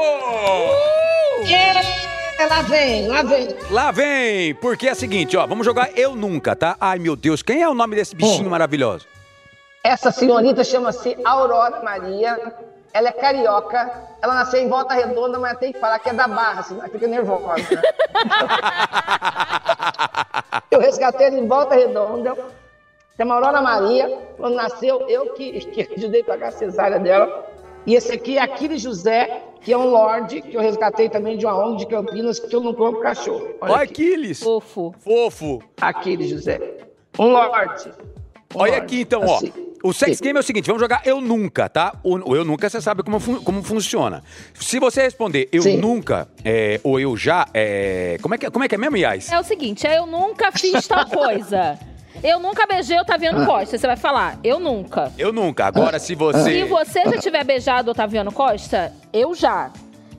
É, 2.38 2.46
lá 2.46 2.62
vem, 2.62 3.08
lá 3.08 3.22
vem. 3.22 3.48
Lá 3.70 3.90
vem! 3.92 4.54
Porque 4.56 4.88
é 4.88 4.92
o 4.92 4.96
seguinte, 4.96 5.36
ó, 5.36 5.46
vamos 5.46 5.64
jogar 5.64 5.96
Eu 5.96 6.16
Nunca, 6.16 6.56
tá? 6.56 6.76
Ai, 6.80 6.98
meu 6.98 7.14
Deus, 7.14 7.42
quem 7.42 7.62
é 7.62 7.68
o 7.68 7.74
nome 7.74 7.94
desse 7.94 8.14
bichinho 8.14 8.50
maravilhoso? 8.50 9.06
Essa 9.84 10.10
senhorita 10.10 10.64
chama-se 10.64 11.16
Aurora 11.24 11.82
Maria, 11.82 12.36
ela 12.92 13.08
é 13.08 13.12
carioca, 13.12 13.92
ela 14.22 14.34
nasceu 14.34 14.60
em 14.60 14.68
Volta 14.68 14.94
Redonda, 14.94 15.38
mas 15.38 15.58
tem 15.58 15.72
que 15.72 15.78
falar 15.78 15.98
que 15.98 16.08
é 16.08 16.14
da 16.14 16.26
Barra, 16.26 16.62
senão 16.62 16.80
ela 16.80 16.88
fica 16.88 17.06
nervosa. 17.06 17.56
Eu 20.70 20.80
resgatei 20.80 21.26
ela 21.26 21.36
em 21.36 21.46
Volta 21.46 21.74
Redonda, 21.74 22.34
chama 23.16 23.34
Aurora 23.34 23.60
Maria, 23.60 24.18
quando 24.36 24.56
nasceu, 24.56 25.08
eu 25.08 25.34
que, 25.34 25.60
que 25.66 25.94
ajudei 25.96 26.22
a 26.22 26.24
pagar 26.24 26.48
a 26.48 26.52
cesárea 26.52 26.98
dela. 26.98 27.53
E 27.86 27.94
esse 27.94 28.12
aqui 28.12 28.38
é 28.38 28.42
Aquiles 28.42 28.80
José, 28.80 29.42
que 29.60 29.72
é 29.72 29.76
um 29.78 29.88
lorde, 29.88 30.40
que 30.40 30.54
eu 30.56 30.60
resgatei 30.60 31.08
também 31.08 31.36
de 31.36 31.44
uma 31.44 31.54
ONG 31.66 31.78
de 31.78 31.86
Campinas, 31.86 32.38
que 32.40 32.54
eu 32.54 32.60
não 32.60 32.72
compro 32.74 33.00
cachorro. 33.00 33.46
Olha 33.60 33.72
Olha 33.74 33.82
aqui, 33.82 34.12
Aquiles! 34.12 34.40
Fofo. 34.42 34.94
Fofo! 35.00 35.62
Aquiles 35.80 36.28
José. 36.30 36.60
Um 37.18 37.26
lorde. 37.32 37.88
Um 38.54 38.58
Olha 38.60 38.72
lorde, 38.72 38.76
aqui 38.76 39.00
então, 39.00 39.22
ó. 39.26 39.36
assim. 39.36 39.52
O 39.82 39.92
sex 39.92 40.16
Sim. 40.16 40.24
game 40.24 40.36
é 40.38 40.40
o 40.40 40.42
seguinte, 40.42 40.64
vamos 40.66 40.80
jogar 40.80 41.02
Eu 41.04 41.20
Nunca, 41.20 41.68
tá? 41.68 41.94
O, 42.02 42.34
Eu 42.34 42.42
Nunca, 42.42 42.70
você 42.70 42.80
sabe 42.80 43.02
como, 43.02 43.20
fun- 43.20 43.42
como 43.44 43.62
funciona. 43.62 44.24
Se 44.54 44.78
você 44.78 45.02
responder 45.02 45.46
Eu 45.52 45.60
Sim. 45.60 45.76
Nunca 45.76 46.26
é, 46.42 46.80
ou 46.82 46.98
Eu 46.98 47.14
Já, 47.18 47.46
é... 47.52 48.16
Como, 48.22 48.34
é 48.34 48.38
que, 48.38 48.50
como 48.50 48.64
é 48.64 48.68
que 48.68 48.76
é 48.76 48.78
mesmo, 48.78 48.96
Yas? 48.96 49.30
É 49.30 49.38
o 49.38 49.44
seguinte, 49.44 49.86
é 49.86 49.98
eu 49.98 50.06
nunca 50.06 50.50
fiz 50.52 50.88
tal 50.88 51.04
coisa. 51.06 51.78
Eu 52.22 52.38
nunca 52.38 52.66
beijei 52.66 52.98
Otaviano 52.98 53.44
Costa. 53.44 53.76
Você 53.76 53.86
vai 53.86 53.96
falar, 53.96 54.38
eu 54.42 54.58
nunca. 54.58 55.12
Eu 55.18 55.32
Nunca. 55.32 55.66
Agora, 55.66 55.98
se 55.98 56.14
você... 56.14 56.42
Se 56.42 56.64
você 56.64 57.02
já 57.04 57.18
tiver 57.18 57.44
beijado 57.44 57.90
Otaviano 57.90 58.32
Costa, 58.32 58.92
eu 59.12 59.34
já. 59.34 59.70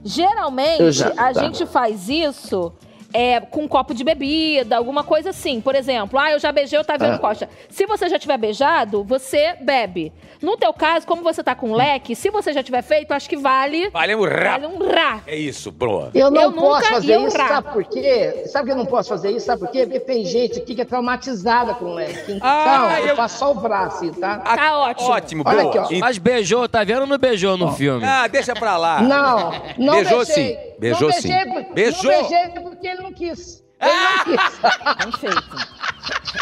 Geralmente, 0.04 0.82
Eu 0.82 0.91
já, 0.91 1.08
a 1.10 1.34
tá. 1.34 1.34
gente 1.34 1.66
faz 1.66 2.10
isso 2.10 2.72
é, 3.16 3.39
com 3.39 3.61
um 3.63 3.68
copo 3.68 3.93
de 3.93 4.03
bebida, 4.03 4.76
alguma 4.76 5.03
coisa 5.03 5.30
assim. 5.30 5.61
Por 5.61 5.74
exemplo, 5.74 6.20
ah, 6.20 6.32
eu 6.32 6.39
já 6.39 6.51
beijei 6.51 6.78
Otaviano 6.78 7.16
Ah. 7.16 7.20
Costa. 7.20 7.49
Se 7.70 7.86
você 7.86 8.09
já 8.09 8.20
tiver 8.20 8.38
beijado, 8.38 9.03
você 9.03 9.55
bebe. 9.61 10.11
No 10.41 10.57
teu 10.57 10.74
caso, 10.74 11.07
como 11.07 11.24
você 11.24 11.41
tá 11.41 11.55
com 11.55 11.74
leque, 11.74 12.13
se 12.16 12.30
você 12.30 12.51
já 12.51 12.61
tiver 12.61 12.82
feito, 12.82 13.13
acho 13.13 13.30
que 13.30 13.38
vale, 13.38 13.89
Vale 13.89 14.16
um 14.16 14.24
rap. 14.24 14.61
vale 14.61 14.68
um 14.68 14.91
rá. 14.91 15.22
É 15.26 15.36
isso, 15.36 15.72
bro. 15.72 16.09
Eu 16.13 16.30
não 16.30 16.41
Eu 16.41 16.51
nunca 16.51 16.61
posso 16.61 16.89
fazer 16.89 17.16
isso, 17.18 17.36
honrar. 17.38 17.47
sabe 17.47 17.72
por 17.74 17.84
quê? 17.86 18.43
Sabe 18.47 18.66
que 18.66 18.72
eu 18.72 18.76
não 18.76 18.86
posso 18.86 19.09
fazer 19.09 19.32
isso? 19.32 19.45
Sabe 19.45 19.61
por 19.61 19.70
quê? 19.70 19.84
Porque 19.86 19.99
tem 20.01 20.26
gente 20.26 20.59
aqui 20.59 20.76
que 20.76 20.82
é 20.82 20.86
traumatizada 20.86 21.74
com 21.74 21.93
leque. 21.93 22.34
Então, 22.34 22.39
Ah, 22.43 22.97
eu, 22.99 23.07
eu- 23.07 23.16
faço 23.16 23.38
só 23.39 23.51
o 23.51 23.55
braço, 23.55 24.11
tá? 24.20 24.41
Ah, 24.45 24.55
Tá 24.57 24.78
ótimo. 24.80 25.09
Ótimo, 25.09 25.43
Olha 25.45 25.63
boa. 25.63 25.84
aqui, 25.86 25.95
ó. 25.95 25.99
Mas 25.99 26.18
beijou, 26.18 26.68
tá 26.68 26.84
vendo 26.84 27.01
ou 27.01 27.07
não 27.07 27.18
beijou 27.18 27.55
no 27.57 27.72
filme? 27.72 28.05
Ah, 28.05 28.28
deixa 28.28 28.53
pra 28.53 28.76
lá. 28.78 29.01
Não, 29.01 29.51
não 29.78 29.93
Beijou 29.95 30.26
beijei. 30.26 30.36
sim, 30.36 30.57
beijou 30.80 31.07
não 31.09 31.11
sim. 31.22 31.28
beijei, 31.30 31.66
Beijou. 31.74 32.11
Não 32.11 32.20
beijei 32.30 32.49
porque 32.61 32.88
ele 32.88 33.01
não 33.06 33.14
quis. 33.14 33.64
Ele 33.82 33.91
não 33.93 34.24
quis. 34.24 34.60
Bem 35.03 35.12
feito. 35.20 35.76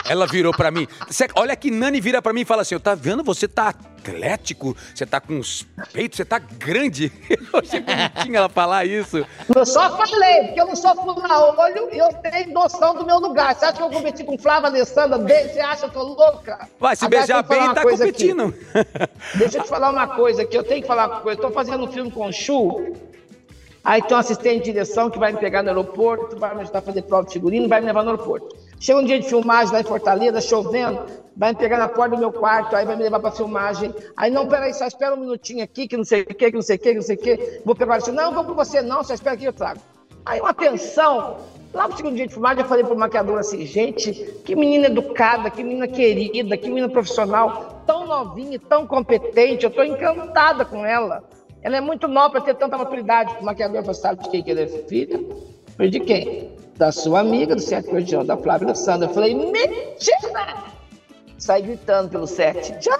Ela 0.09 0.27
virou 0.27 0.51
pra 0.53 0.69
mim. 0.71 0.87
Cê- 1.09 1.27
olha 1.35 1.55
que 1.55 1.71
Nani 1.71 2.01
vira 2.01 2.21
pra 2.21 2.33
mim 2.33 2.41
e 2.41 2.45
fala 2.45 2.61
assim: 2.63 2.77
tá 2.79 2.95
vendo? 2.95 3.23
Você 3.23 3.47
tá 3.47 3.69
atlético, 3.69 4.75
você 4.93 5.05
tá 5.05 5.21
com 5.21 5.39
os 5.39 5.65
peitos, 5.93 6.17
você 6.17 6.25
tá 6.25 6.37
grande. 6.39 7.11
Eu 7.53 7.59
achei 7.59 7.79
bonitinho 7.79 8.35
ela 8.35 8.49
falar 8.49 8.85
isso. 8.85 9.25
Eu 9.55 9.65
só 9.65 9.95
falei, 9.95 10.43
porque 10.47 10.59
eu 10.61 10.67
não 10.67 10.75
sou 10.75 10.93
fura-olho 10.95 11.89
e 11.93 11.97
eu 11.97 12.09
tenho 12.15 12.51
noção 12.53 12.95
do 12.95 13.05
meu 13.05 13.17
lugar. 13.19 13.55
Você 13.55 13.65
acha 13.65 13.77
que 13.77 13.83
eu 13.83 13.89
competi 13.89 14.23
com 14.25 14.37
Flávia 14.37 14.69
Alessandra? 14.69 15.17
Você 15.19 15.59
acha 15.61 15.87
que 15.89 15.97
eu 15.97 16.01
tô 16.01 16.03
louca? 16.03 16.67
Vai, 16.79 16.95
se 16.95 17.05
Agora, 17.05 17.19
beijar 17.19 17.37
eu 17.37 17.43
bem, 17.43 17.73
tá 17.73 17.81
coisa 17.81 18.03
aqui. 18.03 18.33
competindo. 18.33 18.53
Deixa 19.35 19.57
eu 19.59 19.63
te 19.63 19.69
falar 19.69 19.89
uma 19.91 20.07
coisa 20.07 20.41
aqui, 20.41 20.57
eu 20.57 20.63
tenho 20.63 20.81
que 20.81 20.87
falar 20.87 21.07
uma 21.07 21.19
coisa. 21.21 21.39
Eu 21.39 21.47
tô 21.47 21.51
fazendo 21.53 21.83
um 21.85 21.91
filme 21.91 22.11
com 22.11 22.27
o 22.27 22.31
Chu, 22.33 22.93
aí 23.83 24.01
tem 24.01 24.15
um 24.15 24.19
assistente 24.19 24.65
de 24.65 24.71
direção 24.71 25.09
que 25.09 25.19
vai 25.19 25.31
me 25.31 25.39
pegar 25.39 25.61
no 25.61 25.69
aeroporto, 25.69 26.37
vai 26.37 26.55
me 26.55 26.61
ajudar 26.61 26.79
a 26.79 26.81
fazer 26.81 27.01
prova 27.03 27.27
de 27.27 27.33
figurino, 27.33 27.67
vai 27.67 27.81
me 27.81 27.87
levar 27.87 28.03
no 28.03 28.11
aeroporto. 28.11 28.55
Chega 28.79 28.99
um 28.99 29.05
dia 29.05 29.19
de 29.19 29.27
filmagem 29.27 29.73
lá 29.73 29.81
em 29.81 29.83
Fortaleza, 29.83 30.41
chovendo, 30.41 31.01
vai 31.35 31.51
me 31.51 31.57
pegar 31.57 31.77
na 31.77 31.87
porta 31.87 32.15
do 32.15 32.19
meu 32.19 32.31
quarto, 32.31 32.75
aí 32.75 32.85
vai 32.85 32.95
me 32.95 33.03
levar 33.03 33.19
pra 33.19 33.31
filmagem. 33.31 33.93
Aí, 34.15 34.29
não, 34.29 34.47
peraí, 34.47 34.73
só 34.73 34.85
espera 34.85 35.15
um 35.15 35.19
minutinho 35.19 35.63
aqui, 35.63 35.87
que 35.87 35.97
não 35.97 36.03
sei 36.03 36.21
o 36.21 36.25
que, 36.25 36.35
que 36.35 36.51
não 36.51 36.61
sei 36.61 36.75
o 36.75 36.79
que, 36.79 36.89
que 36.89 36.95
não 36.95 37.01
sei 37.01 37.15
o 37.15 37.19
que. 37.19 37.61
Vou 37.65 37.75
pegar 37.75 37.97
ele, 37.99 38.11
não, 38.11 38.33
vou 38.33 38.43
com 38.43 38.53
você 38.53 38.81
não, 38.81 39.03
só 39.03 39.13
espera 39.13 39.35
aqui 39.35 39.45
eu 39.45 39.53
trago. 39.53 39.79
Aí 40.25 40.39
uma 40.39 40.53
tensão. 40.53 41.37
Lá 41.73 41.87
no 41.87 41.97
segundo 41.97 42.15
dia 42.15 42.27
de 42.27 42.33
filmagem, 42.33 42.61
eu 42.61 42.69
falei 42.69 42.83
pro 42.83 42.95
maquiador 42.95 43.39
assim, 43.39 43.65
gente, 43.65 44.13
que 44.45 44.55
menina 44.55 44.85
educada, 44.85 45.49
que 45.49 45.63
menina 45.63 45.87
querida, 45.87 46.55
que 46.55 46.67
menina 46.67 46.87
profissional, 46.87 47.81
tão 47.87 48.05
novinha, 48.05 48.59
tão 48.59 48.85
competente, 48.85 49.65
eu 49.65 49.71
tô 49.71 49.81
encantada 49.81 50.63
com 50.65 50.85
ela. 50.85 51.23
Ela 51.63 51.77
é 51.77 51.81
muito 51.81 52.07
nova 52.07 52.31
para 52.31 52.41
ter 52.41 52.55
tanta 52.55 52.77
maturidade. 52.77 53.35
O 53.39 53.45
maquiador 53.45 53.81
falou, 53.81 53.93
sabe 53.93 54.23
de 54.23 54.29
quem 54.29 54.43
que 54.43 54.51
ela 54.51 54.61
é 54.61 54.67
filha? 54.67 55.19
Falei, 55.77 55.89
de 55.89 55.99
quem? 56.01 56.51
Da 56.75 56.91
sua 56.91 57.21
amiga 57.21 57.55
do 57.55 57.61
Sete 57.61 57.89
Cordião, 57.89 58.25
da 58.25 58.35
Flávia 58.35 58.67
Alessandra. 58.67 59.07
Eu 59.07 59.13
falei, 59.13 59.33
mentira! 59.33 60.73
Saí 61.37 61.61
gritando 61.61 62.09
pelo 62.09 62.27
set. 62.27 62.75
Júlia! 62.83 62.99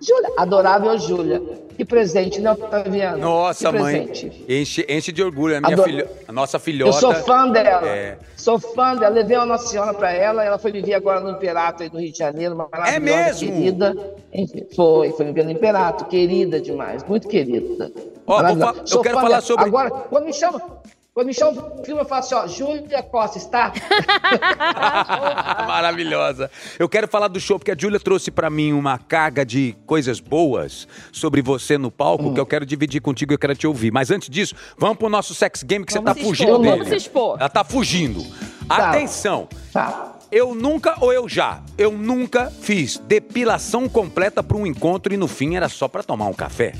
Júlia! 0.00 0.30
Adorável 0.38 0.98
Júlia. 0.98 1.42
Que 1.80 1.84
presente, 1.86 2.42
né, 2.42 2.52
Otaviano? 2.52 3.16
Nossa, 3.16 3.72
mãe. 3.72 4.06
Enche, 4.46 4.84
enche 4.86 5.10
de 5.10 5.22
orgulho. 5.22 5.56
A 5.56 5.60
minha 5.62 5.72
Adoro. 5.72 5.88
filha, 5.88 6.10
a 6.28 6.30
nossa 6.30 6.58
filhota. 6.58 6.90
Eu 6.90 7.00
sou 7.00 7.14
fã 7.14 7.48
dela. 7.48 7.88
É. 7.88 8.18
Sou 8.36 8.58
fã 8.58 8.94
dela. 8.94 9.14
Levei 9.14 9.34
uma 9.38 9.46
Nossa 9.46 9.66
Senhora 9.68 9.94
pra 9.94 10.12
ela. 10.12 10.44
Ela 10.44 10.58
foi 10.58 10.72
viver 10.72 10.92
agora 10.92 11.20
no 11.20 11.30
Imperato 11.30 11.82
aí 11.82 11.88
no 11.90 11.98
Rio 11.98 12.12
de 12.12 12.18
Janeiro. 12.18 12.54
Uma 12.54 12.68
maravilhosa, 12.70 13.00
mesmo? 13.00 13.48
Querida. 13.50 13.96
Enfim, 14.30 14.66
foi. 14.76 15.10
Foi 15.12 15.24
viver 15.24 15.42
no 15.46 15.52
Imperato. 15.52 16.04
Querida 16.04 16.60
demais. 16.60 17.02
Muito 17.04 17.26
querida. 17.28 17.90
Ó, 18.26 18.40
fa- 18.42 18.74
eu 18.80 18.86
Sou 18.86 19.00
quero 19.00 19.14
falar 19.14 19.28
dela. 19.30 19.40
sobre- 19.40 19.64
Agora, 19.64 19.90
quando 19.90 20.26
me 20.26 20.34
chama... 20.34 20.60
Quando 21.12 21.26
me 21.26 21.34
chama 21.34 21.60
pro 21.60 21.84
filme, 21.84 22.00
eu 22.00 22.04
falo 22.04 22.20
assim, 22.20 22.34
ó, 22.36 22.46
Júlia 22.46 23.02
Costa, 23.02 23.36
está? 23.36 23.72
Maravilhosa. 25.66 26.50
Eu 26.78 26.88
quero 26.88 27.08
falar 27.08 27.28
do 27.28 27.40
show, 27.40 27.58
porque 27.58 27.72
a 27.72 27.76
Júlia 27.76 27.98
trouxe 27.98 28.30
pra 28.30 28.48
mim 28.48 28.72
uma 28.72 28.96
carga 28.96 29.44
de 29.44 29.76
coisas 29.86 30.20
boas 30.20 30.86
sobre 31.12 31.42
você 31.42 31.76
no 31.76 31.90
palco, 31.90 32.28
Hum. 32.28 32.34
que 32.34 32.40
eu 32.40 32.46
quero 32.46 32.64
dividir 32.64 33.00
contigo 33.00 33.32
e 33.32 33.34
eu 33.34 33.38
quero 33.38 33.54
te 33.56 33.66
ouvir. 33.66 33.90
Mas 33.92 34.10
antes 34.10 34.28
disso, 34.30 34.54
vamos 34.78 34.98
pro 34.98 35.08
nosso 35.08 35.34
sex 35.34 35.62
game, 35.62 35.84
que 35.84 35.92
você 35.92 36.00
tá 36.00 36.12
Vamos 36.12 36.28
fugindo 36.28 36.48
expor, 36.50 36.60
dele. 36.62 36.70
vamos 36.76 36.88
se 36.88 36.96
expor. 36.96 37.36
Ela 37.40 37.48
tá 37.48 37.64
fugindo. 37.64 38.24
Tá. 38.68 38.90
Atenção. 38.90 39.48
Tá. 39.72 40.16
Eu 40.30 40.54
nunca 40.54 40.94
ou 41.00 41.12
eu 41.12 41.28
já? 41.28 41.60
Eu 41.76 41.90
nunca 41.90 42.50
fiz 42.50 42.98
depilação 42.98 43.88
completa 43.88 44.44
pra 44.44 44.56
um 44.56 44.64
encontro 44.64 45.12
e 45.12 45.16
no 45.16 45.26
fim 45.26 45.56
era 45.56 45.68
só 45.68 45.88
pra 45.88 46.04
tomar 46.04 46.26
um 46.26 46.32
café. 46.34 46.72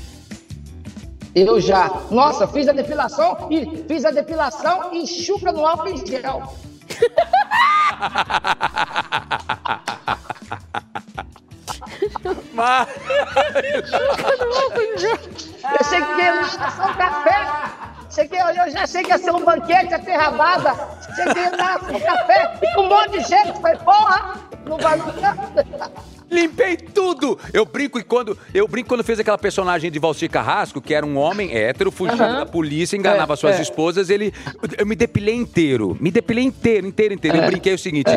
Eu 1.33 1.61
já. 1.61 1.89
Nossa, 2.09 2.47
fiz 2.47 2.67
a 2.67 2.73
depilação 2.73 3.47
e 3.49 3.85
fiz 3.87 4.03
a 4.05 4.11
depilação 4.11 4.93
e 4.93 5.07
chuca 5.07 5.51
no 5.51 5.65
álcool 5.65 5.89
em 5.89 6.05
gel. 6.05 6.53
Mas... 12.53 12.87
Eu 15.63 15.85
cheguei 15.85 16.31
lá, 16.31 16.71
só 16.71 16.89
um 16.89 16.93
café. 16.95 17.91
Cheguei, 18.09 18.39
eu 18.41 18.71
já 18.71 18.83
achei 18.83 19.03
que 19.03 19.09
ia 19.09 19.17
ser 19.17 19.31
um 19.31 19.45
banquete, 19.45 19.91
ia 19.91 19.99
ter 19.99 20.17
rabada. 20.17 20.75
Cheguei 21.15 21.49
lá, 21.57 21.79
só 21.79 21.95
um 21.95 21.99
café, 21.99 22.59
com 22.75 22.81
um 22.81 22.89
monte 22.89 23.11
de 23.11 23.23
gente. 23.23 23.61
Falei, 23.61 23.77
porra, 23.77 24.35
não 24.65 24.77
vai. 24.77 24.99
Limpei 26.29 26.77
tudo! 26.77 27.37
Eu 27.53 27.65
brinco 27.65 27.99
e 27.99 28.03
quando. 28.03 28.37
Eu 28.53 28.67
brinco 28.67 28.87
quando 28.89 29.03
fez 29.03 29.19
aquela 29.19 29.37
personagem 29.37 29.91
de 29.91 29.99
Valcir 29.99 30.29
Carrasco, 30.29 30.81
que 30.81 30.93
era 30.93 31.05
um 31.05 31.17
homem 31.17 31.53
hétero, 31.53 31.91
fugindo 31.91 32.23
Aham. 32.23 32.39
da 32.39 32.45
polícia, 32.45 32.95
enganava 32.95 33.33
É, 33.33 33.35
suas 33.35 33.59
é. 33.59 33.61
esposas, 33.61 34.09
ele. 34.09 34.33
Eu 34.77 34.85
me 34.85 34.95
depilei 34.95 35.35
inteiro. 35.35 35.97
Me 35.99 36.09
depilei 36.09 36.45
inteiro, 36.45 36.87
inteiro, 36.87 37.13
inteiro. 37.13 37.37
Eu 37.37 37.45
brinquei 37.47 37.73
o 37.73 37.77
seguinte: 37.77 38.09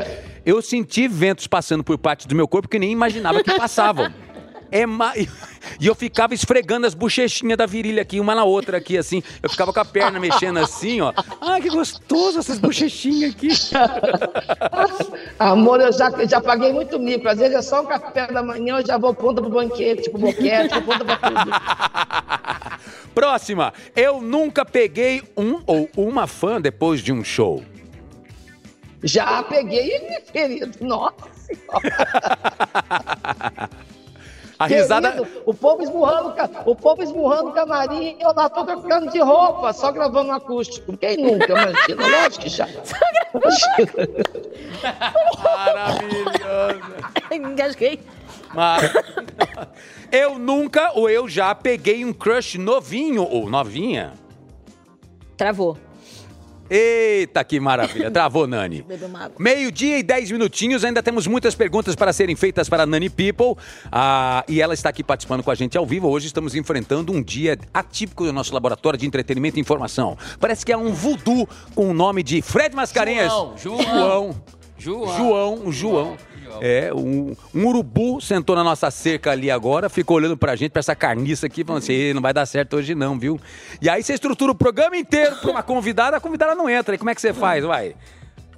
eu 0.46 0.62
senti 0.62 1.08
ventos 1.08 1.48
passando 1.48 1.82
por 1.82 1.98
parte 1.98 2.28
do 2.28 2.36
meu 2.36 2.46
corpo 2.46 2.68
que 2.68 2.78
nem 2.78 2.92
imaginava 2.92 3.42
que 3.42 3.52
passavam. 3.56 4.12
É 4.70 4.86
ma... 4.86 5.12
E 5.80 5.86
eu 5.86 5.94
ficava 5.94 6.34
esfregando 6.34 6.86
as 6.86 6.94
bochechinhas 6.94 7.56
da 7.56 7.66
virilha 7.66 8.02
aqui, 8.02 8.20
uma 8.20 8.34
na 8.34 8.44
outra 8.44 8.76
aqui, 8.76 8.98
assim. 8.98 9.22
Eu 9.42 9.48
ficava 9.48 9.72
com 9.72 9.80
a 9.80 9.84
perna 9.84 10.20
mexendo 10.20 10.58
assim, 10.58 11.00
ó. 11.00 11.12
Ai, 11.40 11.60
que 11.60 11.70
gostoso 11.70 12.38
essas 12.38 12.58
bochechinhas 12.58 13.32
aqui. 13.32 13.48
Amor, 15.38 15.80
eu 15.80 15.92
já, 15.92 16.10
já 16.26 16.40
paguei 16.40 16.72
muito 16.72 16.98
mico. 16.98 17.26
Às 17.26 17.38
vezes 17.38 17.56
é 17.56 17.62
só 17.62 17.82
um 17.82 17.86
café 17.86 18.26
da 18.28 18.42
manhã, 18.42 18.78
eu 18.78 18.86
já 18.86 18.98
vou 18.98 19.14
pronta 19.14 19.40
pro 19.40 19.50
banquete, 19.50 20.10
pro 20.10 20.20
boquete, 20.20 20.74
vou 20.74 20.82
pronta 20.82 21.04
pra 21.04 21.16
tudo. 21.16 21.50
Próxima. 23.14 23.72
Eu 23.96 24.20
nunca 24.20 24.64
peguei 24.64 25.22
um 25.36 25.60
ou 25.66 25.88
uma 25.96 26.26
fã 26.26 26.60
depois 26.60 27.00
de 27.00 27.12
um 27.12 27.24
show. 27.24 27.64
Já 29.02 29.42
peguei, 29.42 29.98
querido. 30.32 30.72
Nossa 30.80 31.28
Senhora. 31.44 31.80
A 34.58 34.66
risada. 34.66 35.12
Querido, 35.12 35.42
o 35.46 35.54
povo 35.54 35.82
esmurrando, 35.82 36.34
o 36.66 36.76
povo 36.76 37.02
esmurrando 37.02 37.50
o 37.50 37.52
camarim, 37.52 38.16
eu 38.20 38.32
lá 38.34 38.48
tô 38.48 38.64
trocando 38.64 39.10
de 39.10 39.20
roupa, 39.20 39.72
só 39.72 39.90
gravando 39.90 40.30
acústico. 40.32 40.96
Quem 40.96 41.16
nunca, 41.16 41.52
imagina? 41.52 42.22
Lógico 42.22 42.44
que 42.44 42.48
já. 42.48 42.68
Maravilhosa. 45.42 46.94
Engasguei. 47.32 48.00
Mas... 48.54 48.92
Eu 50.12 50.38
nunca 50.38 50.92
ou 50.94 51.10
eu 51.10 51.28
já 51.28 51.52
peguei 51.54 52.04
um 52.04 52.12
crush 52.12 52.56
novinho 52.56 53.24
ou 53.24 53.50
novinha. 53.50 54.12
Travou. 55.36 55.76
Eita, 56.68 57.44
que 57.44 57.60
maravilha. 57.60 58.10
Travou, 58.12 58.46
Nani. 58.46 58.84
Meio-dia 59.38 59.98
e 59.98 60.02
dez 60.02 60.30
minutinhos, 60.30 60.84
ainda 60.84 61.02
temos 61.02 61.26
muitas 61.26 61.54
perguntas 61.54 61.94
para 61.94 62.12
serem 62.12 62.36
feitas 62.36 62.68
para 62.68 62.84
a 62.84 62.86
Nani 62.86 63.10
People. 63.10 63.54
Ah, 63.90 64.44
e 64.48 64.60
ela 64.60 64.74
está 64.74 64.88
aqui 64.88 65.04
participando 65.04 65.42
com 65.42 65.50
a 65.50 65.54
gente 65.54 65.76
ao 65.76 65.86
vivo. 65.86 66.08
Hoje 66.08 66.26
estamos 66.26 66.54
enfrentando 66.54 67.12
um 67.12 67.22
dia 67.22 67.58
atípico 67.72 68.24
do 68.24 68.32
nosso 68.32 68.52
laboratório 68.54 68.98
de 68.98 69.06
entretenimento 69.06 69.58
e 69.58 69.60
informação. 69.60 70.16
Parece 70.40 70.64
que 70.64 70.72
é 70.72 70.76
um 70.76 70.92
voodoo 70.92 71.48
com 71.74 71.90
o 71.90 71.94
nome 71.94 72.22
de 72.22 72.40
Fred 72.42 72.74
Mascarenhas. 72.74 73.32
João, 73.32 73.54
João. 73.56 73.82
João. 73.82 74.63
João. 74.84 75.16
João, 75.16 75.66
o 75.66 75.72
João. 75.72 76.16
É, 76.60 76.92
um, 76.94 77.34
um 77.54 77.66
urubu 77.66 78.20
sentou 78.20 78.54
na 78.54 78.62
nossa 78.62 78.90
cerca 78.90 79.30
ali 79.32 79.50
agora, 79.50 79.88
ficou 79.88 80.18
olhando 80.18 80.36
pra 80.36 80.54
gente, 80.54 80.70
pra 80.70 80.80
essa 80.80 80.94
carniça 80.94 81.46
aqui, 81.46 81.64
falando 81.64 81.82
assim, 81.82 81.94
"Ê, 81.94 82.14
não 82.14 82.22
vai 82.22 82.32
dar 82.32 82.46
certo 82.46 82.76
hoje 82.76 82.94
não, 82.94 83.18
viu? 83.18 83.40
E 83.80 83.88
aí 83.88 84.02
você 84.02 84.12
estrutura 84.14 84.52
o 84.52 84.54
programa 84.54 84.96
inteiro 84.96 85.36
pra 85.36 85.50
uma 85.50 85.62
convidada, 85.62 86.16
a 86.16 86.20
convidada 86.20 86.54
não 86.54 86.68
entra. 86.68 86.94
E 86.94 86.98
como 86.98 87.10
é 87.10 87.14
que 87.14 87.20
você 87.20 87.32
faz, 87.32 87.64
vai? 87.64 87.96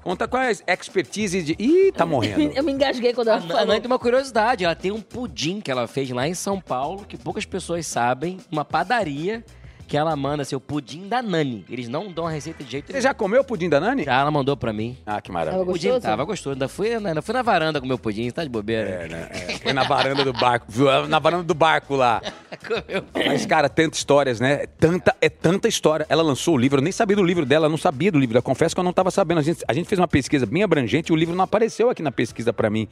Conta 0.02 0.28
qual 0.28 0.40
é 0.40 0.52
a 0.68 0.72
expertise 0.72 1.42
de... 1.42 1.56
Ih, 1.58 1.90
tá 1.90 2.06
morrendo. 2.06 2.40
Eu 2.54 2.62
me 2.62 2.70
engasguei 2.70 3.12
quando 3.12 3.26
ela 3.26 3.38
A, 3.38 3.40
a 3.40 3.46
falou. 3.48 3.66
Nani 3.66 3.80
tem 3.80 3.90
uma 3.90 3.98
curiosidade, 3.98 4.64
ela 4.64 4.74
tem 4.76 4.92
um 4.92 5.00
pudim 5.00 5.60
que 5.60 5.68
ela 5.68 5.88
fez 5.88 6.08
lá 6.10 6.28
em 6.28 6.34
São 6.34 6.60
Paulo, 6.60 7.04
que 7.08 7.16
poucas 7.16 7.44
pessoas 7.44 7.88
sabem, 7.88 8.38
uma 8.50 8.64
padaria, 8.64 9.44
que 9.86 9.96
ela 9.96 10.14
manda 10.16 10.44
seu 10.44 10.60
pudim 10.60 11.08
da 11.08 11.22
Nani. 11.22 11.64
Eles 11.70 11.88
não 11.88 12.10
dão 12.10 12.26
a 12.26 12.30
receita 12.30 12.64
de 12.64 12.70
jeito 12.70 12.86
Você 12.86 12.92
nenhum. 12.94 13.02
já 13.02 13.14
comeu 13.14 13.40
o 13.42 13.44
pudim 13.44 13.68
da 13.68 13.78
Nani? 13.80 14.04
Já 14.04 14.20
ela 14.20 14.30
mandou 14.30 14.56
pra 14.56 14.72
mim. 14.72 14.96
Ah, 15.06 15.20
que 15.20 15.28
Tava 15.30 15.38
maravilha. 15.38 15.62
O 15.62 15.66
pudim 15.66 16.00
tava 16.00 16.24
gostoso. 16.24 16.54
Ainda 16.54 16.68
fui, 16.68 16.92
ainda 16.94 17.22
fui 17.22 17.32
na 17.34 17.42
varanda 17.42 17.80
com 17.80 17.86
meu 17.86 17.98
pudim, 17.98 18.30
tá 18.30 18.42
de 18.42 18.50
bobeira. 18.50 18.88
É, 18.88 19.08
né? 19.08 19.28
É, 19.30 19.58
foi 19.58 19.72
na 19.72 19.84
varanda 19.84 20.24
do 20.24 20.32
barco, 20.32 20.66
viu? 20.68 21.06
Na 21.08 21.18
varanda 21.18 21.44
do 21.44 21.54
barco 21.54 21.94
lá. 21.94 22.20
Comeu. 22.66 23.04
Mas, 23.14 23.46
cara, 23.46 23.68
tantas 23.68 23.98
histórias, 23.98 24.40
né? 24.40 24.62
É 24.62 24.66
tanta, 24.66 25.14
é 25.20 25.28
tanta 25.28 25.68
história. 25.68 26.06
Ela 26.08 26.22
lançou 26.22 26.54
o 26.54 26.58
livro, 26.58 26.78
eu 26.78 26.82
nem 26.82 26.92
sabia 26.92 27.16
do 27.16 27.22
livro 27.22 27.44
dela, 27.46 27.66
eu 27.66 27.70
não 27.70 27.78
sabia 27.78 28.10
do 28.10 28.18
livro. 28.18 28.36
Eu 28.38 28.42
confesso 28.42 28.74
que 28.74 28.80
eu 28.80 28.84
não 28.84 28.90
estava 28.90 29.10
sabendo. 29.10 29.38
A 29.38 29.42
gente, 29.42 29.64
a 29.68 29.72
gente 29.72 29.88
fez 29.88 29.98
uma 29.98 30.08
pesquisa 30.08 30.46
bem 30.46 30.62
abrangente 30.62 31.10
e 31.10 31.14
o 31.14 31.16
livro 31.16 31.34
não 31.34 31.44
apareceu 31.44 31.90
aqui 31.90 32.02
na 32.02 32.10
pesquisa 32.10 32.52
pra 32.52 32.68
mim. 32.70 32.88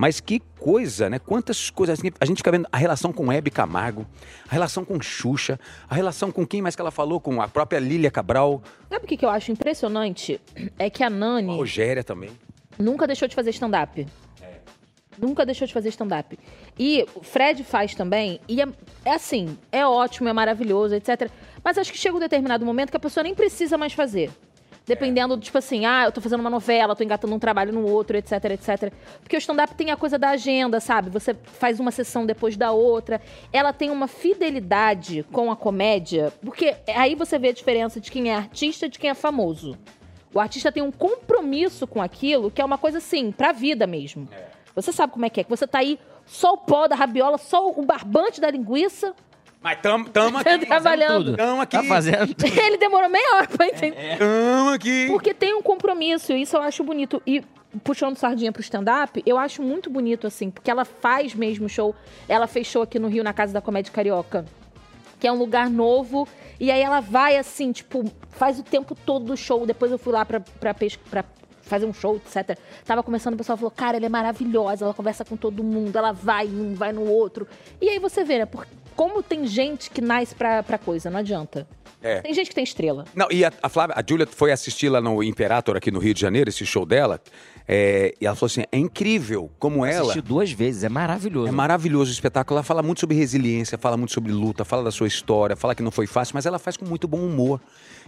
Mas 0.00 0.18
que 0.18 0.40
coisa, 0.58 1.10
né? 1.10 1.18
Quantas 1.18 1.68
coisas. 1.68 1.98
assim, 1.98 2.10
A 2.18 2.24
gente 2.24 2.38
fica 2.38 2.50
vendo 2.50 2.66
a 2.72 2.78
relação 2.78 3.12
com 3.12 3.30
Hebe 3.30 3.50
Camargo, 3.50 4.06
a 4.48 4.52
relação 4.52 4.82
com 4.82 4.98
Xuxa, 4.98 5.60
a 5.86 5.94
relação 5.94 6.32
com 6.32 6.46
quem 6.46 6.62
mais 6.62 6.74
que 6.74 6.80
ela 6.80 6.90
falou? 6.90 7.20
Com 7.20 7.42
a 7.42 7.46
própria 7.46 7.78
Lília 7.78 8.10
Cabral, 8.10 8.62
Sabe 8.88 9.04
o 9.04 9.06
que, 9.06 9.18
que 9.18 9.26
eu 9.26 9.28
acho 9.28 9.52
impressionante? 9.52 10.40
É 10.78 10.88
que 10.88 11.02
a 11.02 11.08
a 11.08 11.10
Nani 11.10 11.54
Rogéria 11.54 12.02
também. 12.02 12.30
nunca 12.78 13.06
deixou 13.06 13.28
de 13.28 13.34
fazer 13.34 13.50
stand-up. 13.50 14.06
Nunca 15.18 15.44
deixou 15.44 15.66
de 15.66 15.74
fazer 15.74 15.90
stand-up. 15.90 16.38
E 16.78 17.06
o 17.14 17.22
Fred 17.22 17.62
faz 17.62 17.94
também, 17.94 18.40
e 18.48 18.62
é, 18.62 18.68
é 19.04 19.12
assim, 19.12 19.58
é 19.70 19.86
ótimo, 19.86 20.30
é 20.30 20.32
maravilhoso, 20.32 20.94
etc. 20.94 21.30
Mas 21.62 21.76
acho 21.76 21.92
que 21.92 21.98
chega 21.98 22.16
um 22.16 22.20
determinado 22.20 22.64
momento 22.64 22.90
que 22.90 22.96
a 22.96 23.00
pessoa 23.00 23.22
nem 23.22 23.34
precisa 23.34 23.76
mais 23.76 23.92
fazer. 23.92 24.30
Dependendo, 24.90 25.38
tipo 25.38 25.56
assim, 25.56 25.86
ah, 25.86 26.06
eu 26.06 26.10
tô 26.10 26.20
fazendo 26.20 26.40
uma 26.40 26.50
novela, 26.50 26.96
tô 26.96 27.04
engatando 27.04 27.32
um 27.32 27.38
trabalho 27.38 27.72
no 27.72 27.86
outro, 27.86 28.16
etc, 28.16 28.32
etc. 28.46 28.92
Porque 29.22 29.36
o 29.36 29.38
stand-up 29.38 29.72
tem 29.76 29.92
a 29.92 29.96
coisa 29.96 30.18
da 30.18 30.30
agenda, 30.30 30.80
sabe? 30.80 31.10
Você 31.10 31.32
faz 31.32 31.78
uma 31.78 31.92
sessão 31.92 32.26
depois 32.26 32.56
da 32.56 32.72
outra. 32.72 33.22
Ela 33.52 33.72
tem 33.72 33.88
uma 33.88 34.08
fidelidade 34.08 35.24
com 35.30 35.48
a 35.48 35.54
comédia, 35.54 36.32
porque 36.44 36.74
aí 36.88 37.14
você 37.14 37.38
vê 37.38 37.50
a 37.50 37.52
diferença 37.52 38.00
de 38.00 38.10
quem 38.10 38.32
é 38.32 38.34
artista 38.34 38.86
e 38.86 38.88
de 38.88 38.98
quem 38.98 39.08
é 39.08 39.14
famoso. 39.14 39.78
O 40.34 40.40
artista 40.40 40.72
tem 40.72 40.82
um 40.82 40.90
compromisso 40.90 41.86
com 41.86 42.02
aquilo 42.02 42.50
que 42.50 42.60
é 42.60 42.64
uma 42.64 42.76
coisa 42.76 42.98
assim, 42.98 43.30
pra 43.30 43.52
vida 43.52 43.86
mesmo. 43.86 44.28
Você 44.74 44.90
sabe 44.90 45.12
como 45.12 45.24
é 45.24 45.30
que 45.30 45.40
é, 45.40 45.44
que 45.44 45.50
você 45.50 45.68
tá 45.68 45.78
aí 45.78 46.00
só 46.26 46.54
o 46.54 46.58
pó 46.58 46.88
da 46.88 46.96
rabiola, 46.96 47.38
só 47.38 47.70
o 47.70 47.82
barbante 47.84 48.40
da 48.40 48.50
linguiça, 48.50 49.14
Mas 49.62 49.78
tamo, 49.80 50.08
tamo 50.08 50.38
aqui. 50.38 50.66
trabalhando. 50.66 51.24
Tudo. 51.26 51.36
Tamo 51.36 51.60
aqui. 51.60 51.76
Tá 51.76 51.84
fazendo 51.84 52.34
tudo. 52.34 52.46
Ele 52.58 52.78
demorou 52.78 53.10
meia 53.10 53.36
hora 53.36 53.46
pra 53.46 53.66
entender. 53.66 54.16
Tamo 54.18 54.70
aqui. 54.70 55.06
Porque 55.08 55.34
tem 55.34 55.54
um 55.54 55.62
compromisso, 55.62 56.32
e 56.32 56.42
isso 56.42 56.56
eu 56.56 56.62
acho 56.62 56.82
bonito. 56.82 57.22
E 57.26 57.44
puxando 57.84 58.16
sardinha 58.16 58.50
pro 58.50 58.62
stand-up, 58.62 59.22
eu 59.26 59.38
acho 59.38 59.62
muito 59.62 59.90
bonito, 59.90 60.26
assim, 60.26 60.50
porque 60.50 60.70
ela 60.70 60.84
faz 60.84 61.34
mesmo 61.34 61.68
show. 61.68 61.94
Ela 62.26 62.46
fez 62.46 62.66
show 62.66 62.82
aqui 62.82 62.98
no 62.98 63.08
Rio, 63.08 63.22
na 63.22 63.34
Casa 63.34 63.52
da 63.52 63.60
Comédia 63.60 63.92
Carioca. 63.92 64.46
Que 65.18 65.26
é 65.26 65.32
um 65.32 65.36
lugar 65.36 65.68
novo. 65.68 66.26
E 66.58 66.70
aí 66.70 66.80
ela 66.80 67.00
vai, 67.00 67.36
assim, 67.36 67.70
tipo, 67.70 68.10
faz 68.30 68.58
o 68.58 68.62
tempo 68.62 68.94
todo 68.94 69.26
do 69.26 69.36
show. 69.36 69.66
Depois 69.66 69.92
eu 69.92 69.98
fui 69.98 70.12
lá 70.12 70.24
pra, 70.24 70.40
pra, 70.40 70.74
fazer 71.60 71.84
um 71.84 71.92
show, 71.92 72.16
etc. 72.16 72.58
Tava 72.84 73.02
começando, 73.02 73.34
o 73.34 73.36
pessoal 73.36 73.58
falou, 73.58 73.70
cara, 73.70 73.98
ela 73.98 74.06
é 74.06 74.08
maravilhosa, 74.08 74.86
ela 74.86 74.94
conversa 74.94 75.24
com 75.24 75.36
todo 75.36 75.62
mundo, 75.62 75.96
ela 75.96 76.12
vai 76.12 76.46
em 76.46 76.60
um, 76.60 76.74
vai 76.74 76.92
no 76.92 77.04
outro. 77.04 77.46
E 77.80 77.88
aí 77.88 77.98
você 77.98 78.24
vê, 78.24 78.38
né? 78.38 78.46
Por, 78.46 78.66
como 79.00 79.22
tem 79.22 79.46
gente 79.46 79.90
que 79.90 80.02
nasce 80.02 80.34
pra, 80.34 80.62
pra 80.62 80.76
coisa, 80.76 81.08
não 81.08 81.20
adianta. 81.20 81.66
É. 82.02 82.20
Tem 82.20 82.34
gente 82.34 82.50
que 82.50 82.54
tem 82.54 82.62
estrela. 82.62 83.06
Não, 83.14 83.28
e 83.30 83.42
a, 83.42 83.50
a 83.62 83.68
Flávia, 83.70 83.94
a 83.96 84.04
Julia 84.06 84.26
foi 84.26 84.52
assistir 84.52 84.90
lá 84.90 85.00
no 85.00 85.22
Imperator, 85.22 85.74
aqui 85.74 85.90
no 85.90 85.98
Rio 85.98 86.12
de 86.12 86.20
Janeiro, 86.20 86.50
esse 86.50 86.66
show 86.66 86.84
dela. 86.84 87.18
é, 87.66 88.14
e 88.20 88.26
ela 88.26 88.36
falou 88.36 88.48
assim: 88.48 88.62
é 88.70 88.76
incrível 88.76 89.50
como 89.58 89.86
ela. 89.86 90.02
Assisti 90.02 90.20
duas 90.20 90.52
vezes, 90.52 90.84
é 90.84 90.90
maravilhoso. 90.90 91.48
É 91.48 91.50
maravilhoso 91.50 92.10
o 92.10 92.12
espetáculo. 92.12 92.58
Ela 92.58 92.62
fala 92.62 92.82
muito 92.82 93.00
sobre 93.00 93.16
resiliência, 93.16 93.78
fala 93.78 93.96
muito 93.96 94.12
sobre 94.12 94.32
luta, 94.32 94.66
fala 94.66 94.84
da 94.84 94.90
sua 94.90 95.08
história, 95.08 95.56
fala 95.56 95.74
que 95.74 95.82
não 95.82 95.90
foi 95.90 96.06
fácil, 96.06 96.34
mas 96.34 96.44
ela 96.44 96.58
faz 96.58 96.76
com 96.76 96.84
muito 96.84 97.08
bom 97.08 97.20
humor. 97.20 97.58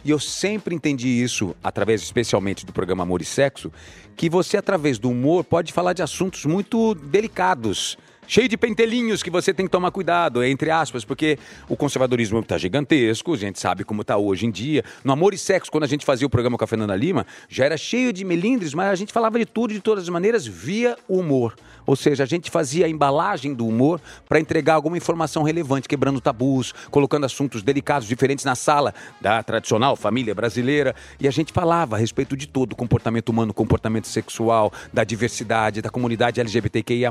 E 0.05 0.11
eu 0.11 0.19
sempre 0.19 0.75
entendi 0.75 1.09
isso, 1.09 1.57
através 1.65 2.03
especialmente 2.03 2.67
do 2.67 2.73
programa 2.73 3.03
Amor 3.03 3.23
e 3.23 3.25
Sexo, 3.25 3.73
que 4.15 4.29
você, 4.29 4.59
através 4.59 4.99
do 4.99 5.09
humor, 5.09 5.43
pode 5.43 5.73
falar 5.73 5.95
de 5.95 6.03
assuntos 6.03 6.45
muito 6.45 6.95
delicados. 6.95 7.97
Cheio 8.25 8.49
de 8.49 8.57
pentelinhos 8.57 9.21
que 9.21 9.31
você 9.31 9.53
tem 9.53 9.67
que 9.67 9.73
tomar 9.73 9.91
cuidado, 9.91 10.45
entre 10.45 10.71
aspas, 10.71 11.05
porque 11.05 11.39
o 11.69 11.77
conservadorismo 11.77 12.39
está 12.39 12.57
gigantesco, 12.57 13.35
a 13.35 13.37
gente 13.37 13.59
sabe 13.59 13.85
como 13.85 14.03
está 14.03 14.17
hoje 14.17 14.47
em 14.47 14.51
dia. 14.51 14.85
No 15.03 15.13
Amor 15.13 15.35
e 15.35 15.39
Sexo, 15.39 15.71
quando 15.71 15.85
a 15.85 15.89
gente 15.89 16.07
fazia 16.07 16.27
o 16.27 16.31
programa 16.31 16.57
com 16.57 16.65
a 16.65 16.67
Fernanda 16.67 16.95
Lima, 16.95 17.27
já 17.49 17.65
era 17.65 17.77
cheio 17.77 18.13
de 18.13 18.25
melindres, 18.25 18.75
mas 18.75 18.89
a 18.89 18.95
gente 18.95 19.13
falava 19.13 19.39
de 19.41 19.45
tudo, 19.45 19.75
de 19.75 19.81
todas 19.81 20.05
as 20.05 20.09
maneiras, 20.09 20.47
via 20.47 20.97
o 21.09 21.19
humor. 21.19 21.55
Ou 21.85 21.97
seja, 21.97 22.23
a 22.23 22.27
gente 22.27 22.49
fazia 22.49 22.87
a 22.87 22.89
embalagem 22.89 23.53
do 23.53 23.67
humor 23.67 24.01
para 24.29 24.39
entregar 24.39 24.75
alguma 24.75 24.97
informação 24.97 25.43
relevante, 25.43 25.89
quebrando 25.89 26.21
tabus, 26.21 26.73
colocando 26.91 27.25
assuntos 27.25 27.61
delicados, 27.63 28.07
diferentes 28.07 28.45
na 28.45 28.55
sala 28.55 28.95
da 29.21 29.43
tradicional 29.43 29.97
família 29.97 30.33
brasileira. 30.33 30.95
E 31.19 31.27
a 31.27 31.31
gente 31.31 31.53
falava 31.53 31.97
a 31.97 31.99
respeito 31.99 32.37
de 32.37 32.47
todo, 32.47 32.77
comportamento 32.77 33.31
humano, 33.31 33.53
comportamento 33.53 34.07
sexual, 34.07 34.73
da 34.93 35.03
diversidade, 35.03 35.83
da 35.83 35.91
comunidade 35.91 36.41
LGBTQIA+. 36.41 37.11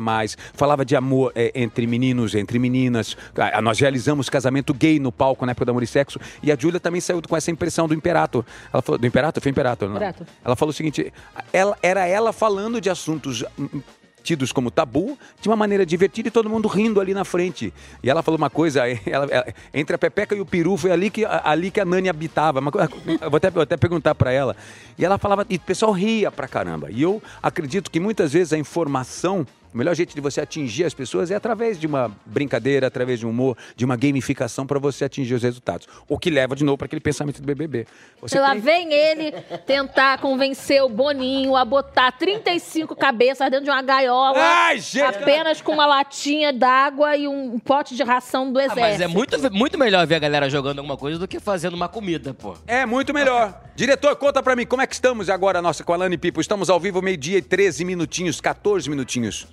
Falava 0.53 0.85
de 0.85 0.95
amor 1.01 1.31
é, 1.35 1.51
entre 1.55 1.85
meninos, 1.87 2.35
entre 2.35 2.57
meninas. 2.59 3.17
Ah, 3.35 3.61
Nós 3.61 3.79
realizamos 3.79 4.29
casamento 4.29 4.73
gay 4.73 4.99
no 4.99 5.11
palco 5.11 5.45
na 5.45 5.51
época 5.51 5.65
do 5.65 5.71
Amor 5.71 5.83
e 5.83 5.87
Sexo. 5.87 6.19
E 6.41 6.51
a 6.51 6.55
Júlia 6.57 6.79
também 6.79 7.01
saiu 7.01 7.21
com 7.21 7.35
essa 7.35 7.51
impressão 7.51 7.87
do 7.87 7.93
Imperator. 7.93 8.45
Ela 8.71 8.81
falou, 8.81 8.97
do 8.99 9.07
Imperator? 9.07 9.41
Foi 9.41 9.49
Imperator, 9.51 9.87
não? 9.89 9.95
Imperator. 9.97 10.27
Ela 10.43 10.55
falou 10.55 10.69
o 10.71 10.73
seguinte: 10.73 11.11
ela, 11.51 11.77
era 11.81 12.05
ela 12.07 12.31
falando 12.31 12.79
de 12.79 12.89
assuntos. 12.89 13.43
hum, 13.59 13.81
Tidos 14.23 14.51
como 14.51 14.69
tabu, 14.69 15.17
de 15.41 15.49
uma 15.49 15.55
maneira 15.55 15.83
divertida 15.83 16.27
e 16.27 16.31
todo 16.31 16.47
mundo 16.47 16.67
rindo 16.67 17.01
ali 17.01 17.11
na 17.11 17.25
frente. 17.25 17.73
E 18.03 18.07
ela 18.07 18.21
falou 18.21 18.37
uma 18.37 18.51
coisa: 18.51 18.81
ela- 19.03 19.25
ela- 19.31 19.47
entre 19.73 19.95
a 19.95 19.97
Pepeca 19.97 20.35
e 20.35 20.39
o 20.39 20.45
Peru, 20.45 20.77
foi 20.77 20.91
ali 20.91 21.09
que, 21.09 21.25
a- 21.25 21.41
ali 21.43 21.71
que 21.71 21.79
a 21.79 21.85
Nani 21.85 22.07
habitava. 22.07 22.59
Eu 23.19 23.31
vou 23.31 23.37
até, 23.37 23.49
vou 23.49 23.63
até 23.63 23.75
perguntar 23.77 24.13
pra 24.13 24.31
ela. 24.31 24.55
E 24.95 25.03
ela 25.03 25.17
falava, 25.17 25.43
e 25.49 25.55
o 25.55 25.59
pessoal 25.59 25.91
ria 25.91 26.31
pra 26.31 26.47
caramba. 26.47 26.91
E 26.91 27.01
eu 27.01 27.19
acredito 27.41 27.89
que 27.89 27.99
muitas 27.99 28.31
vezes 28.31 28.53
a 28.53 28.59
informação, 28.59 29.43
o 29.73 29.77
melhor 29.77 29.95
jeito 29.95 30.13
de 30.13 30.21
você 30.21 30.41
atingir 30.41 30.83
as 30.85 30.93
pessoas 30.93 31.31
é 31.31 31.35
através 31.35 31.79
de 31.79 31.87
uma 31.87 32.11
brincadeira, 32.25 32.87
através 32.87 33.19
de 33.19 33.25
um 33.25 33.29
humor, 33.29 33.57
de 33.75 33.85
uma 33.85 33.95
gamificação 33.95 34.65
pra 34.67 34.77
você 34.79 35.05
atingir 35.05 35.33
os 35.33 35.43
resultados. 35.43 35.87
O 36.09 36.17
que 36.19 36.29
leva 36.29 36.55
de 36.55 36.63
novo 36.63 36.77
para 36.77 36.85
aquele 36.85 36.99
pensamento 37.01 37.41
do 37.41 37.45
BBB. 37.45 37.85
Você 38.21 38.39
Lá 38.39 38.51
tem- 38.51 38.59
vem 38.61 38.93
ele 38.93 39.31
tentar 39.65 40.17
convencer 40.19 40.83
o 40.83 40.89
Boninho 40.89 41.55
a 41.55 41.63
botar 41.63 42.11
35 42.11 42.95
cabeças 42.95 43.49
dentro 43.49 43.65
de 43.65 43.71
uma 43.71 43.81
gaiola. 43.81 44.37
Ai, 44.37 44.79
gente! 44.79 45.01
Apenas 45.03 45.61
com 45.61 45.71
uma 45.73 45.85
latinha 45.85 46.51
d'água 46.51 47.15
e 47.15 47.27
um 47.27 47.57
pote 47.59 47.95
de 47.95 48.03
ração 48.03 48.51
do 48.51 48.59
Ah, 48.59 48.63
exército. 48.65 48.81
mas 48.81 49.01
é 49.01 49.07
muito, 49.07 49.51
muito 49.53 49.77
melhor 49.77 50.05
ver 50.05 50.15
a 50.15 50.19
galera 50.19 50.49
jogando 50.49 50.79
alguma 50.79 50.97
coisa 50.97 51.17
do 51.17 51.27
que 51.27 51.39
fazendo 51.39 51.73
uma 51.75 51.87
comida, 51.87 52.33
pô. 52.33 52.55
É 52.67 52.85
muito 52.85 53.13
melhor. 53.13 53.59
Diretor, 53.75 54.15
conta 54.17 54.43
pra 54.43 54.55
mim, 54.55 54.65
como 54.65 54.81
é 54.81 54.87
que 54.87 54.93
estamos 54.93 55.29
agora, 55.29 55.61
nossa, 55.61 55.83
com 55.83 55.93
a 55.93 55.97
Lani 55.97 56.17
Pipo? 56.17 56.41
Estamos 56.41 56.69
ao 56.69 56.79
vivo, 56.79 57.01
meio-dia 57.01 57.37
e 57.37 57.41
13 57.41 57.85
minutinhos, 57.85 58.39
14 58.41 58.89
minutinhos. 58.89 59.47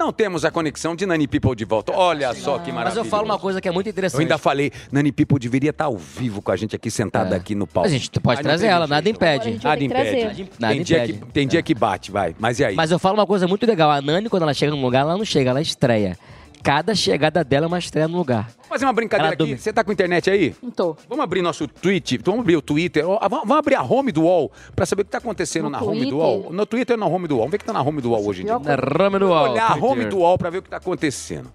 Não 0.00 0.10
temos 0.14 0.46
a 0.46 0.50
conexão 0.50 0.96
de 0.96 1.04
Nani 1.04 1.28
People 1.28 1.54
de 1.54 1.66
volta. 1.66 1.92
Olha 1.94 2.32
só 2.32 2.58
que 2.58 2.72
maravilha. 2.72 2.84
Mas 2.84 2.96
eu 2.96 3.04
falo 3.04 3.26
uma 3.26 3.38
coisa 3.38 3.60
que 3.60 3.68
é 3.68 3.70
muito 3.70 3.86
Eu 3.86 3.90
interessante. 3.90 4.22
ainda 4.22 4.38
falei, 4.38 4.72
Nani 4.90 5.12
People 5.12 5.38
deveria 5.38 5.68
estar 5.68 5.84
ao 5.84 5.96
vivo 5.98 6.40
com 6.40 6.50
a 6.50 6.56
gente 6.56 6.74
aqui, 6.74 6.90
sentada 6.90 7.34
É. 7.34 7.38
aqui 7.38 7.54
no 7.54 7.66
palco. 7.66 7.86
Mas 7.86 7.94
a 7.94 7.98
gente 8.02 8.18
pode 8.18 8.40
trazer 8.42 8.68
ela, 8.68 8.86
nada 8.86 9.06
impede. 9.10 9.60
Nada 9.62 9.84
impede. 9.84 10.48
Nada 10.58 10.72
tem, 10.74 10.82
dia 10.82 11.04
que, 11.06 11.12
tem 11.12 11.46
dia 11.46 11.62
que 11.62 11.74
bate, 11.74 12.10
vai. 12.10 12.34
Mas 12.38 12.58
e 12.58 12.64
aí? 12.64 12.74
Mas 12.74 12.90
eu 12.90 12.98
falo 12.98 13.16
uma 13.18 13.26
coisa 13.26 13.46
muito 13.46 13.66
legal. 13.66 13.90
A 13.90 14.00
Nani, 14.00 14.30
quando 14.30 14.44
ela 14.44 14.54
chega 14.54 14.72
num 14.74 14.80
lugar, 14.80 15.00
ela 15.00 15.18
não 15.18 15.24
chega, 15.24 15.50
ela 15.50 15.60
estreia. 15.60 16.16
Cada 16.62 16.94
chegada 16.94 17.42
dela 17.42 17.64
é 17.64 17.68
uma 17.68 17.78
estreia 17.78 18.06
no 18.06 18.18
lugar. 18.18 18.48
Vamos 18.54 18.68
fazer 18.68 18.84
uma 18.84 18.92
brincadeira 18.92 19.28
Ela 19.28 19.34
aqui. 19.34 19.38
dorme. 19.38 19.58
Você 19.58 19.72
tá 19.72 19.82
com 19.82 19.90
internet 19.92 20.30
aí? 20.30 20.54
Não 20.62 20.70
tô. 20.70 20.94
Vamos 21.08 21.24
abrir 21.24 21.40
nosso 21.42 21.66
tweet, 21.66 22.18
vamos 22.22 22.40
abrir 22.40 22.56
o 22.56 22.62
Twitter, 22.62 23.04
vamos 23.06 23.56
abrir 23.56 23.76
a 23.76 23.82
home 23.82 24.12
do 24.12 24.22
UOL 24.24 24.52
pra 24.76 24.84
saber 24.84 25.02
o 25.02 25.04
que 25.06 25.10
tá 25.10 25.18
acontecendo 25.18 25.64
No 25.64 25.70
na 25.70 25.78
home 25.82 26.00
do 26.04 26.10
Twitter? 26.10 26.18
UOL. 26.18 26.52
No 26.52 26.66
Twitter 26.66 26.94
ou 26.96 27.00
na 27.00 27.06
home 27.06 27.26
do 27.28 27.34
UOL? 27.36 27.40
Vamos 27.44 27.50
ver 27.52 27.56
o 27.56 27.60
que 27.60 27.64
tá 27.64 27.72
na 27.72 27.82
home 27.82 28.00
do 28.02 28.10
UOL 28.10 28.26
hoje 28.26 28.42
em 28.42 28.44
dia. 28.44 28.60
pior 28.60 28.76
Na 28.76 28.98
rama 29.04 29.18
do 29.18 29.26
UOL. 29.28 29.50
olhar 29.50 29.70
a 29.70 29.74
home 29.74 29.86
Twitter. 29.94 30.08
do 30.10 30.18
UOL 30.18 30.36
pra 30.38 30.50
ver 30.50 30.58
o 30.58 30.62
que 30.62 30.68
tá 30.70 30.76
acontecendo. 30.76 31.50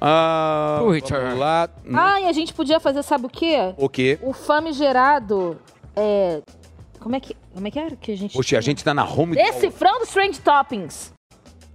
Ah, 0.00 0.80
Twitter. 0.82 1.20
vamos 1.20 1.38
lá. 1.38 1.68
Ah, 1.94 2.20
e 2.20 2.26
a 2.26 2.32
gente 2.32 2.52
podia 2.52 2.80
fazer, 2.80 3.02
sabe 3.02 3.26
o 3.26 3.28
quê? 3.28 3.74
O 3.76 3.88
quê? 3.88 4.18
O 4.22 4.32
famigerado. 4.32 5.56
É. 5.96 6.40
Como 7.00 7.14
é 7.14 7.20
que, 7.20 7.36
como 7.54 7.66
é 7.66 7.70
que 7.70 7.78
era 7.78 7.96
que 7.96 8.12
a 8.12 8.16
gente. 8.16 8.36
Oxe, 8.38 8.56
a 8.56 8.60
gente 8.60 8.82
tá 8.82 8.92
na 8.92 9.04
home 9.04 9.34
do 9.36 9.40
UOL. 9.40 9.52
Decifrando 9.52 10.04
Strange 10.04 10.40
Toppings. 10.40 11.12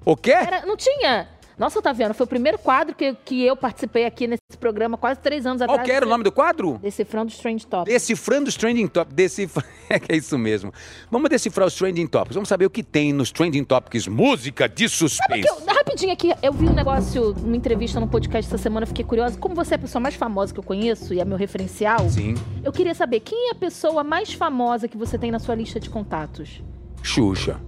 O 0.06 0.16
quê? 0.18 0.32
Era, 0.32 0.66
não 0.66 0.76
tinha. 0.76 1.30
Nossa, 1.58 1.80
Otaviano, 1.80 2.14
foi 2.14 2.26
o 2.26 2.28
primeiro 2.28 2.58
quadro 2.58 2.95
que, 2.95 3.14
que 3.26 3.43
eu 3.45 3.56
participei 3.56 4.06
aqui 4.06 4.28
nesse 4.28 4.41
programa 4.60 4.97
quase 4.97 5.20
três 5.20 5.45
anos 5.45 5.60
Qual 5.62 5.70
atrás. 5.72 5.86
que 5.88 5.91
era 5.95 6.06
o 6.06 6.10
nome 6.10 6.24
do 6.24 6.32
quadro? 6.32 6.80
Decifrando 6.82 7.32
Strange 7.32 7.66
Topics. 7.68 7.93
Decifrando 7.93 8.49
os 8.49 8.56
Trending 8.56 8.88
Topics. 8.88 9.16
Decifra... 9.16 9.64
É 9.89 9.99
que 9.99 10.12
é 10.12 10.16
isso 10.16 10.38
mesmo. 10.39 10.74
Vamos 11.12 11.30
decifrar 11.30 11.68
os 11.68 11.76
Trending 11.76 12.08
Topics. 12.08 12.34
Vamos 12.34 12.49
saber 12.49 12.66
o 12.66 12.70
que 12.70 12.82
tem 12.82 13.14
nos 13.14 13.32
Trending 13.32 13.64
Topics. 13.64 14.08
Música 14.08 14.68
de 14.68 14.89
suspense. 14.89 15.47
Eu- 15.47 15.74
rapidinho 15.74 16.12
aqui, 16.14 16.34
eu 16.41 16.51
vi 16.51 16.66
um 16.68 16.74
negócio, 16.74 17.34
uma 17.43 17.56
entrevista 17.56 17.99
num 17.99 18.08
podcast 18.08 18.47
essa 18.51 18.58
semana, 18.62 18.86
fiquei 18.86 19.06
curiosa. 19.06 19.38
Como 19.38 19.54
você 19.54 19.76
é 19.76 19.78
a 19.78 19.80
pessoa 19.80 19.99
mais 20.01 20.16
famosa 20.16 20.51
que 20.54 20.60
eu 20.60 20.64
conheço 20.64 21.14
e 21.14 21.20
é 21.20 21.26
meu 21.26 21.38
referencial, 21.38 22.10
Sim. 22.10 22.34
eu 22.64 22.72
queria 22.72 22.95
saber 22.95 23.20
quem 23.20 23.49
é 23.49 23.51
a 23.51 23.56
pessoa 23.56 24.04
mais 24.04 24.34
famosa 24.34 24.88
que 24.88 24.97
você 24.97 25.18
tem 25.18 25.30
na 25.30 25.38
sua 25.39 25.54
lista 25.54 25.80
de 25.80 25.89
contatos? 25.89 26.64
Xuxa. 27.04 27.60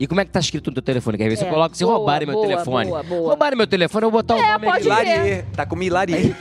E 0.00 0.06
como 0.06 0.18
é 0.18 0.24
que 0.24 0.30
tá 0.30 0.40
escrito 0.40 0.68
no 0.70 0.74
teu 0.74 0.82
telefone? 0.82 1.18
Que 1.18 1.24
às 1.24 1.28
vezes 1.28 1.42
É, 1.44 1.46
você 1.46 1.52
coloca, 1.52 1.74
se 1.74 1.84
boa, 1.84 1.96
roubarem 1.98 2.26
meu 2.26 2.34
boa, 2.34 2.46
telefone. 2.48 2.88
boa, 2.88 3.02
boa. 3.02 3.28
Roubarem 3.28 3.56
meu 3.58 3.66
telefone, 3.66 4.06
eu 4.06 4.10
vou 4.10 4.22
botar 4.22 4.34
o 4.34 4.38
É, 4.38 4.52
nome 4.52 4.66
pode. 4.66 4.84
Milarier. 4.84 5.44
Tá 5.54 5.66
com 5.66 5.76
Milarier. 5.76 6.34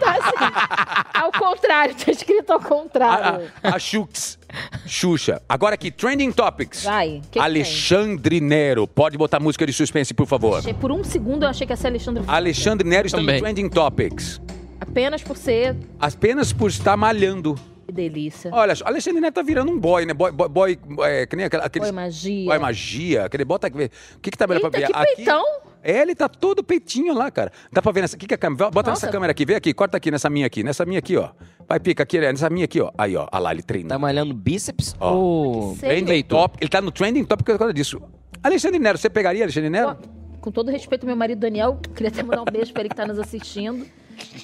Tá 0.00 0.12
assim, 0.12 1.18
ao 1.22 1.30
contrário, 1.32 1.94
tá 1.94 2.10
escrito 2.10 2.50
ao 2.50 2.58
a, 2.58 2.62
contrário. 2.62 3.50
a, 3.62 3.76
a 3.76 3.78
Xux. 3.78 4.38
Xuxa. 4.86 5.40
Agora 5.48 5.74
aqui, 5.74 5.90
Trending 5.90 6.32
Topics. 6.32 6.84
Vai, 6.84 7.20
que 7.30 7.30
que 7.32 7.38
Alexandre 7.38 8.40
Nero. 8.40 8.86
Pode 8.88 9.16
botar 9.18 9.38
música 9.40 9.66
de 9.66 9.72
suspense, 9.72 10.12
por 10.14 10.26
favor. 10.26 10.62
Por 10.80 10.90
um 10.90 11.04
segundo 11.04 11.44
eu 11.44 11.48
achei 11.50 11.66
que 11.66 11.72
ia 11.72 11.76
ser 11.76 11.88
Alexandre. 11.88 12.24
Alexandre 12.26 12.88
Nero 12.88 13.06
está 13.06 13.18
no 13.18 13.26
Também. 13.26 13.40
Trending 13.42 13.68
Topics. 13.68 14.40
Apenas 14.80 15.22
por 15.22 15.36
ser. 15.36 15.76
Apenas 16.00 16.52
por 16.52 16.68
estar 16.70 16.96
malhando. 16.96 17.58
Que 17.90 17.92
delícia. 17.92 18.50
Olha, 18.54 18.72
só, 18.76 18.86
Alexandre 18.86 19.20
Neto 19.20 19.34
tá 19.34 19.42
virando 19.42 19.72
um 19.72 19.78
boy, 19.78 20.06
né? 20.06 20.14
Boy, 20.14 20.30
boy, 20.30 20.48
boy 20.48 20.78
é, 21.00 21.26
que 21.26 21.34
nem 21.34 21.46
aquela, 21.46 21.64
aquele. 21.64 21.86
Foi 21.86 21.92
magia. 21.92 22.46
Boy 22.46 22.58
magia. 22.60 23.24
Aquele 23.24 23.44
bota 23.44 23.66
aqui. 23.66 23.90
O 24.14 24.20
que 24.20 24.30
que 24.30 24.38
tá 24.38 24.46
melhor 24.46 24.60
pra 24.60 24.70
ver? 24.70 24.86
que 24.86 25.16
peitão. 25.16 25.44
É, 25.82 26.00
ele 26.00 26.14
tá 26.14 26.28
todo 26.28 26.62
peitinho 26.62 27.12
lá, 27.12 27.32
cara. 27.32 27.50
Dá 27.72 27.82
pra 27.82 27.90
ver 27.90 28.02
nessa. 28.02 28.16
Que 28.16 28.28
que 28.28 28.34
é 28.34 28.36
a 28.36 28.38
câmera? 28.38 28.70
Bota 28.70 28.90
Nossa. 28.90 29.06
nessa 29.06 29.12
câmera 29.12 29.32
aqui, 29.32 29.44
vem 29.44 29.56
aqui, 29.56 29.74
corta 29.74 29.96
aqui, 29.96 30.08
nessa 30.08 30.30
minha 30.30 30.46
aqui, 30.46 30.62
nessa 30.62 30.86
minha 30.86 31.00
aqui, 31.00 31.16
ó. 31.16 31.30
Vai, 31.68 31.80
pica 31.80 32.04
aqui, 32.04 32.20
nessa 32.20 32.48
minha 32.48 32.64
aqui, 32.64 32.80
ó. 32.80 32.92
Aí, 32.96 33.16
ó. 33.16 33.26
Olha 33.32 33.42
lá, 33.42 33.52
ele 33.52 33.62
treina. 33.62 33.88
Tá 33.88 33.98
malhando 33.98 34.32
bíceps 34.32 34.94
Ó. 35.00 35.74
Sei. 35.74 35.88
Trending 35.88 36.22
top. 36.22 36.58
Ele 36.60 36.70
tá 36.70 36.80
no 36.80 36.92
trending 36.92 37.24
top 37.24 37.42
por 37.42 37.58
causa 37.58 37.74
disso. 37.74 38.00
Alexandre 38.40 38.78
Nero, 38.78 38.98
você 38.98 39.10
pegaria 39.10 39.42
Alexandre 39.42 39.68
Nero? 39.68 39.98
Com 40.40 40.52
todo 40.52 40.70
respeito 40.70 41.02
ao 41.02 41.08
meu 41.08 41.16
marido 41.16 41.40
Daniel, 41.40 41.80
queria 41.94 42.08
até 42.08 42.22
mandar 42.22 42.42
um 42.42 42.52
beijo 42.52 42.72
pra 42.72 42.82
ele 42.82 42.88
que 42.88 42.94
tá 42.94 43.04
nos 43.04 43.18
assistindo. 43.18 43.84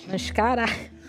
Mas, 0.09 0.30
cara, 0.30 0.66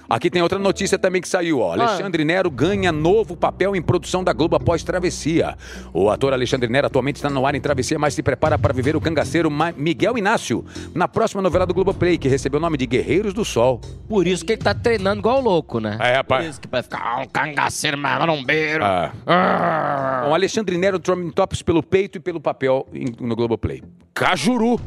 Aqui 0.09 0.29
tem 0.29 0.41
outra 0.41 0.57
notícia 0.57 0.97
também 0.97 1.21
que 1.21 1.27
saiu, 1.27 1.59
ó. 1.59 1.73
Alexandre 1.73 2.23
Nero 2.23 2.49
ganha 2.49 2.91
novo 2.91 3.35
papel 3.35 3.75
em 3.75 3.81
produção 3.81 4.23
da 4.23 4.31
Globo 4.31 4.55
após 4.55 4.83
Travessia. 4.83 5.55
O 5.93 6.09
ator 6.09 6.33
Alexandre 6.33 6.69
Nero 6.69 6.87
atualmente 6.87 7.17
está 7.17 7.29
no 7.29 7.45
ar 7.45 7.55
em 7.55 7.61
Travessia, 7.61 7.99
mas 7.99 8.13
se 8.13 8.23
prepara 8.23 8.57
para 8.57 8.73
viver 8.73 8.95
o 8.95 9.01
cangaceiro 9.01 9.51
Miguel 9.75 10.17
Inácio 10.17 10.63
na 10.95 11.07
próxima 11.07 11.41
novela 11.41 11.65
do 11.65 11.73
Globoplay, 11.73 12.17
que 12.17 12.27
recebeu 12.27 12.57
o 12.59 12.61
nome 12.61 12.77
de 12.77 12.85
Guerreiros 12.85 13.33
do 13.33 13.43
Sol. 13.43 13.81
Por 14.07 14.25
isso 14.27 14.45
que 14.45 14.53
ele 14.53 14.61
tá 14.61 14.73
treinando 14.73 15.19
igual 15.19 15.41
louco, 15.41 15.79
né? 15.79 15.97
É, 15.99 16.15
rapaz. 16.15 16.43
Por 16.45 16.49
isso 16.51 16.61
que 16.61 16.67
vai 16.67 16.81
ficar 16.83 17.01
ah, 17.03 17.21
um 17.21 17.27
cangaceiro 17.27 17.97
marombeiro. 17.97 18.83
Ah. 18.83 19.11
Ah. 19.25 20.21
Bom, 20.25 20.33
Alexandre 20.33 20.77
Nero 20.77 20.99
trending 20.99 21.31
tops 21.31 21.61
pelo 21.61 21.83
peito 21.83 22.17
e 22.17 22.21
pelo 22.21 22.39
papel 22.39 22.87
em- 22.93 23.13
no 23.19 23.35
Globoplay. 23.35 23.83
Cajuru. 24.13 24.79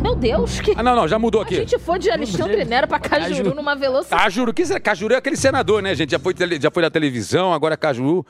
Meu 0.00 0.14
Deus, 0.14 0.60
que. 0.60 0.72
Ah, 0.76 0.82
não, 0.82 0.94
não, 0.96 1.08
já 1.08 1.18
mudou 1.18 1.40
A 1.40 1.44
aqui. 1.44 1.56
gente 1.56 1.78
foi 1.78 1.98
de 1.98 2.10
Alexandre 2.10 2.64
Nero 2.64 2.86
pra 2.88 2.98
Cajuru 3.00 3.30
Cajuru. 3.36 3.54
numa 3.54 3.74
velocidade. 3.76 4.22
Cajuru, 4.22 4.54
que? 4.54 4.80
Cajuru 4.80 5.14
é 5.14 5.16
aquele 5.16 5.36
senador, 5.36 5.82
né, 5.82 5.94
gente? 5.94 6.10
Já 6.10 6.18
foi, 6.18 6.34
já 6.60 6.70
foi 6.70 6.82
na 6.82 6.90
televisão, 6.90 7.52
agora 7.52 7.76
Cajuru. 7.76 8.24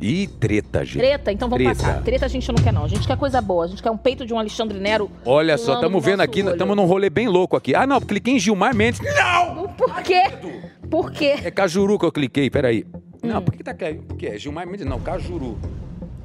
E 0.00 0.26
treta, 0.26 0.84
gente. 0.84 0.98
Treta, 0.98 1.32
então 1.32 1.48
vamos 1.48 1.64
Treta. 1.64 1.80
passar. 1.82 2.02
Treta 2.02 2.26
a 2.26 2.28
gente 2.28 2.48
não 2.48 2.56
quer, 2.62 2.72
não. 2.72 2.84
A 2.84 2.88
gente 2.88 3.06
quer 3.06 3.16
coisa 3.16 3.40
boa. 3.40 3.64
A 3.64 3.68
gente 3.68 3.82
quer 3.82 3.90
um 3.90 3.96
peito 3.96 4.26
de 4.26 4.34
um 4.34 4.38
Alexandre 4.38 4.78
Nero. 4.78 5.08
Olha 5.24 5.56
só, 5.56 5.74
estamos 5.74 5.92
no 5.94 6.00
vendo 6.00 6.20
aqui, 6.20 6.40
estamos 6.40 6.76
num 6.76 6.84
rolê 6.84 7.08
bem 7.08 7.28
louco 7.28 7.56
aqui. 7.56 7.74
Ah, 7.74 7.86
não, 7.86 8.00
cliquei 8.00 8.34
em 8.34 8.38
Gilmar 8.38 8.74
Mendes. 8.74 9.00
Não! 9.00 9.68
Por 9.68 9.94
quê? 10.02 10.22
Por 10.90 11.10
quê? 11.12 11.36
É 11.44 11.50
Cajuru 11.50 11.98
que 11.98 12.04
eu 12.04 12.12
cliquei, 12.12 12.50
peraí. 12.50 12.84
Hum. 13.22 13.28
Não, 13.28 13.40
por 13.40 13.54
que 13.54 13.62
tá? 13.62 13.72
Por 13.74 14.16
quê? 14.16 14.36
Gilmar 14.38 14.66
Mendes, 14.66 14.84
não, 14.84 15.00
Cajuru. 15.00 15.58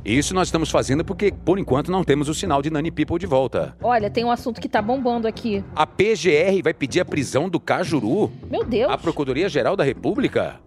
Isso 0.04 0.34
nós 0.34 0.48
estamos 0.48 0.72
fazendo 0.72 1.04
porque, 1.04 1.32
por 1.32 1.60
enquanto, 1.60 1.92
não 1.92 2.04
temos 2.04 2.30
o 2.30 2.34
sinal 2.34 2.62
de 2.62 2.70
Nani 2.70 2.90
People 2.90 3.20
de 3.20 3.26
volta. 3.26 3.76
Olha, 3.82 4.10
tem 4.10 4.24
um 4.24 4.32
assunto 4.32 4.62
que 4.62 4.70
tá 4.70 4.82
bombando 4.82 5.28
aqui. 5.28 5.64
A 5.76 5.86
PGR 5.86 6.64
vai 6.64 6.74
pedir 6.74 7.02
a 7.02 7.06
prisão 7.06 7.50
do 7.50 7.60
Cajuru. 7.60 8.32
Meu 8.50 8.64
Deus. 8.64 8.92
A 8.92 8.98
Procuradoria-Geral 8.98 9.76
da 9.76 9.84
República. 9.84 10.60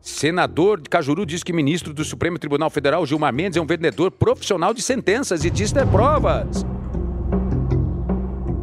Senador 0.00 0.80
de 0.80 0.88
Cajuru 0.88 1.26
diz 1.26 1.42
que 1.42 1.52
ministro 1.52 1.92
do 1.92 2.04
Supremo 2.04 2.38
Tribunal 2.38 2.70
Federal, 2.70 3.04
Gilmar 3.04 3.32
Mendes, 3.32 3.56
é 3.56 3.60
um 3.60 3.66
vendedor 3.66 4.10
profissional 4.10 4.72
de 4.72 4.82
sentenças 4.82 5.44
e 5.44 5.50
diz 5.50 5.72
ter 5.72 5.86
provas. 5.86 6.64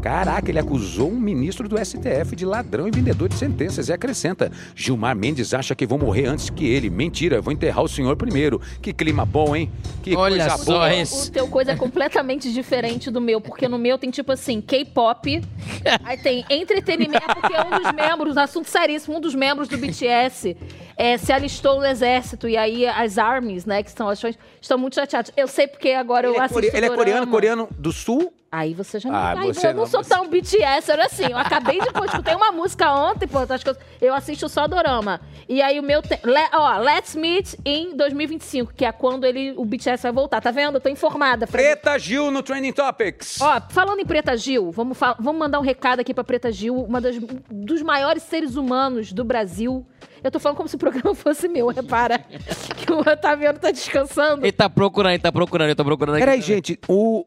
Caraca, 0.03 0.51
ele 0.51 0.59
acusou 0.59 1.09
um 1.09 1.17
ministro 1.17 1.69
do 1.69 1.77
STF 1.77 2.35
de 2.35 2.45
ladrão 2.45 2.85
e 2.89 2.91
vendedor 2.91 3.29
de 3.29 3.35
sentenças 3.35 3.87
e 3.87 3.93
acrescenta: 3.93 4.51
Gilmar 4.75 5.15
Mendes 5.15 5.53
acha 5.53 5.73
que 5.73 5.85
vou 5.87 5.97
morrer 5.97 6.25
antes 6.25 6.49
que 6.49 6.65
ele. 6.65 6.89
Mentira, 6.89 7.39
vou 7.39 7.53
enterrar 7.53 7.81
o 7.83 7.87
senhor 7.87 8.17
primeiro. 8.17 8.59
Que 8.81 8.91
clima 8.91 9.25
bom, 9.25 9.55
hein? 9.55 9.71
Que 10.03 10.13
Olha 10.13 10.43
coisa 10.45 10.57
só 10.57 10.73
boa. 10.73 10.93
isso. 10.93 11.29
O 11.29 11.31
teu 11.31 11.47
coisa 11.47 11.71
é 11.71 11.75
completamente 11.77 12.51
diferente 12.51 13.09
do 13.09 13.21
meu, 13.21 13.39
porque 13.39 13.65
no 13.69 13.77
meu 13.77 13.97
tem 13.97 14.09
tipo 14.11 14.33
assim, 14.33 14.59
K-pop, 14.59 15.41
aí 16.03 16.17
tem 16.17 16.43
entretenimento, 16.49 17.25
porque 17.39 17.53
um 17.57 17.81
dos 17.81 17.91
membros, 17.93 18.35
assunto 18.35 18.67
seríssimo, 18.69 19.15
um 19.17 19.21
dos 19.21 19.33
membros 19.33 19.69
do 19.69 19.77
BTS 19.77 20.57
é, 20.97 21.17
se 21.17 21.31
alistou 21.31 21.79
no 21.79 21.85
exército, 21.85 22.49
e 22.49 22.57
aí 22.57 22.85
as 22.85 23.17
armies, 23.17 23.65
né, 23.65 23.81
que 23.81 23.89
são 23.91 24.09
as 24.09 24.19
fãs, 24.19 24.37
estão 24.61 24.77
muito 24.77 24.95
chateados. 24.95 25.31
Eu 25.37 25.47
sei 25.47 25.65
porque 25.67 25.91
agora 25.91 26.27
Ele 26.27 26.35
eu 26.35 26.41
é, 26.41 26.45
assisto 26.45 26.61
core- 26.61 26.77
ele 26.77 26.85
é 26.85 26.89
coreano, 26.89 27.27
coreano 27.27 27.69
do 27.77 27.91
sul? 27.93 28.33
Aí 28.55 28.75
você 28.75 28.99
já 28.99 29.09
não. 29.09 29.15
Ah, 29.17 29.31
aí 29.39 29.51
você 29.51 29.69
eu 29.69 29.73
não, 29.73 29.79
não, 29.79 29.87
sou 29.87 30.03
você- 30.03 30.09
tão 30.11 30.27
BTS, 30.29 30.91
era 30.91 31.07
assim. 31.07 31.25
Eu 31.25 31.37
acabei 31.39 31.79
de. 31.81 31.91
Pô, 31.91 32.05
escutei 32.05 32.35
uma 32.35 32.51
música 32.51 32.93
ontem, 32.93 33.25
pô, 33.27 33.39
acho 33.39 33.63
que 33.63 33.69
eu, 33.71 33.75
eu 33.99 34.13
assisto 34.13 34.47
só 34.47 34.67
Dorama. 34.67 35.19
E 35.49 35.59
aí 35.59 35.79
o 35.79 35.83
meu. 35.83 36.03
Te, 36.03 36.19
le- 36.23 36.49
ó, 36.53 36.77
Let's 36.77 37.15
Meet 37.15 37.55
em 37.65 37.97
2025, 37.97 38.71
que 38.75 38.85
é 38.85 38.91
quando 38.91 39.25
ele, 39.25 39.55
o 39.57 39.65
BTS 39.65 40.03
vai 40.03 40.11
voltar. 40.11 40.39
Tá 40.39 40.51
vendo? 40.51 40.75
Eu 40.75 40.81
tô 40.81 40.87
informada. 40.87 41.47
Preta 41.47 41.97
Gil 41.97 42.29
no 42.29 42.43
Trending 42.43 42.73
Topics. 42.73 43.41
Ó, 43.41 43.59
falando 43.69 43.99
em 44.01 44.05
Preta 44.05 44.37
Gil, 44.37 44.71
vamos, 44.71 44.99
fal- 44.99 45.15
vamos 45.19 45.39
mandar 45.39 45.59
um 45.59 45.63
recado 45.63 46.01
aqui 46.01 46.13
pra 46.13 46.23
Preta 46.23 46.51
Gil, 46.51 46.75
uma 46.75 47.01
das, 47.01 47.15
dos 47.49 47.81
maiores 47.81 48.21
seres 48.21 48.55
humanos 48.55 49.11
do 49.11 49.23
Brasil. 49.23 49.83
Eu 50.23 50.29
tô 50.31 50.39
falando 50.39 50.55
como 50.57 50.69
se 50.69 50.75
o 50.75 50.79
programa 50.79 51.13
fosse 51.15 51.47
meu, 51.47 51.67
repara. 51.69 52.19
que 52.77 52.93
o 52.93 52.99
Otaviano 52.99 53.57
tá 53.57 53.71
descansando. 53.71 54.45
Ele 54.45 54.51
tá 54.51 54.69
procurando, 54.69 55.13
ele 55.13 55.21
tá 55.23 55.31
procurando, 55.31 55.67
ele 55.69 55.75
tá 55.75 55.83
procurando. 55.83 56.15
aqui 56.15 56.23
Peraí, 56.23 56.39
gente, 56.41 56.79
o, 56.87 57.25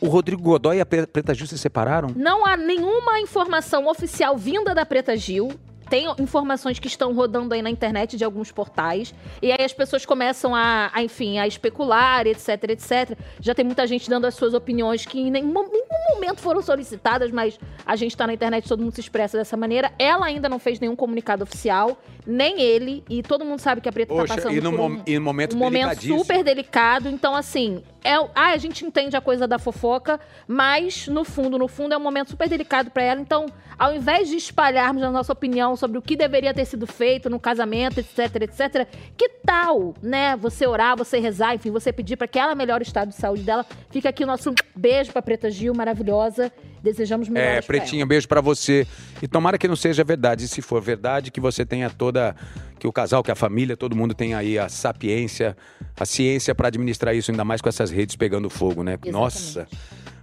o 0.00 0.08
Rodrigo 0.08 0.42
Godoy 0.42 0.78
e 0.78 0.80
a 0.80 0.86
Pre- 0.86 1.06
Preta 1.06 1.34
Gil 1.34 1.46
se 1.46 1.58
separaram? 1.58 2.10
Não 2.16 2.46
há 2.46 2.56
nenhuma 2.56 3.20
informação 3.20 3.86
oficial 3.88 4.36
vinda 4.36 4.74
da 4.74 4.84
Preta 4.86 5.16
Gil. 5.16 5.52
Tem 5.90 6.06
informações 6.18 6.78
que 6.78 6.86
estão 6.86 7.14
rodando 7.14 7.54
aí 7.54 7.62
na 7.62 7.70
internet 7.70 8.18
de 8.18 8.22
alguns 8.22 8.52
portais. 8.52 9.14
E 9.40 9.50
aí 9.50 9.64
as 9.64 9.72
pessoas 9.72 10.04
começam 10.04 10.54
a, 10.54 10.90
a, 10.92 11.02
enfim, 11.02 11.38
a 11.38 11.46
especular, 11.46 12.26
etc, 12.26 12.48
etc. 12.64 13.18
Já 13.40 13.54
tem 13.54 13.64
muita 13.64 13.86
gente 13.86 14.06
dando 14.10 14.26
as 14.26 14.34
suas 14.34 14.52
opiniões 14.52 15.06
que 15.06 15.18
em 15.18 15.30
nenhum, 15.30 15.50
nenhum 15.50 16.14
momento 16.14 16.40
foram 16.40 16.60
solicitadas, 16.60 17.30
mas 17.30 17.58
a 17.86 17.96
gente 17.96 18.14
tá 18.14 18.26
na 18.26 18.34
internet, 18.34 18.68
todo 18.68 18.82
mundo 18.82 18.92
se 18.94 19.00
expressa 19.00 19.38
dessa 19.38 19.56
maneira. 19.56 19.90
Ela 19.98 20.26
ainda 20.26 20.46
não 20.46 20.58
fez 20.58 20.78
nenhum 20.78 20.94
comunicado 20.94 21.42
oficial, 21.42 21.96
nem 22.26 22.60
ele. 22.60 23.02
E 23.08 23.22
todo 23.22 23.42
mundo 23.42 23.60
sabe 23.60 23.80
que 23.80 23.88
a 23.88 23.92
Preta 23.92 24.12
tá 24.14 24.20
Poxa, 24.20 24.34
passando 24.34 24.54
e 24.54 24.60
no, 24.60 24.70
por 24.70 24.80
um, 24.80 25.02
e 25.06 25.14
no 25.18 25.24
momento 25.24 25.56
um 25.56 25.58
momento 25.58 26.02
super 26.02 26.44
delicado. 26.44 27.08
Então, 27.08 27.34
assim, 27.34 27.82
é, 28.08 28.14
ah, 28.34 28.52
a 28.52 28.56
gente 28.56 28.86
entende 28.86 29.14
a 29.18 29.20
coisa 29.20 29.46
da 29.46 29.58
fofoca, 29.58 30.18
mas 30.46 31.08
no 31.08 31.24
fundo, 31.24 31.58
no 31.58 31.68
fundo, 31.68 31.92
é 31.92 31.96
um 31.98 32.00
momento 32.00 32.30
super 32.30 32.48
delicado 32.48 32.90
pra 32.90 33.02
ela. 33.02 33.20
Então, 33.20 33.44
ao 33.78 33.94
invés 33.94 34.30
de 34.30 34.36
espalharmos 34.36 35.02
a 35.02 35.10
nossa 35.10 35.30
opinião 35.30 35.76
sobre 35.76 35.98
o 35.98 36.02
que 36.02 36.16
deveria 36.16 36.54
ter 36.54 36.64
sido 36.64 36.86
feito 36.86 37.28
no 37.28 37.38
casamento, 37.38 38.00
etc, 38.00 38.36
etc, 38.36 38.88
que 39.14 39.28
tal, 39.44 39.92
né? 40.00 40.34
Você 40.36 40.66
orar, 40.66 40.96
você 40.96 41.18
rezar, 41.18 41.54
enfim, 41.54 41.70
você 41.70 41.92
pedir 41.92 42.16
pra 42.16 42.26
que 42.26 42.38
ela 42.38 42.54
melhore 42.54 42.82
o 42.82 42.86
estado 42.86 43.10
de 43.10 43.14
saúde 43.14 43.42
dela. 43.42 43.66
Fica 43.90 44.08
aqui 44.08 44.24
o 44.24 44.26
nosso 44.26 44.54
beijo 44.74 45.12
pra 45.12 45.20
Preta 45.20 45.50
Gil, 45.50 45.74
maravilhosa. 45.74 46.50
Desejamos 46.82 47.28
É, 47.28 47.32
pra 47.32 47.40
ela. 47.42 47.62
Pretinha, 47.62 48.06
beijo 48.06 48.28
pra 48.28 48.40
você. 48.40 48.86
E 49.22 49.28
tomara 49.28 49.58
que 49.58 49.66
não 49.68 49.76
seja 49.76 50.04
verdade. 50.04 50.44
E 50.44 50.48
se 50.48 50.62
for 50.62 50.80
verdade, 50.80 51.30
que 51.30 51.40
você 51.40 51.64
tenha 51.64 51.90
toda. 51.90 52.34
Que 52.78 52.86
o 52.86 52.92
casal, 52.92 53.24
que 53.24 53.30
a 53.30 53.34
família, 53.34 53.76
todo 53.76 53.96
mundo 53.96 54.14
tenha 54.14 54.38
aí 54.38 54.56
a 54.56 54.68
sapiência, 54.68 55.56
a 55.98 56.06
ciência 56.06 56.54
pra 56.54 56.68
administrar 56.68 57.12
isso, 57.12 57.30
ainda 57.32 57.44
mais 57.44 57.60
com 57.60 57.68
essas 57.68 57.90
redes 57.90 58.14
pegando 58.14 58.48
fogo, 58.48 58.84
né? 58.84 58.96
Nossa. 59.06 59.66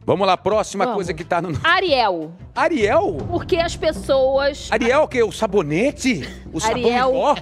Vamos 0.06 0.28
lá, 0.28 0.38
próxima 0.38 0.86
Vamos. 0.86 0.98
coisa 0.98 1.14
que 1.16 1.24
tá 1.24 1.42
no. 1.42 1.60
Ariel. 1.64 2.32
Ariel? 2.54 3.18
Porque 3.28 3.58
as 3.58 3.76
pessoas 3.76 4.70
Ariel, 4.72 5.08
que 5.08 5.18
é 5.18 5.26
o 5.26 5.32
sabonete? 5.32 6.22
O 6.54 6.60
sabão 6.60 6.76
Ariel, 6.76 7.12
pó? 7.12 7.36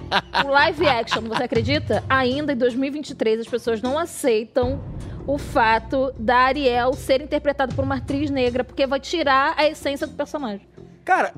o 0.46 0.50
live 0.50 0.88
action, 0.88 1.20
você 1.22 1.42
acredita? 1.42 2.02
Ainda 2.08 2.54
em 2.54 2.56
2023 2.56 3.40
as 3.40 3.46
pessoas 3.46 3.82
não 3.82 3.98
aceitam 3.98 4.82
o 5.26 5.36
fato 5.36 6.10
da 6.18 6.36
Ariel 6.38 6.94
ser 6.94 7.20
interpretada 7.20 7.74
por 7.74 7.84
uma 7.84 7.96
atriz 7.96 8.30
negra, 8.30 8.64
porque 8.64 8.86
vai 8.86 8.98
tirar 8.98 9.54
a 9.58 9.66
essência 9.66 10.06
do 10.06 10.14
personagem. 10.14 10.66
Cara, 11.04 11.34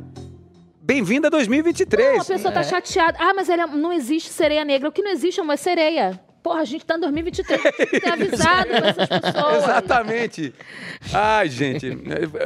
bem-vinda 0.80 1.26
a 1.26 1.30
2023. 1.30 2.14
Não, 2.14 2.22
a 2.22 2.24
pessoa 2.24 2.52
tá 2.52 2.62
chateada. 2.62 3.18
Ah, 3.20 3.34
mas 3.34 3.48
ela 3.48 3.66
não 3.66 3.92
existe 3.92 4.30
sereia 4.30 4.64
negra. 4.64 4.88
O 4.88 4.92
que 4.92 5.02
não 5.02 5.10
existe 5.10 5.40
é 5.40 5.42
uma 5.42 5.56
sereia. 5.56 6.20
Porra, 6.46 6.60
a 6.60 6.64
gente 6.64 6.86
tá 6.86 6.96
em 6.96 7.00
2023. 7.00 7.60
Tem 7.60 7.86
que 7.88 8.00
ter 8.00 8.08
avisado 8.08 8.68
essas 8.70 9.08
pessoas. 9.20 9.64
Exatamente. 9.64 10.54
Ai, 11.12 11.48
gente. 11.48 11.90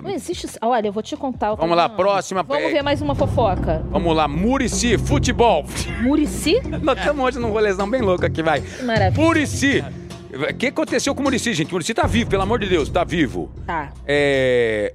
Não 0.03 0.11
existe. 0.11 0.47
Olha, 0.63 0.87
eu 0.87 0.93
vou 0.93 1.03
te 1.03 1.15
contar. 1.19 1.55
Vamos 1.55 1.77
lá, 1.77 1.87
próxima. 1.87 2.43
Vamos 2.43 2.73
ver 2.73 2.83
mais 2.83 3.03
uma 3.03 3.15
fofoca. 3.15 3.85
Vamos 3.91 4.17
lá, 4.17 4.27
Murici, 4.27 4.97
futebol. 4.97 5.67
Murici? 6.01 6.63
Nós 6.81 6.99
estamos 6.99 7.23
hoje 7.27 7.39
num 7.39 7.51
rolezão 7.51 7.91
bem 7.91 8.01
louco 8.01 8.25
aqui, 8.25 8.43
vai. 8.43 8.63
Que 8.63 8.83
maravilha. 8.85 9.23
Murici. 9.23 9.85
O 10.33 10.55
que 10.55 10.69
aconteceu 10.69 11.15
com 11.15 11.21
o 11.21 11.25
Murici, 11.25 11.53
gente? 11.53 11.69
O 11.69 11.73
Murici 11.73 11.93
tá 11.93 12.07
vivo, 12.07 12.31
pelo 12.31 12.43
amor 12.43 12.59
de 12.59 12.69
Deus, 12.69 12.89
tá 12.89 13.05
vivo. 13.05 13.51
Tá. 13.67 13.93
É... 14.07 14.95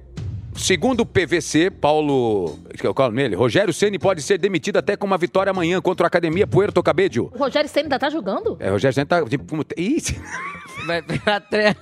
Segundo 0.58 1.00
o 1.00 1.06
PVC, 1.06 1.70
Paulo. 1.70 2.58
Qual 2.80 2.94
é 2.96 3.02
o 3.02 3.12
nome 3.12 3.22
dele? 3.22 3.36
Rogério 3.36 3.72
Ceni 3.72 3.98
pode 3.98 4.22
ser 4.22 4.38
demitido 4.38 4.78
até 4.78 4.96
com 4.96 5.06
uma 5.06 5.18
vitória 5.18 5.50
amanhã 5.50 5.80
contra 5.80 6.06
a 6.06 6.08
Academia 6.08 6.46
Puerto 6.46 6.82
Cabello. 6.82 7.30
O 7.34 7.38
Rogério 7.38 7.68
Senna 7.68 7.84
ainda 7.86 7.98
tá 7.98 8.10
jogando? 8.10 8.56
É, 8.58 8.70
Rogério 8.70 8.94
Ceni 8.94 9.06
tá. 9.06 9.24
Tipo, 9.24 9.44
como- 9.44 9.64
Ih, 9.76 9.98
Vai 10.86 11.02
virar 11.02 11.40
tre... 11.40 11.74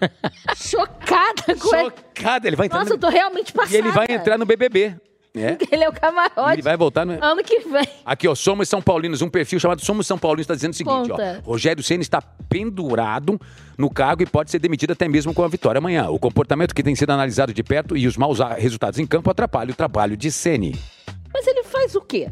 Chocada 0.56 1.54
com 1.60 1.76
ele. 1.76 1.90
chocado. 2.14 2.46
Ele 2.46 2.56
vai 2.56 2.66
entrar 2.66 2.78
Nossa, 2.80 2.90
no... 2.90 2.96
eu 2.96 3.00
tô 3.00 3.08
realmente 3.08 3.52
passada. 3.52 3.74
E 3.74 3.78
ele 3.78 3.90
vai 3.90 4.06
entrar 4.10 4.38
no 4.38 4.44
BBB. 4.46 4.94
É. 5.36 5.58
Ele 5.70 5.82
é 5.82 5.88
o 5.88 5.92
camarote. 5.92 6.52
Ele 6.54 6.62
vai 6.62 6.76
voltar 6.76 7.04
no. 7.04 7.22
Ano 7.22 7.42
que 7.42 7.58
vem. 7.60 7.88
Aqui, 8.04 8.28
ó, 8.28 8.34
Somos 8.34 8.68
São 8.68 8.80
Paulinos, 8.80 9.20
um 9.20 9.28
perfil 9.28 9.58
chamado 9.58 9.84
Somos 9.84 10.06
São 10.06 10.16
Paulinos 10.16 10.44
está 10.44 10.54
dizendo 10.54 10.72
o 10.72 10.76
seguinte, 10.76 11.10
Conta. 11.10 11.42
ó. 11.44 11.50
Rogério 11.50 11.82
Senna 11.82 12.02
está 12.02 12.22
pendurado 12.48 13.40
no 13.76 13.90
cargo 13.90 14.22
e 14.22 14.26
pode 14.26 14.50
ser 14.50 14.60
demitido 14.60 14.92
até 14.92 15.08
mesmo 15.08 15.34
com 15.34 15.42
a 15.42 15.48
vitória 15.48 15.78
amanhã. 15.78 16.08
O 16.08 16.18
comportamento 16.18 16.72
que 16.74 16.82
tem 16.82 16.94
sido 16.94 17.10
analisado 17.10 17.52
de 17.52 17.62
perto 17.62 17.96
e 17.96 18.06
os 18.06 18.16
maus 18.16 18.38
resultados 18.56 18.98
em 19.00 19.06
campo 19.06 19.28
atrapalham 19.28 19.72
o 19.72 19.76
trabalho 19.76 20.16
de 20.16 20.30
Ceni. 20.30 20.78
Mas 21.32 21.46
ele 21.48 21.64
faz 21.64 21.96
o 21.96 22.00
quê? 22.00 22.30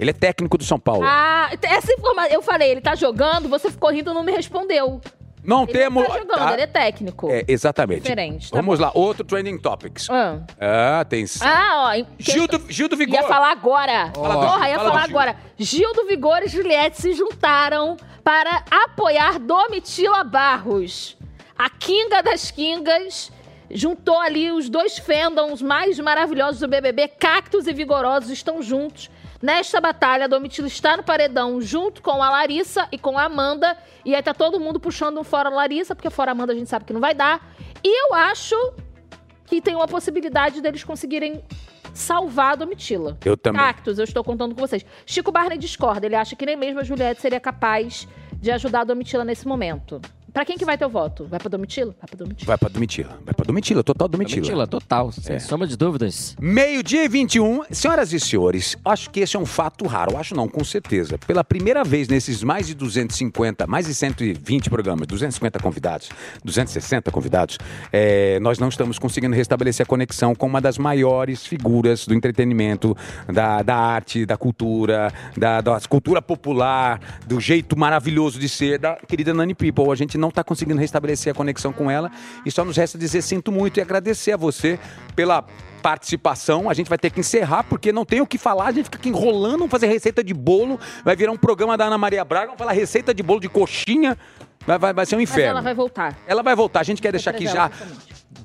Ele 0.00 0.10
é 0.10 0.14
técnico 0.14 0.56
do 0.56 0.64
São 0.64 0.78
Paulo. 0.78 1.02
Ah, 1.04 1.50
essa 1.60 1.92
informação. 1.92 2.32
Eu 2.32 2.40
falei, 2.40 2.70
ele 2.70 2.80
tá 2.80 2.94
jogando, 2.94 3.48
você 3.48 3.70
ficou 3.70 3.90
rindo 3.90 4.10
e 4.10 4.14
não 4.14 4.22
me 4.22 4.32
respondeu. 4.32 5.00
Não 5.44 5.62
Ele 5.64 5.72
temos. 5.72 6.02
não 6.02 6.10
tá 6.10 6.18
jogando, 6.18 6.38
tá? 6.38 6.52
ele 6.52 6.62
é 6.62 6.66
técnico. 6.66 7.30
É, 7.30 7.44
exatamente. 7.48 8.02
Diferente, 8.02 8.50
tá 8.50 8.56
Vamos 8.56 8.78
bom. 8.78 8.84
lá, 8.84 8.90
outro 8.94 9.24
trending 9.24 9.58
topics. 9.58 10.08
Ah, 10.10 10.40
Ah, 10.60 11.04
tem. 11.04 11.24
Ah, 11.40 11.92
ó. 11.96 12.04
Gil 12.18 12.46
do, 12.46 12.64
Gil 12.70 12.88
do 12.88 12.96
Vigor. 12.96 13.14
Ia 13.16 13.22
falar 13.24 13.50
agora. 13.52 14.08
Do 14.08 14.20
Porra, 14.20 14.32
Gil, 14.34 14.68
ia 14.68 14.76
fala 14.76 14.90
falar 14.90 15.06
Gil. 15.06 15.16
agora. 15.18 15.36
Gil 15.58 15.92
do 15.94 16.06
Vigor 16.06 16.42
e 16.44 16.48
Juliette 16.48 17.00
se 17.00 17.12
juntaram 17.12 17.96
para 18.22 18.62
apoiar 18.70 19.38
Domitila 19.38 20.22
Barros. 20.24 21.16
A 21.56 21.68
Kinga 21.70 22.22
das 22.22 22.50
Kingas 22.50 23.32
juntou 23.70 24.18
ali 24.20 24.50
os 24.50 24.68
dois 24.68 24.98
fandoms 24.98 25.60
mais 25.60 25.98
maravilhosos 25.98 26.60
do 26.60 26.68
BBB. 26.68 27.08
Cactos 27.08 27.66
e 27.66 27.72
Vigorosos 27.72 28.30
estão 28.30 28.62
juntos. 28.62 29.10
Nesta 29.40 29.80
batalha, 29.80 30.24
a 30.24 30.28
Domitila 30.28 30.66
está 30.66 30.96
no 30.96 31.02
paredão 31.02 31.60
junto 31.60 32.02
com 32.02 32.22
a 32.22 32.30
Larissa 32.30 32.88
e 32.90 32.98
com 32.98 33.16
a 33.16 33.24
Amanda. 33.24 33.76
E 34.04 34.14
aí 34.14 34.22
tá 34.22 34.34
todo 34.34 34.58
mundo 34.58 34.80
puxando 34.80 35.18
um 35.18 35.24
fora 35.24 35.48
a 35.48 35.52
Larissa, 35.52 35.94
porque 35.94 36.10
fora 36.10 36.30
a 36.30 36.32
Amanda 36.32 36.52
a 36.52 36.56
gente 36.56 36.68
sabe 36.68 36.84
que 36.84 36.92
não 36.92 37.00
vai 37.00 37.14
dar. 37.14 37.54
E 37.84 38.08
eu 38.08 38.14
acho 38.14 38.56
que 39.46 39.60
tem 39.60 39.74
uma 39.74 39.86
possibilidade 39.86 40.60
deles 40.60 40.82
conseguirem 40.82 41.44
salvar 41.94 42.52
a 42.52 42.56
Domitila. 42.56 43.16
Eu 43.24 43.36
também. 43.36 43.60
Cactus, 43.60 43.98
eu 43.98 44.04
estou 44.04 44.24
contando 44.24 44.54
com 44.54 44.60
vocês. 44.60 44.84
Chico 45.06 45.30
Barney 45.30 45.56
discorda, 45.56 46.06
ele 46.06 46.16
acha 46.16 46.34
que 46.34 46.44
nem 46.44 46.56
mesmo 46.56 46.80
a 46.80 46.84
Juliette 46.84 47.20
seria 47.20 47.40
capaz 47.40 48.08
de 48.32 48.50
ajudar 48.50 48.80
a 48.80 48.84
Domitila 48.84 49.24
nesse 49.24 49.46
momento. 49.46 50.00
Pra 50.32 50.44
quem 50.44 50.56
que 50.58 50.64
vai 50.64 50.76
teu 50.76 50.88
voto? 50.88 51.26
Vai 51.26 51.38
pra 51.38 51.48
Domitila? 51.48 51.94
Vai 51.98 52.08
pra 52.08 52.18
Domitila. 52.18 52.46
Vai 52.46 52.58
pra 52.58 52.68
Domitila. 52.68 53.18
Vai 53.24 53.34
pra 53.34 53.44
Domitila, 53.44 53.82
total 53.82 54.08
Domitila. 54.08 54.40
Mentira, 54.42 54.66
total, 54.66 55.10
sem 55.10 55.38
sombra 55.38 55.66
de 55.66 55.76
dúvidas. 55.76 56.36
Meio-dia 56.40 57.04
e 57.04 57.08
21. 57.08 57.62
Senhoras 57.70 58.12
e 58.12 58.20
senhores, 58.20 58.76
acho 58.84 59.10
que 59.10 59.20
esse 59.20 59.36
é 59.36 59.38
um 59.38 59.46
fato 59.46 59.86
raro. 59.86 60.16
Acho 60.16 60.34
não, 60.34 60.46
com 60.46 60.62
certeza. 60.62 61.16
Pela 61.18 61.42
primeira 61.42 61.82
vez 61.82 62.08
nesses 62.08 62.42
mais 62.42 62.66
de 62.66 62.74
250, 62.74 63.66
mais 63.66 63.86
de 63.86 63.94
120 63.94 64.68
programas, 64.68 65.06
250 65.06 65.58
convidados, 65.60 66.10
260 66.44 67.10
convidados, 67.10 67.58
é, 67.92 68.38
nós 68.40 68.58
não 68.58 68.68
estamos 68.68 68.98
conseguindo 68.98 69.34
restabelecer 69.34 69.84
a 69.84 69.86
conexão 69.86 70.34
com 70.34 70.46
uma 70.46 70.60
das 70.60 70.76
maiores 70.76 71.46
figuras 71.46 72.06
do 72.06 72.14
entretenimento, 72.14 72.96
da, 73.32 73.62
da 73.62 73.76
arte, 73.76 74.26
da 74.26 74.36
cultura, 74.36 75.12
da, 75.36 75.60
da 75.60 75.80
cultura 75.88 76.20
popular, 76.20 77.00
do 77.26 77.40
jeito 77.40 77.78
maravilhoso 77.78 78.38
de 78.38 78.48
ser 78.48 78.78
da 78.78 78.96
querida 78.96 79.32
Nani 79.32 79.54
People. 79.54 79.90
A 79.90 79.94
gente 79.94 80.17
não 80.18 80.28
está 80.28 80.44
conseguindo 80.44 80.80
restabelecer 80.80 81.32
a 81.32 81.34
conexão 81.34 81.72
com 81.72 81.90
ela 81.90 82.10
e 82.44 82.50
só 82.50 82.64
nos 82.64 82.76
resta 82.76 82.98
dizer 82.98 83.22
sinto 83.22 83.50
muito 83.52 83.78
e 83.78 83.80
agradecer 83.80 84.32
a 84.32 84.36
você 84.36 84.78
pela 85.14 85.44
participação. 85.82 86.68
A 86.68 86.74
gente 86.74 86.88
vai 86.88 86.98
ter 86.98 87.10
que 87.10 87.20
encerrar 87.20 87.62
porque 87.64 87.92
não 87.92 88.04
tem 88.04 88.20
o 88.20 88.26
que 88.26 88.36
falar. 88.36 88.66
A 88.66 88.72
gente 88.72 88.84
fica 88.84 88.98
aqui 88.98 89.08
enrolando, 89.08 89.58
vamos 89.58 89.70
fazer 89.70 89.86
receita 89.86 90.22
de 90.22 90.34
bolo. 90.34 90.78
Vai 91.04 91.16
virar 91.16 91.32
um 91.32 91.36
programa 91.36 91.76
da 91.76 91.86
Ana 91.86 91.96
Maria 91.96 92.24
Braga, 92.24 92.46
vamos 92.46 92.58
falar 92.58 92.72
receita 92.72 93.14
de 93.14 93.22
bolo 93.22 93.40
de 93.40 93.48
coxinha. 93.48 94.18
Vai, 94.66 94.78
vai, 94.78 94.92
vai 94.92 95.06
ser 95.06 95.14
um 95.14 95.20
Mas 95.20 95.30
inferno. 95.30 95.50
ela 95.50 95.60
vai 95.62 95.74
voltar. 95.74 96.18
Ela 96.26 96.42
vai 96.42 96.54
voltar. 96.54 96.80
A 96.80 96.82
gente 96.82 97.00
quer 97.00 97.12
deixar 97.12 97.30
aqui 97.30 97.46
já 97.46 97.70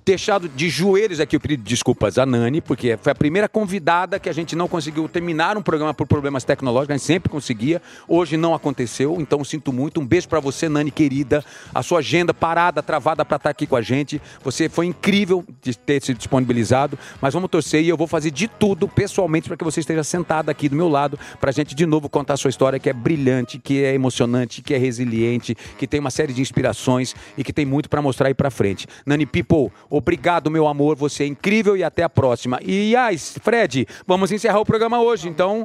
deixado 0.05 0.49
de 0.49 0.69
joelhos 0.69 1.19
aqui 1.19 1.39
pedido 1.39 1.63
de 1.63 1.69
desculpas 1.69 2.17
a 2.17 2.25
Nani, 2.25 2.61
porque 2.61 2.97
foi 3.01 3.11
a 3.11 3.15
primeira 3.15 3.47
convidada 3.47 4.19
que 4.19 4.29
a 4.29 4.33
gente 4.33 4.55
não 4.55 4.67
conseguiu 4.67 5.07
terminar 5.07 5.57
um 5.57 5.61
programa 5.61 5.93
por 5.93 6.07
problemas 6.07 6.43
tecnológicos, 6.43 6.93
a 6.93 6.97
gente 6.97 7.05
sempre 7.05 7.29
conseguia. 7.29 7.81
Hoje 8.07 8.37
não 8.37 8.53
aconteceu, 8.53 9.15
então 9.19 9.43
sinto 9.43 9.71
muito. 9.71 9.99
Um 9.99 10.05
beijo 10.05 10.27
pra 10.27 10.39
você, 10.39 10.67
Nani 10.67 10.91
querida. 10.91 11.43
A 11.73 11.81
sua 11.81 11.99
agenda 11.99 12.33
parada, 12.33 12.83
travada 12.83 13.23
pra 13.23 13.37
estar 13.37 13.49
aqui 13.49 13.65
com 13.65 13.75
a 13.75 13.81
gente. 13.81 14.21
Você 14.43 14.67
foi 14.67 14.85
incrível 14.87 15.43
de 15.61 15.77
ter 15.77 16.01
se 16.01 16.13
disponibilizado, 16.13 16.97
mas 17.21 17.33
vamos 17.33 17.49
torcer 17.49 17.83
e 17.83 17.89
eu 17.89 17.97
vou 17.97 18.07
fazer 18.07 18.31
de 18.31 18.47
tudo 18.47 18.87
pessoalmente 18.87 19.47
para 19.47 19.57
que 19.57 19.63
você 19.63 19.79
esteja 19.79 20.03
sentada 20.03 20.51
aqui 20.51 20.67
do 20.67 20.75
meu 20.75 20.89
lado 20.89 21.17
pra 21.39 21.51
gente 21.51 21.73
de 21.73 21.85
novo 21.85 22.09
contar 22.09 22.33
a 22.33 22.37
sua 22.37 22.49
história 22.49 22.79
que 22.79 22.89
é 22.89 22.93
brilhante, 22.93 23.59
que 23.59 23.83
é 23.83 23.93
emocionante, 23.93 24.61
que 24.61 24.73
é 24.73 24.77
resiliente, 24.77 25.55
que 25.77 25.87
tem 25.87 25.99
uma 25.99 26.11
série 26.11 26.33
de 26.33 26.41
inspirações 26.41 27.15
e 27.37 27.43
que 27.43 27.53
tem 27.53 27.65
muito 27.65 27.89
pra 27.89 28.01
mostrar 28.01 28.27
aí 28.27 28.33
pra 28.33 28.49
frente. 28.49 28.87
Nani 29.05 29.25
People, 29.25 29.71
Obrigado, 29.95 30.49
meu 30.49 30.67
amor. 30.67 30.95
Você 30.95 31.23
é 31.23 31.27
incrível 31.27 31.77
e 31.77 31.83
até 31.83 32.01
a 32.01 32.09
próxima. 32.09 32.59
E, 32.63 32.93
Yas, 32.93 33.37
Fred, 33.43 33.87
vamos 34.07 34.31
encerrar 34.31 34.59
o 34.59 34.65
programa 34.65 34.99
hoje. 34.99 35.29
Então, 35.29 35.61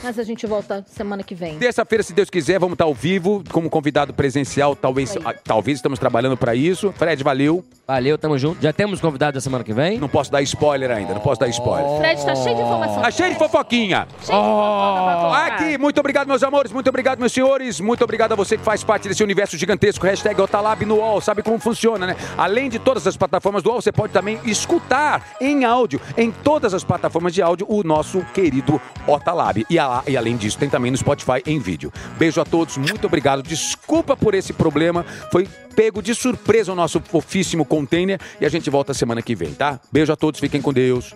Mas 0.00 0.16
a 0.16 0.22
gente 0.22 0.46
volta 0.46 0.86
semana 0.86 1.24
que 1.24 1.34
vem. 1.34 1.58
terça-feira, 1.58 2.04
se 2.04 2.12
Deus 2.12 2.30
quiser, 2.30 2.60
vamos 2.60 2.74
estar 2.74 2.84
ao 2.84 2.94
vivo 2.94 3.42
como 3.50 3.68
convidado 3.68 4.14
presencial. 4.14 4.76
Talvez, 4.76 5.16
ah, 5.24 5.34
talvez 5.34 5.78
estamos 5.78 5.98
trabalhando 5.98 6.36
para 6.36 6.54
isso. 6.54 6.92
Fred, 6.92 7.24
valeu. 7.24 7.64
Valeu, 7.86 8.16
tamo 8.16 8.38
junto. 8.38 8.62
Já 8.62 8.72
temos 8.72 8.98
convidado 8.98 9.34
da 9.34 9.40
semana 9.42 9.62
que 9.62 9.74
vem? 9.74 9.98
Não 9.98 10.08
posso 10.08 10.32
dar 10.32 10.40
spoiler 10.40 10.90
ainda, 10.90 11.12
não 11.12 11.20
posso 11.20 11.38
dar 11.38 11.48
spoiler. 11.48 11.98
Fred 11.98 12.24
tá 12.24 12.34
cheio 12.34 12.56
de 12.56 12.62
informação. 12.62 13.02
Tá 13.02 13.10
cheio 13.10 13.32
de 13.34 13.38
fofoquinha. 13.38 14.08
Cheio 14.22 14.38
de 14.38 14.44
fofoca 14.48 15.02
pra 15.04 15.14
contar. 15.20 15.46
Aqui, 15.48 15.76
muito 15.78 16.00
obrigado, 16.00 16.26
meus 16.26 16.42
amores. 16.42 16.72
Muito 16.72 16.88
obrigado, 16.88 17.18
meus 17.18 17.30
senhores. 17.32 17.80
Muito 17.80 18.02
obrigado 18.02 18.32
a 18.32 18.36
você 18.36 18.56
que 18.56 18.64
faz 18.64 18.82
parte 18.82 19.06
desse 19.06 19.22
universo 19.22 19.58
gigantesco. 19.58 20.06
Hashtag 20.06 20.40
Otalab 20.40 20.82
no 20.86 20.94
UOL. 20.96 21.20
Sabe 21.20 21.42
como 21.42 21.58
funciona, 21.58 22.06
né? 22.06 22.16
Além 22.38 22.70
de 22.70 22.78
todas 22.78 23.06
as 23.06 23.18
plataformas 23.18 23.62
do 23.62 23.68
UOL, 23.68 23.82
você 23.82 23.92
pode 23.92 24.14
também 24.14 24.40
escutar 24.46 25.22
em 25.38 25.66
áudio, 25.66 26.00
em 26.16 26.30
todas 26.30 26.72
as 26.72 26.82
plataformas 26.82 27.34
de 27.34 27.42
áudio, 27.42 27.66
o 27.68 27.82
nosso 27.82 28.22
querido 28.32 28.80
Otalab. 29.06 29.62
E, 29.68 29.78
a- 29.78 30.02
e 30.08 30.16
além 30.16 30.38
disso, 30.38 30.56
tem 30.56 30.70
também 30.70 30.90
no 30.90 30.96
Spotify 30.96 31.42
em 31.44 31.58
vídeo. 31.58 31.92
Beijo 32.16 32.40
a 32.40 32.46
todos, 32.46 32.78
muito 32.78 33.06
obrigado. 33.06 33.42
Desculpa 33.42 34.16
por 34.16 34.32
esse 34.34 34.54
problema. 34.54 35.04
Foi 35.30 35.46
pego 35.74 36.02
de 36.02 36.14
surpresa 36.14 36.72
o 36.72 36.74
nosso 36.74 37.00
fofíssimo 37.00 37.64
container. 37.64 38.20
E 38.40 38.46
a 38.46 38.48
gente 38.48 38.70
volta 38.70 38.94
semana 38.94 39.22
que 39.22 39.34
vem, 39.34 39.52
tá? 39.52 39.80
Beijo 39.92 40.12
a 40.12 40.16
todos, 40.16 40.40
fiquem 40.40 40.62
com 40.62 40.72
Deus. 40.72 41.14